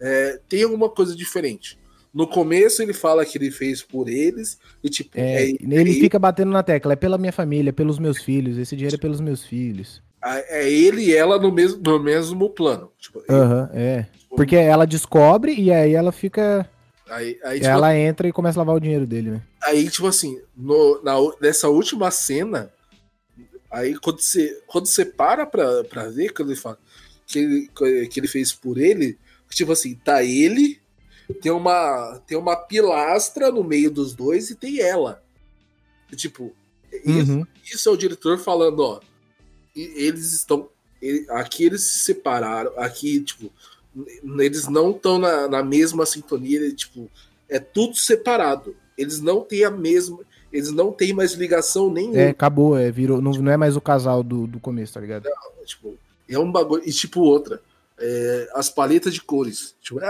é, 0.00 0.40
tem 0.48 0.62
alguma 0.62 0.88
coisa 0.88 1.14
diferente. 1.16 1.76
No 2.12 2.26
começo 2.26 2.82
ele 2.82 2.92
fala 2.92 3.24
que 3.24 3.38
ele 3.38 3.50
fez 3.50 3.82
por 3.82 4.08
eles 4.08 4.58
e 4.84 4.90
tipo, 4.90 5.10
É, 5.18 5.44
é, 5.44 5.56
ele 5.60 5.92
é- 5.92 5.94
fica 5.94 6.18
batendo 6.18 6.50
na 6.52 6.62
tecla, 6.62 6.92
é 6.92 6.96
pela 6.96 7.16
minha 7.16 7.32
família, 7.32 7.72
pelos 7.72 7.98
meus 7.98 8.22
filhos, 8.22 8.58
esse 8.58 8.76
dinheiro 8.76 8.96
é 8.96 8.98
pelos 8.98 9.20
meus 9.20 9.44
filhos. 9.44 10.02
é 10.22 10.70
ele 10.70 11.02
e 11.06 11.14
ela 11.16 11.38
no 11.38 11.50
mesmo, 11.50 11.80
no 11.82 11.98
mesmo 12.02 12.50
plano. 12.50 12.92
Tipo, 12.98 13.22
Aham, 13.30 13.70
é. 13.72 14.06
Porque 14.36 14.56
ela 14.56 14.86
descobre 14.86 15.54
e 15.54 15.72
aí 15.72 15.94
ela 15.94 16.12
fica. 16.12 16.68
aí, 17.08 17.38
aí, 17.44 17.60
tipo, 17.60 17.70
ela 17.70 17.96
entra 17.96 18.28
e 18.28 18.32
começa 18.32 18.58
a 18.58 18.60
lavar 18.60 18.76
o 18.76 18.80
dinheiro 18.80 19.06
dele, 19.06 19.30
né? 19.30 19.42
Aí, 19.62 19.88
tipo 19.88 20.06
assim, 20.06 20.40
no, 20.56 21.02
na, 21.02 21.14
nessa 21.40 21.68
última 21.68 22.10
cena, 22.10 22.70
aí 23.70 23.94
quando 23.98 24.20
você, 24.20 24.60
quando 24.66 24.86
você 24.86 25.04
para 25.04 25.46
pra, 25.46 25.84
pra 25.84 26.08
ver, 26.08 26.32
quando 26.32 26.50
ele 26.50 26.60
fala 26.60 26.78
que 27.26 27.38
ele, 27.38 27.70
que 28.08 28.20
ele 28.20 28.28
fez 28.28 28.52
por 28.52 28.76
ele, 28.76 29.16
tipo 29.50 29.72
assim, 29.72 29.94
tá 29.94 30.22
ele, 30.22 30.81
tem 31.40 31.52
uma, 31.52 32.20
tem 32.26 32.36
uma 32.36 32.56
pilastra 32.56 33.50
no 33.50 33.62
meio 33.64 33.90
dos 33.90 34.14
dois 34.14 34.50
e 34.50 34.54
tem 34.54 34.80
ela. 34.80 35.22
Tipo, 36.14 36.52
isso, 37.04 37.32
Uhum. 37.32 37.46
isso 37.64 37.88
é 37.88 37.92
o 37.92 37.96
diretor 37.96 38.38
falando, 38.38 38.80
ó. 38.80 39.00
Eles 39.74 40.32
estão. 40.32 40.68
aqui 41.30 41.64
eles 41.64 41.82
se 41.82 41.98
separaram, 42.00 42.72
aqui, 42.78 43.20
tipo, 43.20 43.50
eles 44.38 44.68
não 44.68 44.90
estão 44.90 45.18
na, 45.18 45.48
na 45.48 45.62
mesma 45.62 46.04
sintonia, 46.06 46.72
tipo, 46.74 47.10
é 47.48 47.58
tudo 47.58 47.96
separado. 47.96 48.76
Eles 48.96 49.20
não 49.20 49.40
têm 49.40 49.64
a 49.64 49.70
mesma. 49.70 50.18
Eles 50.52 50.70
não 50.70 50.92
têm 50.92 51.14
mais 51.14 51.32
ligação 51.32 51.90
nenhuma. 51.90 52.18
É, 52.18 52.28
acabou, 52.28 52.76
é, 52.76 52.90
virou, 52.90 53.22
não, 53.22 53.32
não 53.32 53.50
é 53.50 53.56
mais 53.56 53.74
o 53.74 53.80
casal 53.80 54.22
do, 54.22 54.46
do 54.46 54.60
começo, 54.60 54.92
tá 54.92 55.00
ligado? 55.00 55.26
Tipo, 55.64 55.96
é 56.28 56.38
um 56.38 56.52
bagulho. 56.52 56.82
E 56.84 56.92
tipo, 56.92 57.20
outra. 57.20 57.60
É, 57.98 58.48
as 58.54 58.68
paletas 58.68 59.12
de 59.14 59.20
cores. 59.22 59.76
Tipo, 59.80 60.00
é, 60.00 60.06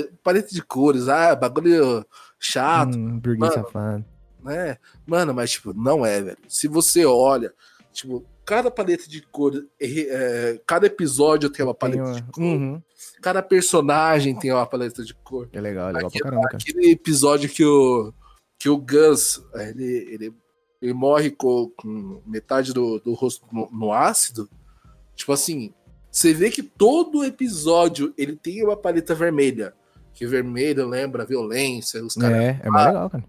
é, 0.00 0.08
paleta 0.22 0.48
de 0.54 0.62
cores, 0.62 1.08
ah, 1.08 1.34
bagulho 1.34 2.04
chato. 2.38 2.96
Hum, 2.96 3.18
burguês 3.18 3.54
Mano. 3.54 3.66
safado. 3.66 4.04
né? 4.44 4.76
Mano, 5.06 5.34
mas, 5.34 5.50
tipo, 5.52 5.72
não 5.74 6.04
é, 6.06 6.20
velho. 6.22 6.38
Se 6.48 6.68
você 6.68 7.04
olha, 7.04 7.52
tipo, 7.92 8.24
cada 8.44 8.70
paleta 8.70 9.08
de 9.08 9.20
cor, 9.22 9.52
é, 9.80 10.60
cada 10.66 10.86
episódio 10.86 11.50
tem 11.50 11.64
uma 11.66 11.74
Tem 11.74 11.78
paleta 11.90 12.02
uma- 12.04 12.14
de 12.14 12.22
cor, 12.32 12.42
Uhum. 12.42 12.82
cada 13.20 13.42
personagem 13.42 14.38
tem 14.38 14.52
uma 14.52 14.66
paleta 14.66 15.04
de 15.04 15.12
cor. 15.14 15.48
É 15.52 15.60
legal, 15.60 15.90
é 15.90 15.92
legal 15.92 16.08
Aquele, 16.08 16.22
pra 16.22 16.30
caramba, 16.30 16.48
cara. 16.48 16.58
aquele 16.62 16.90
episódio 16.92 17.48
que 17.50 17.64
o, 17.64 18.12
que 18.58 18.68
o 18.68 18.78
Gus, 18.78 19.42
ele, 19.54 19.84
ele, 20.10 20.34
ele 20.80 20.92
morre 20.94 21.30
com, 21.30 21.70
com 21.76 22.22
metade 22.26 22.72
do, 22.72 22.98
do 23.00 23.12
rosto 23.12 23.44
no, 23.52 23.68
no 23.70 23.92
ácido, 23.92 24.48
tipo 25.14 25.32
assim, 25.32 25.74
você 26.10 26.32
vê 26.32 26.50
que 26.50 26.62
todo 26.62 27.24
episódio 27.24 28.12
ele 28.16 28.36
tem 28.36 28.64
uma 28.64 28.76
paleta 28.76 29.14
vermelha. 29.14 29.74
Que 30.14 30.26
vermelho 30.26 30.88
lembra 30.88 31.24
violência, 31.24 32.04
os 32.04 32.14
caras 32.14 32.36
É, 32.36 32.60
é 32.64 32.70
mais 32.70 32.86
legal, 32.86 33.08
cara. 33.10 33.24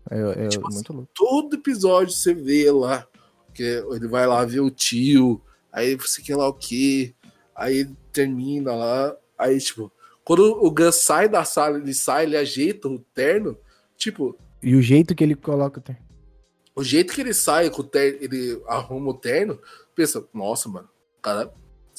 Tipo 0.49 0.67
assim, 0.67 0.75
muito 0.75 0.93
louco. 0.93 1.09
todo 1.13 1.55
episódio 1.55 2.13
você 2.13 2.33
vê 2.33 2.71
lá, 2.71 3.05
que 3.53 3.61
ele 3.63 4.07
vai 4.07 4.25
lá 4.25 4.43
ver 4.43 4.61
o 4.61 4.71
tio, 4.71 5.39
aí 5.71 5.95
você 5.95 6.19
quer 6.21 6.35
lá 6.35 6.47
o 6.47 6.53
quê, 6.53 7.13
aí 7.55 7.87
termina 8.11 8.73
lá, 8.73 9.15
aí 9.37 9.59
tipo, 9.59 9.91
quando 10.23 10.41
o 10.65 10.71
Gus 10.71 10.95
sai 10.95 11.29
da 11.29 11.43
sala, 11.43 11.77
ele 11.77 11.93
sai, 11.93 12.25
ele 12.25 12.37
ajeita 12.37 12.87
o 12.87 12.97
terno, 13.13 13.55
tipo, 13.95 14.35
E 14.63 14.75
o 14.75 14.81
jeito 14.81 15.13
que 15.13 15.23
ele 15.23 15.35
coloca. 15.35 15.79
tá? 15.79 15.95
o 16.75 16.83
jeito 16.83 17.13
que 17.13 17.19
ele 17.21 17.33
sai 17.33 17.69
com 17.69 17.81
o 17.81 17.85
terno, 17.85 18.17
ele 18.21 18.61
arruma 18.67 19.11
o 19.11 19.13
terno, 19.13 19.59
pensa, 19.93 20.25
nossa, 20.33 20.67
mano, 20.69 20.87
o 21.17 21.21
cara 21.21 21.53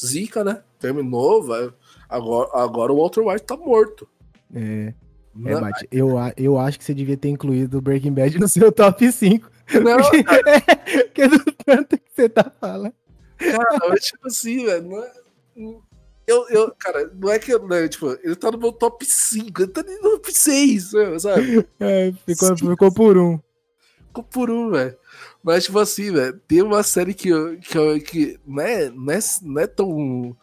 zica, 0.04 0.42
né? 0.42 0.62
Terminou, 0.78 1.42
vai, 1.42 1.70
agora, 2.08 2.50
agora 2.54 2.92
o 2.92 2.96
Walter 2.96 3.20
White 3.20 3.44
tá 3.44 3.56
morto. 3.56 4.08
É, 4.54 4.60
é 4.60 4.94
Não, 5.34 5.60
Bate, 5.60 5.88
eu, 5.90 6.14
eu 6.36 6.58
acho 6.58 6.78
que 6.78 6.84
você 6.84 6.94
devia 6.94 7.16
ter 7.16 7.28
incluído 7.28 7.78
o 7.78 7.80
Breaking 7.80 8.12
Bad 8.12 8.38
no 8.38 8.48
seu 8.48 8.72
top 8.72 9.10
5. 9.10 9.50
não, 9.82 9.98
Porque, 10.10 10.24
porque 11.04 11.28
do 11.28 11.44
tanto 11.64 11.98
que 11.98 12.10
você 12.14 12.28
tá 12.28 12.50
falando. 12.60 12.94
Cara, 13.38 13.96
tipo 13.96 14.26
assim, 14.26 14.64
velho, 14.66 14.88
não 14.88 15.02
é. 15.02 15.12
Eu, 16.26 16.48
eu, 16.48 16.74
cara, 16.78 17.10
não 17.14 17.30
é 17.30 17.38
que 17.38 17.52
eu, 17.52 17.66
né, 17.66 17.88
tipo, 17.88 18.16
ele 18.22 18.36
tá 18.36 18.52
no 18.52 18.58
meu 18.58 18.72
top 18.72 19.04
5, 19.04 19.62
ele 19.62 19.72
tá 19.72 19.82
no 19.82 20.18
top 20.18 20.32
6, 20.32 20.92
né, 20.92 21.18
sabe? 21.18 21.66
É, 21.80 22.12
ficou, 22.24 22.56
Sim. 22.56 22.68
ficou 22.68 22.94
por 22.94 23.18
um. 23.18 23.40
Ficou 24.06 24.24
por 24.24 24.50
um, 24.50 24.70
velho. 24.70 24.96
Mas, 25.42 25.64
tipo 25.64 25.78
assim, 25.78 26.12
velho, 26.12 26.38
tem 26.46 26.62
uma 26.62 26.82
série 26.82 27.14
que, 27.14 27.30
que, 27.62 28.00
que 28.00 28.40
não, 28.46 28.62
é, 28.62 28.90
não, 28.90 29.12
é, 29.12 29.18
não 29.42 29.60
é 29.60 29.66
tão 29.66 30.36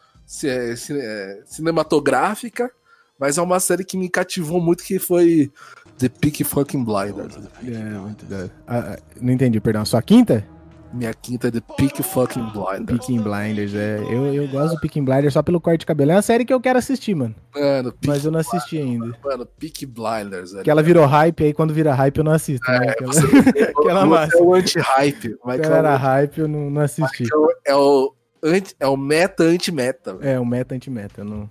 é, 0.43 0.73
é, 0.73 1.41
cinematográfica, 1.45 2.71
mas 3.19 3.37
é 3.37 3.41
uma 3.41 3.59
série 3.59 3.83
que 3.83 3.97
me 3.97 4.09
cativou 4.09 4.59
muito, 4.59 4.83
que 4.83 4.97
foi 4.99 5.51
The 5.99 6.09
Peak 6.09 6.43
Fucking 6.43 6.83
Blinders. 6.83 7.37
É, 7.63 7.99
muito 7.99 8.25
ah, 8.67 8.97
não 9.21 9.33
entendi, 9.33 9.59
perdão. 9.59 9.85
Sua 9.85 10.01
quinta? 10.01 10.47
Minha 10.93 11.13
quinta 11.13 11.49
é 11.49 11.51
The 11.51 11.61
Peak 11.77 12.01
Fucking 12.01 12.51
Blinders. 12.51 12.85
Peaking 12.99 13.21
Blinders, 13.21 13.75
é. 13.75 13.99
Eu, 14.09 14.33
eu 14.33 14.47
gosto 14.47 14.75
do 14.75 14.79
Peaking 14.81 15.03
Blinders 15.03 15.33
só 15.33 15.43
pelo 15.43 15.59
corte 15.59 15.81
de 15.81 15.85
cabelo. 15.85 16.11
É 16.11 16.15
uma 16.15 16.21
série 16.21 16.45
que 16.45 16.53
eu 16.53 16.61
quero 16.61 16.79
assistir, 16.79 17.13
mano. 17.13 17.35
Mano, 17.53 17.91
Peak, 17.91 18.07
Mas 18.07 18.25
eu 18.25 18.31
não 18.31 18.39
assisti 18.39 18.77
ainda. 18.77 19.17
mano, 19.23 19.45
Peak 19.45 19.85
Blinders. 19.85 20.51
velho. 20.51 20.55
Porque 20.59 20.69
ela 20.71 20.81
virou 20.81 21.05
hype, 21.05 21.43
aí 21.43 21.53
quando 21.53 21.73
vira 21.73 21.93
hype 21.93 22.17
eu 22.17 22.23
não 22.23 22.31
assisto. 22.31 22.69
né? 22.71 22.77
Aquela, 22.89 23.11
aquela 23.11 24.01
Você 24.01 24.05
massa. 24.07 24.37
É 24.37 24.41
o 24.41 24.53
anti-hype. 24.53 25.35
Quando 25.37 25.63
era 25.65 25.95
hype 25.95 26.37
eu 26.39 26.47
não, 26.47 26.69
não 26.69 26.81
assisti. 26.81 27.23
Michael 27.23 27.47
é 27.65 27.75
o, 27.75 28.13
anti, 28.43 28.75
é 28.79 28.87
o 28.87 28.97
meta 28.97 29.43
anti-meta. 29.43 30.17
É, 30.21 30.39
o 30.39 30.45
meta 30.45 30.73
anti-meta. 30.73 31.21
Eu 31.21 31.25
não, 31.25 31.49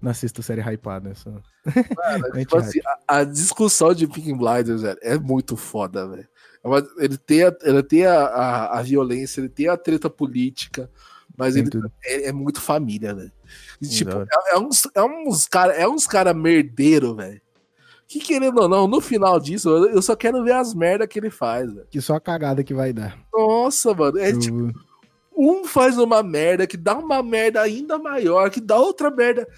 não 0.00 0.10
assisto 0.10 0.42
série 0.42 0.60
hypada. 0.60 1.14
Só... 1.14 1.30
Mano, 1.30 2.32
tipo 2.36 2.56
assim, 2.56 2.80
a, 3.08 3.18
a 3.18 3.24
discussão 3.24 3.94
de 3.94 4.06
Peaky 4.08 4.34
Blinders, 4.34 4.82
velho, 4.82 4.98
é 5.02 5.16
muito 5.16 5.56
foda, 5.56 6.06
velho. 6.08 6.26
Ele 6.98 7.16
tem, 7.18 7.42
a, 7.42 7.56
ele 7.62 7.82
tem 7.82 8.06
a, 8.06 8.24
a, 8.24 8.78
a 8.78 8.82
violência, 8.82 9.40
ele 9.40 9.48
tem 9.48 9.68
a 9.68 9.76
treta 9.76 10.08
política, 10.08 10.88
mas 11.36 11.54
Tem 11.54 11.64
ele 11.64 11.82
é, 12.04 12.28
é 12.28 12.32
muito 12.32 12.60
família, 12.60 13.14
velho. 13.14 13.32
Tipo, 13.82 14.20
é, 14.20 14.54
é 14.54 14.58
uns, 14.58 14.88
é 14.94 15.02
uns 15.02 15.46
cara, 15.48 15.72
é 15.74 15.88
uns 15.88 16.06
cara 16.06 16.32
merdeiro, 16.32 17.16
velho. 17.16 17.40
Que 18.06 18.20
querendo 18.20 18.60
ou 18.60 18.68
não, 18.68 18.86
no 18.86 19.00
final 19.00 19.40
disso, 19.40 19.68
eu, 19.68 19.86
eu 19.90 20.02
só 20.02 20.14
quero 20.14 20.44
ver 20.44 20.52
as 20.52 20.74
merdas 20.74 21.08
que 21.08 21.18
ele 21.18 21.30
faz, 21.30 21.72
velho. 21.72 21.86
Que 21.90 22.00
só 22.00 22.14
a 22.14 22.20
cagada 22.20 22.62
que 22.62 22.74
vai 22.74 22.92
dar. 22.92 23.18
Nossa, 23.32 23.92
mano, 23.94 24.18
é 24.18 24.30
Eu- 24.30 24.38
tipo, 24.38 24.72
um 25.36 25.64
faz 25.64 25.98
uma 25.98 26.22
merda 26.22 26.66
que 26.66 26.76
dá 26.76 26.96
uma 26.96 27.22
merda 27.22 27.60
ainda 27.60 27.98
maior, 27.98 28.50
que 28.50 28.60
dá 28.60 28.76
outra 28.76 29.10
merda 29.10 29.48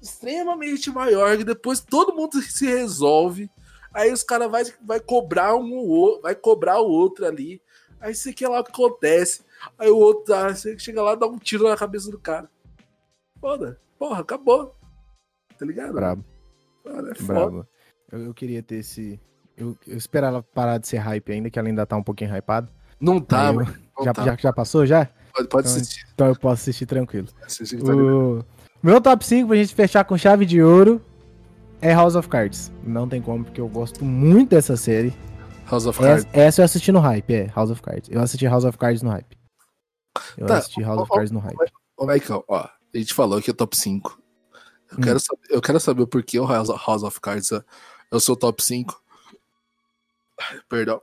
extremamente 0.00 0.90
maior, 0.90 1.36
que 1.36 1.44
depois 1.44 1.80
todo 1.80 2.14
mundo 2.14 2.40
se 2.40 2.66
resolve. 2.66 3.50
Aí 3.94 4.12
os 4.12 4.22
caras 4.24 4.50
vai, 4.50 4.64
vai 4.84 4.98
cobrar 5.00 5.54
um 5.54 6.20
vai 6.20 6.34
cobrar 6.34 6.80
o 6.80 6.88
outro 6.90 7.24
ali. 7.24 7.62
Aí 8.00 8.14
você 8.14 8.32
quer 8.32 8.48
lá 8.48 8.60
o 8.60 8.64
que 8.64 8.72
acontece. 8.72 9.42
Aí 9.78 9.88
o 9.88 9.96
outro 9.96 10.34
você 10.34 10.76
chega 10.78 11.00
lá 11.00 11.14
dá 11.14 11.26
um 11.26 11.38
tiro 11.38 11.68
na 11.68 11.76
cabeça 11.76 12.10
do 12.10 12.18
cara. 12.18 12.50
Foda, 13.40 13.80
porra, 13.98 14.20
acabou. 14.20 14.74
Tá 15.58 15.64
ligado? 15.64 15.92
Brabo, 15.94 16.24
Mano, 16.84 17.08
é 17.08 17.22
brabo. 17.22 17.66
Eu, 18.10 18.20
eu 18.26 18.34
queria 18.34 18.62
ter 18.62 18.76
esse. 18.76 19.20
Eu, 19.56 19.76
eu 19.86 19.96
espero 19.96 20.26
ela 20.26 20.42
parar 20.42 20.78
de 20.78 20.88
ser 20.88 20.96
hype 20.98 21.30
ainda, 21.32 21.48
que 21.48 21.58
ela 21.58 21.68
ainda 21.68 21.86
tá 21.86 21.96
um 21.96 22.02
pouquinho 22.02 22.36
hypada. 22.36 22.68
Não 23.00 23.20
tá, 23.20 23.46
eu- 23.48 23.54
mano. 23.54 23.74
Não 23.96 24.04
já, 24.04 24.12
tá. 24.12 24.24
já, 24.24 24.36
já 24.36 24.52
passou 24.52 24.84
já? 24.84 25.08
Pode, 25.32 25.48
pode 25.48 25.68
Então, 25.68 25.76
assistir. 25.80 26.04
Então 26.12 26.26
eu 26.26 26.34
posso 26.36 26.62
assistir 26.62 26.84
tranquilo. 26.84 27.28
assistir 27.46 27.76
que 27.78 27.84
tá. 27.84 27.92
O 27.94 28.44
meu 28.82 29.00
top 29.00 29.24
5 29.24 29.46
pra 29.46 29.56
gente 29.56 29.72
fechar 29.72 30.04
com 30.04 30.18
chave 30.18 30.44
de 30.44 30.60
ouro 30.60 31.00
é 31.80 31.92
House 31.92 32.14
of 32.14 32.28
Cards. 32.28 32.72
Não 32.82 33.08
tem 33.08 33.20
como, 33.20 33.44
porque 33.44 33.60
eu 33.60 33.68
gosto 33.68 34.04
muito 34.04 34.50
dessa 34.50 34.76
série. 34.76 35.12
House 35.70 35.86
of 35.86 35.98
Cards. 35.98 36.26
Essa, 36.32 36.38
essa 36.40 36.60
eu 36.60 36.64
assisti 36.64 36.92
no 36.92 37.00
hype, 37.00 37.32
é, 37.34 37.46
House 37.54 37.70
of 37.70 37.80
Cards. 37.82 38.08
Eu 38.10 38.20
assisti 38.20 38.46
House 38.46 38.64
of 38.64 38.76
Cards 38.78 39.02
no 39.02 39.10
hype. 39.10 39.36
Eu 40.36 40.46
Tá, 40.46 40.58
assisti 40.58 40.82
House 40.82 41.00
of 41.00 41.10
ó, 41.10 41.14
ó, 41.14 41.16
Cards 41.16 41.30
no 41.32 41.40
hype. 41.40 41.56
Ô, 41.96 42.06
Michael, 42.06 42.44
ó, 42.48 42.58
a 42.60 42.98
gente 42.98 43.14
falou 43.14 43.40
que 43.40 43.50
é 43.50 43.54
top 43.54 43.76
5. 43.76 44.18
Eu, 44.92 44.98
Hum. 44.98 45.00
quero, 45.00 45.18
saber, 45.20 45.40
eu 45.50 45.60
quero 45.62 45.80
saber 45.80 46.02
o 46.02 46.06
porquê 46.06 46.38
o 46.38 46.46
House, 46.46 46.68
House 46.86 47.02
of 47.02 47.20
Cards 47.20 47.50
é, 47.52 47.56
é 48.10 48.16
o 48.16 48.20
seu 48.20 48.36
top 48.36 48.62
5. 48.62 49.00
Ai, 50.40 50.60
Perdão. 50.68 51.00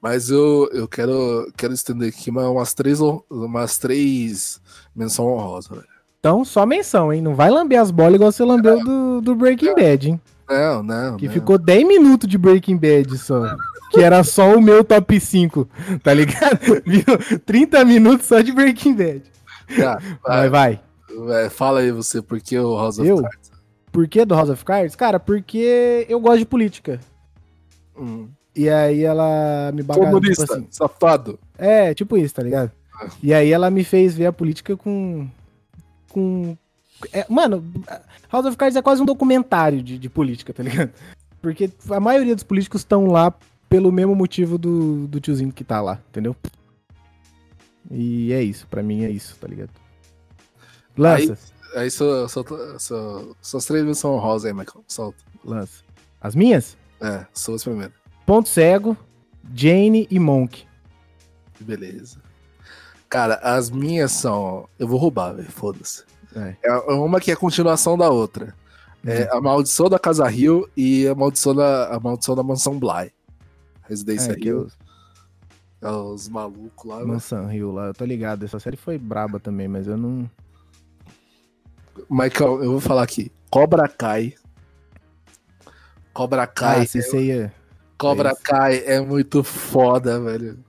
Mas 0.00 0.30
eu, 0.30 0.68
eu 0.72 0.86
quero, 0.86 1.50
quero 1.56 1.72
estender 1.72 2.10
aqui 2.10 2.30
uma- 2.30 2.48
umas 2.48 2.74
três, 2.74 3.00
umas 3.28 3.78
três 3.78 4.60
menção 4.94 5.26
honrosa, 5.26 5.74
velho. 5.74 5.95
Então, 6.26 6.44
só 6.44 6.66
menção, 6.66 7.12
hein? 7.12 7.22
Não 7.22 7.36
vai 7.36 7.48
lamber 7.50 7.80
as 7.80 7.92
bolas 7.92 8.14
igual 8.16 8.32
você 8.32 8.42
lambeu 8.42 8.82
do, 8.82 9.20
do 9.20 9.36
Breaking 9.36 9.76
Bad, 9.76 10.08
hein? 10.08 10.20
Não, 10.50 10.82
não. 10.82 11.16
Que 11.16 11.26
não. 11.26 11.32
ficou 11.32 11.56
10 11.56 11.86
minutos 11.86 12.28
de 12.28 12.36
Breaking 12.36 12.76
Bad 12.76 13.16
só. 13.16 13.54
Que 13.92 14.00
era 14.00 14.24
só 14.24 14.56
o 14.56 14.60
meu 14.60 14.82
top 14.82 15.20
5, 15.20 15.68
tá 16.02 16.12
ligado? 16.12 16.58
Viu? 16.84 17.04
30 17.46 17.84
minutos 17.84 18.26
só 18.26 18.40
de 18.40 18.50
Breaking 18.50 18.96
Bad. 18.96 19.22
Tá, 19.78 20.00
Vai, 20.26 20.48
vai, 20.48 20.50
vai. 20.50 20.80
vai, 21.26 21.48
fala 21.48 21.78
aí 21.78 21.92
você, 21.92 22.20
por 22.20 22.40
que 22.40 22.58
o 22.58 22.76
House 22.76 22.98
of 22.98 23.08
Eu? 23.08 23.22
Cards? 23.22 23.52
Por 23.92 24.08
que 24.08 24.24
do 24.24 24.34
House 24.34 24.50
of 24.50 24.64
Cards? 24.64 24.96
Cara, 24.96 25.20
porque 25.20 26.06
eu 26.08 26.18
gosto 26.18 26.40
de 26.40 26.46
política. 26.46 26.98
Hum. 27.96 28.26
E 28.54 28.68
aí 28.68 29.04
ela 29.04 29.70
me 29.72 29.84
bagaça, 29.84 30.06
tipo 30.06 30.16
Comunista, 30.16 30.42
assim. 30.42 30.66
safado. 30.72 31.38
É, 31.56 31.94
tipo 31.94 32.16
isso, 32.16 32.34
tá 32.34 32.42
ligado? 32.42 32.72
E 33.22 33.32
aí 33.32 33.52
ela 33.52 33.70
me 33.70 33.84
fez 33.84 34.16
ver 34.16 34.26
a 34.26 34.32
política 34.32 34.76
com. 34.76 35.28
Com. 36.16 36.56
é, 37.12 37.26
mano, 37.28 37.62
House 38.32 38.46
of 38.46 38.56
Cards 38.56 38.74
é 38.74 38.80
quase 38.80 39.02
um 39.02 39.04
documentário 39.04 39.82
de, 39.82 39.98
de 39.98 40.08
política, 40.08 40.54
tá 40.54 40.62
ligado? 40.62 40.90
Porque 41.42 41.70
a 41.90 42.00
maioria 42.00 42.34
dos 42.34 42.42
políticos 42.42 42.80
estão 42.80 43.06
lá 43.06 43.34
pelo 43.68 43.92
mesmo 43.92 44.14
motivo 44.14 44.56
do, 44.56 45.06
do 45.06 45.20
tiozinho 45.20 45.52
que 45.52 45.62
tá 45.62 45.82
lá, 45.82 46.00
entendeu? 46.08 46.34
E 47.90 48.32
é 48.32 48.42
isso, 48.42 48.66
pra 48.66 48.82
mim 48.82 49.04
é 49.04 49.10
isso, 49.10 49.36
tá 49.38 49.46
ligado? 49.46 49.70
Lança, 50.96 51.36
Aí 51.74 51.90
só, 51.90 52.26
só, 52.26 52.42
só, 52.78 53.34
só 53.42 53.58
as 53.58 53.66
três 53.66 53.84
menções 53.84 54.14
honrosas 54.14 54.46
aí, 54.46 54.54
Michael. 54.54 54.82
Solta. 54.88 55.22
lança. 55.44 55.84
As 56.18 56.34
minhas? 56.34 56.78
É, 57.02 57.26
suas 57.34 57.62
primeiras. 57.62 57.92
Ponto 58.24 58.48
Cego, 58.48 58.96
Jane 59.54 60.08
e 60.10 60.18
Monk. 60.18 60.64
Beleza. 61.60 62.25
Cara, 63.16 63.36
as 63.36 63.70
minhas 63.70 64.12
são. 64.12 64.68
Eu 64.78 64.86
vou 64.86 64.98
roubar, 64.98 65.32
velho. 65.32 65.50
Foda-se. 65.50 66.04
É. 66.34 66.54
É 66.62 66.72
uma 66.92 67.18
que 67.18 67.30
é 67.30 67.34
a 67.34 67.36
continuação 67.36 67.96
da 67.96 68.10
outra. 68.10 68.54
É 69.06 69.26
a 69.32 69.40
Maldição 69.40 69.88
da 69.88 69.98
Casa 69.98 70.28
Rio 70.28 70.68
e 70.76 71.08
a 71.08 71.14
Maldição 71.14 71.54
da, 71.54 71.94
a 71.96 71.98
maldição 71.98 72.36
da 72.36 72.42
Mansão 72.42 72.78
Bly. 72.78 73.10
Residência 73.88 74.32
É, 74.32 74.34
é 74.34 74.38
Rio. 74.38 74.66
os 74.66 74.76
É 75.80 75.88
os 75.88 76.28
malucos 76.28 76.84
lá. 76.90 76.98
né? 76.98 77.04
Mansão 77.06 77.46
Rio 77.46 77.72
lá, 77.72 77.86
eu 77.86 77.94
tô 77.94 78.04
ligado. 78.04 78.44
Essa 78.44 78.60
série 78.60 78.76
foi 78.76 78.98
braba 78.98 79.40
também, 79.40 79.66
mas 79.66 79.86
eu 79.86 79.96
não. 79.96 80.30
Michael, 82.10 82.64
eu 82.64 82.72
vou 82.72 82.80
falar 82.80 83.04
aqui. 83.04 83.32
Cobra 83.48 83.88
Kai. 83.88 84.34
Cobra 86.12 86.46
Kai. 86.46 86.86
Ah, 86.86 87.16
ia. 87.16 87.54
Cobra 87.96 88.28
é 88.28 88.32
isso. 88.32 88.42
Kai 88.42 88.82
é 88.84 89.00
muito 89.00 89.42
foda, 89.42 90.20
velho. 90.20 90.65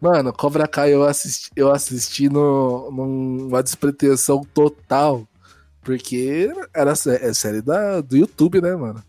Mano, 0.00 0.32
Cobra 0.32 0.66
Kai 0.68 0.92
eu 0.94 1.04
assisti, 1.04 1.50
eu 1.56 1.72
assisti 1.72 2.28
no, 2.28 2.90
numa 2.90 3.62
despretensão 3.62 4.42
total. 4.54 5.26
Porque 5.82 6.52
era 6.74 6.92
é 6.92 7.32
série 7.32 7.62
da, 7.62 8.00
do 8.00 8.16
YouTube, 8.16 8.60
né, 8.60 8.74
mano? 8.74 9.02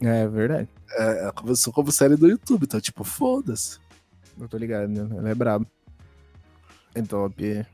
É 0.00 0.26
verdade. 0.26 0.68
É, 0.90 1.22
ela 1.22 1.32
começou 1.32 1.72
como 1.72 1.92
série 1.92 2.16
do 2.16 2.28
YouTube, 2.28 2.64
então, 2.64 2.80
tipo, 2.80 3.04
foda-se. 3.04 3.78
Eu 4.38 4.48
tô 4.48 4.58
ligado, 4.58 4.88
né? 4.88 5.16
Ela 5.16 5.30
é 5.30 5.34
braba. 5.34 5.66
É 6.94 7.02
top. 7.02 7.64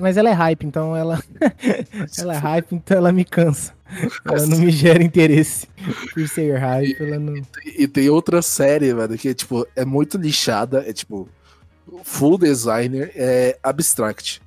Mas 0.00 0.16
ela 0.16 0.30
é 0.30 0.32
hype, 0.32 0.64
então 0.64 0.96
ela. 0.96 1.22
ela 2.18 2.34
é 2.34 2.38
hype, 2.38 2.74
então 2.74 2.96
ela 2.96 3.12
me 3.12 3.24
cansa. 3.24 3.74
Ela 4.24 4.46
não 4.46 4.58
me 4.58 4.70
gera 4.70 5.02
interesse. 5.02 5.66
Por 6.12 6.28
ser 6.28 6.58
hype, 6.58 6.96
ela 7.00 7.18
não. 7.18 7.34
E, 7.36 7.84
e 7.84 7.88
tem 7.88 8.08
outra 8.08 8.40
série, 8.40 8.92
mano, 8.94 9.16
que, 9.16 9.34
tipo, 9.34 9.66
é 9.76 9.84
muito 9.84 10.16
lixada, 10.16 10.84
é, 10.86 10.92
tipo, 10.92 11.28
full 12.02 12.38
designer, 12.38 13.12
é 13.14 13.58
Abstract. 13.62 14.40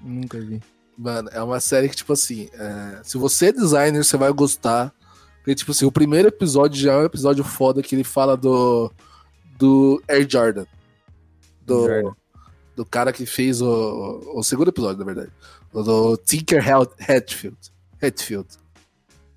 Nunca 0.00 0.40
vi. 0.40 0.60
Mano, 0.96 1.28
é 1.32 1.42
uma 1.42 1.58
série 1.58 1.88
que, 1.88 1.96
tipo 1.96 2.12
assim, 2.12 2.48
é, 2.54 3.00
se 3.02 3.18
você 3.18 3.46
é 3.46 3.52
designer, 3.52 4.04
você 4.04 4.16
vai 4.16 4.32
gostar. 4.32 4.92
Porque, 5.38 5.54
tipo 5.54 5.72
assim, 5.72 5.84
o 5.84 5.92
primeiro 5.92 6.28
episódio 6.28 6.80
já 6.80 6.92
é 6.92 6.98
um 6.98 7.04
episódio 7.04 7.42
foda 7.42 7.82
que 7.82 7.94
ele 7.94 8.04
fala 8.04 8.36
do. 8.36 8.90
Do 9.56 10.02
Air 10.08 10.26
Jordan. 10.28 10.66
Do, 11.62 11.86
Jordan. 11.86 12.12
Do 12.76 12.84
cara 12.84 13.12
que 13.12 13.24
fez 13.26 13.60
o. 13.60 14.20
O 14.34 14.42
segundo 14.42 14.68
episódio, 14.68 14.98
na 14.98 15.04
verdade. 15.04 15.32
O 15.72 15.82
do 15.82 16.16
Tinker 16.16 16.66
Hat- 16.68 16.94
Hatfield. 17.00 17.56
Hatfield. 18.02 18.48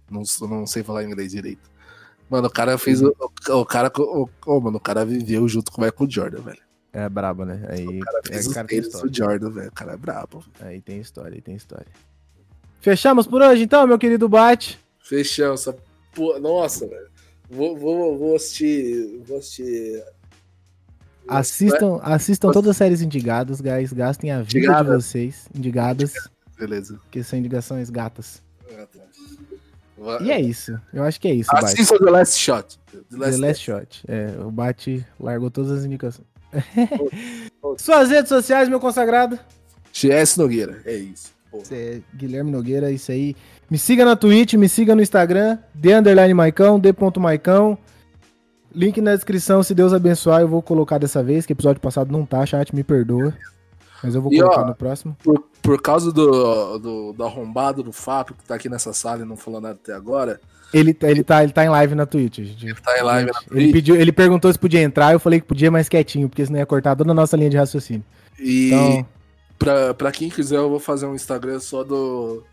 Não, 0.09 0.23
não 0.47 0.65
sei 0.65 0.84
falar 0.84 1.03
inglês 1.03 1.31
direito. 1.31 1.69
Mano, 2.30 2.47
o 2.47 2.51
cara 2.51 2.77
fez. 2.77 3.01
O, 3.01 3.14
o 3.49 3.65
cara. 3.65 3.91
O, 3.97 4.30
oh, 4.45 4.59
mano, 4.59 4.77
o 4.77 4.81
cara 4.81 5.05
viveu 5.05 5.47
junto 5.47 5.72
com 5.72 5.81
o 5.81 5.85
Michael 5.85 6.09
Jordan, 6.09 6.41
velho. 6.41 6.61
É 6.93 7.07
braba, 7.07 7.45
né? 7.45 7.65
Aí, 7.69 7.85
O 7.85 7.99
cara 7.99 8.22
fez 8.26 8.47
é, 8.49 8.53
cara 8.53 8.68
tem 8.68 8.80
história. 8.80 9.09
do 9.09 9.15
Jordan, 9.15 9.49
velho. 9.51 9.69
O 9.69 9.72
cara 9.73 9.93
é 9.93 9.97
brabo. 9.97 10.43
Aí 10.59 10.81
tem 10.81 10.99
história, 10.99 11.35
aí 11.35 11.41
tem 11.41 11.55
história. 11.55 11.88
Fechamos 12.81 13.27
por 13.27 13.41
hoje, 13.41 13.64
então, 13.64 13.85
meu 13.85 13.97
querido 13.99 14.27
Bate. 14.30 14.80
Fechamos 14.99 15.68
essa. 15.68 15.77
Nossa, 16.39 16.88
velho. 16.88 17.07
Vou, 17.49 17.77
vou, 17.77 18.18
vou 18.18 18.35
assistir. 18.35 19.22
Vou 19.26 19.38
assistir. 19.38 20.03
Assistam, 21.28 21.99
assistam 22.04 22.52
todas 22.52 22.72
as 22.72 22.78
séries 22.78 23.02
indigadas, 23.02 23.62
guys. 23.62 23.91
Gastem 23.94 24.32
a 24.32 24.41
vida 24.41 24.58
Indigadas. 24.60 25.04
de 25.04 25.10
vocês. 25.10 25.48
Indigadas, 25.56 26.14
Beleza. 26.58 26.99
que 27.12 27.24
são 27.24 27.38
indicações 27.40 27.90
gatas. 27.90 28.41
E 30.22 30.32
é 30.32 30.40
isso. 30.40 30.80
Eu 30.94 31.04
acho 31.04 31.20
que 31.20 31.28
é 31.28 31.34
isso. 31.34 31.49
Assista 31.56 31.98
The 31.98 32.10
Last 32.12 32.40
Shot. 32.40 32.80
The 32.91 32.98
The 33.10 33.18
Last, 33.18 33.41
Last 33.41 33.64
Shot. 33.64 34.04
É, 34.08 34.36
o 34.40 34.52
Bate 34.52 35.06
largou 35.20 35.49
todas 35.49 35.72
as 35.72 35.86
indicações. 35.86 36.28
Suas 37.78 38.10
redes 38.10 38.30
sociais, 38.30 38.70
meu 38.70 38.80
consagrado. 38.80 39.40
GS 39.91 40.38
Nogueira. 40.38 40.82
É 40.86 40.95
isso. 40.95 41.36
É 41.72 42.02
Guilherme 42.16 42.52
Nogueira, 42.52 42.91
isso 42.91 43.12
aí. 43.12 43.36
Me 43.70 43.78
siga 43.78 44.06
na 44.06 44.16
Twitch, 44.16 44.54
me 44.54 44.70
siga 44.70 44.95
no 44.95 45.02
Instagram, 45.02 45.58
D 45.74 45.94
underline 45.94 46.34
Maicão, 46.34 46.80
D 46.80 46.94
ponto 46.94 47.20
Maicão. 47.20 47.78
Link 48.73 48.99
na 49.02 49.15
descrição, 49.15 49.64
se 49.64 49.73
Deus 49.73 49.94
abençoar, 49.94 50.41
eu 50.41 50.48
vou 50.48 50.61
colocar 50.61 50.98
dessa 50.98 51.23
vez, 51.23 51.45
que 51.45 51.53
episódio 51.53 51.81
passado 51.81 52.11
não 52.11 52.26
tá, 52.26 52.45
chat, 52.45 52.73
me 52.76 52.84
perdoa. 52.84 53.34
Mas 54.03 54.14
eu 54.14 54.22
vou 54.22 54.31
E, 54.31 54.38
colocar 54.39 54.61
ó, 54.61 54.65
no 54.68 54.76
próximo. 54.76 55.18
Por, 55.23 55.44
por 55.61 55.81
causa 55.81 56.11
do, 56.11 56.77
do, 56.77 57.14
do 57.14 57.23
arrombado 57.23 57.81
do 57.81 57.91
Fábio, 57.91 58.35
que 58.35 58.44
tá 58.44 58.53
aqui 58.56 58.69
nessa 58.69 58.94
sala 58.94 59.23
e 59.23 59.26
não 59.26 59.35
falou 59.35 59.60
nada 59.60 59.73
até 59.81 59.91
agora, 59.94 60.39
Ele, 60.72 60.94
tá- 60.94 61.10
ele, 61.10 61.23
tá, 61.23 61.41
ele 61.44 61.52
tá 61.52 61.65
em 61.65 61.69
live 61.69 61.95
na 61.95 62.06
Twitch, 62.06 62.38
gente. 62.39 62.76
tá 62.81 62.99
em 62.99 63.02
live 63.03 63.31
na 63.31 63.39
Ele, 63.49 63.49
Twitch. 63.64 63.72
pediu, 63.73 63.95
ele 63.95 64.11
perguntou 64.11 64.53
se 64.53 64.60
podia 64.60 64.81
entrar, 64.84 65.14
eu 65.14 65.19
falei 65.19 65.39
que 65.41 65.48
podia, 65.48 65.72
mas 65.72 65.89
quietinho, 65.89 66.30
porque 66.30 66.45
senão 66.45 66.60
ia 66.60 66.65
cortar 66.65 66.95
toda 66.95 67.10
a 67.10 67.14
nossa 67.15 67.35
linha 67.35 67.49
de 67.49 67.57
raciocínio. 67.57 68.03
E 68.39 68.68
Então, 68.68 69.06
pra, 69.57 69.94
pra 69.95 70.11
quem 70.11 70.30
quiser, 70.30 70.57
eu 70.57 70.69
vou 70.69 70.80
fazer 70.80 71.07
um 71.07 71.15
Instagram 71.15 71.60
só 71.60 71.84
do. 71.84 72.44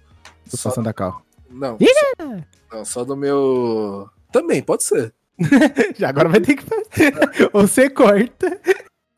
tô 0.51 0.57
Só, 0.57 0.71
passando 0.71 0.89
a 0.89 0.93
cal. 0.95 1.21
não, 1.51 1.77
só, 1.79 2.37
não, 2.73 2.85
só 2.87 3.05
do 3.05 3.15
meu. 3.15 4.09
Também, 4.33 4.63
pode 4.63 4.83
ser. 4.85 5.13
Já 5.97 6.09
agora 6.09 6.29
vai 6.29 6.41
ter 6.41 6.57
que 6.57 6.63
fazer. 6.63 7.51
Ou 7.53 7.63
você 7.67 7.89
corta, 7.91 8.61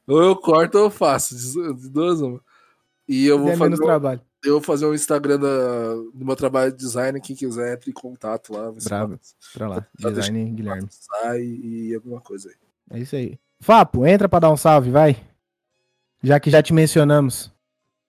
Ou 0.07 0.23
eu 0.23 0.37
corto 0.37 0.79
ou 0.79 0.85
eu 0.85 0.91
faço. 0.91 1.35
De 1.75 1.89
duas 1.89 2.21
uma. 2.21 2.41
E 3.09 3.27
eu 3.27 3.39
vou, 3.39 3.51
é 3.51 3.57
fazer, 3.57 3.75
um- 3.75 3.85
trabalho. 3.87 4.21
eu 4.45 4.53
vou 4.55 4.61
fazer 4.63 4.87
um 4.87 4.95
Instagram 4.95 5.39
da- 5.39 5.95
do 6.15 6.25
meu 6.25 6.35
trabalho 6.37 6.73
de 6.73 6.79
design. 6.79 7.21
Quem 7.21 7.37
quiser, 7.37 7.75
entre 7.75 7.91
em 7.91 7.95
contato 7.95 8.53
lá. 8.53 8.73
Bravo. 8.85 9.19
Pra 9.55 9.69
lá, 9.69 9.87
design 9.99 10.51
Guilherme. 10.53 10.89
Sai 10.91 11.43
e 11.43 11.95
alguma 11.95 12.21
coisa 12.21 12.49
aí. 12.49 12.99
É 12.99 13.03
isso 13.03 13.15
aí. 13.17 13.39
Fapo, 13.61 14.05
entra 14.07 14.29
pra 14.29 14.39
dar 14.41 14.51
um 14.53 14.57
salve, 14.57 14.91
vai. 14.91 15.17
Já 16.23 16.41
que 16.41 16.51
já 16.51 16.63
te 16.63 16.73
mencionamos. 16.73 17.53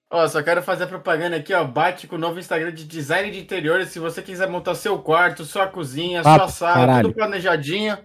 Ó, 0.10 0.26
só 0.28 0.42
quero 0.42 0.62
fazer 0.64 0.86
a 0.86 0.88
propaganda 0.88 1.36
aqui, 1.36 1.54
ó. 1.54 1.66
Bate 1.66 2.08
com 2.08 2.16
o 2.16 2.20
novo 2.20 2.40
Instagram 2.40 2.72
de 2.74 2.86
design 2.86 3.30
de 3.30 3.40
interiores. 3.40 3.90
Se 3.90 4.00
você 4.00 4.22
quiser 4.22 4.48
montar 4.50 4.74
seu 4.76 4.98
quarto, 5.00 5.44
sua 5.44 5.68
cozinha, 5.68 6.22
Papo, 6.24 6.40
sua 6.46 6.48
sala, 6.50 6.76
caralho. 6.76 7.08
tudo 7.10 7.16
planejadinho. 7.16 7.98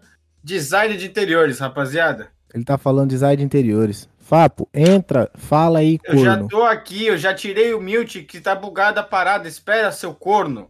Design 0.42 0.96
de 0.96 1.06
interiores, 1.06 1.60
rapaziada. 1.60 2.28
Ele 2.52 2.64
tá 2.64 2.76
falando 2.76 3.10
design 3.10 3.36
de 3.36 3.44
interiores. 3.44 4.08
Fapo, 4.18 4.68
entra, 4.74 5.30
fala 5.34 5.78
aí, 5.78 5.98
Eu 6.04 6.18
já 6.18 6.32
corno. 6.34 6.48
tô 6.48 6.62
aqui, 6.64 7.06
eu 7.06 7.16
já 7.16 7.32
tirei 7.34 7.72
o 7.72 7.80
mute 7.80 8.22
que 8.22 8.40
tá 8.40 8.54
bugado 8.54 8.98
a 8.98 9.02
parada. 9.04 9.46
Espera, 9.46 9.92
seu 9.92 10.12
corno. 10.12 10.68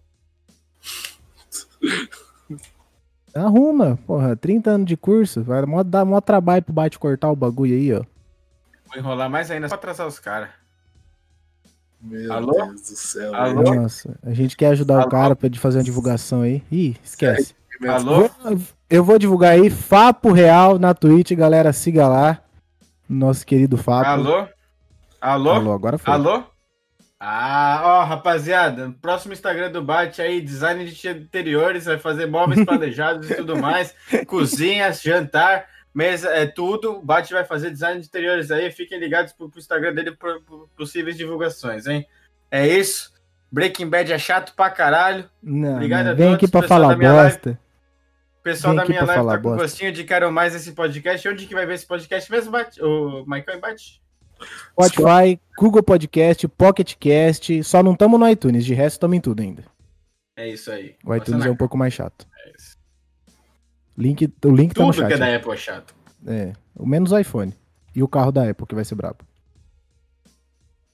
Arruma, 3.35 3.99
porra, 4.07 4.37
30 4.37 4.71
anos 4.71 4.87
de 4.87 4.97
curso. 4.97 5.43
Vai 5.43 5.63
mó, 5.65 5.83
dar 5.83 6.05
mó 6.05 6.21
trabalho 6.21 6.63
pro 6.63 6.73
bate 6.75 6.99
cortar 6.99 7.31
o 7.31 7.37
bagulho 7.37 7.75
aí, 7.75 7.93
ó. 7.95 8.03
Vou 8.89 8.99
enrolar 8.99 9.31
mais 9.31 9.51
ainda 9.51 9.69
só 9.69 9.77
pra 9.77 9.91
atrasar 9.93 10.07
os 10.07 10.19
caras. 10.19 10.51
Meu 12.03 12.33
Alô? 12.33 12.53
Deus 12.53 12.81
do 12.83 12.97
céu. 12.97 13.35
Alô? 13.35 13.75
Nossa, 13.75 14.19
a 14.25 14.33
gente 14.33 14.57
quer 14.57 14.69
ajudar 14.69 14.97
Alô? 14.97 15.07
o 15.07 15.11
cara 15.11 15.37
pra 15.37 15.49
fazer 15.55 15.79
uma 15.79 15.85
divulgação 15.85 16.43
aí. 16.43 16.63
Ih, 16.71 16.97
esquece. 17.03 17.55
Alô? 17.89 18.29
Eu 18.91 19.05
vou 19.05 19.19
divulgar 19.19 19.53
aí 19.53 19.71
Fapo 19.71 20.33
Real 20.33 20.79
na 20.79 20.95
Twitch, 20.95 21.33
galera, 21.33 21.73
siga 21.73 22.09
lá. 22.09 22.43
Nosso 23.09 23.47
querido 23.47 23.77
Fapo. 23.77 24.09
Alô? 24.09 24.49
Alô? 25.21 25.51
Alô, 25.51 25.73
agora 25.73 25.97
foi. 25.97 26.13
Alô? 26.13 26.45
Ah, 27.25 27.81
ó, 27.85 28.05
rapaziada, 28.05 28.93
próximo 29.01 29.33
Instagram 29.33 29.71
do 29.71 29.81
Bate 29.81 30.21
aí, 30.21 30.41
design 30.41 30.85
de 30.85 31.09
interiores, 31.09 31.85
vai 31.85 31.97
fazer 31.97 32.27
móveis 32.27 32.65
planejados 32.67 33.31
e 33.31 33.37
tudo 33.37 33.57
mais, 33.57 33.95
cozinhas, 34.27 35.01
jantar, 35.01 35.67
mesa, 35.95 36.29
é 36.31 36.47
tudo. 36.47 36.99
O 36.99 37.03
Bate 37.03 37.33
vai 37.33 37.45
fazer 37.45 37.71
design 37.71 38.01
de 38.01 38.07
interiores 38.07 38.51
aí, 38.51 38.71
fiquem 38.71 38.99
ligados 38.99 39.33
pro, 39.33 39.49
pro 39.49 39.61
Instagram 39.61 39.95
dele 39.95 40.13
por, 40.13 40.43
por 40.43 40.69
possíveis 40.77 41.17
divulgações, 41.17 41.87
hein? 41.87 42.07
É 42.51 42.67
isso. 42.67 43.13
Breaking 43.51 43.89
Bad 43.89 44.13
é 44.13 44.19
chato 44.19 44.55
pra 44.55 44.71
caralho. 44.71 45.29
Não, 45.43 45.75
Obrigado 45.75 46.07
não, 46.07 46.17
vem 46.17 46.35
aqui 46.35 46.49
pra 46.49 46.63
pessoal 46.63 46.81
falar 46.81 46.93
da 46.95 46.99
minha 46.99 47.13
live. 47.13 47.33
bosta. 47.35 47.59
Pessoal 48.43 48.75
da 48.75 48.85
minha 48.87 49.05
live 49.05 49.27
tá 49.27 49.37
com 49.37 49.43
bosta. 49.43 49.63
gostinho 49.63 49.93
de 49.93 50.05
quero 50.05 50.33
mais 50.33 50.55
esse 50.55 50.73
podcast. 50.73 51.29
Onde 51.29 51.47
que 51.47 51.55
vai 51.55 51.67
ver 51.67 51.75
esse 51.75 51.87
podcast 51.87 52.31
mesmo, 52.31 52.51
Bate? 52.51 52.83
O 52.83 53.25
Michael 53.27 53.61
Bate? 53.61 54.01
Spotify, 54.73 55.39
Google 55.57 55.83
Podcast, 55.83 56.49
Pocket 56.49 56.95
Cast. 56.99 57.63
Só 57.63 57.83
não 57.83 57.93
estamos 57.93 58.19
no 58.19 58.29
iTunes, 58.29 58.65
de 58.65 58.75
resto 58.75 58.97
estamos 58.97 59.17
em 59.17 59.21
tudo 59.21 59.41
ainda. 59.43 59.65
É 60.37 60.49
isso 60.49 60.73
aí. 60.73 60.97
O 61.05 61.15
iTunes 61.15 61.45
é 61.47 61.51
um 61.51 61.57
pouco 61.57 61.77
mais 61.77 61.93
chato. 61.93 62.27
é 62.47 62.51
isso. 62.59 62.77
Link, 63.97 64.33
o 64.45 64.51
link 64.51 64.75
tá 64.75 64.83
no 64.83 64.91
Tudo 64.91 65.01
chat. 65.01 65.09
que 65.09 65.15
é 65.15 65.19
da 65.19 65.27
né? 65.27 65.37
Apple 65.37 65.53
é 65.53 65.57
chato. 65.57 65.95
É, 66.27 66.53
o 66.75 66.87
menos 66.87 67.13
o 67.13 67.19
iPhone. 67.19 67.55
E 67.95 68.03
o 68.03 68.09
carro 68.09 68.33
da 68.33 68.49
Apple, 68.49 68.67
que 68.67 68.75
vai 68.75 68.85
ser 68.85 68.95
brabo. 68.95 69.19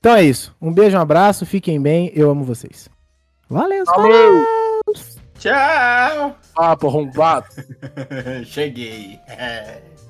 Então 0.01 0.15
é 0.15 0.23
isso. 0.23 0.55
Um 0.61 0.73
beijo, 0.73 0.97
um 0.97 1.01
abraço, 1.01 1.47
fiquem 1.47 1.81
bem, 1.81 2.11
eu 2.15 2.31
amo 2.31 2.45
vocês. 2.45 2.89
Valeu, 3.49 3.85
Falou! 3.87 4.45
Tchau! 5.39 6.37
Papo 6.55 6.89
arrombado. 6.89 7.47
Cheguei. 8.45 9.19
É. 9.29 9.81